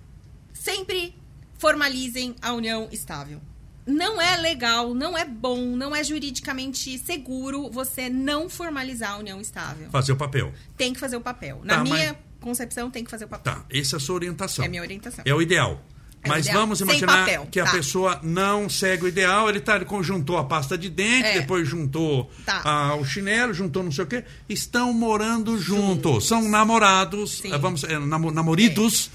Sempre 0.52 1.14
formalizem 1.58 2.34
a 2.42 2.52
união 2.52 2.88
estável. 2.92 3.40
Não 3.86 4.20
é 4.20 4.36
legal, 4.36 4.94
não 4.94 5.16
é 5.16 5.24
bom, 5.26 5.58
não 5.76 5.94
é 5.94 6.02
juridicamente 6.02 6.98
seguro 6.98 7.70
você 7.70 8.08
não 8.08 8.48
formalizar 8.48 9.10
a 9.12 9.16
união 9.18 9.40
estável. 9.40 9.90
Fazer 9.90 10.12
o 10.12 10.16
papel. 10.16 10.52
Tem 10.76 10.94
que 10.94 10.98
fazer 11.00 11.16
o 11.16 11.20
papel. 11.20 11.60
Na 11.64 11.76
Tá, 11.76 11.82
minha 11.82 11.96
mas- 12.12 12.16
concepção, 12.40 12.90
tem 12.90 13.04
que 13.04 13.10
fazer 13.10 13.26
o 13.26 13.28
papel. 13.28 13.52
Tá, 13.54 13.64
essa 13.70 13.96
é 13.96 13.98
a 13.98 14.00
sua 14.00 14.14
orientação. 14.14 14.64
É 14.64 14.68
a 14.68 14.70
minha 14.70 14.80
orientação. 14.82 15.22
É 15.26 15.34
o 15.34 15.42
ideal. 15.42 15.82
É 16.24 16.28
Mas 16.28 16.46
ideal. 16.46 16.62
vamos 16.62 16.80
imaginar 16.80 17.18
papel, 17.18 17.46
que 17.50 17.60
a 17.60 17.64
tá. 17.66 17.70
pessoa 17.72 18.18
não 18.22 18.68
segue 18.68 19.04
o 19.04 19.08
ideal, 19.08 19.48
ele 19.50 19.60
tá, 19.60 19.76
ele 19.76 19.84
conjuntou 19.84 20.38
a 20.38 20.44
pasta 20.44 20.76
de 20.78 20.88
dente, 20.88 21.26
É. 21.28 21.40
depois 21.40 21.68
juntou 21.68 22.30
Tá. 22.46 22.62
ah, 22.64 22.94
o 22.96 23.04
chinelo, 23.04 23.52
juntou 23.52 23.82
não 23.82 23.92
sei 23.92 24.04
o 24.04 24.06
quê. 24.06 24.24
Estão 24.48 24.92
morando 24.92 25.58
juntos. 25.58 26.26
São 26.26 26.48
namorados, 26.48 27.38
Sim. 27.42 27.52
ah, 27.52 27.58
vamos, 27.58 27.84
é, 27.84 27.98
namo- 27.98 28.30
namoridos, 28.30 29.10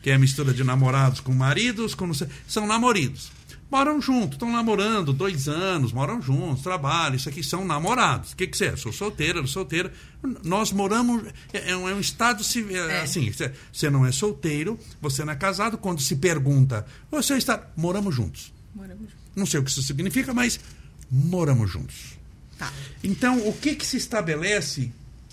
que 0.00 0.10
é 0.10 0.14
a 0.14 0.18
mistura 0.18 0.54
de 0.54 0.62
namorados 0.62 1.18
com 1.20 1.32
maridos, 1.34 1.94
com 1.94 2.12
sei, 2.14 2.28
são 2.46 2.66
namoridos. 2.66 3.30
Moram 3.70 4.00
juntos, 4.00 4.32
estão 4.36 4.52
namorando 4.52 5.12
dois 5.12 5.48
anos, 5.48 5.92
moram 5.92 6.22
juntos, 6.22 6.62
trabalham, 6.62 7.16
isso 7.16 7.28
aqui 7.28 7.42
são 7.42 7.64
namorados. 7.64 8.32
O 8.32 8.36
que, 8.36 8.46
que 8.46 8.56
você 8.56 8.66
é? 8.66 8.76
Sou 8.76 8.92
solteira, 8.92 9.38
sou 9.40 9.46
solteira. 9.48 9.92
Nós 10.44 10.70
moramos. 10.70 11.24
É, 11.52 11.70
é 11.72 11.76
um, 11.76 11.88
é 11.88 11.98
estado 11.98 12.44
civil. 12.44 12.88
É. 12.88 13.00
Assim, 13.00 13.32
você- 13.32 13.90
não 13.90 14.06
é 14.06 14.12
solteiro, 14.12 14.78
você 15.00 15.24
não 15.24 15.32
é 15.32 15.36
casado. 15.36 15.76
Quando 15.76 16.00
se 16.00 16.14
pergunta, 16.16 16.86
você 17.10 17.34
está. 17.36 17.66
Moramos 17.76 18.14
juntos. 18.14 18.52
Moramos 18.74 19.02
juntos. 19.02 19.16
Não 19.34 19.46
sei 19.46 19.58
o 19.58 19.64
que 19.64 19.70
isso 19.70 19.82
significa, 19.82 20.32
mas 20.32 20.60
moramos 21.10 21.68
juntos. 21.70 21.96
Tá. 22.56 22.72
Então, 23.02 23.38
o 23.48 23.52
que, 23.52 23.74
que 23.74 23.84
se 23.86 23.96
estabelece 23.96 24.92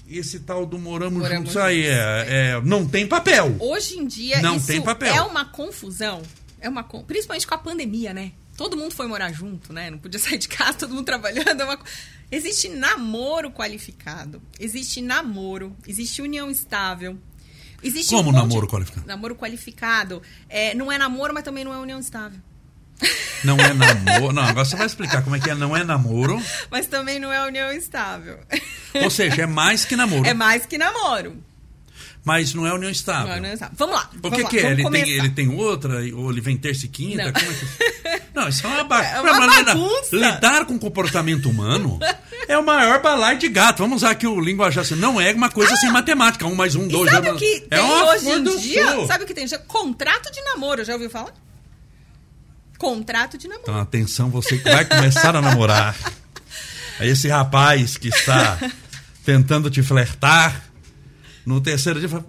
esse 0.09 0.39
tal 0.39 0.65
do 0.65 0.79
moramos, 0.79 1.19
Moramos 1.21 1.49
juntos 1.53 1.57
aí? 1.57 1.84
juntos. 1.84 1.95
É, 1.97 2.51
é- 2.57 2.61
não 2.63 2.88
tem 2.88 3.05
papel. 3.07 3.55
Hoje 3.59 3.97
em 3.99 4.07
dia, 4.07 4.41
Não 4.41 4.59
tem 4.59 4.82
papel. 4.82 5.13
é 5.13 5.21
uma 5.21 5.45
confusão. 5.45 6.21
É 6.62 6.70
uma 6.70 6.84
Principalmente 6.84 7.45
com 7.47 7.55
a 7.55 7.57
pandemia, 7.57 8.14
né? 8.14 8.32
Todo 8.55 8.78
mundo 8.78 8.93
foi 8.93 9.07
morar 9.07 9.34
junto, 9.34 9.74
né? 9.74 9.89
Não 9.89 9.97
podia 9.97 10.20
sair 10.22 10.38
de 10.38 10.47
casa, 10.47 10.74
todo 10.74 10.93
mundo 10.93 11.05
trabalhando. 11.05 11.62
é 11.62 11.66
uma 11.66 11.80
Existe 12.32 12.70
namoro 12.70 13.51
qualificado. 13.51 14.41
Existe 14.57 15.01
namoro. 15.01 15.76
Existe 15.86 16.22
união 16.22 16.49
estável. 16.49 17.18
Existe 17.84 18.16
Como 18.16 18.30
um 18.30 18.32
namoro 18.32 18.68
qualificado? 18.68 19.05
Namoro 19.05 19.36
qualificado. 19.36 20.22
É, 20.47 20.74
não 20.74 20.89
é 20.91 20.97
namoro, 20.97 21.34
mas 21.34 21.43
também 21.43 21.66
não 21.66 21.74
é 21.74 21.78
união 21.78 21.99
estável. 21.99 22.39
Não 23.43 23.57
é 23.57 23.74
namoro. 23.74 24.32
Não, 24.32 24.43
agora 24.43 24.64
você 24.64 24.76
vai 24.76 24.86
explicar 24.86 25.24
como 25.24 25.36
é 25.36 25.39
que 25.39 25.49
é. 25.49 25.55
Não 25.55 25.76
é 25.76 25.84
namoro. 25.84 26.41
Mas 26.70 26.86
também 26.86 27.20
não 27.20 27.34
é 27.34 27.45
união 27.45 27.72
estável. 27.72 28.39
Ou 28.93 29.09
seja, 29.09 29.41
é 29.41 29.47
mais 29.47 29.84
que 29.84 29.95
namoro. 29.95 30.26
É 30.26 30.34
mais 30.34 30.66
que 30.66 30.78
namoro. 30.78 31.43
Mas 32.24 32.53
não 32.53 32.67
é 32.67 32.74
união 32.74 32.91
estável. 32.91 33.28
Não 33.28 33.34
é 33.34 33.38
união 33.39 33.53
estável. 33.53 33.76
Vamos 33.78 33.95
lá. 33.95 34.09
O 34.22 34.32
que, 34.32 34.43
lá, 34.43 34.49
que 34.49 34.59
é? 34.59 34.72
Ele 34.72 34.89
tem, 34.89 35.09
ele 35.09 35.30
tem 35.30 35.49
outra? 35.49 35.95
Ou 36.15 36.30
ele 36.30 36.39
vem 36.39 36.55
terça 36.55 36.86
e 36.86 36.89
quinta? 36.89 37.26
Não. 37.26 37.34
Como 37.34 37.51
é 37.51 37.53
que... 37.53 38.22
Não, 38.34 38.47
isso 38.47 38.65
é 38.65 38.69
uma, 38.69 38.84
ba... 38.84 39.01
É 39.03 39.22
uma 39.22 39.63
bagunça. 39.63 40.15
Lidar 40.15 40.65
com 40.65 40.78
comportamento 40.78 41.49
humano 41.49 41.99
é 42.47 42.57
o 42.57 42.65
maior 42.65 43.01
balaio 43.01 43.39
de 43.39 43.49
gato. 43.49 43.80
Vamos 43.80 43.97
usar 43.97 44.11
aqui 44.11 44.28
o 44.28 44.39
linguajar 44.39 44.84
assim. 44.84 44.95
Não 44.95 45.19
é 45.19 45.34
uma 45.34 45.49
coisa 45.49 45.76
sem 45.78 45.91
matemática. 45.91 46.45
Um 46.45 46.55
mais 46.55 46.76
um, 46.76 46.86
Ah! 46.86 46.89
Dois. 46.89 47.11
sabe 47.11 47.28
dois, 47.28 47.36
o 47.36 47.39
que 47.39 47.67
é 47.72 47.78
tem 47.78 48.03
hoje 48.03 48.30
em 48.30 48.57
dia? 48.59 48.91
sul. 48.93 49.07
Sabe 49.07 49.24
o 49.24 49.28
que 49.28 49.34
tem? 49.34 49.47
Contrato 49.67 50.32
de 50.32 50.41
namoro, 50.43 50.84
já 50.86 50.93
ouviu 50.93 51.09
falar? 51.09 51.34
Contrato 52.78 53.38
de 53.38 53.47
namoro. 53.47 53.63
Então, 53.63 53.80
atenção, 53.80 54.30
você 54.30 54.57
que 54.57 54.69
vai 54.69 54.86
começar 54.86 55.36
a 55.36 55.41
namorar. 55.41 55.95
Esse 57.01 57.28
rapaz 57.28 57.97
que 57.97 58.09
está 58.09 58.59
tentando 59.26 59.69
te 59.72 59.82
flertar, 59.82 60.70
no 61.45 61.61
terceiro 61.61 61.99
dia, 61.99 62.09
fala, 62.09 62.25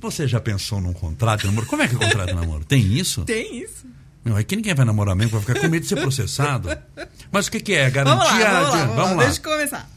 você 0.00 0.26
já 0.26 0.40
pensou 0.40 0.80
num 0.80 0.92
contrato 0.92 1.40
de 1.40 1.46
namoro? 1.46 1.66
Como 1.66 1.82
é 1.82 1.88
que 1.88 1.94
é 1.94 1.98
contrato 1.98 2.28
de 2.28 2.34
namoro? 2.34 2.64
Tem 2.64 2.80
isso? 2.80 3.24
Tem 3.24 3.62
isso. 3.62 3.86
Não, 4.24 4.36
é 4.36 4.42
que 4.42 4.56
ninguém 4.56 4.74
vai 4.74 4.84
namorar 4.84 5.14
mesmo, 5.14 5.32
vai 5.32 5.40
ficar 5.40 5.60
com 5.60 5.68
medo 5.68 5.82
de 5.82 5.88
ser 5.88 6.00
processado. 6.00 6.68
Mas 7.30 7.46
o 7.46 7.50
que, 7.50 7.60
que 7.60 7.74
é? 7.74 7.88
Vamos 7.90 8.24
Garantia 8.24 8.44
lá, 8.52 8.60
vamos 8.62 8.74
lá, 8.74 8.86
vamos 8.86 8.96
lá. 8.98 9.16
lá. 9.16 9.24
Deixa 9.24 9.38
eu 9.38 9.52
começar. 9.52 9.90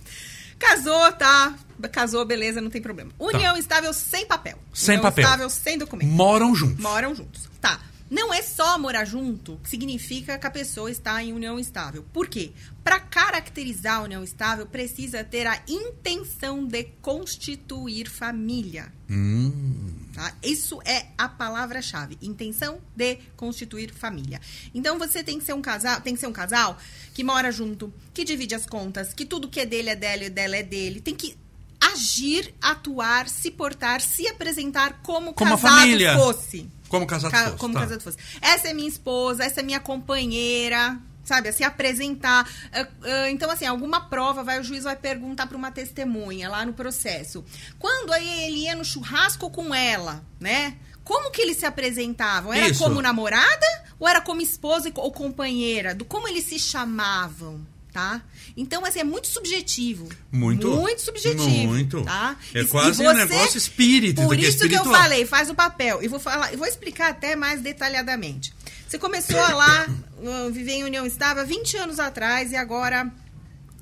Casou, 0.60 1.12
tá? 1.14 1.56
Casou, 1.92 2.26
beleza, 2.26 2.62
não 2.62 2.70
tem 2.70 2.82
problema. 2.82 3.12
União 3.18 3.58
estável 3.58 3.92
sem 3.94 4.26
papel. 4.28 4.56
Tá. 4.56 4.62
Sem 4.74 4.96
União 4.98 5.10
papel. 5.10 5.24
estável 5.24 5.50
sem 5.50 5.78
documento. 5.78 6.10
Moram 6.10 6.54
juntos. 6.54 6.84
Moram 6.84 7.16
juntos. 7.16 7.50
Tá. 7.60 7.80
Não 8.10 8.34
é 8.34 8.42
só 8.42 8.78
morar 8.80 9.06
junto 9.06 9.60
que 9.64 9.70
significa 9.70 10.38
que 10.38 10.48
a 10.48 10.52
pessoa 10.52 10.90
está 10.90 11.24
em 11.24 11.32
união 11.34 11.60
estável. 11.60 12.04
Por 12.12 12.28
quê? 12.28 12.52
Para 12.84 13.00
caracterizar 13.00 13.98
a 13.98 14.04
união 14.04 14.24
estável, 14.24 14.66
precisa 14.66 15.24
ter 15.24 15.46
a 15.46 15.62
intenção 15.68 16.66
de 16.66 16.84
constituir 17.02 18.10
família. 18.10 18.92
Hum, 19.10 20.00
Tá? 20.20 20.34
Isso 20.44 20.82
é 20.84 21.06
a 21.18 21.30
palavra-chave. 21.30 22.18
Intenção 22.22 22.82
de 22.94 23.20
constituir 23.38 23.94
família. 23.94 24.42
Então 24.76 25.00
você 25.00 25.24
tem 25.24 25.40
que 25.40 25.46
ser 25.46 25.54
um 25.54 25.62
casal, 25.62 26.02
tem 26.02 26.14
que 26.14 26.20
ser 26.20 26.28
um 26.28 26.34
casal 26.34 26.78
que 27.14 27.24
mora 27.24 27.54
junto, 27.54 27.94
que 28.14 28.26
divide 28.26 28.54
as 28.54 28.66
contas, 28.66 29.14
que 29.14 29.26
tudo 29.26 29.48
que 29.48 29.62
é 29.62 29.66
dele 29.66 29.92
é 29.92 29.96
dela 29.96 30.26
e 30.26 30.30
dela 30.30 30.58
é 30.58 30.64
dele. 30.64 31.00
Tem 31.00 31.16
que 31.16 31.38
agir, 31.80 32.54
atuar, 32.62 33.30
se 33.30 33.50
portar, 33.50 34.02
se 34.02 34.28
apresentar 34.28 35.02
como, 35.02 35.34
Como 35.34 35.58
casado 35.58 36.22
fosse. 36.22 36.70
Como 36.90 37.08
casado 37.08 37.32
Ca- 37.32 37.46
fosse, 37.46 37.58
como 37.58 37.74
tá. 37.74 37.80
casado 37.82 38.02
fosse. 38.02 38.18
Essa 38.42 38.68
é 38.70 38.74
minha 38.74 38.90
esposa, 38.90 39.44
essa 39.44 39.60
é 39.62 39.64
minha 39.64 39.80
companheira, 39.80 40.98
sabe? 41.24 41.52
Se 41.54 41.64
apresentar. 41.64 42.50
Ah, 42.74 42.88
ah, 43.04 43.30
Então, 43.32 43.50
assim, 43.50 43.66
alguma 43.66 44.10
prova, 44.10 44.44
vai, 44.44 44.60
o 44.60 44.64
juiz 44.64 44.84
vai 44.84 44.96
perguntar 44.96 45.48
para 45.48 45.56
uma 45.58 45.72
testemunha 45.72 46.50
lá 46.50 46.66
no 46.66 46.74
processo. 46.74 47.46
Quando 47.78 48.12
aí 48.12 48.44
ele 48.46 48.64
ia 48.64 48.76
no 48.76 48.84
churrasco 48.84 49.50
com 49.50 49.74
ela, 49.74 50.24
né? 50.40 50.76
Como 51.04 51.32
que 51.32 51.42
eles 51.42 51.58
se 51.58 51.66
apresentavam? 51.66 52.54
Era 52.54 52.68
Isso. 52.70 52.84
como 52.84 53.02
namorada 53.02 53.66
ou 54.00 54.08
era 54.08 54.22
como 54.22 54.42
esposa 54.42 54.92
ou 54.96 55.12
companheira? 55.12 55.96
Do 55.96 56.06
como 56.06 56.28
eles 56.28 56.44
se 56.46 56.60
chamavam, 56.60 57.66
tá? 57.92 58.22
Então, 58.56 58.86
assim, 58.86 59.00
é 59.00 59.04
muito 59.04 59.28
subjetivo. 59.28 60.08
Muito. 60.32 60.68
Muito 60.70 61.02
subjetivo. 61.02 61.50
Muito. 61.68 62.04
Tá? 62.04 62.36
É 62.54 62.62
E- 62.62 62.68
quase 62.68 63.04
e 63.04 63.08
um 63.08 63.12
você- 63.12 63.26
negócio 63.26 63.58
espírita, 63.58 64.24
Por 64.24 64.40
isso 64.40 64.68
que 64.68 64.76
eu 64.76 64.86
falei, 64.86 65.26
faz 65.26 65.50
o 65.50 65.56
papel. 65.56 66.02
E 66.04 66.08
vou 66.08 66.20
falar, 66.20 66.52
eu 66.52 66.58
vou 66.58 66.68
explicar 66.68 67.10
até 67.10 67.36
mais 67.36 67.62
detalhadamente. 67.62 68.54
Você 68.88 68.98
começou 68.98 69.40
a 69.40 69.54
lá, 69.54 69.88
viver 70.52 70.74
em 70.74 70.84
união 70.84 71.06
há 71.06 71.44
20 71.44 71.78
anos 71.78 72.00
atrás 72.00 72.52
e 72.52 72.56
agora 72.56 73.12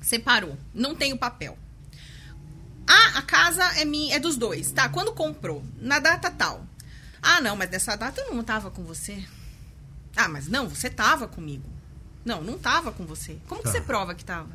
separou. 0.02 0.56
Não 0.74 0.94
tem 0.94 1.12
o 1.12 1.18
papel. 1.18 1.56
Ah, 2.86 3.18
a 3.18 3.22
casa 3.22 3.62
é 3.80 3.84
minha, 3.84 4.16
é 4.16 4.18
dos 4.18 4.36
dois. 4.36 4.70
Tá, 4.70 4.88
quando 4.88 5.12
comprou? 5.12 5.62
Na 5.78 5.98
data 5.98 6.30
tal. 6.30 6.66
Ah, 7.22 7.40
não, 7.40 7.54
mas 7.56 7.68
nessa 7.70 7.96
data 7.96 8.20
eu 8.20 8.34
não 8.34 8.42
tava 8.42 8.70
com 8.70 8.82
você. 8.84 9.22
Ah, 10.16 10.28
mas 10.28 10.48
não, 10.48 10.68
você 10.68 10.88
tava 10.88 11.28
comigo. 11.28 11.68
Não, 12.28 12.42
não 12.42 12.58
tava 12.58 12.92
com 12.92 13.04
você. 13.06 13.38
Como 13.48 13.62
Tá. 13.62 13.70
que 13.70 13.76
você 13.78 13.80
prova 13.82 14.14
que 14.14 14.24
tava? 14.24 14.50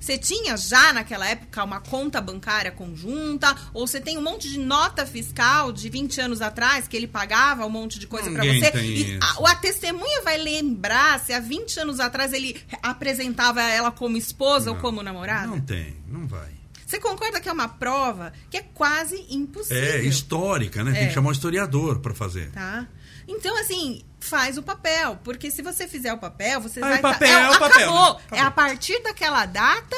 Você 0.00 0.18
tinha 0.18 0.56
já 0.56 0.92
naquela 0.92 1.28
época 1.28 1.62
uma 1.62 1.78
conta 1.80 2.20
bancária 2.20 2.72
conjunta? 2.72 3.54
Ou 3.72 3.86
você 3.86 4.00
tem 4.00 4.18
um 4.18 4.22
monte 4.22 4.50
de 4.50 4.58
nota 4.58 5.06
fiscal 5.06 5.70
de 5.70 5.88
20 5.88 6.20
anos 6.20 6.40
atrás 6.42 6.88
que 6.88 6.96
ele 6.96 7.06
pagava 7.06 7.64
um 7.64 7.70
monte 7.70 8.00
de 8.00 8.06
coisa 8.08 8.28
pra 8.30 8.42
Ninguém 8.42 8.60
você? 8.62 8.70
tem 8.72 8.84
E 8.90 9.18
a, 9.22 9.50
a 9.52 9.54
testemunha 9.54 10.22
vai 10.22 10.38
lembrar 10.38 11.20
se 11.20 11.32
há 11.32 11.38
20 11.38 11.78
anos 11.80 12.00
atrás 12.00 12.32
ele 12.32 12.60
apresentava 12.82 13.62
ela 13.62 13.92
como 13.92 14.16
esposa 14.16 14.70
ou 14.70 14.76
Não, 14.76 14.82
como 14.82 15.02
namorada? 15.04 15.46
Não 15.46 15.60
tem, 15.60 15.94
não 16.08 16.26
vai. 16.26 16.50
Você 16.84 16.98
concorda 16.98 17.40
que 17.40 17.48
é 17.48 17.52
uma 17.52 17.68
prova 17.68 18.32
que 18.50 18.56
é 18.56 18.62
quase 18.74 19.24
impossível? 19.30 19.76
É 19.82 20.02
histórica, 20.02 20.82
né? 20.82 20.92
Tem 20.92 21.02
É. 21.04 21.06
que 21.08 21.14
chamar 21.14 21.28
um 21.28 21.32
historiador 21.32 22.00
pra 22.00 22.12
fazer. 22.12 22.50
Tá? 22.50 22.88
Então, 23.28 23.56
assim, 23.60 24.02
faz 24.24 24.56
o 24.58 24.62
papel. 24.62 25.18
Porque 25.24 25.50
se 25.50 25.62
você 25.62 25.86
fizer 25.88 26.12
o 26.12 26.18
papel, 26.18 26.60
você 26.60 26.80
Ah, 26.82 26.88
vai... 26.88 26.98
o 26.98 27.02
papel, 27.02 27.28
tá- 27.28 27.40
é 27.40 27.50
o 27.50 27.58
papel, 27.58 27.90
Acabou. 27.90 28.14
né? 28.30 28.38
É 28.38 28.40
a 28.40 28.50
partir 28.50 29.02
daquela 29.02 29.44
data, 29.46 29.96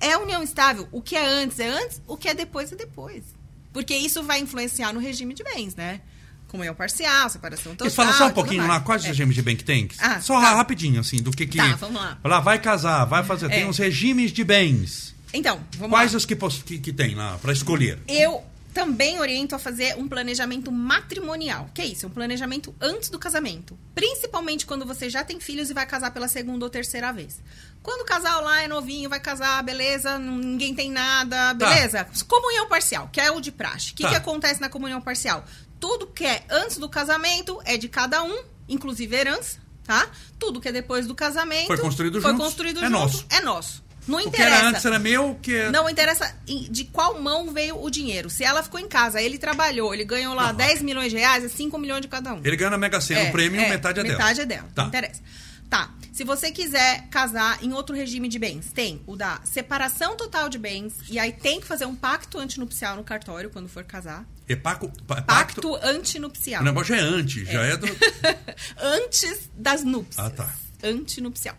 é 0.00 0.16
união 0.16 0.42
estável. 0.42 0.88
O 0.92 1.00
que 1.02 1.16
é 1.16 1.24
antes 1.26 1.58
é 1.60 1.68
antes, 1.68 2.00
o 2.06 2.16
que 2.16 2.28
é 2.28 2.34
depois 2.34 2.72
é 2.72 2.76
depois. 2.76 3.24
Porque 3.72 3.94
isso 3.94 4.22
vai 4.22 4.40
influenciar 4.40 4.92
no 4.92 5.00
regime 5.00 5.34
de 5.34 5.42
bens, 5.44 5.74
né? 5.76 6.00
Comunhão 6.48 6.74
parcial, 6.74 7.28
separação 7.28 7.72
total. 7.72 7.86
Isso 7.88 7.96
fala 7.96 8.12
só 8.14 8.28
um 8.28 8.30
pouquinho 8.32 8.66
lá, 8.66 8.80
quais 8.80 9.04
É. 9.04 9.08
regimes 9.08 9.34
de 9.34 9.42
bem 9.42 9.54
que 9.54 9.62
tem? 9.64 9.86
Ah, 9.98 10.18
só 10.20 10.40
tá. 10.40 10.54
rapidinho, 10.54 10.98
assim, 11.00 11.18
do 11.18 11.30
que 11.30 11.46
que... 11.46 11.58
Tá, 11.58 11.76
vamos 11.76 12.00
lá. 12.00 12.18
Lá, 12.24 12.40
vai 12.40 12.58
casar, 12.58 13.04
vai 13.04 13.22
fazer... 13.22 13.48
Tem 13.50 13.64
É. 13.64 13.66
uns 13.66 13.76
regimes 13.76 14.32
de 14.32 14.42
bens. 14.44 15.14
Então, 15.34 15.60
vamos 15.76 15.90
Quais 15.94 16.12
lá. 16.12 16.16
os 16.16 16.24
que, 16.24 16.34
que, 16.34 16.78
que 16.78 16.90
tem 16.92 17.14
lá 17.14 17.36
pra 17.36 17.52
escolher? 17.52 17.98
Eu 18.08 18.42
também 18.72 19.18
oriento 19.18 19.54
a 19.54 19.58
fazer 19.58 19.96
um 19.96 20.06
planejamento 20.08 20.70
matrimonial. 20.70 21.68
Que 21.74 21.82
é 21.82 21.86
isso? 21.86 22.06
Um 22.06 22.10
planejamento 22.10 22.74
antes 22.80 23.08
do 23.08 23.18
casamento. 23.18 23.76
Principalmente 23.94 24.66
quando 24.66 24.84
você 24.86 25.08
já 25.10 25.24
tem 25.24 25.40
filhos 25.40 25.70
e 25.70 25.74
vai 25.74 25.86
casar 25.86 26.10
pela 26.12 26.28
segunda 26.28 26.64
ou 26.64 26.70
terceira 26.70 27.12
vez. 27.12 27.40
Quando 27.82 28.02
o 28.02 28.04
casal 28.04 28.42
lá 28.42 28.62
é 28.62 28.68
novinho, 28.68 29.08
vai 29.08 29.20
casar, 29.20 29.62
beleza, 29.62 30.18
ninguém 30.18 30.74
tem 30.74 30.90
nada, 30.90 31.54
beleza. 31.54 32.06
Comunhão 32.26 32.68
parcial, 32.68 33.08
que 33.12 33.20
é 33.20 33.30
o 33.30 33.40
de 33.40 33.50
praxe. 33.50 33.92
O 33.92 33.94
que, 33.94 34.02
Tá. 34.02 34.10
que 34.10 34.14
acontece 34.16 34.60
na 34.60 34.68
comunhão 34.68 35.00
parcial? 35.00 35.44
Tudo 35.80 36.06
que 36.06 36.24
é 36.26 36.44
antes 36.50 36.76
do 36.76 36.88
casamento 36.88 37.60
é 37.64 37.76
de 37.76 37.88
cada 37.88 38.22
um, 38.22 38.42
inclusive 38.68 39.14
herança, 39.16 39.58
tá? 39.84 40.08
Tudo 40.38 40.60
que 40.60 40.68
é 40.68 40.72
depois 40.72 41.06
do 41.06 41.14
casamento 41.14 41.68
Foi 41.68 41.78
construído 41.78 42.20
foi 42.20 42.32
juntos, 42.32 42.46
construído 42.46 42.78
é 42.80 42.82
junto, 42.82 42.92
nosso. 42.92 43.26
é 43.30 43.40
nosso. 43.40 43.87
Não 44.08 44.18
O 44.18 44.30
que 44.30 44.40
era 44.40 44.50
interessa. 44.50 44.66
antes 44.68 44.84
era 44.86 44.98
meu, 44.98 45.30
o 45.30 45.34
que 45.36 45.54
é... 45.54 45.70
Não 45.70 45.88
interessa 45.88 46.34
de 46.46 46.84
qual 46.84 47.20
mão 47.20 47.52
veio 47.52 47.80
o 47.80 47.90
dinheiro. 47.90 48.28
Se 48.30 48.42
ela 48.42 48.62
ficou 48.62 48.80
em 48.80 48.88
casa, 48.88 49.20
ele 49.20 49.38
trabalhou, 49.38 49.92
ele 49.94 50.04
ganhou 50.04 50.34
lá 50.34 50.44
Aham. 50.46 50.54
10 50.54 50.82
milhões 50.82 51.10
de 51.12 51.18
reais, 51.18 51.44
é 51.44 51.48
5 51.48 51.78
milhões 51.78 52.00
de 52.00 52.08
cada 52.08 52.34
um. 52.34 52.40
Ele 52.42 52.56
ganha 52.56 52.70
na 52.70 52.78
Mega 52.78 53.00
Sena 53.00 53.28
o 53.28 53.32
prêmio, 53.32 53.60
metade 53.60 54.00
é 54.00 54.02
dela. 54.02 54.18
Metade 54.18 54.40
é 54.40 54.46
dela, 54.46 54.68
Tá. 54.74 54.82
não 54.82 54.88
interessa. 54.88 55.20
Tá. 55.70 55.90
Se 56.14 56.24
você 56.24 56.50
quiser 56.50 57.06
casar 57.10 57.62
em 57.62 57.72
outro 57.74 57.94
regime 57.94 58.26
de 58.26 58.38
bens, 58.38 58.72
tem 58.72 59.02
o 59.06 59.14
da 59.14 59.38
separação 59.44 60.16
total 60.16 60.48
de 60.48 60.58
bens, 60.58 60.94
e 61.10 61.18
aí 61.18 61.30
tem 61.30 61.60
que 61.60 61.66
fazer 61.66 61.84
um 61.84 61.94
pacto 61.94 62.38
antinupcial 62.38 62.96
no 62.96 63.04
cartório 63.04 63.50
quando 63.50 63.68
for 63.68 63.84
casar. 63.84 64.24
É 64.48 64.56
paco, 64.56 64.88
pa- 65.06 65.20
Pacto, 65.20 65.60
pacto... 65.70 65.76
antinupcial. 65.86 66.62
O 66.62 66.64
negócio 66.64 66.94
é 66.94 66.98
antes, 66.98 67.46
já 67.46 67.62
é 67.62 67.76
do... 67.76 67.86
Antes 68.80 69.50
das 69.54 69.84
núpcias. 69.84 70.24
Ah, 70.26 70.30
tá. 70.30 70.52
Antinupcial. 70.82 71.56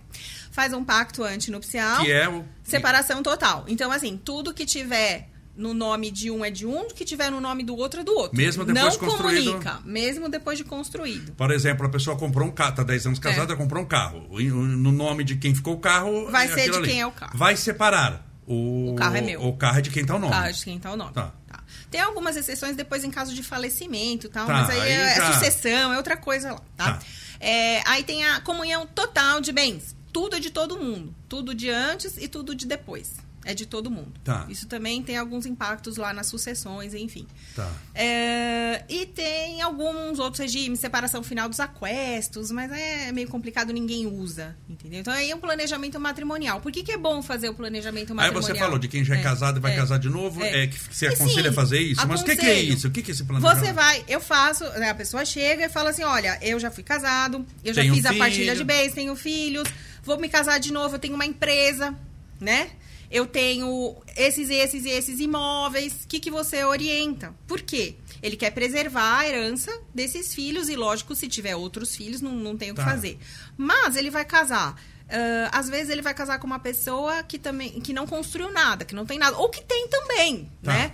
Faz 0.59 0.73
um 0.73 0.83
pacto 0.83 1.23
antinupcial. 1.23 2.03
Que 2.03 2.11
é 2.11 2.27
o... 2.27 2.43
Separação 2.63 3.23
total. 3.23 3.63
Então, 3.67 3.91
assim, 3.93 4.17
tudo 4.17 4.53
que 4.53 4.65
tiver 4.65 5.29
no 5.55 5.73
nome 5.73 6.11
de 6.11 6.29
um 6.29 6.43
é 6.43 6.49
de 6.51 6.65
um, 6.65 6.81
o 6.81 6.93
que 6.93 7.05
tiver 7.05 7.29
no 7.31 7.39
nome 7.39 7.63
do 7.63 7.75
outro 7.77 8.01
é 8.01 8.03
do 8.03 8.13
outro. 8.13 8.35
Mesmo 8.37 8.65
depois 8.65 8.83
Não 8.83 8.97
construído- 8.99 9.45
comunica, 9.53 9.79
mesmo 9.85 10.27
depois 10.27 10.57
de 10.57 10.65
construído. 10.65 11.31
Por 11.33 11.51
exemplo, 11.51 11.85
a 11.85 11.89
pessoa 11.89 12.17
comprou 12.17 12.45
um 12.47 12.51
carro, 12.51 12.75
tá 12.75 12.83
10 12.83 13.05
anos 13.07 13.19
casada, 13.19 13.53
É. 13.53 13.55
comprou 13.55 13.81
um 13.83 13.85
carro. 13.85 14.27
O- 14.29 14.39
No 14.41 14.91
nome 14.91 15.23
de 15.23 15.37
quem 15.37 15.55
ficou 15.55 15.75
o 15.75 15.79
carro. 15.79 16.29
Vai 16.29 16.45
é 16.45 16.53
ser 16.53 16.71
de 16.71 16.77
ali. 16.77 16.87
quem 16.89 16.99
é 17.01 17.07
o 17.07 17.11
carro. 17.11 17.37
Vai 17.37 17.55
separar. 17.55 18.25
O, 18.45 18.91
O 18.91 18.95
carro 18.95 19.15
é 19.15 19.21
meu. 19.21 19.41
O 19.43 19.55
carro 19.55 19.79
é 19.79 19.81
de 19.81 19.91
quem 19.91 20.05
tá 20.05 20.15
o 20.15 20.19
nome. 20.19 20.33
Tá, 20.33 20.51
de 20.51 20.63
quem 20.63 20.77
tá 20.79 20.91
o 20.91 20.97
nome. 20.97 21.13
Tá. 21.13 21.33
Tá. 21.47 21.63
Tem 21.89 22.01
algumas 22.01 22.35
exceções 22.35 22.75
depois 22.75 23.03
em 23.05 23.11
caso 23.11 23.33
de 23.33 23.43
falecimento 23.43 24.27
e 24.27 24.29
tal, 24.29 24.45
Tá, 24.47 24.53
mas 24.53 24.69
aí, 24.71 24.81
aí 24.81 24.91
é, 24.91 25.01
é 25.11 25.15
já- 25.15 25.33
sucessão, 25.33 25.93
é 25.93 25.97
outra 25.97 26.17
coisa 26.17 26.51
lá, 26.51 26.61
tá? 26.75 26.93
Tá. 26.93 26.99
É, 27.39 27.81
aí 27.87 28.03
tem 28.03 28.25
a 28.25 28.41
comunhão 28.41 28.85
total 28.87 29.39
de 29.39 29.51
bens. 29.53 29.95
Tudo 30.11 30.35
é 30.35 30.39
de 30.39 30.49
todo 30.49 30.77
mundo. 30.77 31.13
Tudo 31.27 31.53
de 31.53 31.69
antes 31.69 32.17
e 32.17 32.27
tudo 32.27 32.55
de 32.55 32.65
depois. 32.65 33.17
É 33.45 33.53
de 33.53 33.65
todo 33.65 33.89
mundo. 33.89 34.13
Tá. 34.23 34.45
Isso 34.49 34.67
também 34.67 35.01
tem 35.01 35.17
alguns 35.17 35.45
impactos 35.45 35.97
lá 35.97 36.13
nas 36.13 36.27
sucessões, 36.27 36.93
enfim. 36.93 37.25
Tá. 37.55 37.71
É, 37.95 38.83
e 38.89 39.05
tem 39.05 39.61
alguns 39.61 40.19
outros 40.19 40.39
regimes, 40.39 40.79
separação 40.79 41.23
final 41.23 41.47
dos 41.47 41.59
aquestos, 41.59 42.51
mas 42.51 42.71
é 42.71 43.11
meio 43.11 43.27
complicado, 43.29 43.71
ninguém 43.71 44.05
usa, 44.05 44.55
entendeu? 44.69 44.99
Então 44.99 45.13
aí 45.13 45.31
é 45.31 45.35
um 45.35 45.39
planejamento 45.39 45.99
matrimonial. 45.99 46.59
Por 46.59 46.71
que, 46.71 46.83
que 46.83 46.91
é 46.91 46.97
bom 46.97 47.21
fazer 47.21 47.49
o 47.49 47.53
planejamento 47.53 48.11
Aí 48.11 48.15
matrimonial? 48.15 48.53
você 48.53 48.59
falou 48.59 48.77
de 48.77 48.87
quem 48.87 49.03
já 49.03 49.15
é, 49.15 49.21
casado 49.21 49.57
e 49.57 49.61
vai 49.61 49.73
é, 49.73 49.75
casar 49.75 49.99
de 49.99 50.09
novo, 50.09 50.43
é, 50.43 50.63
é. 50.63 50.67
que 50.67 50.77
você 50.77 51.05
E 51.05 51.09
aconselha 51.09 51.43
sim, 51.43 51.49
a 51.49 51.53
fazer 51.53 51.79
isso. 51.79 52.07
Mas 52.07 52.21
o 52.21 52.25
que, 52.25 52.35
que 52.35 52.45
é 52.45 52.61
isso? 52.61 52.87
O 52.87 52.91
que, 52.91 53.01
que 53.01 53.11
é 53.11 53.13
esse 53.13 53.23
planejamento? 53.23 53.65
Você 53.65 53.73
vai, 53.73 54.03
eu 54.07 54.19
faço, 54.19 54.63
né, 54.71 54.89
a 54.89 54.95
pessoa 54.95 55.23
chega 55.23 55.65
e 55.65 55.69
fala 55.69 55.91
assim: 55.91 56.03
olha, 56.03 56.37
eu 56.41 56.59
já 56.59 56.69
fui 56.69 56.83
casado, 56.83 57.45
eu 57.63 57.73
já 57.73 57.81
Tenho 57.81 57.95
fiz 57.95 58.05
a 58.05 58.13
partilha 58.13 58.55
de 58.55 58.63
bens, 58.63 58.93
tenho 58.93 59.15
filhos, 59.15 59.67
vou 60.03 60.19
me 60.19 60.27
casar 60.27 60.59
de 60.59 60.73
novo, 60.73 60.95
eu 60.95 60.99
tenho 60.99 61.15
uma 61.15 61.25
empresa, 61.25 61.95
né? 62.39 62.69
Eu 63.11 63.25
tenho 63.25 63.95
esses, 64.15 64.49
esses 64.49 64.85
e 64.85 64.89
esses 64.89 65.19
imóveis. 65.19 66.03
O 66.03 66.07
que, 66.07 66.19
que 66.19 66.29
você 66.29 66.63
orienta? 66.63 67.33
Por 67.47 67.61
quê? 67.61 67.95
Ele 68.21 68.35
quer 68.35 68.51
preservar 68.51 69.19
a 69.19 69.27
herança 69.27 69.71
desses 69.95 70.33
filhos, 70.33 70.69
e 70.69 70.75
lógico, 70.75 71.15
se 71.15 71.27
tiver 71.27 71.55
outros 71.55 71.95
filhos, 71.95 72.21
não, 72.21 72.33
não 72.33 72.55
tem 72.57 72.71
o 72.71 72.75
que 72.75 72.81
Tá. 72.81 72.87
fazer. 72.89 73.17
Mas 73.57 73.95
ele 73.95 74.09
vai 74.11 74.25
casar. 74.25 74.75
ah, 75.11 75.49
às 75.57 75.67
vezes 75.67 75.89
ele 75.89 76.03
vai 76.03 76.13
casar 76.13 76.37
com 76.37 76.45
uma 76.45 76.59
pessoa 76.59 77.23
que 77.23 77.39
também 77.39 77.79
que 77.81 77.91
não 77.93 78.05
construiu 78.05 78.51
nada, 78.51 78.85
que 78.85 78.93
não 78.93 79.07
tem 79.07 79.17
nada, 79.17 79.35
ou 79.37 79.49
que 79.49 79.63
tem 79.63 79.87
também, 79.87 80.51
Tá. 80.61 80.71
né? 80.71 80.91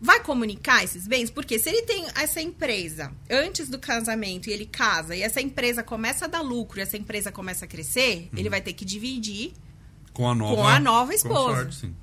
Vai 0.00 0.20
comunicar 0.22 0.84
esses 0.84 1.06
bens? 1.08 1.30
Porque 1.30 1.58
se 1.58 1.70
ele 1.70 1.80
tem 1.82 2.04
essa 2.14 2.42
empresa 2.42 3.10
antes 3.30 3.70
do 3.70 3.78
casamento 3.78 4.50
e 4.50 4.52
ele 4.52 4.66
casa 4.66 5.16
e 5.16 5.22
essa 5.22 5.40
empresa 5.40 5.82
começa 5.82 6.26
a 6.26 6.28
dar 6.28 6.42
lucro 6.42 6.78
e 6.78 6.82
essa 6.82 6.98
empresa 6.98 7.32
começa 7.32 7.64
a 7.64 7.68
crescer, 7.68 8.28
Uhum. 8.34 8.38
ele 8.38 8.50
vai 8.50 8.60
ter 8.60 8.74
que 8.74 8.84
dividir, 8.84 9.54
Com 10.14 10.30
a 10.30 10.34
nova, 10.34 10.54
Com 10.54 10.66
a 10.66 10.80
nova 10.80 11.12
esposa. 11.14 11.56
consorte, 11.56 11.74
sim. 11.76 11.94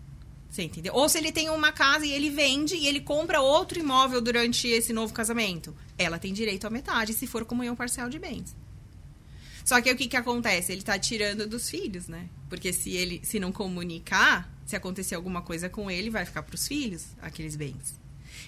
você 0.50 0.64
entendeu? 0.64 0.94
Ou 0.94 1.10
se 1.10 1.18
ele 1.18 1.32
tem 1.32 1.50
uma 1.50 1.72
casa 1.72 2.06
e 2.06 2.12
ele 2.12 2.30
vende 2.30 2.76
e 2.76 2.86
ele 2.88 3.00
compra 3.02 3.42
outro 3.42 3.80
imóvel 3.80 4.22
durante 4.22 4.68
esse 4.68 4.94
novo 4.94 5.14
casamento, 5.14 5.76
ela 5.98 6.20
tem 6.20 6.32
direito 6.34 6.68
à 6.68 6.70
metade 6.70 7.14
se 7.14 7.26
for 7.26 7.44
comunhão 7.46 7.76
parcial 7.76 8.10
de 8.10 8.20
bens. 8.20 8.56
Só 9.64 9.80
que 9.82 9.90
aí 9.90 9.96
o 9.96 9.98
que, 9.98 10.08
que 10.08 10.18
acontece? 10.18 10.72
Ele 10.72 10.82
tá 10.82 11.00
tirando 11.00 11.48
dos 11.48 11.70
filhos, 11.70 12.08
né? 12.08 12.28
Porque 12.50 12.74
se 12.74 12.92
ele 12.92 13.22
se 13.24 13.40
não 13.40 13.52
comunicar, 13.52 14.52
se 14.66 14.76
acontecer 14.76 15.16
alguma 15.16 15.42
coisa 15.42 15.70
com 15.70 15.90
ele, 15.90 16.10
vai 16.10 16.26
ficar 16.26 16.44
pros 16.44 16.68
filhos 16.68 17.06
aqueles 17.22 17.56
bens. 17.56 18.00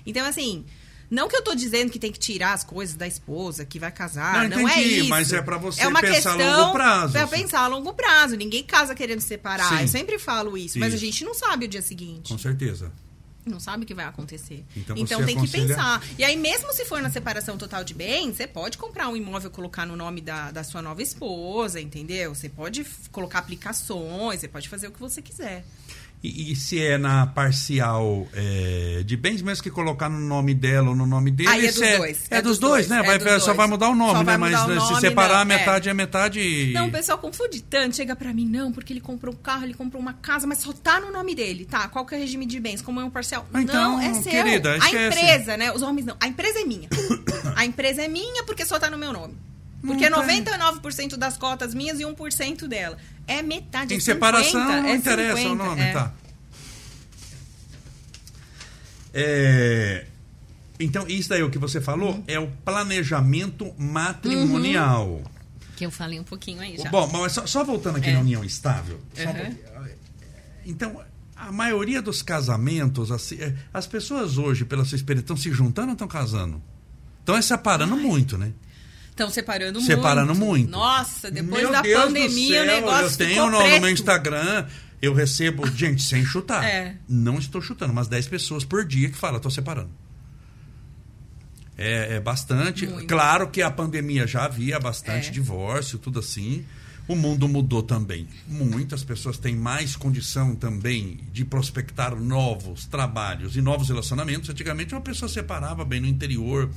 Então, 0.05 0.25
assim, 0.25 0.65
não 1.13 1.27
que 1.29 1.35
eu 1.35 1.41
tô 1.43 1.53
dizendo 1.55 1.91
que 1.91 1.99
tem 1.99 2.11
que 2.11 2.19
tirar 2.19 2.53
as 2.53 2.63
coisas 2.63 2.95
da 2.95 3.07
esposa, 3.07 3.63
que 3.65 3.79
vai 3.79 3.91
casar, 3.91 4.49
Não, 4.49 4.57
não, 4.61 4.67
é 4.69 4.79
entendi, 4.79 4.99
isso. 5.01 5.09
mas 5.09 5.31
é 5.31 5.41
pra 5.41 5.57
você 5.57 5.81
é 5.83 5.87
uma 5.87 6.01
pensar 6.01 6.31
a 6.39 6.57
longo 6.57 6.73
prazo, 6.73 7.11
Pra 7.13 7.23
assim. 7.23 7.35
pensar 7.41 7.59
a 7.61 7.67
longo 7.67 7.93
prazo. 7.93 8.35
Ninguém 8.35 8.63
casa 8.63 8.95
querendo 8.95 9.21
separar. 9.21 9.69
Sim. 9.69 9.81
Eu 9.81 9.87
sempre 9.87 10.17
falo 10.19 10.57
isso, 10.57 10.79
mas 10.79 10.91
a 10.93 10.95
Isso. 10.95 11.05
gente 11.05 11.23
não 11.23 11.33
sabe 11.33 11.65
o 11.65 11.67
dia 11.67 11.81
seguinte. 11.81 12.31
Com 12.33 12.37
certeza. 12.39 12.91
Não 13.45 13.59
sabe 13.59 13.83
o 13.83 13.85
que 13.85 13.93
vai 13.93 14.05
acontecer. 14.05 14.63
Então, 14.73 14.95
Então, 14.97 15.19
tem 15.25 15.35
que 15.35 15.41
aconselha- 15.41 15.67
pensar. 15.67 16.01
E 16.17 16.23
aí, 16.23 16.37
mesmo 16.37 16.71
se 16.71 16.85
for 16.85 17.01
na 17.01 17.09
separação 17.09 17.57
total 17.57 17.83
de 17.83 17.93
bens, 17.93 18.37
você 18.37 18.47
pode 18.47 18.77
comprar 18.77 19.09
um 19.09 19.17
imóvel 19.17 19.49
e 19.49 19.53
colocar 19.53 19.85
no 19.85 19.97
nome 19.97 20.21
da, 20.21 20.49
da 20.49 20.63
sua 20.63 20.81
nova 20.81 21.01
esposa, 21.01 21.81
entendeu? 21.81 22.33
Você 22.33 22.47
pode 22.47 22.85
colocar 23.11 23.39
aplicações, 23.39 24.39
você 24.39 24.47
pode 24.47 24.69
fazer 24.69 24.87
o 24.87 24.91
que 24.91 24.99
você 24.99 25.21
quiser. 25.21 25.65
E, 26.23 26.53
e 26.53 26.55
se 26.55 26.81
é 26.81 26.97
na 26.97 27.27
parcial 27.27 28.25
é, 28.33 29.03
de 29.05 29.17
bens, 29.17 29.41
mesmo 29.41 29.61
que 29.61 29.69
colocar 29.69 30.07
no 30.07 30.21
nome 30.21 30.53
dela 30.53 30.91
ou 30.91 30.95
no 30.95 31.05
nome 31.05 31.29
dele, 31.29 31.49
Aí 31.49 31.65
é 31.65 31.71
dos 31.71 31.97
dois, 31.97 32.23
É, 32.31 32.37
é 32.37 32.41
dos 32.41 32.51
dos 32.51 32.59
dois, 32.59 32.87
dois, 32.87 32.87
né? 32.87 32.99
é 32.99 33.03
Vai, 33.03 33.19
dos 33.19 33.43
só 33.43 33.47
dois. 33.47 33.57
vai 33.57 33.67
mudar 33.67 33.89
o 33.89 33.95
nome, 33.95 34.13
Só 34.13 34.23
né? 34.23 34.37
Mas 34.37 34.67
né, 34.67 34.79
se 34.79 34.89
nome, 34.91 35.01
separar, 35.01 35.45
não, 35.45 35.53
é. 35.53 35.57
metade 35.57 35.89
é, 35.89 35.93
metade. 35.93 36.71
Não, 36.73 36.87
o 36.87 36.91
pessoal 36.91 37.17
confunde 37.17 37.61
tanto. 37.61 37.97
Chega 37.97 38.15
pra 38.15 38.33
mim, 38.33 38.45
não, 38.45 38.71
porque 38.71 38.93
ele 38.93 39.01
comprou 39.01 39.33
um 39.33 39.37
carro, 39.37 39.65
ele 39.65 39.73
comprou 39.73 40.01
uma 40.01 40.13
casa, 40.13 40.47
mas 40.47 40.59
só 40.59 40.71
tá 40.71 40.97
no 41.01 41.11
nome 41.11 41.35
dele. 41.35 41.65
Tá, 41.65 41.89
qual 41.89 42.05
que 42.05 42.15
é 42.15 42.17
o 42.17 42.21
regime 42.21 42.45
de 42.45 42.57
bens? 42.57 42.81
Como 42.81 43.01
é 43.01 43.03
um 43.03 43.09
parcial? 43.09 43.45
Ah, 43.53 43.61
então, 43.61 43.97
não, 43.97 44.01
é 44.01 44.13
seu. 44.13 44.31
querida, 44.31 44.77
a 44.79 44.87
empresa, 44.89 45.57
né? 45.57 45.73
Os 45.73 45.81
homens 45.81 46.05
não. 46.05 46.15
A 46.21 46.27
empresa 46.27 46.61
é 46.61 46.63
minha. 46.63 46.87
a 47.53 47.65
empresa 47.65 48.01
é 48.01 48.07
minha 48.07 48.45
porque 48.45 48.65
só 48.65 48.79
tá 48.79 48.89
no 48.89 48.97
meu 48.97 49.11
nome. 49.11 49.35
Porque 49.85 50.09
Não 50.09 50.25
tem. 50.25 50.43
99% 50.43 51.17
das 51.17 51.37
cotas 51.37 51.73
minhas 51.73 51.99
e 51.99 52.03
1% 52.03 52.67
dela. 52.67 52.97
É 53.27 53.41
metade. 53.41 53.93
Em 53.93 53.97
é 53.97 53.99
separação 53.99 54.61
50, 54.61 54.81
não 54.81 54.89
é 54.89 54.95
interessa 54.95 55.33
o 55.33 55.37
50, 55.37 55.55
nome, 55.63 55.81
é. 55.81 55.91
tá. 55.93 56.13
É, 59.13 60.05
Então, 60.79 61.07
isso 61.07 61.29
daí 61.29 61.43
o 61.43 61.49
que 61.49 61.57
você 61.59 61.79
falou 61.79 62.13
Uhum. 62.15 62.23
é 62.27 62.39
o 62.39 62.47
planejamento 62.65 63.73
matrimonial. 63.77 65.21
Que 65.75 65.85
eu 65.85 65.91
falei 65.91 66.19
um 66.19 66.23
pouquinho 66.23 66.61
aí 66.61 66.77
já. 66.77 66.89
Bom, 66.89 67.07
mas 67.07 67.31
só, 67.33 67.45
só 67.45 67.63
voltando 67.63 67.97
aqui 67.97 68.09
É. 68.09 68.13
na 68.13 68.19
união 68.21 68.43
estável. 68.43 68.99
um 69.17 69.21
Uhum. 69.21 69.33
pouquinho. 69.33 69.57
Então, 70.65 71.01
a 71.35 71.51
maioria 71.51 72.01
dos 72.01 72.21
casamentos, 72.21 73.11
assim, 73.11 73.35
é, 73.39 73.53
as 73.73 73.85
pessoas 73.85 74.37
hoje, 74.37 74.65
pela 74.65 74.83
sua 74.85 74.95
experiência, 74.95 75.23
estão 75.25 75.37
se 75.37 75.51
juntando 75.51 75.89
ou 75.89 75.93
estão 75.93 76.07
casando? 76.07 76.61
Estão 77.19 77.37
é 77.37 77.41
separando 77.41 77.95
muito, 77.95 78.37
né? 78.37 78.51
Estão 79.13 79.29
separando 79.29 79.79
muito. 79.79 79.85
Separando 79.85 80.33
muito. 80.33 80.71
Nossa, 80.71 81.29
depois 81.29 81.61
Meu 81.61 81.71
da 81.71 81.83
Deus 81.83 82.03
pandemia 82.03 82.63
o 82.63 82.65
negócio 82.65 83.05
Eu 83.05 83.27
tenho 83.27 83.45
no, 83.51 83.59
no 83.59 83.79
meu 83.79 83.89
Instagram, 83.91 84.65
eu 84.99 85.13
recebo, 85.13 85.67
gente, 85.77 86.01
sem 86.01 86.25
chutar. 86.25 86.63
É. 86.63 86.95
Não 87.07 87.37
estou 87.37 87.61
chutando, 87.61 87.93
mas 87.93 88.07
10 88.07 88.27
pessoas 88.27 88.65
por 88.65 88.83
dia 88.83 89.09
que 89.11 89.15
falam, 89.15 89.37
estou 89.37 89.51
separando. 89.51 89.91
É, 91.77 92.15
é 92.15 92.19
bastante. 92.19 92.87
Muito. 92.87 93.07
Claro 93.07 93.49
que 93.49 93.61
a 93.61 93.69
pandemia 93.69 94.25
já 94.25 94.45
havia 94.45 94.79
bastante 94.79 95.27
É. 95.27 95.31
divórcio, 95.31 95.99
tudo 95.99 96.19
assim. 96.19 96.65
O 97.07 97.15
mundo 97.15 97.47
mudou 97.47 97.83
também. 97.83 98.27
Muitas 98.47 99.03
pessoas 99.03 99.37
têm 99.37 99.55
mais 99.55 99.95
condição 99.95 100.55
também 100.55 101.19
de 101.31 101.45
prospectar 101.45 102.15
novos 102.15 102.85
trabalhos 102.87 103.55
e 103.55 103.61
novos 103.61 103.89
relacionamentos. 103.89 104.49
Antigamente, 104.49 104.95
uma 104.95 105.01
pessoa 105.01 105.29
separava 105.29 105.85
bem 105.85 105.99
no 106.01 106.07
interior, 106.07 106.69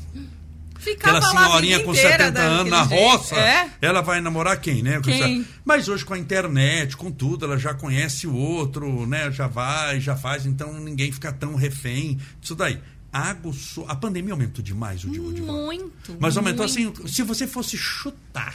Ficava 0.78 1.18
Aquela 1.18 1.32
senhorinha 1.46 1.80
com 1.80 1.92
inteira 1.92 2.24
70 2.26 2.40
anos 2.40 2.70
na 2.70 2.84
jeito. 2.86 3.02
roça, 3.02 3.36
É. 3.36 3.70
ela 3.80 4.00
vai 4.02 4.20
namorar 4.20 4.60
quem, 4.60 4.82
né? 4.82 5.00
Quem? 5.02 5.46
Mas 5.64 5.88
hoje 5.88 6.04
com 6.04 6.14
a 6.14 6.18
internet, 6.18 6.96
com 6.96 7.10
tudo, 7.10 7.44
ela 7.44 7.58
já 7.58 7.74
conhece 7.74 8.26
o 8.26 8.34
outro, 8.34 9.06
né? 9.06 9.30
Já 9.32 9.46
vai, 9.46 10.00
já 10.00 10.14
faz, 10.16 10.46
então 10.46 10.72
ninguém 10.80 11.10
fica 11.10 11.32
tão 11.32 11.54
refém 11.56 12.18
disso 12.40 12.54
daí. 12.54 12.80
Aguçou, 13.12 13.86
a 13.88 13.96
pandemia 13.96 14.34
aumentou 14.34 14.62
demais 14.62 15.02
o, 15.04 15.08
di- 15.08 15.18
o 15.20 15.32
divórcio. 15.32 15.64
Muito. 15.64 16.16
Mas 16.20 16.36
aumentou 16.36 16.66
muito. 16.68 17.00
assim, 17.02 17.08
se 17.08 17.22
você 17.22 17.46
fosse 17.46 17.76
chutar. 17.76 18.52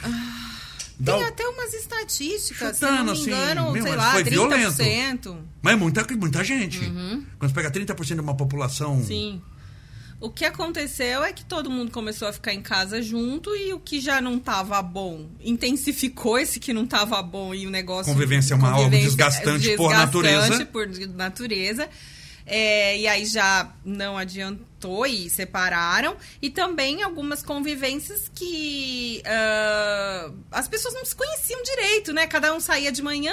dá 1.00 1.14
Tem 1.14 1.24
o- 1.24 1.26
até 1.26 1.48
umas 1.48 1.74
estatísticas, 1.74 2.76
se 2.76 2.80
Chutando, 2.84 2.96
não 2.98 3.04
me 3.06 3.10
assim, 3.12 3.30
engano, 3.30 3.72
meu, 3.72 3.82
sei 3.82 3.92
mas 3.92 4.00
lá, 4.00 4.12
foi 4.12 4.24
30%. 4.24 5.36
Mas 5.60 5.72
é 5.72 5.76
muita, 5.76 6.06
muita 6.16 6.44
gente. 6.44 6.78
Quando 6.78 7.50
você 7.50 7.54
pega 7.54 7.70
30% 7.72 8.14
de 8.14 8.20
uma 8.20 8.36
população. 8.36 8.94
Uhum. 8.94 9.04
Sim. 9.04 9.42
O 10.22 10.30
que 10.30 10.44
aconteceu 10.44 11.24
é 11.24 11.32
que 11.32 11.44
todo 11.44 11.68
mundo 11.68 11.90
começou 11.90 12.28
a 12.28 12.32
ficar 12.32 12.54
em 12.54 12.62
casa 12.62 13.02
junto 13.02 13.54
e 13.56 13.72
o 13.72 13.80
que 13.80 14.00
já 14.00 14.20
não 14.20 14.36
estava 14.36 14.80
bom 14.80 15.28
intensificou 15.40 16.38
esse 16.38 16.60
que 16.60 16.72
não 16.72 16.84
estava 16.84 17.20
bom 17.22 17.52
e 17.52 17.66
o 17.66 17.70
negócio. 17.70 18.12
Convivência 18.12 18.54
é 18.54 18.56
uma- 18.56 18.68
algo 18.68 18.84
convivência 18.84 19.08
desgastante 19.08 19.76
por 19.76 19.88
desgastante 19.90 20.28
natureza. 20.28 20.66
por 20.66 20.88
natureza. 21.08 21.90
É, 22.46 22.98
e 22.98 23.06
aí 23.06 23.24
já 23.24 23.72
não 23.84 24.16
adiantou 24.18 25.06
e 25.06 25.28
separaram. 25.30 26.16
E 26.40 26.50
também 26.50 27.02
algumas 27.02 27.42
convivências 27.42 28.30
que 28.34 29.22
ah, 29.26 30.30
as 30.50 30.66
pessoas 30.68 30.94
não 30.94 31.04
se 31.04 31.14
conheciam 31.14 31.62
direito, 31.62 32.12
né? 32.12 32.26
Cada 32.26 32.52
um 32.54 32.58
saía 32.60 32.90
de 32.90 33.00
manhã, 33.02 33.32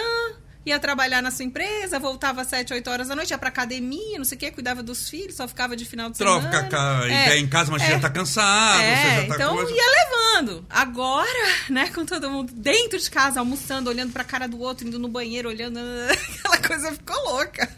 ia 0.65 0.77
trabalhar 0.79 1.21
na 1.21 1.31
sua 1.31 1.45
empresa, 1.45 1.97
voltava 1.99 2.41
às 2.41 2.47
7, 2.47 2.73
8 2.73 2.89
horas 2.89 3.07
da 3.07 3.15
noite, 3.15 3.31
ia 3.31 3.37
pra 3.37 3.49
academia, 3.49 4.17
não 4.17 4.25
sei 4.25 4.35
o 4.35 4.39
quê, 4.39 4.51
cuidava 4.51 4.83
dos 4.83 5.09
filhos, 5.09 5.35
só 5.35 5.47
ficava 5.47 5.75
de 5.75 5.85
final 5.85 6.09
de 6.09 6.17
Troca 6.17 6.41
semana. 6.49 6.69
ca- 6.69 7.07
É, 7.09 7.37
em 7.37 7.47
casa, 7.47 7.71
mas 7.71 7.81
é. 7.81 7.91
já 7.91 7.99
tá 7.99 8.09
cansado, 8.09 8.81
é, 8.81 8.95
você 8.95 9.21
já 9.21 9.27
tá 9.27 9.35
então 9.35 9.55
coisa. 9.55 9.71
ia 9.71 9.83
levando. 10.03 10.65
Agora, 10.69 11.49
né, 11.69 11.89
com 11.89 12.05
todo 12.05 12.29
mundo 12.29 12.51
dentro 12.53 12.99
de 12.99 13.09
casa, 13.09 13.39
almoçando, 13.39 13.89
olhando 13.89 14.11
pra 14.13 14.23
cara 14.23 14.47
do 14.47 14.59
outro, 14.59 14.87
indo 14.87 14.99
no 14.99 15.07
banheiro, 15.07 15.49
olhando, 15.49 15.79
aquela 16.39 16.57
coisa 16.57 16.91
ficou 16.91 17.15
louca. 17.31 17.69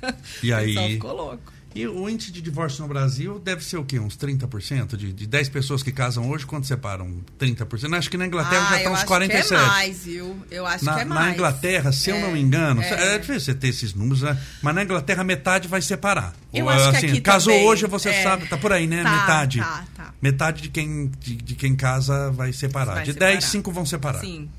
E 0.43 0.51
aí? 0.53 0.73
ficou 0.93 1.13
louco. 1.13 1.50
E 1.73 1.87
o 1.87 2.09
índice 2.09 2.33
de 2.33 2.41
divórcio 2.41 2.81
no 2.81 2.87
Brasil 2.89 3.39
deve 3.39 3.63
ser 3.63 3.77
o 3.77 3.85
quê? 3.85 3.97
Uns 3.97 4.17
30%? 4.17 4.97
De, 4.97 5.13
de 5.13 5.25
10 5.25 5.49
pessoas 5.49 5.81
que 5.81 5.91
casam 5.91 6.29
hoje, 6.29 6.45
quanto 6.45 6.67
separam? 6.67 7.21
30%? 7.39 7.97
Acho 7.97 8.09
que 8.09 8.17
na 8.17 8.25
Inglaterra 8.27 8.61
já 8.63 8.71
ah, 8.71 8.77
está 8.77 8.89
eu 8.89 8.93
uns 8.93 8.99
acho 8.99 9.07
47%. 9.07 9.47
que 9.47 9.53
é 9.53 9.57
mais, 9.57 10.03
viu? 10.03 10.45
Eu 10.51 10.65
acho 10.65 10.83
na, 10.83 10.93
que 10.95 10.99
é 10.99 11.05
na 11.05 11.15
mais. 11.15 11.33
Inglaterra, 11.33 11.91
se 11.93 12.09
eu 12.09 12.17
É, 12.17 12.21
não 12.21 12.31
me 12.33 12.41
engano, 12.41 12.81
é. 12.81 13.15
é, 13.15 13.19
difícil 13.19 13.39
você 13.39 13.53
ter 13.53 13.69
esses 13.69 13.93
números, 13.93 14.21
né? 14.21 14.37
Mas 14.61 14.75
na 14.75 14.83
Inglaterra 14.83 15.23
metade 15.23 15.69
vai 15.69 15.81
separar. 15.81 16.33
Eu 16.53 16.65
Ou, 16.65 16.71
acho 16.71 16.99
que 16.99 17.05
aqui 17.05 17.21
casou 17.21 17.53
também, 17.53 17.67
hoje, 17.69 17.87
você 17.87 18.09
é. 18.09 18.23
sabe, 18.23 18.47
tá 18.47 18.57
por 18.57 18.73
aí, 18.73 18.85
né? 18.85 19.03
Tá, 19.03 19.11
metade. 19.11 19.59
tá, 19.59 19.85
tá. 19.95 20.13
Metade 20.21 20.61
de 20.63 20.69
quem, 20.69 21.09
de, 21.21 21.35
de 21.37 21.55
quem 21.55 21.73
casa 21.73 22.31
vai 22.31 22.51
separar. 22.51 22.95
Vai 22.95 23.05
de 23.05 23.13
separar. 23.13 23.31
10, 23.31 23.45
5 23.45 23.71
vão 23.71 23.85
separar. 23.85 24.19
Sim. 24.19 24.49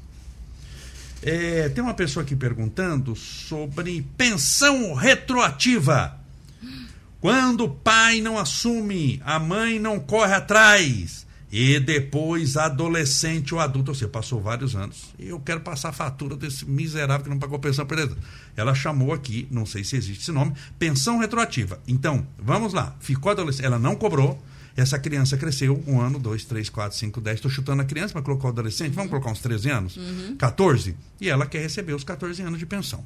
É, 1.23 1.69
tem 1.69 1.85
uma 1.85 1.95
pessoa 1.95 2.25
aqui 2.25 2.35
perguntando 2.35 3.15
sobre 3.15 4.05
pensão 4.17 4.95
retroativa. 4.95 6.22
Quando 7.23 7.67
o 7.67 7.71
pai 7.71 8.21
não 8.21 8.37
assume, 8.37 9.23
a 9.25 9.39
mãe 9.39 9.79
não 9.79 10.01
corre 10.01 10.35
atrás. 10.35 11.25
E 11.53 11.79
depois, 11.79 12.57
adolescente 12.57 13.55
ou 13.55 13.61
adulto, 13.61 13.95
você 13.95 14.09
passou 14.09 14.41
vários 14.41 14.75
anos. 14.75 15.15
E 15.21 15.29
eu 15.29 15.39
quero 15.39 15.61
passar 15.61 15.91
a 15.91 15.93
fatura 15.93 16.35
desse 16.35 16.69
miserável 16.69 17.23
que 17.23 17.31
não 17.31 17.39
pagou 17.39 17.61
pensão, 17.61 17.85
beleza. 17.85 18.17
Ela 18.57 18.75
chamou 18.75 19.13
aqui, 19.13 19.47
não 19.53 19.65
sei 19.65 19.85
se 19.85 19.95
existe 19.95 20.23
esse 20.23 20.33
nome, 20.33 20.53
pensão 20.81 21.19
retroativa. 21.19 21.79
Então, 21.87 22.27
vamos 22.37 22.73
lá. 22.73 22.97
Ficou 22.99 23.31
adolescente, 23.31 23.67
ela 23.67 23.79
não 23.79 23.95
cobrou. 23.95 24.43
Essa 24.77 24.99
criança 24.99 25.37
cresceu 25.37 25.81
um 25.87 26.01
ano, 26.01 26.19
dois, 26.19 26.45
três, 26.45 26.69
quatro, 26.69 26.99
cinco, 26.99 27.21
dez. 27.21 27.37
Estou 27.37 27.51
chutando 27.51 27.83
a 27.83 27.85
criança, 27.85 28.15
mas 28.17 28.25
colocou 28.25 28.51
adolescente. 28.51 28.95
Vamos 28.95 29.11
colocar 29.11 29.31
uns 29.31 29.39
13 29.39 29.71
anos? 29.71 29.97
14? 30.39 30.97
E 31.21 31.29
ela 31.29 31.47
quer 31.47 31.61
receber 31.61 31.93
os 31.93 32.03
14 32.03 32.43
anos 32.43 32.59
de 32.59 32.67
pensão. 32.67 33.05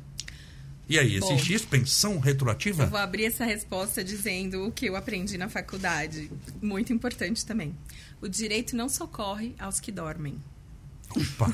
E 0.88 0.98
aí, 0.98 1.18
Bom. 1.18 1.32
existe 1.32 1.54
isso? 1.54 1.66
Pensão 1.66 2.18
retroativa? 2.20 2.84
Eu 2.84 2.88
vou 2.90 2.98
abrir 2.98 3.24
essa 3.24 3.44
resposta 3.44 4.04
dizendo 4.04 4.66
o 4.66 4.72
que 4.72 4.86
eu 4.86 4.94
aprendi 4.96 5.36
na 5.36 5.48
faculdade. 5.48 6.30
Muito 6.62 6.92
importante 6.92 7.44
também. 7.44 7.74
O 8.20 8.28
direito 8.28 8.76
não 8.76 8.88
socorre 8.88 9.54
aos 9.58 9.80
que 9.80 9.90
dormem. 9.90 10.38
Opa. 11.10 11.52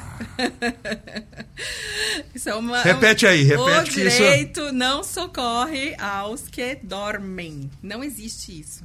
Isso 2.34 2.48
é 2.48 2.54
uma, 2.54 2.82
Repete 2.82 3.26
aí, 3.26 3.42
repete 3.42 3.90
O 3.90 3.94
que 3.94 4.00
isso- 4.02 4.16
direito 4.16 4.72
não 4.72 5.04
socorre 5.04 5.94
aos 5.98 6.48
que 6.48 6.74
dormem. 6.82 7.70
Não 7.82 8.02
existe 8.02 8.58
isso. 8.60 8.84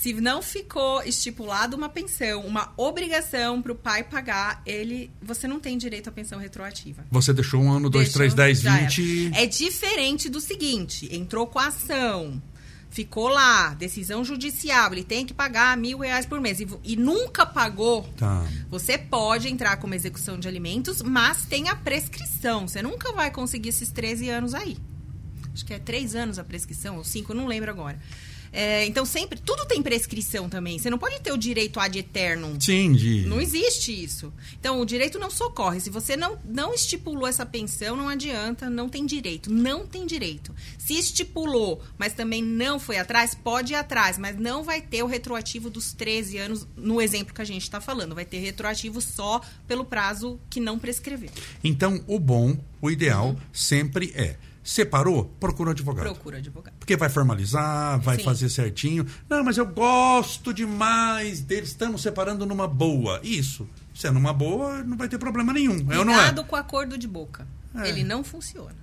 Se 0.00 0.14
não 0.14 0.40
ficou 0.40 1.02
estipulado 1.02 1.76
uma 1.76 1.90
pensão, 1.90 2.40
uma 2.46 2.72
obrigação 2.74 3.60
para 3.60 3.70
o 3.72 3.74
pai 3.74 4.02
pagar, 4.02 4.62
ele, 4.64 5.10
você 5.20 5.46
não 5.46 5.60
tem 5.60 5.76
direito 5.76 6.08
à 6.08 6.12
pensão 6.12 6.38
retroativa. 6.38 7.04
Você 7.10 7.34
deixou 7.34 7.60
um 7.60 7.70
ano, 7.70 7.90
dois, 7.90 8.06
Deixa- 8.06 8.18
três, 8.18 8.32
dez, 8.32 8.62
vinte. 8.62 9.30
É 9.34 9.44
diferente 9.44 10.30
do 10.30 10.40
seguinte: 10.40 11.06
entrou 11.14 11.46
com 11.46 11.58
a 11.58 11.66
ação, 11.66 12.40
ficou 12.88 13.28
lá, 13.28 13.74
decisão 13.74 14.24
judicial, 14.24 14.90
ele 14.90 15.04
tem 15.04 15.26
que 15.26 15.34
pagar 15.34 15.76
mil 15.76 15.98
reais 15.98 16.24
por 16.24 16.40
mês 16.40 16.60
e, 16.60 16.68
e 16.82 16.96
nunca 16.96 17.44
pagou. 17.44 18.04
Tá. 18.16 18.48
Você 18.70 18.96
pode 18.96 19.48
entrar 19.48 19.76
como 19.76 19.92
execução 19.92 20.38
de 20.38 20.48
alimentos, 20.48 21.02
mas 21.02 21.44
tem 21.44 21.68
a 21.68 21.76
prescrição. 21.76 22.66
Você 22.66 22.80
nunca 22.80 23.12
vai 23.12 23.30
conseguir 23.30 23.68
esses 23.68 23.90
13 23.90 24.30
anos 24.30 24.54
aí. 24.54 24.78
Acho 25.52 25.66
que 25.66 25.74
é 25.74 25.78
três 25.78 26.14
anos 26.14 26.38
a 26.38 26.44
prescrição, 26.44 26.96
ou 26.96 27.04
cinco, 27.04 27.34
não 27.34 27.46
lembro 27.46 27.70
agora. 27.70 28.00
É, 28.52 28.84
então, 28.86 29.04
sempre, 29.04 29.38
tudo 29.40 29.64
tem 29.66 29.80
prescrição 29.82 30.48
também. 30.48 30.78
Você 30.78 30.90
não 30.90 30.98
pode 30.98 31.20
ter 31.20 31.32
o 31.32 31.36
direito 31.36 31.78
ad 31.78 31.96
eternum. 31.98 32.60
Sim, 32.60 32.92
de. 32.92 33.24
Não 33.26 33.40
existe 33.40 33.92
isso. 33.92 34.32
Então, 34.58 34.80
o 34.80 34.84
direito 34.84 35.18
não 35.18 35.30
socorre. 35.30 35.80
Se 35.80 35.88
você 35.90 36.16
não, 36.16 36.38
não 36.44 36.74
estipulou 36.74 37.26
essa 37.26 37.46
pensão, 37.46 37.96
não 37.96 38.08
adianta, 38.08 38.68
não 38.68 38.88
tem 38.88 39.06
direito. 39.06 39.52
Não 39.52 39.86
tem 39.86 40.04
direito. 40.06 40.54
Se 40.78 40.94
estipulou, 40.98 41.80
mas 41.96 42.12
também 42.12 42.42
não 42.42 42.80
foi 42.80 42.98
atrás, 42.98 43.34
pode 43.34 43.72
ir 43.72 43.76
atrás, 43.76 44.18
mas 44.18 44.36
não 44.36 44.64
vai 44.64 44.80
ter 44.80 45.02
o 45.02 45.06
retroativo 45.06 45.70
dos 45.70 45.92
13 45.92 46.38
anos, 46.38 46.66
no 46.76 47.00
exemplo 47.00 47.32
que 47.34 47.42
a 47.42 47.44
gente 47.44 47.62
está 47.62 47.80
falando. 47.80 48.14
Vai 48.14 48.24
ter 48.24 48.38
retroativo 48.38 49.00
só 49.00 49.40
pelo 49.68 49.84
prazo 49.84 50.40
que 50.50 50.58
não 50.58 50.78
prescreveu. 50.78 51.30
Então, 51.62 52.02
o 52.06 52.18
bom, 52.18 52.56
o 52.80 52.90
ideal, 52.90 53.28
Uhum. 53.30 53.36
sempre 53.52 54.12
é 54.14 54.36
Separou? 54.62 55.24
Procura 55.40 55.70
advogado. 55.70 56.04
Procura 56.04 56.38
advogado. 56.38 56.74
Porque 56.78 56.96
vai 56.96 57.08
formalizar, 57.08 57.98
vai 58.00 58.18
Sim. 58.18 58.24
fazer 58.24 58.48
certinho. 58.50 59.06
Não, 59.28 59.42
mas 59.42 59.56
eu 59.56 59.66
gosto 59.66 60.52
demais 60.52 61.40
deles, 61.40 61.70
estamos 61.70 62.02
separando 62.02 62.44
numa 62.44 62.68
boa. 62.68 63.20
Isso. 63.22 63.68
Se 63.94 64.06
é 64.06 64.10
numa 64.10 64.32
boa, 64.32 64.82
não 64.84 64.96
vai 64.96 65.08
ter 65.08 65.18
problema 65.18 65.52
nenhum. 65.52 65.86
É 65.90 65.98
ou 65.98 66.04
não 66.04 66.12
é? 66.12 66.16
Cuidado 66.16 66.44
com 66.44 66.56
acordo 66.56 66.98
de 66.98 67.08
boca. 67.08 67.46
É. 67.74 67.88
Ele 67.88 68.04
não 68.04 68.22
funciona. 68.22 68.76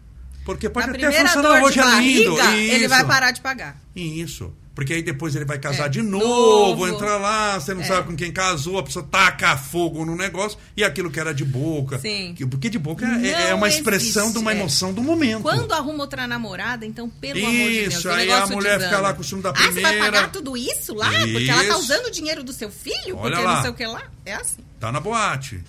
Porque 0.45 0.69
pode 0.69 0.87
Na 0.87 0.93
até 0.93 1.01
primeira 1.01 1.27
funcionar 1.29 1.63
hoje 1.63 1.79
é 1.79 1.83
lindo. 1.99 2.35
barriga, 2.37 2.55
ele 2.55 2.75
Isso. 2.85 2.89
vai 2.89 3.05
parar 3.05 3.31
de 3.31 3.41
pagar. 3.41 3.77
Isso. 3.95 4.53
Porque 4.77 4.93
aí 4.93 5.01
depois 5.01 5.35
ele 5.35 5.43
vai 5.43 5.57
casar 5.57 5.87
É. 5.87 5.89
de 5.89 6.03
novo, 6.03 6.85
Novo. 6.85 6.87
entrar 6.87 7.17
lá, 7.17 7.59
você 7.59 7.73
não 7.73 7.81
É. 7.81 7.85
sabe 7.85 8.05
com 8.09 8.15
quem 8.15 8.31
casou, 8.31 8.77
a 8.77 8.83
pessoa 8.83 9.03
taca 9.09 9.57
fogo 9.57 10.05
no 10.05 10.15
negócio 10.15 10.55
e 10.77 10.83
aquilo 10.83 11.09
que 11.09 11.19
era 11.19 11.33
de 11.33 11.43
boca. 11.43 11.97
Sim. 11.97 12.35
Que- 12.37 12.45
Porque 12.45 12.69
de 12.69 12.77
boca 12.77 13.03
é, 13.03 13.27
é 13.27 13.49
Não 13.49 13.57
uma 13.57 13.67
expressão 13.67 14.25
existe, 14.25 14.33
de 14.33 14.37
uma 14.37 14.51
é. 14.53 14.55
emoção 14.59 14.93
do 14.93 15.01
momento. 15.01 15.41
Quando 15.41 15.71
arruma 15.73 16.03
outra 16.03 16.27
namorada, 16.27 16.85
então, 16.85 17.09
pelo 17.09 17.39
amor 17.39 17.51
de 17.51 17.79
Deus. 17.79 17.93
Isso, 17.95 18.07
aí 18.07 18.31
a 18.31 18.45
mulher 18.45 18.79
fica 18.79 18.99
lá 18.99 19.15
com 19.15 19.21
o 19.21 19.23
ciúme 19.23 19.41
da 19.41 19.49
Ah, 19.49 19.53
você 19.55 19.63
vai 19.63 19.93
primeira. 19.93 20.05
pagar 20.11 20.31
tudo 20.31 20.55
isso 20.55 20.93
lá? 20.93 21.09
Porque 21.09 21.49
ela 21.49 21.63
tá 21.63 21.69
Isso. 21.69 21.79
usando 21.79 22.05
o 22.05 22.11
dinheiro 22.11 22.43
do 22.43 22.53
seu 22.53 22.69
filho? 22.69 23.17
Olha 23.17 23.31
porque 23.31 23.43
lá. 23.47 23.55
não 23.55 23.61
sei 23.63 23.71
o 23.71 23.73
que 23.73 23.85
lá? 23.87 24.03
É 24.27 24.35
assim. 24.35 24.61
Tá 24.79 24.91
na 24.91 24.99
boate. 24.99 25.59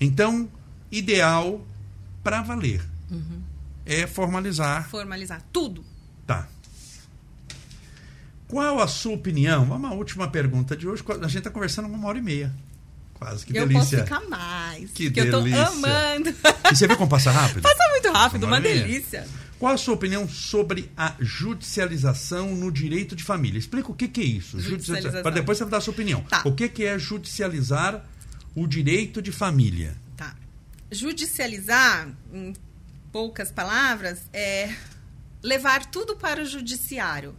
Então, 0.00 0.48
ideal 0.92 1.60
para 2.22 2.40
valer 2.42 2.80
Uhum. 3.10 3.42
é 3.84 4.06
formalizar. 4.06 4.88
Formalizar 4.88 5.42
tudo. 5.52 5.84
Tá. 6.24 6.46
Qual 8.52 8.80
a 8.80 8.86
sua 8.86 9.14
opinião? 9.14 9.72
À 9.86 9.94
última 9.94 10.28
pergunta 10.28 10.76
de 10.76 10.86
hoje. 10.86 11.02
A 11.22 11.26
gente 11.26 11.42
tá 11.42 11.48
conversando 11.48 11.88
uma 11.88 12.06
hora 12.06 12.18
e 12.18 12.20
meia. 12.20 12.52
Quase, 13.14 13.46
que 13.46 13.56
eu 13.56 13.66
delícia. 13.66 14.04
posso 14.04 14.12
ficar 14.12 14.28
mais. 14.28 14.90
Que 14.90 15.04
porque 15.04 15.20
eu 15.20 15.30
tô 15.30 15.40
delícia. 15.40 15.68
amando. 15.68 16.34
E 16.70 16.76
você 16.76 16.86
viu 16.86 16.98
como 16.98 17.08
passa 17.08 17.30
rápido? 17.30 17.62
Passa 17.62 17.88
muito 17.88 18.12
rápido, 18.12 18.42
Uma 18.44 18.56
uma 18.56 18.60
delícia. 18.60 19.26
Qual 19.58 19.72
a 19.72 19.78
sua 19.78 19.94
opinião 19.94 20.28
sobre 20.28 20.90
a 20.94 21.14
judicialização 21.18 22.54
no 22.54 22.70
direito 22.70 23.16
de 23.16 23.24
família? 23.24 23.58
Explica 23.58 23.90
o 23.90 23.94
que, 23.94 24.06
que 24.06 24.20
é 24.20 24.24
isso. 24.24 24.60
Judicialização. 24.60 25.22
Para 25.22 25.34
depois 25.34 25.56
você 25.56 25.64
dar 25.64 25.78
a 25.78 25.80
sua 25.80 25.94
opinião. 25.94 26.20
Tá. 26.24 26.42
O 26.44 26.52
que, 26.52 26.68
que 26.68 26.84
é 26.84 26.98
judicializar 26.98 28.04
o 28.54 28.66
direito 28.66 29.22
de 29.22 29.32
família? 29.32 29.96
Tá. 30.14 30.36
Judicializar, 30.90 32.06
em 32.30 32.52
poucas 33.10 33.50
palavras, 33.50 34.20
é 34.30 34.74
levar 35.42 35.86
tudo 35.86 36.16
para 36.16 36.42
o 36.42 36.44
judiciário. 36.44 37.34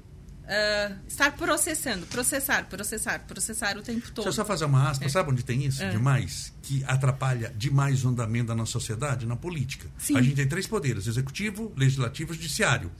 Ah, 0.45 0.91
estar 1.07 1.31
processando, 1.37 2.05
processar, 2.07 2.65
processar, 2.67 3.19
processar 3.19 3.77
o 3.77 3.81
tempo 3.81 3.99
Deixa 3.99 4.13
todo. 4.13 4.25
eu 4.27 4.33
só 4.33 4.43
fazer 4.43 4.65
uma 4.65 4.89
aspa. 4.89 5.07
Sabe 5.07 5.31
onde 5.31 5.43
tem 5.43 5.63
isso 5.65 5.81
É. 5.81 5.89
demais? 5.91 6.53
Que 6.61 6.83
atrapalha 6.85 7.53
demais 7.57 8.03
o 8.03 8.09
andamento 8.09 8.47
da 8.47 8.55
nossa 8.55 8.73
sociedade? 8.73 9.25
Na 9.25 9.35
política. 9.37 9.87
Sim. 9.97 10.17
A 10.17 10.21
gente 10.21 10.35
tem 10.35 10.47
três 10.47 10.67
poderes: 10.67 11.07
executivo, 11.07 11.71
legislativo 11.77 12.33
e 12.33 12.35
judiciário. 12.35 12.91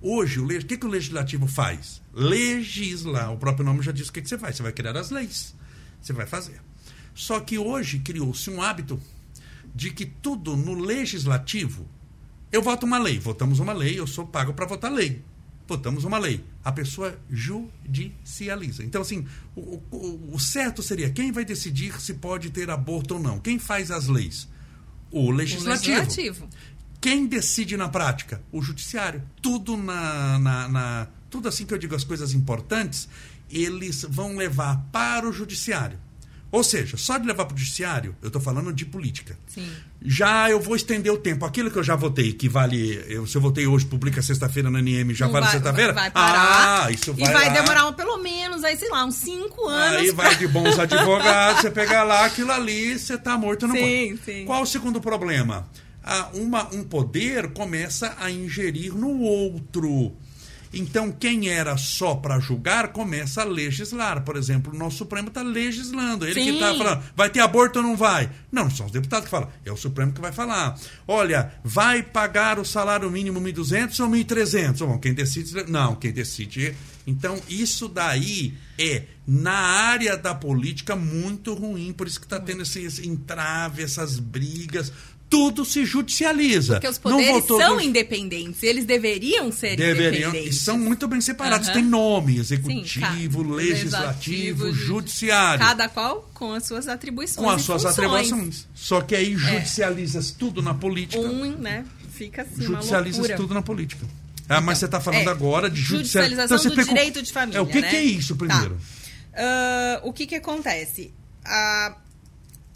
Hoje, 0.00 0.40
o 0.40 0.46
que, 0.64 0.76
que 0.78 0.86
o 0.86 0.88
legislativo 0.88 1.46
faz? 1.46 2.00
Legislar. 2.14 3.32
O 3.32 3.36
próprio 3.38 3.64
nome 3.64 3.82
já 3.82 3.92
diz 3.92 4.08
o 4.08 4.12
que, 4.12 4.22
que 4.22 4.28
você 4.28 4.38
faz. 4.38 4.56
Você 4.56 4.62
vai 4.62 4.72
criar 4.72 4.96
as 4.96 5.10
leis. 5.10 5.54
Você 6.00 6.12
vai 6.12 6.26
fazer. 6.26 6.60
Só 7.14 7.40
que 7.40 7.58
hoje 7.58 7.98
criou-se 7.98 8.48
um 8.50 8.60
hábito 8.62 9.00
de 9.74 9.90
que 9.90 10.06
tudo 10.06 10.56
no 10.56 10.74
legislativo. 10.74 11.86
Eu 12.52 12.62
voto 12.62 12.86
uma 12.86 12.98
lei, 12.98 13.18
votamos 13.18 13.58
uma 13.58 13.72
lei, 13.72 13.98
eu 13.98 14.06
sou 14.06 14.26
pago 14.26 14.54
para 14.54 14.66
votar 14.66 14.90
lei. 14.92 15.22
Votamos 15.68 16.04
uma 16.04 16.18
lei. 16.18 16.44
A 16.64 16.70
pessoa 16.70 17.18
judicializa. 17.28 18.84
Então, 18.84 19.02
assim, 19.02 19.26
o, 19.54 19.80
o- 19.90 20.30
o 20.34 20.38
certo 20.40 20.82
seria 20.82 21.10
quem 21.10 21.32
vai 21.32 21.44
decidir 21.44 22.00
se 22.00 22.14
pode 22.14 22.50
ter 22.50 22.70
aborto 22.70 23.14
ou 23.14 23.20
não? 23.20 23.38
Quem 23.38 23.58
faz 23.58 23.90
as 23.90 24.06
leis? 24.06 24.48
O 25.10 25.26
O 25.26 25.30
legislativo. 25.30 25.98
legislativo. 25.98 26.48
Quem 27.00 27.26
decide 27.26 27.76
na 27.76 27.88
prática? 27.88 28.42
O 28.52 28.62
judiciário. 28.62 29.22
Tudo 29.42 29.76
na, 29.76 30.38
na, 30.38 30.68
na- 30.68 31.06
Tudo 31.30 31.48
assim 31.48 31.64
que 31.66 31.74
eu 31.74 31.78
digo 31.78 31.94
as 31.94 32.04
coisas 32.04 32.32
importantes, 32.32 33.08
eles 33.50 34.02
vão 34.08 34.36
levar 34.36 34.76
para 34.92 35.28
o 35.28 35.32
judiciário. 35.32 35.98
Ou 36.56 36.64
seja, 36.64 36.96
só 36.96 37.18
de 37.18 37.26
levar 37.26 37.44
para 37.44 37.54
o 37.54 37.58
judiciário, 37.58 38.16
eu 38.22 38.28
estou 38.28 38.40
falando 38.40 38.72
de 38.72 38.86
política. 38.86 39.38
Sim. 39.46 39.68
Já 40.02 40.50
eu 40.50 40.58
vou 40.58 40.74
estender 40.74 41.12
o 41.12 41.18
tempo. 41.18 41.44
Aquilo 41.44 41.70
que 41.70 41.76
eu 41.78 41.82
já 41.84 41.94
votei, 41.94 42.32
que 42.32 42.48
vale. 42.48 43.04
Eu, 43.08 43.26
se 43.26 43.36
eu 43.36 43.40
votei 43.42 43.66
hoje, 43.66 43.84
publica 43.84 44.22
sexta-feira 44.22 44.70
na 44.70 44.80
NM, 44.80 45.12
já 45.12 45.26
Não 45.26 45.32
vale 45.32 45.44
vai- 45.44 45.52
sexta-feira? 45.54 45.92
Vai 45.92 46.10
parar. 46.10 46.84
Ah, 46.86 46.90
isso 46.90 47.14
e 47.16 47.20
vai. 47.24 47.32
vai 47.34 47.48
lá. 47.48 47.52
demorar 47.60 47.86
um, 47.88 47.92
pelo 47.92 48.16
menos, 48.22 48.64
aí, 48.64 48.74
sei 48.76 48.88
lá, 48.88 49.04
uns 49.04 49.16
cinco 49.16 49.66
anos. 49.68 50.00
Aí 50.00 50.10
vai 50.12 50.34
de 50.36 50.48
bons 50.48 50.78
advogados, 50.80 51.60
você 51.60 51.70
pegar 51.70 52.02
lá 52.04 52.24
aquilo 52.24 52.52
ali, 52.52 52.98
você 52.98 53.18
tá 53.18 53.36
morto 53.36 53.66
no 53.68 53.74
Sim, 53.74 54.18
sim. 54.24 54.44
Qual 54.46 54.62
o 54.62 54.66
segundo 54.66 54.98
problema? 55.00 55.68
Ah, 56.02 56.30
uma, 56.34 56.72
um 56.74 56.84
poder 56.84 57.48
começa 57.52 58.16
a 58.18 58.30
ingerir 58.30 58.94
no 58.94 59.18
outro. 59.20 60.16
Então, 60.78 61.10
quem 61.10 61.48
era 61.48 61.76
só 61.76 62.14
para 62.14 62.38
julgar 62.38 62.88
começa 62.88 63.42
a 63.42 63.44
legislar. 63.44 64.22
Por 64.22 64.36
exemplo, 64.36 64.72
o 64.72 64.76
nosso 64.76 64.98
Supremo 64.98 65.28
está 65.28 65.42
legislando. 65.42 66.26
Ele 66.26 66.34
que 66.34 66.44
Sim. 66.44 66.54
está 66.54 66.74
falando, 66.74 67.02
vai 67.14 67.30
ter 67.30 67.40
aborto 67.40 67.78
ou 67.78 67.82
não 67.82 67.96
vai? 67.96 68.30
Não, 68.52 68.68
são 68.68 68.86
os 68.86 68.92
deputados 68.92 69.24
que 69.24 69.30
falam. 69.30 69.48
É 69.64 69.72
o 69.72 69.76
Supremo 69.76 70.12
que 70.12 70.20
vai 70.20 70.32
falar. 70.32 70.78
Olha, 71.08 71.52
vai 71.64 72.02
pagar 72.02 72.58
o 72.58 72.64
salário 72.64 73.10
mínimo 73.10 73.40
1.200 73.40 74.00
ou 74.00 74.10
1.300? 74.10 74.78
Bom, 74.78 74.98
quem 74.98 75.14
decide... 75.14 75.64
Não, 75.70 75.94
quem 75.94 76.12
decide... 76.12 76.74
Então, 77.06 77.40
isso 77.48 77.88
daí 77.88 78.54
é, 78.76 79.04
na 79.26 79.52
área 79.52 80.16
da 80.16 80.34
política, 80.34 80.96
muito 80.96 81.54
ruim. 81.54 81.92
Por 81.92 82.06
isso 82.08 82.18
que 82.18 82.26
está 82.26 82.40
tendo 82.40 82.62
esse, 82.62 82.82
esse 82.82 83.06
entrave, 83.06 83.82
essas 83.84 84.18
brigas. 84.18 84.92
Tudo 85.28 85.64
se 85.64 85.84
judicializa. 85.84 86.74
Porque 86.74 86.86
os 86.88 86.96
Não 87.02 87.10
poderes 87.12 87.32
votou 87.32 87.60
são 87.60 87.80
independentes. 87.80 88.62
Eles 88.62 88.84
deveriam 88.84 89.50
ser 89.50 89.76
Deveriam, 89.76 90.12
e 90.12 90.18
independentes. 90.28 90.60
são 90.62 90.78
muito 90.78 91.08
bem 91.08 91.20
separados. 91.20 91.66
Aham. 91.66 91.74
Tem 91.74 91.84
nome: 91.84 92.34
Sim, 92.34 92.40
executivo, 92.40 93.44
ca- 93.44 93.54
legislativo, 93.54 94.72
ju- 94.72 94.86
judiciário. 94.86 95.64
Cada 95.64 95.88
qual 95.88 96.30
com 96.32 96.52
as 96.52 96.64
suas 96.64 96.86
atribuições. 96.86 97.44
com 97.44 97.50
as 97.50 97.60
e 97.60 97.64
suas 97.64 97.82
funções. 97.82 97.98
atribuições. 97.98 98.66
Só 98.74 99.00
que 99.00 99.16
aí 99.16 99.34
judicializa 99.36 100.20
tudo 100.38 100.62
na 100.62 100.74
política. 100.74 101.20
Um, 101.22 101.56
né? 101.58 101.84
Fica 102.12 102.42
assim, 102.42 102.54
uma 102.58 102.64
judicializa 102.76 103.18
loucura. 103.18 103.36
tudo 103.36 103.52
na 103.54 103.62
política. 103.62 104.06
Ah, 104.48 104.60
mas 104.60 104.78
você 104.78 104.84
está 104.84 105.00
falando 105.00 105.26
é, 105.28 105.30
agora 105.32 105.68
de 105.68 105.80
judicialização. 105.80 106.56
você 106.56 106.70
do 106.70 106.84
direito 106.84 107.20
de 107.20 107.32
família, 107.32 107.58
É, 107.58 107.60
o 107.60 107.66
que, 107.66 107.80
né? 107.80 107.90
que 107.90 107.96
é 107.96 108.04
isso 108.04 108.36
primeiro? 108.36 108.76
Tá. 108.76 109.42
Ah, 109.42 110.00
o 110.04 110.12
que 110.12 110.24
que 110.24 110.36
acontece? 110.36 111.12
Ah, 111.44 111.96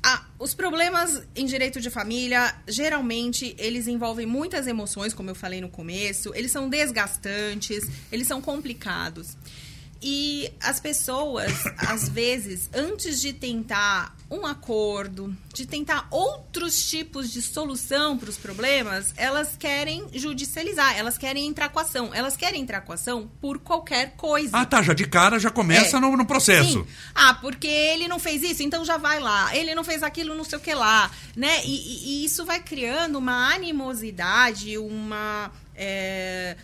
ah, 0.02 0.24
os 0.39 0.55
problemas 0.55 1.22
em 1.36 1.44
direito 1.44 1.81
de 1.81 1.90
família, 1.90 2.55
geralmente, 2.66 3.55
eles 3.59 3.86
envolvem 3.86 4.24
muitas 4.24 4.66
emoções, 4.66 5.12
como 5.12 5.31
eu 5.31 5.35
falei 5.35 5.60
no 5.60 5.68
começo. 5.68 6.32
Eles 6.35 6.51
são 6.51 6.68
desgastantes, 6.70 7.86
eles 8.10 8.27
são 8.27 8.40
complicados. 8.40 9.36
E 10.02 10.51
as 10.62 10.81
pessoas, 10.81 11.52
às 11.77 12.09
vezes, 12.09 12.70
antes 12.72 13.20
de 13.20 13.35
tentar 13.35 14.16
um 14.31 14.47
acordo, 14.47 15.36
de 15.52 15.66
tentar 15.66 16.07
outros 16.11 16.89
tipos 16.89 17.31
de 17.32 17.43
solução 17.43 18.16
para 18.16 18.31
os 18.31 18.36
problemas, 18.36 19.12
elas 19.16 19.57
querem 19.59 20.07
judicializar, 20.12 20.97
elas 20.97 21.19
querem 21.19 21.47
entrar 21.48 21.69
com 21.70 21.81
ação. 21.81 22.11
Elas 22.15 22.36
querem 22.36 22.62
entrar 22.62 22.81
com 22.82 22.93
ação 22.93 23.28
por 23.40 23.59
qualquer 23.59 24.15
coisa. 24.16 24.51
Ah, 24.57 24.65
tá. 24.65 24.82
Já 24.82 24.93
de 24.94 25.05
cara 25.07 25.39
já 25.39 25.51
começa 25.51 25.97
É. 25.97 26.01
no, 26.01 26.16
no 26.16 26.24
processo. 26.24 26.85
Sim. 26.85 26.86
Ah, 27.15 27.35
porque 27.35 27.66
ele 27.66 28.07
não 28.07 28.19
fez 28.20 28.43
isso, 28.43 28.62
então 28.62 28.85
já 28.85 28.97
vai 28.97 29.19
lá. 29.19 29.55
Ele 29.57 29.74
não 29.74 29.82
fez 29.82 30.02
aquilo, 30.02 30.35
não 30.35 30.44
sei 30.44 30.59
o 30.59 30.61
que 30.62 30.74
lá, 30.74 31.11
né? 31.35 31.65
E, 31.65 32.23
e- 32.23 32.24
isso 32.24 32.44
vai 32.44 32.61
criando 32.61 33.16
uma 33.19 33.52
animosidade, 33.52 34.78
uma 34.78 35.51
é, 35.74 36.57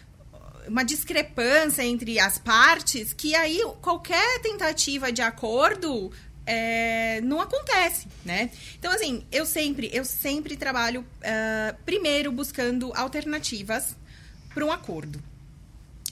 uma 0.68 0.84
discrepância 0.84 1.82
entre 1.84 2.18
as 2.18 2.38
partes 2.38 3.12
que 3.12 3.34
aí 3.34 3.60
qualquer 3.80 4.40
tentativa 4.40 5.10
de 5.12 5.22
acordo 5.22 6.10
é, 6.46 7.20
não 7.22 7.40
acontece, 7.40 8.06
né? 8.24 8.50
Então 8.78 8.92
assim, 8.92 9.24
eu 9.32 9.44
sempre 9.44 9.90
eu 9.92 10.04
sempre 10.04 10.56
trabalho 10.56 11.04
ah, 11.22 11.74
primeiro 11.84 12.30
buscando 12.32 12.92
alternativas 12.94 13.96
para 14.54 14.64
um 14.64 14.72
acordo. 14.72 15.22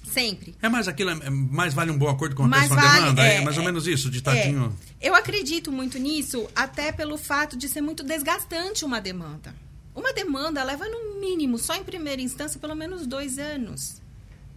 Sempre. 0.05 0.55
É 0.63 0.69
mais 0.69 0.87
aquilo, 0.87 1.11
é 1.11 1.31
mais 1.31 1.75
vale 1.75 1.91
um 1.91 1.99
bom 1.99 2.09
acordo 2.09 2.37
com 2.37 2.45
a 2.45 2.49
Mais 2.49 2.69
vale, 2.69 3.01
demanda? 3.01 3.27
É, 3.27 3.37
é, 3.37 3.41
mais 3.41 3.57
ou 3.57 3.63
é, 3.63 3.67
menos 3.67 3.87
isso, 3.87 4.11
ditadinho. 4.11 4.77
É, 5.01 5.09
eu 5.09 5.15
acredito 5.15 5.73
muito 5.73 5.99
nisso, 5.99 6.49
até 6.55 6.93
pelo 6.93 7.17
fato 7.17 7.57
de 7.57 7.69
ser 7.69 7.81
muito 7.81 8.05
desgastante 8.05 8.85
uma 8.85 9.01
demanda. 9.01 9.55
Uma 9.95 10.13
demanda 10.13 10.63
leva, 10.63 10.87
no 10.89 11.21
mínimo, 11.21 11.59
só 11.59 11.75
em 11.75 11.83
primeira 11.83 12.21
instância, 12.21 12.61
pelo 12.61 12.75
menos 12.75 13.07
dois 13.07 13.39
anos. 13.39 14.01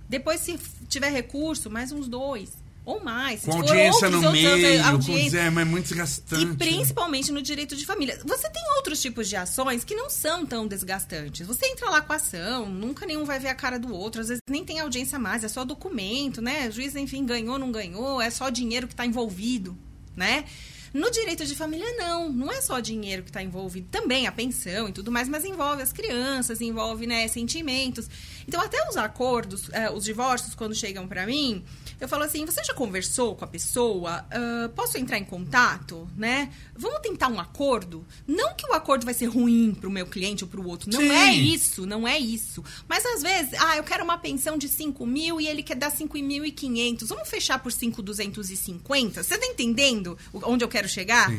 Depois, 0.10 0.42
se 0.42 0.60
tiver 0.88 1.10
recurso, 1.10 1.70
mais 1.70 1.92
uns 1.92 2.08
dois. 2.08 2.52
Ou 2.88 3.04
mais. 3.04 3.42
Se 3.42 3.48
Com 3.48 3.58
audiência 3.58 4.10
no 4.10 4.32
meio, 4.32 4.82
com 4.82 4.88
audiência. 4.92 5.24
dizer, 5.26 5.52
mas 5.52 5.68
é 5.68 5.70
muito 5.70 5.88
desgastante. 5.90 6.54
E 6.54 6.56
principalmente 6.56 7.34
no 7.34 7.42
direito 7.42 7.76
de 7.76 7.86
família. 7.86 8.18
Você 8.24 8.50
tem 8.50 8.64
outros 8.78 9.02
tipos 9.02 9.28
de 9.28 9.36
ações 9.36 9.84
que 9.84 9.94
não 9.94 10.10
são 10.10 10.46
tão 10.46 10.66
desgastantes. 10.66 11.46
Você 11.46 11.66
entra 11.66 11.90
lá 11.90 12.00
com 12.00 12.14
a 12.14 12.16
ação, 12.16 12.70
nunca 12.70 13.06
nenhum 13.06 13.26
vai 13.26 13.40
ver 13.40 13.50
a 13.50 13.56
cara 13.56 13.78
do 13.78 13.94
outro, 13.94 14.22
às 14.22 14.30
vezes 14.30 14.42
nem 14.50 14.64
tem 14.64 14.80
audiência 14.80 15.20
mais, 15.20 15.44
é 15.44 15.50
só 15.50 15.66
documento, 15.66 16.42
né? 16.42 16.70
O 16.70 16.72
juiz, 16.72 16.96
enfim, 16.96 17.26
ganhou, 17.26 17.60
não 17.60 17.74
ganhou, 17.74 18.22
é 18.22 18.30
só 18.30 18.50
dinheiro 18.50 18.88
que 18.88 18.94
está 18.94 19.06
envolvido, 19.06 19.78
né? 20.16 20.46
No 20.94 21.12
direito 21.12 21.46
de 21.46 21.56
família, 21.56 21.86
não. 21.98 22.32
Não 22.32 22.50
é 22.50 22.62
só 22.62 22.80
dinheiro 22.80 23.22
que 23.22 23.30
está 23.30 23.44
envolvido. 23.44 23.90
Também 23.92 24.28
a 24.28 24.32
pensão 24.32 24.88
e 24.88 24.94
tudo 24.94 25.12
mais, 25.12 25.28
mas 25.28 25.44
envolve 25.44 25.82
as 25.82 25.92
crianças, 25.92 26.62
envolve 26.62 27.06
né, 27.06 27.28
sentimentos. 27.28 28.10
Então, 28.48 28.62
até 28.62 28.88
os 28.88 28.96
acordos, 28.96 29.68
uh, 29.68 29.94
os 29.94 30.06
divórcios, 30.06 30.56
quando 30.56 30.74
chegam 30.74 31.06
para 31.06 31.26
mim, 31.26 31.66
eu 32.00 32.08
falo 32.08 32.24
assim: 32.24 32.46
você 32.46 32.64
já 32.64 32.74
conversou 32.74 33.36
com 33.36 33.44
a 33.44 33.48
pessoa? 33.48 34.26
Uh, 34.26 34.70
posso 34.70 34.98
entrar 34.98 35.18
em 35.18 35.26
contato? 35.26 36.08
Né? 36.16 36.52
Vamos 36.76 37.00
tentar 37.02 37.28
um 37.28 37.40
acordo? 37.40 38.06
Não 38.28 38.54
que 38.54 38.66
o 38.68 38.74
acordo 38.74 39.06
vai 39.06 39.14
ser 39.14 39.26
ruim 39.26 39.74
para 39.74 39.90
o 39.90 39.92
meu 39.92 40.06
cliente 40.06 40.44
ou 40.44 40.50
para 40.50 40.60
o 40.60 40.68
outro. 40.68 40.90
Não 40.92 41.00
Sim. 41.00 41.12
é 41.12 41.34
isso, 41.34 41.86
não 41.86 42.08
é 42.08 42.18
isso. 42.18 42.64
Mas 42.88 43.06
às 43.06 43.22
vezes, 43.22 43.54
ah, 43.60 43.78
eu 43.78 43.84
quero 43.84 44.04
uma 44.04 44.18
pensão 44.18 44.58
de 44.58 44.68
5 44.68 45.06
mil 45.06 45.42
e 45.42 45.48
ele 45.48 45.64
quer 45.64 45.76
dar 45.76 45.92
5.500. 45.92 47.06
Vamos 47.08 47.30
fechar 47.30 47.60
por 47.60 47.72
5.250? 47.72 49.24
Você 49.24 49.38
tá 49.38 49.46
entendendo 49.46 50.18
onde 50.34 50.64
eu 50.64 50.70
quero 50.70 50.88
chegar? 50.88 51.32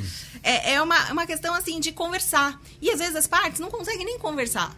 É, 0.42 0.74
é 0.74 0.82
uma, 0.82 1.12
uma 1.12 1.26
questão 1.26 1.54
assim 1.54 1.78
de 1.80 1.92
conversar. 1.92 2.60
E 2.80 2.90
às 2.90 2.98
vezes 2.98 3.16
as 3.16 3.26
partes 3.26 3.60
não 3.60 3.70
conseguem 3.70 4.04
nem 4.04 4.18
conversar. 4.18 4.76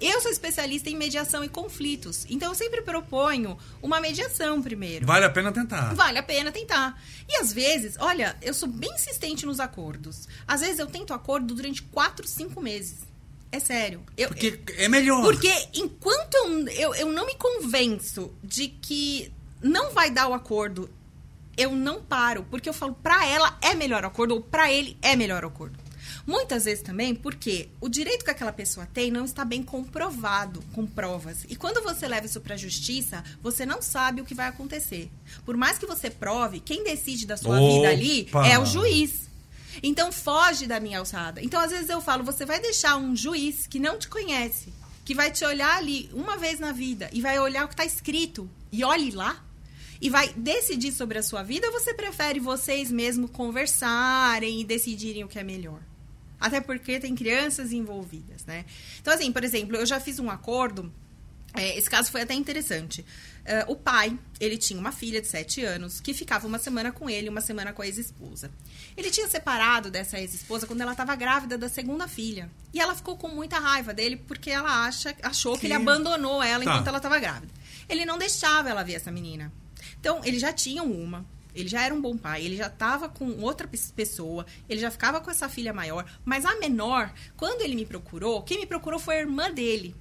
Eu 0.00 0.20
sou 0.20 0.30
especialista 0.30 0.88
em 0.88 0.96
mediação 0.96 1.42
e 1.44 1.48
conflitos. 1.48 2.26
Então, 2.28 2.50
eu 2.50 2.54
sempre 2.54 2.82
proponho 2.82 3.58
uma 3.82 4.00
mediação 4.00 4.62
primeiro. 4.62 5.06
Vale 5.06 5.24
a 5.24 5.30
pena 5.30 5.52
tentar. 5.52 5.94
Vale 5.94 6.18
a 6.18 6.22
pena 6.22 6.52
tentar. 6.52 7.00
E 7.28 7.36
às 7.36 7.52
vezes, 7.52 7.96
olha, 7.98 8.36
eu 8.42 8.54
sou 8.54 8.68
bem 8.68 8.92
insistente 8.94 9.44
nos 9.44 9.60
acordos. 9.60 10.28
Às 10.46 10.60
vezes, 10.60 10.78
eu 10.78 10.86
tento 10.86 11.12
acordo 11.12 11.54
durante 11.54 11.82
quatro, 11.82 12.26
cinco 12.26 12.60
meses. 12.60 13.08
É 13.50 13.58
sério. 13.58 14.02
Eu, 14.16 14.28
porque 14.28 14.60
é 14.76 14.88
melhor. 14.88 15.22
Porque 15.22 15.50
enquanto 15.74 16.34
eu, 16.34 16.68
eu, 16.68 16.94
eu 16.94 17.12
não 17.12 17.26
me 17.26 17.34
convenço 17.34 18.32
de 18.44 18.68
que 18.68 19.32
não 19.62 19.92
vai 19.92 20.10
dar 20.10 20.28
o 20.28 20.34
acordo, 20.34 20.90
eu 21.56 21.72
não 21.74 22.02
paro. 22.02 22.46
Porque 22.50 22.68
eu 22.68 22.74
falo, 22.74 22.94
pra 22.94 23.26
ela 23.26 23.58
é 23.62 23.74
melhor 23.74 24.04
o 24.04 24.06
acordo, 24.06 24.34
ou 24.34 24.40
pra 24.40 24.70
ele 24.70 24.96
é 25.00 25.16
melhor 25.16 25.44
o 25.44 25.48
acordo. 25.48 25.78
Muitas 26.28 26.66
vezes 26.66 26.84
também 26.84 27.14
porque 27.14 27.70
o 27.80 27.88
direito 27.88 28.22
que 28.22 28.30
aquela 28.30 28.52
pessoa 28.52 28.84
tem 28.84 29.10
não 29.10 29.24
está 29.24 29.46
bem 29.46 29.62
comprovado 29.62 30.62
com 30.74 30.86
provas. 30.86 31.46
E 31.48 31.56
quando 31.56 31.82
você 31.82 32.06
leva 32.06 32.26
isso 32.26 32.38
para 32.42 32.52
a 32.52 32.58
justiça, 32.58 33.24
você 33.42 33.64
não 33.64 33.80
sabe 33.80 34.20
o 34.20 34.26
que 34.26 34.34
vai 34.34 34.46
acontecer. 34.46 35.10
Por 35.46 35.56
mais 35.56 35.78
que 35.78 35.86
você 35.86 36.10
prove, 36.10 36.60
quem 36.60 36.84
decide 36.84 37.26
da 37.26 37.38
sua 37.38 37.58
Opa. 37.58 37.72
vida 37.72 37.88
ali 37.88 38.28
é 38.46 38.58
o 38.58 38.66
juiz. 38.66 39.26
Então 39.82 40.12
foge 40.12 40.66
da 40.66 40.78
minha 40.78 40.98
alçada. 40.98 41.42
Então 41.42 41.58
às 41.58 41.70
vezes 41.70 41.88
eu 41.88 42.02
falo, 42.02 42.22
você 42.22 42.44
vai 42.44 42.60
deixar 42.60 42.98
um 42.98 43.16
juiz 43.16 43.66
que 43.66 43.80
não 43.80 43.98
te 43.98 44.06
conhece, 44.06 44.70
que 45.06 45.14
vai 45.14 45.30
te 45.30 45.46
olhar 45.46 45.78
ali 45.78 46.10
uma 46.12 46.36
vez 46.36 46.60
na 46.60 46.72
vida 46.72 47.08
e 47.10 47.22
vai 47.22 47.38
olhar 47.38 47.64
o 47.64 47.68
que 47.68 47.72
está 47.72 47.86
escrito 47.86 48.46
e 48.70 48.84
olhe 48.84 49.12
lá 49.12 49.42
e 49.98 50.10
vai 50.10 50.28
decidir 50.34 50.92
sobre 50.92 51.16
a 51.16 51.22
sua 51.22 51.42
vida, 51.42 51.68
ou 51.68 51.72
você 51.72 51.94
prefere 51.94 52.38
vocês 52.38 52.92
mesmos 52.92 53.30
conversarem 53.30 54.60
e 54.60 54.64
decidirem 54.64 55.24
o 55.24 55.28
que 55.28 55.38
é 55.38 55.42
melhor? 55.42 55.80
Até 56.40 56.60
porque 56.60 57.00
tem 57.00 57.14
crianças 57.14 57.72
envolvidas, 57.72 58.44
né? 58.46 58.64
Então, 59.00 59.12
assim, 59.12 59.32
por 59.32 59.42
exemplo, 59.42 59.76
eu 59.76 59.86
já 59.86 59.98
fiz 59.98 60.18
um 60.18 60.30
acordo. 60.30 60.92
É, 61.54 61.76
esse 61.76 61.88
caso 61.88 62.10
foi 62.10 62.20
até 62.20 62.34
interessante. 62.34 63.00
Uh, 63.48 63.72
o 63.72 63.76
pai, 63.76 64.16
ele 64.38 64.58
tinha 64.58 64.78
uma 64.78 64.92
filha 64.92 65.20
de 65.20 65.26
7 65.26 65.64
anos 65.64 66.00
que 66.00 66.12
ficava 66.12 66.46
uma 66.46 66.58
semana 66.58 66.92
com 66.92 67.08
ele, 67.08 67.28
uma 67.28 67.40
semana 67.40 67.72
com 67.72 67.80
a 67.80 67.86
ex-esposa. 67.86 68.50
Ele 68.96 69.10
tinha 69.10 69.26
separado 69.26 69.90
dessa 69.90 70.18
ex-esposa 70.18 70.66
quando 70.66 70.82
ela 70.82 70.92
estava 70.92 71.16
grávida 71.16 71.56
da 71.56 71.68
segunda 71.68 72.06
filha. 72.06 72.50
E 72.72 72.78
ela 72.78 72.94
ficou 72.94 73.16
com 73.16 73.28
muita 73.28 73.58
raiva 73.58 73.94
dele 73.94 74.16
porque 74.16 74.50
ela 74.50 74.84
acha, 74.84 75.16
achou 75.22 75.54
que, 75.54 75.60
que 75.60 75.66
ele 75.66 75.74
abandonou 75.74 76.42
ela 76.42 76.62
tá. 76.62 76.70
enquanto 76.70 76.86
ela 76.88 76.98
estava 76.98 77.18
grávida. 77.18 77.52
Ele 77.88 78.04
não 78.04 78.18
deixava 78.18 78.68
ela 78.68 78.84
ver 78.84 78.94
essa 78.94 79.10
menina. 79.10 79.50
Então, 79.98 80.20
eles 80.24 80.40
já 80.40 80.52
tinham 80.52 80.84
uma, 80.90 81.24
ele 81.58 81.68
já 81.68 81.82
era 81.82 81.92
um 81.94 82.00
bom 82.00 82.16
pai, 82.16 82.44
ele 82.44 82.56
já 82.56 82.68
estava 82.68 83.08
com 83.08 83.40
outra 83.40 83.68
pessoa, 83.94 84.46
ele 84.68 84.80
já 84.80 84.90
ficava 84.90 85.20
com 85.20 85.30
essa 85.30 85.48
filha 85.48 85.72
maior. 85.72 86.04
Mas 86.24 86.44
a 86.44 86.54
menor, 86.56 87.12
quando 87.36 87.62
ele 87.62 87.74
me 87.74 87.84
procurou, 87.84 88.42
quem 88.42 88.60
me 88.60 88.66
procurou 88.66 89.00
foi 89.00 89.16
a 89.16 89.20
irmã 89.20 89.50
dele. 89.50 89.94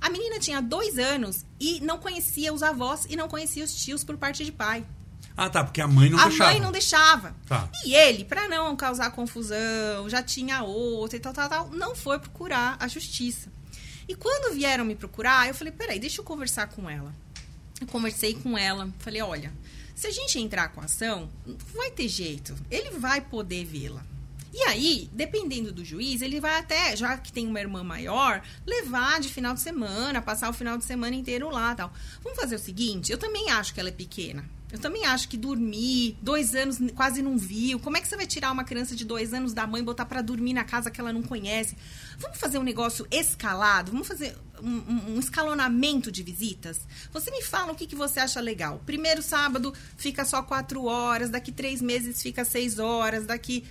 A 0.00 0.08
menina 0.08 0.38
tinha 0.38 0.60
dois 0.62 0.98
anos 0.98 1.44
e 1.60 1.80
não 1.80 1.98
conhecia 1.98 2.52
os 2.52 2.62
avós 2.62 3.06
e 3.08 3.14
não 3.14 3.28
conhecia 3.28 3.62
os 3.62 3.74
tios 3.74 4.02
por 4.02 4.16
parte 4.16 4.42
de 4.44 4.50
pai. 4.50 4.84
Ah, 5.36 5.48
tá, 5.48 5.64
porque 5.64 5.80
a 5.80 5.88
mãe 5.88 6.08
não 6.10 6.18
a 6.18 6.24
deixava. 6.24 6.50
A 6.50 6.52
mãe 6.52 6.62
não 6.62 6.72
deixava. 6.72 7.36
Tá. 7.46 7.68
E 7.84 7.94
ele, 7.94 8.24
para 8.24 8.48
não 8.48 8.74
causar 8.74 9.10
confusão, 9.10 10.08
já 10.08 10.22
tinha 10.22 10.62
outra 10.62 11.16
e 11.16 11.20
tal, 11.20 11.32
tal, 11.32 11.48
tal, 11.48 11.70
não 11.70 11.94
foi 11.94 12.18
procurar 12.18 12.76
a 12.80 12.88
justiça. 12.88 13.50
E 14.08 14.14
quando 14.14 14.54
vieram 14.54 14.84
me 14.84 14.94
procurar, 14.94 15.46
eu 15.46 15.54
falei, 15.54 15.72
peraí, 15.72 15.98
deixa 15.98 16.20
eu 16.20 16.24
conversar 16.24 16.68
com 16.68 16.88
ela. 16.88 17.14
Eu 17.80 17.86
conversei 17.86 18.34
com 18.34 18.56
ela, 18.56 18.88
falei, 18.98 19.22
olha, 19.22 19.52
se 20.02 20.08
a 20.08 20.10
gente 20.10 20.36
entrar 20.36 20.66
com 20.70 20.80
ação, 20.80 21.30
vai 21.72 21.88
ter 21.88 22.08
jeito. 22.08 22.56
Ele 22.68 22.90
vai 22.90 23.20
poder 23.20 23.64
vê-la. 23.64 24.04
E 24.52 24.60
aí, 24.64 25.08
dependendo 25.12 25.72
do 25.72 25.84
juiz, 25.84 26.20
ele 26.20 26.40
vai 26.40 26.58
até, 26.58 26.96
já 26.96 27.16
que 27.16 27.32
tem 27.32 27.46
uma 27.46 27.60
irmã 27.60 27.84
maior, 27.84 28.42
levar 28.66 29.20
de 29.20 29.28
final 29.28 29.54
de 29.54 29.60
semana, 29.60 30.20
passar 30.20 30.50
o 30.50 30.52
final 30.52 30.76
de 30.76 30.84
semana 30.84 31.14
inteiro 31.14 31.48
lá 31.50 31.72
tal. 31.76 31.92
Vamos 32.20 32.36
fazer 32.36 32.56
o 32.56 32.58
seguinte: 32.58 33.12
eu 33.12 33.16
também 33.16 33.48
acho 33.50 33.72
que 33.72 33.78
ela 33.78 33.90
é 33.90 33.92
pequena. 33.92 34.44
Eu 34.72 34.78
também 34.78 35.04
acho 35.04 35.28
que 35.28 35.36
dormir, 35.36 36.16
dois 36.22 36.54
anos 36.54 36.78
quase 36.94 37.20
não 37.20 37.36
viu. 37.36 37.78
Como 37.78 37.94
é 37.98 38.00
que 38.00 38.08
você 38.08 38.16
vai 38.16 38.26
tirar 38.26 38.50
uma 38.50 38.64
criança 38.64 38.96
de 38.96 39.04
dois 39.04 39.34
anos 39.34 39.52
da 39.52 39.66
mãe 39.66 39.82
e 39.82 39.84
botar 39.84 40.06
para 40.06 40.22
dormir 40.22 40.54
na 40.54 40.64
casa 40.64 40.90
que 40.90 40.98
ela 40.98 41.12
não 41.12 41.22
conhece? 41.22 41.76
Vamos 42.16 42.38
fazer 42.38 42.56
um 42.56 42.62
negócio 42.62 43.06
escalado? 43.10 43.92
Vamos 43.92 44.08
fazer 44.08 44.34
um, 44.62 45.12
um, 45.12 45.18
escalonamento 45.18 46.10
de 46.10 46.22
visitas? 46.22 46.80
Você 47.12 47.30
me 47.30 47.42
fala 47.42 47.72
o 47.72 47.74
que, 47.74 47.86
que 47.86 47.94
você 47.94 48.18
acha 48.18 48.40
legal. 48.40 48.80
Primeiro 48.86 49.22
sábado 49.22 49.74
fica 49.98 50.24
só 50.24 50.42
quatro 50.42 50.86
horas, 50.86 51.28
daqui 51.28 51.52
três 51.52 51.82
meses 51.82 52.22
fica 52.22 52.42
seis 52.42 52.78
horas, 52.78 53.26
daqui. 53.26 53.66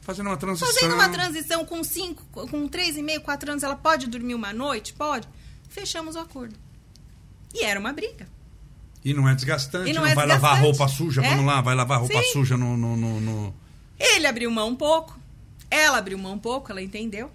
Fazendo 0.00 0.26
uma 0.26 0.36
transição. 0.36 0.66
Fazendo 0.74 0.94
uma 0.94 1.08
transição 1.08 1.64
com 1.64 1.84
cinco, 1.84 2.24
com 2.48 2.66
três 2.66 2.96
e 2.96 3.02
meio, 3.02 3.20
quatro 3.20 3.52
anos, 3.52 3.62
ela 3.62 3.76
pode 3.76 4.08
dormir 4.08 4.34
uma 4.34 4.52
noite? 4.52 4.94
Pode. 4.94 5.28
Fechamos 5.68 6.16
o 6.16 6.18
acordo. 6.18 6.56
E 7.54 7.62
era 7.62 7.78
uma 7.78 7.92
briga. 7.92 8.39
E 9.04 9.14
não 9.14 9.28
é 9.28 9.34
desgastante, 9.34 9.92
não, 9.92 10.02
não 10.02 10.08
é 10.08 10.14
vai 10.14 10.26
desgastante. 10.26 10.52
lavar 10.52 10.62
roupa 10.62 10.88
suja, 10.88 11.24
é? 11.24 11.28
vamos 11.30 11.46
lá, 11.46 11.60
vai 11.60 11.74
lavar 11.74 12.00
roupa 12.00 12.22
Sim. 12.22 12.32
suja 12.32 12.56
no, 12.56 12.76
no, 12.76 12.96
no, 12.96 13.20
no, 13.20 13.54
Ele 13.98 14.26
abriu 14.26 14.50
mão 14.50 14.68
um 14.68 14.76
pouco, 14.76 15.18
ela 15.70 15.98
abriu 15.98 16.18
mão 16.18 16.34
um 16.34 16.38
pouco, 16.38 16.70
ela 16.70 16.82
entendeu. 16.82 17.30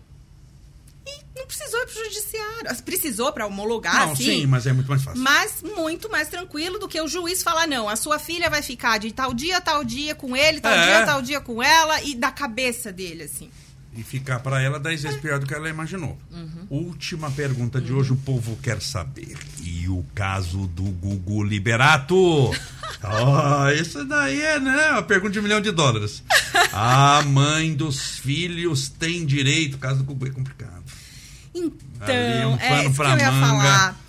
E 1.07 1.39
não 1.39 1.45
precisou 1.45 1.79
ir 1.81 1.85
pro 1.85 2.03
judiciário. 2.03 2.83
Precisou 2.83 3.31
para 3.31 3.45
homologar, 3.45 4.07
não, 4.07 4.15
sim, 4.15 4.41
sim, 4.41 4.45
mas 4.47 4.65
é 4.65 4.73
muito 4.73 4.87
mais 4.87 5.03
fácil. 5.03 5.21
Mas 5.21 5.61
muito 5.61 6.09
mais 6.09 6.27
tranquilo 6.27 6.79
do 6.79 6.87
que 6.87 6.99
o 6.99 7.07
juiz 7.07 7.43
falar, 7.43 7.67
não, 7.67 7.87
a 7.87 7.95
sua 7.95 8.17
filha 8.17 8.49
vai 8.49 8.61
ficar 8.61 8.97
de 8.97 9.11
tal 9.11 9.33
dia, 9.33 9.61
tal 9.61 9.83
dia 9.83 10.15
com 10.15 10.35
ele, 10.35 10.59
tal 10.59 10.73
é. 10.73 10.85
dia, 10.85 11.05
tal 11.05 11.21
dia 11.21 11.41
com 11.41 11.61
ela, 11.61 12.01
e 12.01 12.15
da 12.15 12.31
cabeça 12.31 12.91
dele, 12.91 13.23
assim 13.23 13.51
e 13.97 14.03
ficar 14.03 14.39
para 14.39 14.61
ela 14.61 14.79
dez 14.79 15.03
vezes 15.03 15.19
pior 15.19 15.39
do 15.39 15.45
que 15.45 15.53
ela 15.53 15.69
imaginou. 15.69 16.17
Uhum. 16.31 16.67
Última 16.69 17.31
pergunta 17.31 17.79
de 17.79 17.91
uhum. 17.91 17.99
hoje, 17.99 18.13
o 18.13 18.17
povo 18.17 18.57
quer 18.61 18.81
saber. 18.81 19.37
E 19.61 19.87
o 19.87 20.05
caso 20.13 20.67
do 20.67 20.83
Gugu 20.83 21.43
Liberato? 21.43 22.15
oh, 22.17 23.69
isso 23.79 24.03
daí 24.05 24.41
é, 24.41 24.59
né? 24.59 24.91
Uma 24.91 25.03
pergunta 25.03 25.31
de 25.31 25.39
um 25.39 25.43
milhão 25.43 25.61
de 25.61 25.71
dólares. 25.71 26.23
A 26.73 27.21
mãe 27.23 27.73
dos 27.73 28.19
filhos 28.19 28.89
tem 28.89 29.25
direito. 29.25 29.75
O 29.75 29.79
caso 29.79 29.99
do 29.99 30.03
Gugu 30.03 30.27
é 30.27 30.31
complicado. 30.31 30.83
Então, 31.53 32.07
é, 32.07 32.45
um 32.47 32.57
é 32.57 32.85
isso 32.85 32.95
que 32.95 33.01
eu 33.01 33.17
ia 33.17 33.31
manga. 33.31 33.47
falar 33.47 34.04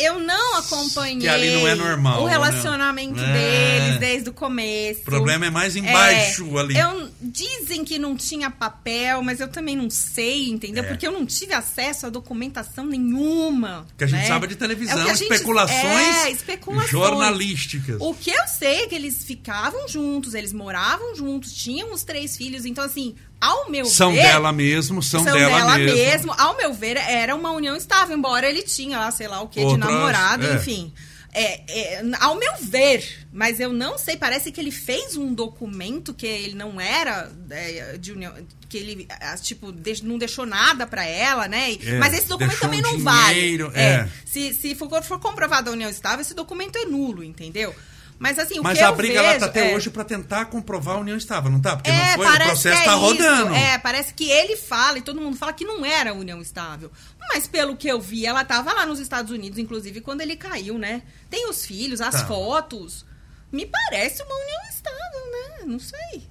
eu 0.00 0.18
não 0.18 0.56
acompanhei 0.56 1.18
que 1.20 1.28
ali 1.28 1.50
não 1.52 1.66
é 1.66 1.74
normal, 1.74 2.22
o 2.22 2.26
né? 2.26 2.32
relacionamento 2.32 3.20
né? 3.20 3.32
deles 3.32 4.00
desde 4.00 4.30
o 4.30 4.32
começo. 4.32 5.00
O 5.00 5.04
problema 5.04 5.46
é 5.46 5.50
mais 5.50 5.76
embaixo 5.76 6.56
é, 6.56 6.60
ali. 6.60 6.76
Eu, 6.76 7.10
dizem 7.20 7.84
que 7.84 7.98
não 7.98 8.16
tinha 8.16 8.50
papel, 8.50 9.22
mas 9.22 9.40
eu 9.40 9.48
também 9.48 9.76
não 9.76 9.90
sei, 9.90 10.48
entendeu? 10.48 10.84
É. 10.84 10.86
Porque 10.86 11.06
eu 11.06 11.12
não 11.12 11.26
tive 11.26 11.52
acesso 11.52 12.06
a 12.06 12.10
documentação 12.10 12.86
nenhuma. 12.86 13.86
Que 13.96 14.04
a 14.04 14.06
gente 14.06 14.20
né? 14.20 14.26
sabe 14.26 14.46
de 14.46 14.56
televisão, 14.56 15.08
é 15.08 15.12
especulações, 15.12 16.16
é, 16.24 16.30
especulações 16.30 16.90
jornalísticas. 16.90 17.96
O 18.00 18.14
que 18.14 18.30
eu 18.30 18.46
sei 18.46 18.82
é 18.82 18.86
que 18.86 18.94
eles 18.94 19.24
ficavam 19.24 19.88
juntos, 19.88 20.34
eles 20.34 20.52
moravam 20.52 21.14
juntos, 21.14 21.52
tinham 21.52 21.92
os 21.92 22.02
três 22.02 22.36
filhos, 22.36 22.64
então 22.64 22.82
assim, 22.84 23.14
ao 23.40 23.70
meu 23.70 23.86
são 23.86 24.12
ver. 24.12 24.22
São 24.22 24.30
dela 24.30 24.52
mesmo, 24.52 25.02
são, 25.02 25.24
são 25.24 25.32
dela, 25.32 25.56
dela 25.56 25.78
mesmo. 25.78 25.96
mesmo. 25.96 26.34
Ao 26.36 26.56
meu 26.56 26.74
ver, 26.74 26.96
era 26.96 27.34
uma 27.34 27.52
união 27.52 27.74
estável, 27.74 28.16
embora 28.16 28.48
ele 28.48 28.62
tinha 28.62 28.98
lá, 28.98 29.10
sei 29.10 29.28
lá 29.28 29.40
o 29.40 29.48
que, 29.48 29.64
de 29.64 29.76
namorado, 29.76 30.46
é. 30.46 30.54
enfim. 30.54 30.92
É, 31.32 31.62
é, 31.68 32.02
ao 32.18 32.34
meu 32.34 32.52
ver, 32.60 33.04
mas 33.32 33.60
eu 33.60 33.72
não 33.72 33.96
sei, 33.96 34.16
parece 34.16 34.50
que 34.50 34.60
ele 34.60 34.72
fez 34.72 35.16
um 35.16 35.32
documento 35.32 36.12
que 36.12 36.26
ele 36.26 36.56
não 36.56 36.80
era 36.80 37.30
é, 37.50 37.96
de 37.96 38.12
união, 38.12 38.34
que 38.68 38.76
ele, 38.76 39.08
tipo, 39.40 39.72
não 40.02 40.18
deixou 40.18 40.44
nada 40.44 40.88
para 40.88 41.04
ela, 41.04 41.46
né? 41.46 41.72
É, 41.72 41.98
mas 41.98 42.14
esse 42.14 42.26
documento 42.26 42.58
também 42.58 42.82
não 42.82 42.96
dinheiro, 42.96 43.70
vale. 43.70 43.80
É. 43.80 44.08
Se, 44.24 44.52
se 44.52 44.74
for, 44.74 45.02
for 45.04 45.20
comprovada 45.20 45.70
a 45.70 45.72
união 45.72 45.88
estável, 45.88 46.20
esse 46.20 46.34
documento 46.34 46.76
é 46.76 46.84
nulo, 46.84 47.22
entendeu? 47.22 47.72
Mas 48.20 48.38
assim, 48.38 48.60
o 48.60 48.62
Mas 48.62 48.76
que 48.76 48.84
a 48.84 48.92
briga 48.92 49.22
vejo, 49.22 49.32
lá 49.32 49.38
tá 49.38 49.46
até 49.46 49.72
é... 49.72 49.74
hoje 49.74 49.88
para 49.88 50.04
tentar 50.04 50.44
comprovar 50.44 50.96
a 50.96 50.98
união 50.98 51.16
estável, 51.16 51.50
não 51.50 51.58
tá? 51.58 51.74
Porque 51.76 51.90
é, 51.90 52.18
não 52.18 52.22
foi, 52.22 52.26
o 52.26 52.38
processo 52.38 52.82
é 52.82 52.84
tá 52.84 52.92
rodando. 52.92 53.54
É, 53.54 53.78
parece 53.78 54.12
que 54.12 54.30
ele 54.30 54.58
fala 54.58 54.98
e 54.98 55.00
todo 55.00 55.18
mundo 55.18 55.38
fala 55.38 55.54
que 55.54 55.64
não 55.64 55.86
era 55.86 56.12
união 56.12 56.38
estável. 56.38 56.92
Mas 57.18 57.48
pelo 57.48 57.74
que 57.74 57.88
eu 57.88 57.98
vi, 57.98 58.26
ela 58.26 58.44
tava 58.44 58.74
lá 58.74 58.84
nos 58.84 59.00
Estados 59.00 59.32
Unidos, 59.32 59.58
inclusive, 59.58 60.02
quando 60.02 60.20
ele 60.20 60.36
caiu, 60.36 60.76
né? 60.76 61.00
Tem 61.30 61.48
os 61.48 61.64
filhos, 61.64 62.02
as 62.02 62.12
tá. 62.12 62.26
fotos. 62.26 63.06
Me 63.50 63.64
parece 63.64 64.22
uma 64.22 64.34
união 64.34 64.60
estável, 64.68 65.30
né? 65.32 65.64
Não 65.64 65.78
sei. 65.78 66.29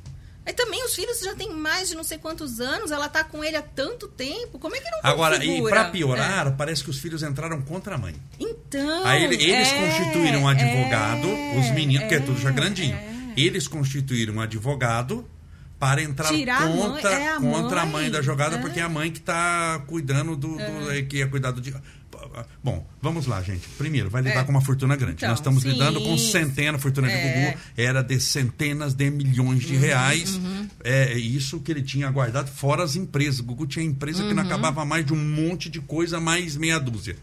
Aí 0.49 0.53
também 0.55 0.83
os 0.83 0.95
filhos 0.95 1.19
já 1.19 1.35
têm 1.35 1.53
mais 1.53 1.89
de 1.89 1.95
não 1.95 2.03
sei 2.03 2.17
quantos 2.17 2.59
anos, 2.59 2.89
ela 2.89 3.07
tá 3.07 3.23
com 3.23 3.43
ele 3.43 3.55
há 3.55 3.61
tanto 3.61 4.07
tempo. 4.07 4.57
Como 4.57 4.75
é 4.75 4.79
que 4.79 4.89
não 4.89 4.99
Agora, 5.03 5.35
e 5.35 5.45
configura? 5.47 5.69
pra 5.75 5.85
piorar, 5.91 6.47
é. 6.47 6.49
parece 6.49 6.83
que 6.83 6.89
os 6.89 6.97
filhos 6.97 7.21
entraram 7.21 7.61
contra 7.61 7.93
a 7.93 7.97
mãe. 7.99 8.15
Então. 8.39 9.05
Aí 9.05 9.25
eles 9.25 9.43
é, 9.47 9.87
constituíram 9.87 10.41
um 10.41 10.47
advogado, 10.47 11.27
é, 11.27 11.59
os 11.59 11.69
meninos, 11.69 11.99
porque 12.01 12.15
é 12.15 12.19
tudo 12.19 12.39
já 12.41 12.49
é, 12.49 12.51
grandinho. 12.51 12.95
é. 12.95 13.09
Eles 13.37 13.67
constituíram 13.67 14.33
um 14.37 14.41
advogado 14.41 15.23
para 15.77 16.01
entrar 16.01 16.29
Tirar 16.29 16.63
a 16.63 16.65
mãe- 16.65 16.77
contra, 16.79 17.11
é 17.11 17.27
a 17.29 17.35
contra 17.39 17.81
a 17.81 17.85
mãe. 17.85 18.09
da 18.09 18.21
jogada, 18.23 18.55
É. 18.55 18.59
porque 18.59 18.79
é 18.79 18.83
a 18.83 18.89
mãe 18.89 19.11
que 19.11 19.19
está 19.19 19.79
cuidando 19.85 20.35
do, 20.35 20.57
do- 20.57 20.91
é, 20.91 21.03
que 21.03 21.17
ia 21.17 21.27
cuidar 21.27 21.51
do. 21.51 21.61
Bom, 22.63 22.85
vamos 23.01 23.25
lá, 23.27 23.41
gente. 23.41 23.67
Primeiro, 23.77 24.09
vai 24.09 24.21
lidar 24.21 24.41
É. 24.41 24.43
com 24.43 24.51
uma 24.51 24.61
fortuna 24.61 24.95
grande. 24.95 25.15
Então, 25.15 25.29
Nós 25.29 25.39
estamos 25.39 25.63
sim. 25.63 25.69
lidando 25.69 26.01
com 26.01 26.17
centenas, 26.17 26.75
a 26.75 26.79
fortuna 26.79 27.09
É. 27.09 27.15
Uhum, 27.15 27.21
de 27.33 27.45
Gugu 27.51 27.57
era 27.77 28.01
de 28.01 28.19
centenas 28.19 28.93
de 28.93 29.09
milhões 29.09 29.63
de 29.63 29.75
reais. 29.75 30.39
É 30.83 31.17
isso 31.17 31.59
que 31.59 31.71
ele 31.71 31.81
tinha 31.81 32.09
guardado, 32.09 32.49
fora 32.49 32.83
as 32.83 32.95
empresas. 32.95 33.39
O 33.39 33.43
Gugu 33.43 33.65
tinha 33.67 33.83
empresa 33.85 34.21
Uhum. 34.23 34.29
que 34.29 34.33
não 34.35 34.43
acabava 34.43 34.83
mais 34.85 35.05
de 35.05 35.13
um 35.13 35.17
monte 35.17 35.69
de 35.69 35.79
coisa, 35.79 36.19
mais 36.19 36.55
meia 36.55 36.79
dúzia. 36.79 37.15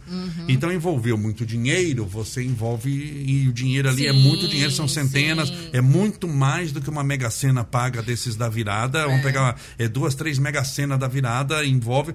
Então 0.48 0.72
envolveu 0.72 1.16
muito 1.16 1.44
dinheiro, 1.46 2.04
você 2.06 2.42
envolve. 2.42 2.90
E 2.90 3.48
o 3.48 3.52
dinheiro 3.52 3.88
ali 3.88 4.06
é 4.06 4.12
Sim, 4.12 4.20
muito 4.20 4.48
dinheiro, 4.48 4.70
são 4.72 4.88
centenas, 4.88 5.48
sim. 5.48 5.70
é 5.72 5.80
muito 5.80 6.26
mais 6.28 6.72
do 6.72 6.80
que 6.80 6.88
uma 6.90 7.02
mega 7.04 7.30
sena 7.30 7.64
paga 7.64 8.02
desses 8.02 8.36
da 8.36 8.48
virada. 8.48 9.06
Vamos 9.06 9.22
pegar 9.22 9.56
é, 9.78 9.88
duas, 9.88 10.14
três 10.14 10.38
mega 10.38 10.62
sena 10.64 10.96
da 10.98 11.08
virada, 11.08 11.64
envolve. 11.64 12.14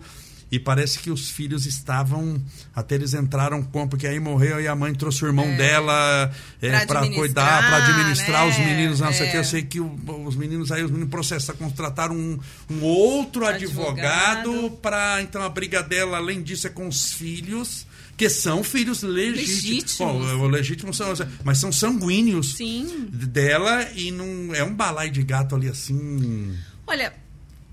E 0.51 0.59
parece 0.59 0.99
que 0.99 1.09
os 1.09 1.29
filhos 1.29 1.65
estavam. 1.65 2.41
Até 2.75 2.95
eles 2.95 3.13
entraram 3.13 3.63
com. 3.63 3.87
Porque 3.87 4.05
aí 4.05 4.19
morreu 4.19 4.59
e 4.59 4.67
a 4.67 4.75
mãe 4.75 4.93
trouxe 4.93 5.23
o 5.23 5.27
irmão 5.27 5.45
dela 5.55 6.29
é, 6.61 6.69
Pra 6.85 6.85
para 7.01 7.09
cuidar, 7.09 7.67
para 7.69 7.77
administrar 7.85 8.45
os 8.47 8.57
né? 8.57 8.65
meninos. 8.65 8.99
Não 8.99 9.13
sei 9.13 9.27
o 9.27 9.27
É. 9.27 9.31
que. 9.31 9.37
Eu 9.37 9.43
sei 9.45 9.61
que 9.63 9.79
o- 9.79 9.97
os 10.25 10.35
meninos 10.35 10.69
aí, 10.71 10.83
os 10.83 10.91
meninos 10.91 11.09
processaram, 11.09 11.57
contrataram 11.57 12.15
um, 12.15 12.37
um 12.69 12.81
outro 12.83 13.45
advogado, 13.45 14.49
Advogado. 14.51 14.71
para. 14.81 15.21
Então 15.21 15.41
a 15.41 15.47
briga 15.49 15.81
dela, 15.81 16.17
além 16.17 16.41
disso, 16.43 16.67
é 16.67 16.69
com 16.69 16.87
os 16.87 17.13
filhos. 17.13 17.87
Que 18.17 18.29
são 18.29 18.63
filhos 18.63 19.01
legítimos. 19.01 19.63
Legítimos. 19.63 19.97
Bom, 19.97 20.37
o 20.43 20.47
legítimos 20.47 20.97
são. 20.97 21.11
Mas 21.43 21.57
são 21.59 21.71
sanguíneos 21.71 22.55
Sim. 22.55 23.07
dela 23.09 23.87
e 23.95 24.11
não. 24.11 24.53
É 24.53 24.63
um 24.63 24.75
balai 24.75 25.09
de 25.09 25.23
gato 25.23 25.55
ali 25.55 25.67
assim. 25.69 26.55
Olha, 26.85 27.13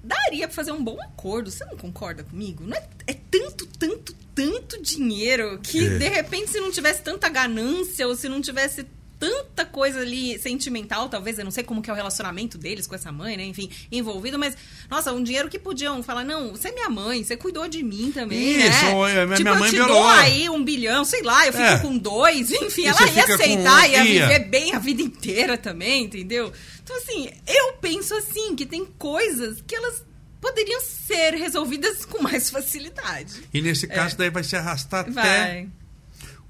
daria 0.09 0.47
pra 0.49 0.55
fazer 0.55 0.73
um 0.73 0.83
bom 0.83 1.01
acordo. 1.03 1.51
Você 1.51 1.65
não 1.65 1.77
concorda 1.77 2.25
comigo? 2.25 2.65
Não 2.67 2.77
é, 2.77 2.83
é 3.07 3.15
tanto, 3.31 3.67
tanto, 3.79 4.15
tanto 4.35 4.83
dinheiro 4.83 5.59
que, 5.63 5.87
É. 5.87 5.99
de 5.99 6.09
repente, 6.09 6.51
se 6.51 6.61
não 6.61 6.71
tivesse 6.71 7.03
tanta 7.03 7.29
ganância 7.29 8.07
ou 8.09 8.17
se 8.17 8.29
não 8.29 8.41
tivesse 8.41 8.85
tanta 9.19 9.65
coisa 9.65 10.01
ali 10.01 10.39
sentimental, 10.39 11.09
talvez, 11.09 11.39
eu 11.39 11.45
não 11.45 11.51
sei 11.51 11.65
como 11.65 11.83
que 11.83 11.91
é 11.91 11.93
o 11.93 11.97
relacionamento 11.97 12.57
deles 12.57 12.87
com 12.87 12.95
essa 12.95 13.11
mãe, 13.11 13.37
né? 13.37 13.45
Enfim, 13.45 13.69
envolvido, 13.91 14.39
mas, 14.39 14.57
nossa, 14.89 15.13
um 15.13 15.23
dinheiro 15.23 15.49
que 15.49 15.59
podiam 15.59 16.03
falar, 16.03 16.25
não, 16.25 16.53
você 16.53 16.69
é 16.69 16.73
minha 16.73 16.89
mãe, 16.89 17.25
você 17.25 17.37
cuidou 17.37 17.67
de 17.69 17.83
mim 17.83 18.13
também, 18.13 18.59
Isso, 18.61 18.85
né? 18.85 19.17
é, 19.23 19.27
minha 19.27 19.37
tipo, 19.37 19.51
mãe 19.51 19.75
eu 19.75 19.83
te 19.83 19.89
dou 19.89 20.07
aí 20.09 20.49
um 20.49 20.63
bilhão, 20.65 21.05
sei 21.05 21.23
lá, 21.23 21.47
eu 21.47 21.53
fico 21.53 21.65
É. 21.65 21.79
com 21.79 21.99
dois, 21.99 22.51
enfim, 22.53 22.83
E 22.83 22.87
ela 22.87 23.11
ia 23.11 23.27
com 23.27 23.33
aceitar, 23.33 23.91
ia 23.91 24.05
viver 24.05 24.39
bem 24.49 24.75
a 24.75 24.79
vida 24.79 25.03
inteira 25.03 25.59
também, 25.59 26.05
entendeu? 26.05 26.53
Então, 26.83 26.97
assim, 26.97 27.29
eu 27.47 27.73
penso 27.75 28.15
assim, 28.15 28.55
que 28.55 28.65
tem 28.65 28.85
coisas 28.85 29.63
que 29.67 29.75
elas 29.75 30.05
poderiam 30.41 30.81
ser 30.81 31.35
resolvidas 31.35 32.05
com 32.05 32.23
mais 32.23 32.49
facilidade. 32.51 33.43
E 33.53 33.61
nesse 33.61 33.89
caso, 33.89 34.17
daí 34.17 34.31
vai 34.31 34.45
se 34.45 34.55
arrastar 34.55 35.01
até. 35.01 35.11
É. 35.11 35.15
Vai. 35.15 35.69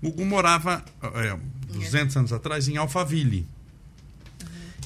O 0.00 0.10
Gugu 0.10 0.24
morava 0.26 0.84
é, 1.02 1.36
200 1.68 2.16
anos 2.16 2.32
atrás 2.32 2.68
em 2.68 2.76
Alphaville. 2.76 3.46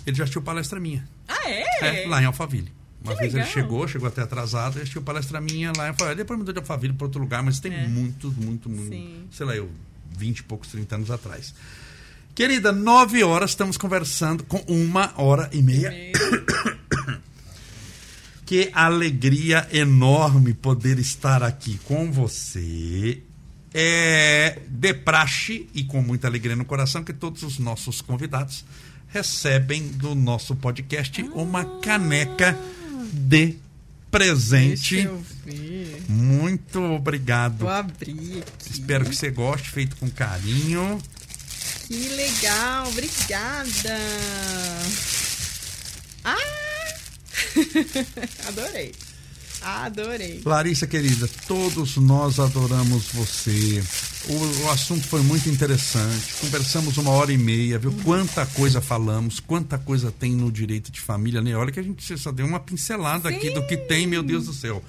Ele 0.06 0.16
já 0.16 0.24
assistiu 0.24 0.42
palestra 0.42 0.80
minha. 0.80 1.06
Ah, 1.28 1.48
é? 1.48 2.02
É, 2.04 2.08
lá 2.08 2.20
em 2.22 2.24
Alphaville. 2.26 2.72
Uma 3.04 3.14
Que 3.14 3.20
vez 3.20 3.34
ele 3.34 3.42
legal. 3.44 3.52
chegou, 3.54 3.88
chegou 3.88 4.06
até 4.08 4.22
atrasado, 4.22 4.78
e 4.78 4.82
assistiu 4.82 5.02
palestra 5.02 5.40
minha 5.40 5.72
lá 5.76 5.86
em 5.86 5.88
Alphaville. 5.90 6.16
Depois 6.16 6.38
mudou 6.38 6.52
de 6.52 6.58
Alphaville 6.60 6.92
para 6.94 7.06
outro 7.06 7.20
lugar, 7.20 7.42
mas 7.42 7.58
tem 7.60 7.72
É. 7.72 7.86
muito, 7.86 8.30
muito, 8.32 8.68
muito. 8.68 8.88
Sim. 8.92 9.24
Sei 9.32 9.44
lá, 9.46 9.54
eu, 9.56 9.70
20 10.16 10.38
e 10.38 10.42
poucos, 10.44 10.68
30 10.70 10.94
anos 10.96 11.10
atrás. 11.10 11.54
Querida, 12.34 12.72
nove 12.72 13.22
horas 13.22 13.50
estamos 13.50 13.76
conversando 13.76 14.42
com 14.44 14.58
uma 14.68 15.12
hora 15.16 15.48
e 15.52 15.62
meia. 15.62 15.92
Que 18.44 18.70
alegria 18.74 19.66
enorme 19.72 20.52
poder 20.52 20.98
estar 20.98 21.42
aqui 21.42 21.78
com 21.84 22.10
você. 22.12 23.22
É 23.74 24.58
de 24.68 24.92
praxe 24.92 25.68
e 25.74 25.84
com 25.84 26.02
muita 26.02 26.26
alegria 26.26 26.54
no 26.54 26.64
coração 26.64 27.02
que 27.02 27.12
todos 27.12 27.42
os 27.42 27.58
nossos 27.58 28.00
convidados 28.00 28.64
recebem 29.08 29.88
do 29.88 30.14
nosso 30.14 30.56
podcast 30.56 31.22
uma 31.34 31.64
caneca 31.80 32.58
de 33.12 33.56
presente. 34.10 35.08
Muito 36.08 36.80
obrigado. 36.82 37.60
Vou 37.60 37.68
abrir 37.70 38.42
aqui. 38.42 38.72
Espero 38.72 39.04
que 39.06 39.16
você 39.16 39.30
goste, 39.30 39.70
feito 39.70 39.96
com 39.96 40.10
carinho. 40.10 41.00
Que 41.86 42.08
legal, 42.10 42.88
obrigada. 42.88 43.98
Ah! 46.24 46.36
Adorei. 48.48 48.92
Adorei. 49.64 50.42
Larissa, 50.44 50.86
querida, 50.86 51.28
todos 51.46 51.96
nós 51.96 52.38
adoramos 52.40 53.06
você. 53.12 53.82
O, 54.28 54.64
o 54.64 54.70
assunto 54.70 55.06
foi 55.06 55.20
muito 55.22 55.48
interessante. 55.48 56.34
Conversamos 56.40 56.96
uma 56.98 57.10
hora 57.10 57.32
e 57.32 57.38
meia, 57.38 57.78
viu? 57.78 57.92
Quanta 58.04 58.44
coisa 58.46 58.80
falamos, 58.80 59.40
quanta 59.40 59.78
coisa 59.78 60.10
tem 60.12 60.32
no 60.32 60.50
direito 60.50 60.90
de 60.90 61.00
família, 61.00 61.40
né? 61.40 61.54
Olha 61.56 61.70
que 61.72 61.80
a 61.80 61.82
gente 61.82 62.16
só 62.18 62.32
deu 62.32 62.46
uma 62.46 62.60
pincelada 62.60 63.28
aqui 63.28 63.50
do 63.50 63.66
que 63.66 63.76
tem, 63.76 64.06
meu 64.06 64.22
Deus 64.22 64.46
do 64.46 64.52
céu. 64.52 64.82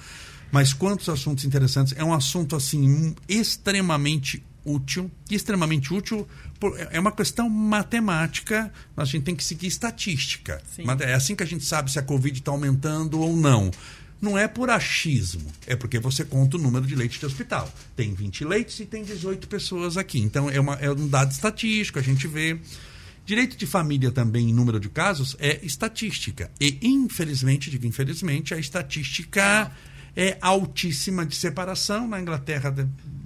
Mas 0.52 0.72
quantos 0.72 1.08
assuntos 1.08 1.44
interessantes. 1.44 1.94
É 1.96 2.04
um 2.04 2.12
assunto, 2.12 2.54
assim, 2.54 2.88
um- 2.88 3.14
extremamente 3.28 4.42
útil. 4.64 5.10
Extremamente 5.30 5.92
útil. 5.92 6.26
por- 6.60 6.78
é 6.90 6.98
uma 6.98 7.12
questão 7.12 7.50
matemática. 7.50 8.72
A 8.96 9.04
gente 9.04 9.24
tem 9.24 9.34
que 9.36 9.44
seguir 9.44 9.66
estatística. 9.66 10.62
Sim. 10.74 10.84
É 11.00 11.12
assim 11.12 11.34
que 11.34 11.42
a 11.42 11.46
gente 11.46 11.64
sabe 11.64 11.90
se 11.90 11.98
a 11.98 12.02
Covid 12.02 12.38
está 12.38 12.50
aumentando 12.52 13.20
ou 13.20 13.36
não. 13.36 13.70
Não 14.24 14.38
é 14.38 14.48
por 14.48 14.70
achismo, 14.70 15.52
é 15.66 15.76
porque 15.76 15.98
você 15.98 16.24
conta 16.24 16.56
o 16.56 16.60
número 16.60 16.86
de 16.86 16.96
leitos 16.96 17.18
de 17.18 17.26
hospital. 17.26 17.70
Tem 17.94 18.14
20 18.14 18.46
leitos 18.46 18.80
e 18.80 18.86
tem 18.86 19.04
18 19.04 19.46
pessoas 19.46 19.98
aqui. 19.98 20.18
Então 20.18 20.48
é, 20.48 20.58
uma, 20.58 20.76
é 20.76 20.90
um 20.90 21.06
dado 21.06 21.30
estatístico, 21.30 21.98
a 21.98 22.02
gente 22.02 22.26
vê. 22.26 22.58
Direito 23.26 23.54
de 23.54 23.66
família 23.66 24.10
também, 24.10 24.48
em 24.48 24.52
número 24.54 24.80
de 24.80 24.88
casos, 24.88 25.36
é 25.38 25.60
estatística. 25.62 26.50
E, 26.58 26.78
infelizmente, 26.82 27.70
digo 27.70 27.86
infelizmente, 27.86 28.54
a 28.54 28.58
estatística 28.58 29.70
é 30.16 30.38
altíssima 30.40 31.26
de 31.26 31.36
separação. 31.36 32.08
Na 32.08 32.18
Inglaterra, 32.18 32.74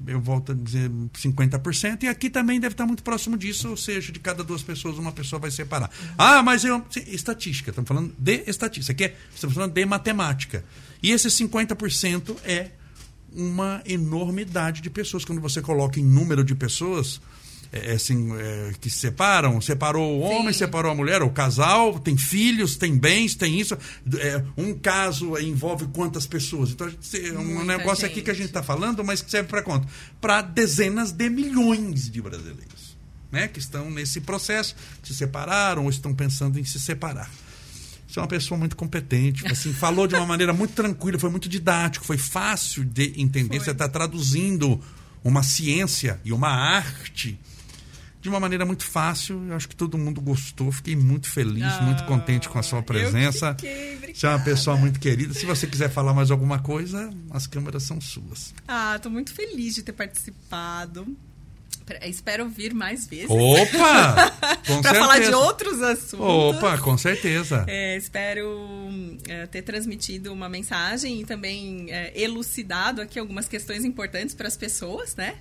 eu 0.08 0.20
volto 0.20 0.52
a 0.52 0.54
dizer 0.54 0.90
50%, 0.90 2.02
e 2.02 2.08
aqui 2.08 2.30
também 2.30 2.58
deve 2.58 2.74
estar 2.74 2.86
muito 2.86 3.02
próximo 3.02 3.36
disso, 3.36 3.68
ou 3.68 3.76
seja, 3.76 4.10
de 4.10 4.18
cada 4.18 4.42
duas 4.42 4.62
pessoas, 4.62 4.98
uma 4.98 5.12
pessoa 5.12 5.38
vai 5.38 5.50
separar. 5.50 5.90
Ah, 6.16 6.42
mas 6.42 6.64
eu. 6.64 6.84
Estatística, 7.06 7.70
estamos 7.70 7.86
falando 7.86 8.14
de 8.18 8.42
estatística. 8.46 8.92
Aqui 8.92 9.12
é, 9.12 9.16
estamos 9.34 9.54
falando 9.54 9.72
de 9.72 9.84
matemática. 9.84 10.64
E 11.02 11.12
esse 11.12 11.28
50% 11.28 12.36
é 12.44 12.70
uma 13.32 13.82
enormidade 13.84 14.80
de 14.80 14.90
pessoas. 14.90 15.24
Quando 15.24 15.40
você 15.40 15.60
coloca 15.60 16.00
em 16.00 16.04
número 16.04 16.42
de 16.42 16.54
pessoas 16.54 17.20
é, 17.72 17.92
assim, 17.92 18.32
é, 18.36 18.72
que 18.80 18.88
se 18.88 18.98
separam, 18.98 19.60
separou 19.60 20.18
o 20.18 20.20
homem, 20.20 20.52
Sim. 20.52 20.60
separou 20.60 20.90
a 20.90 20.94
mulher, 20.94 21.22
o 21.22 21.30
casal, 21.30 21.98
tem 21.98 22.16
filhos, 22.16 22.76
tem 22.76 22.96
bens, 22.96 23.34
tem 23.34 23.60
isso. 23.60 23.76
É, 24.18 24.42
um 24.56 24.72
caso 24.74 25.36
envolve 25.38 25.86
quantas 25.88 26.26
pessoas? 26.26 26.70
Então, 26.70 26.88
gente- 26.88 27.26
é 27.28 27.38
um 27.38 27.44
Muita 27.44 27.64
negócio 27.64 28.06
aqui 28.06 28.16
gente. 28.16 28.24
que 28.24 28.30
a 28.30 28.34
gente 28.34 28.46
está 28.46 28.62
falando, 28.62 29.04
mas 29.04 29.20
que 29.20 29.30
serve 29.30 29.48
para 29.48 29.62
quanto? 29.62 29.86
Para 30.20 30.40
dezenas 30.42 31.12
de 31.12 31.28
milhões 31.28 32.10
de 32.10 32.22
brasileiros. 32.22 32.88
Né, 33.30 33.46
que 33.46 33.58
estão 33.58 33.90
nesse 33.90 34.22
processo, 34.22 34.74
se 35.02 35.14
separaram 35.14 35.84
ou 35.84 35.90
estão 35.90 36.14
pensando 36.14 36.58
em 36.58 36.64
se 36.64 36.80
separar. 36.80 37.30
Você 38.08 38.18
é 38.18 38.22
uma 38.22 38.26
pessoa 38.26 38.56
muito 38.56 38.74
competente, 38.74 39.46
assim, 39.46 39.70
falou 39.70 40.06
de 40.06 40.14
uma 40.14 40.24
maneira 40.24 40.54
muito 40.54 40.72
tranquila, 40.72 41.18
foi 41.18 41.28
muito 41.28 41.46
didático, 41.46 42.06
foi 42.06 42.16
fácil 42.16 42.84
de 42.84 43.12
entender. 43.20 43.56
Foi. 43.58 43.66
Você 43.66 43.72
está 43.72 43.86
traduzindo 43.86 44.80
uma 45.22 45.42
ciência 45.42 46.18
e 46.24 46.32
uma 46.32 46.48
arte 46.48 47.38
de 48.20 48.28
uma 48.28 48.40
maneira 48.40 48.64
muito 48.66 48.84
fácil. 48.84 49.46
Eu 49.48 49.54
acho 49.56 49.68
que 49.68 49.76
todo 49.76 49.96
mundo 49.98 50.20
gostou. 50.20 50.70
Fiquei 50.72 50.96
muito 50.96 51.28
feliz, 51.30 51.62
Ah, 51.64 51.82
muito 51.82 52.04
contente 52.04 52.48
com 52.48 52.58
a 52.58 52.62
sua 52.62 52.82
presença. 52.82 53.54
fiquei. 53.54 54.14
Você 54.14 54.26
é 54.26 54.30
uma 54.30 54.40
pessoa 54.40 54.76
muito 54.76 54.98
querida. 54.98 55.32
Se 55.34 55.46
você 55.46 55.66
quiser 55.66 55.88
falar 55.90 56.12
mais 56.14 56.30
alguma 56.30 56.58
coisa, 56.58 57.10
as 57.30 57.46
câmeras 57.46 57.82
são 57.84 58.00
suas. 58.00 58.52
Ah, 58.66 58.98
tô 59.00 59.08
muito 59.10 59.32
feliz 59.32 59.74
de 59.76 59.82
ter 59.82 59.92
participado. 59.92 61.06
Espero 62.02 62.46
vir 62.48 62.74
mais 62.74 63.06
vezes. 63.06 63.30
Opa! 63.30 64.30
Pra 64.82 64.94
falar 64.94 65.20
de 65.20 65.32
outros 65.32 65.80
assuntos. 65.80 66.20
Opa, 66.20 66.76
com 66.78 66.98
certeza. 66.98 67.64
É, 67.66 67.96
espero 67.96 68.46
é, 69.26 69.46
ter 69.46 69.62
transmitido 69.62 70.30
uma 70.32 70.48
mensagem 70.50 71.20
e 71.22 71.24
também 71.24 71.86
é, 71.90 72.12
elucidado 72.20 73.00
aqui 73.00 73.18
algumas 73.18 73.48
questões 73.48 73.84
importantes 73.86 74.34
para 74.34 74.46
as 74.48 74.56
pessoas, 74.56 75.16
né? 75.16 75.36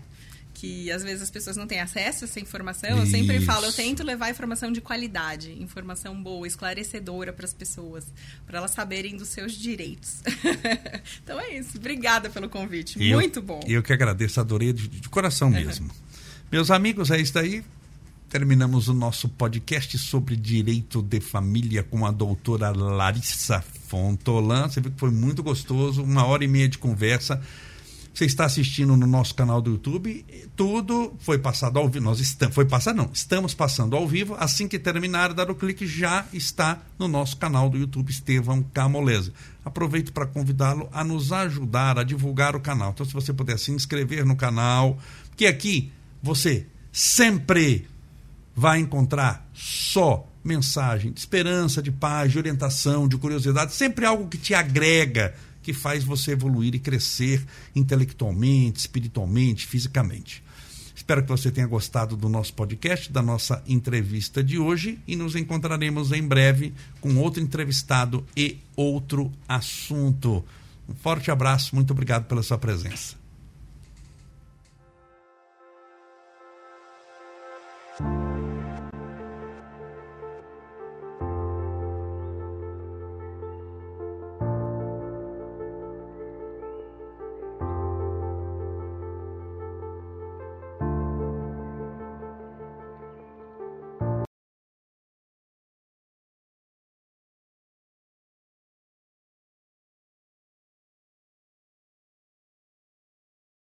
Que 0.59 0.91
às 0.91 1.03
vezes 1.03 1.21
as 1.21 1.29
pessoas 1.29 1.55
não 1.55 1.67
têm 1.67 1.79
acesso 1.79 2.25
a 2.25 2.27
essa 2.27 2.39
informação, 2.39 2.97
eu 2.97 3.05
sempre 3.05 3.39
falo, 3.41 3.67
eu 3.67 3.71
tento 3.71 4.03
levar 4.03 4.31
informação 4.31 4.71
de 4.71 4.81
qualidade, 4.81 5.51
informação 5.61 6.19
boa, 6.21 6.47
esclarecedora 6.47 7.31
para 7.31 7.45
as 7.45 7.53
pessoas, 7.53 8.05
para 8.47 8.57
elas 8.57 8.71
saberem 8.71 9.15
dos 9.15 9.27
seus 9.27 9.53
direitos. 9.53 10.23
então 11.23 11.39
é 11.39 11.59
isso. 11.59 11.77
Obrigada 11.77 12.27
pelo 12.31 12.49
convite. 12.49 12.97
Muito 12.97 13.39
bom. 13.39 13.59
Eu 13.67 13.83
que 13.83 13.93
agradeço, 13.93 14.39
adorei 14.39 14.73
de, 14.73 14.87
de 14.87 15.07
coração 15.09 15.51
mesmo. 15.51 15.91
Meus 16.51 16.71
amigos, 16.71 17.11
é 17.11 17.21
isso 17.21 17.35
daí. 17.35 17.63
Terminamos 18.27 18.87
o 18.87 18.95
nosso 18.95 19.29
podcast 19.29 19.95
sobre 19.99 20.35
direito 20.35 21.03
de 21.03 21.19
família 21.19 21.83
com 21.83 22.03
a 22.03 22.09
doutora 22.09 22.71
Larissa 22.71 23.63
Fontolan. 23.87 24.67
Você 24.67 24.81
viu 24.81 24.91
que 24.91 24.99
foi 24.99 25.11
muito 25.11 25.43
gostoso, 25.43 26.01
uma 26.01 26.25
hora 26.25 26.43
e 26.43 26.47
meia 26.47 26.67
de 26.67 26.79
conversa. 26.79 27.41
Você 28.17 28.25
está 28.25 28.45
assistindo 28.45 28.97
no 28.97 29.05
nosso 29.05 29.35
canal 29.35 29.61
do 29.61 29.69
YouTube, 29.69 30.25
tudo 30.55 31.13
foi 31.19 31.37
passado 31.37 31.77
ao 31.77 31.87
vivo. 31.87 32.03
Nós 32.03 32.19
estamos, 32.19 32.55
foi 32.55 32.65
passar 32.65 32.91
não, 32.91 33.11
estamos 33.13 33.53
passando 33.53 33.95
ao 33.95 34.07
vivo. 34.07 34.35
Assim 34.39 34.67
que 34.67 34.79
terminar, 34.79 35.35
dar 35.35 35.51
o 35.51 35.55
clique 35.55 35.85
já 35.85 36.25
está 36.33 36.79
no 36.97 37.07
nosso 37.07 37.37
canal 37.37 37.69
do 37.69 37.77
YouTube 37.77 38.09
Estevão 38.09 38.63
Camolese. 38.73 39.31
Aproveito 39.63 40.11
para 40.11 40.25
convidá-lo 40.25 40.89
a 40.91 41.03
nos 41.03 41.31
ajudar 41.31 41.99
a 41.99 42.03
divulgar 42.03 42.55
o 42.55 42.59
canal. 42.59 42.89
Então, 42.89 43.05
se 43.05 43.13
você 43.13 43.31
puder 43.31 43.59
se 43.59 43.69
inscrever 43.69 44.25
no 44.25 44.35
canal, 44.35 44.97
porque 45.29 45.45
aqui 45.45 45.91
você 46.19 46.65
sempre 46.91 47.87
vai 48.55 48.79
encontrar 48.79 49.47
só 49.53 50.27
mensagem 50.43 51.11
de 51.11 51.19
esperança, 51.19 51.83
de 51.83 51.91
paz, 51.91 52.31
de 52.31 52.39
orientação, 52.39 53.07
de 53.07 53.15
curiosidade, 53.15 53.75
sempre 53.75 54.07
algo 54.07 54.27
que 54.27 54.39
te 54.39 54.55
agrega 54.55 55.35
que 55.67 55.73
faz 55.73 56.01
você 56.01 56.31
evoluir 56.31 56.73
e 56.75 56.79
crescer 56.79 57.45
intelectualmente, 57.75 58.79
espiritualmente, 58.79 59.67
fisicamente. 59.67 60.41
Espero 60.95 61.21
que 61.21 61.27
você 61.27 61.51
tenha 61.51 61.67
gostado 61.67 62.15
do 62.15 62.29
nosso 62.29 62.53
podcast, 62.53 63.11
da 63.11 63.21
nossa 63.21 63.61
entrevista 63.67 64.41
de 64.41 64.57
hoje 64.57 64.97
e 65.05 65.17
nos 65.17 65.35
encontraremos 65.35 66.13
em 66.13 66.25
breve 66.25 66.73
com 67.01 67.17
outro 67.17 67.43
entrevistado 67.43 68.25
e 68.35 68.59
outro 68.77 69.29
assunto. 69.45 70.41
Um 70.87 70.95
forte 70.95 71.29
abraço, 71.29 71.75
muito 71.75 71.91
obrigado 71.91 72.23
pela 72.27 72.41
sua 72.41 72.57
presença. 72.57 73.17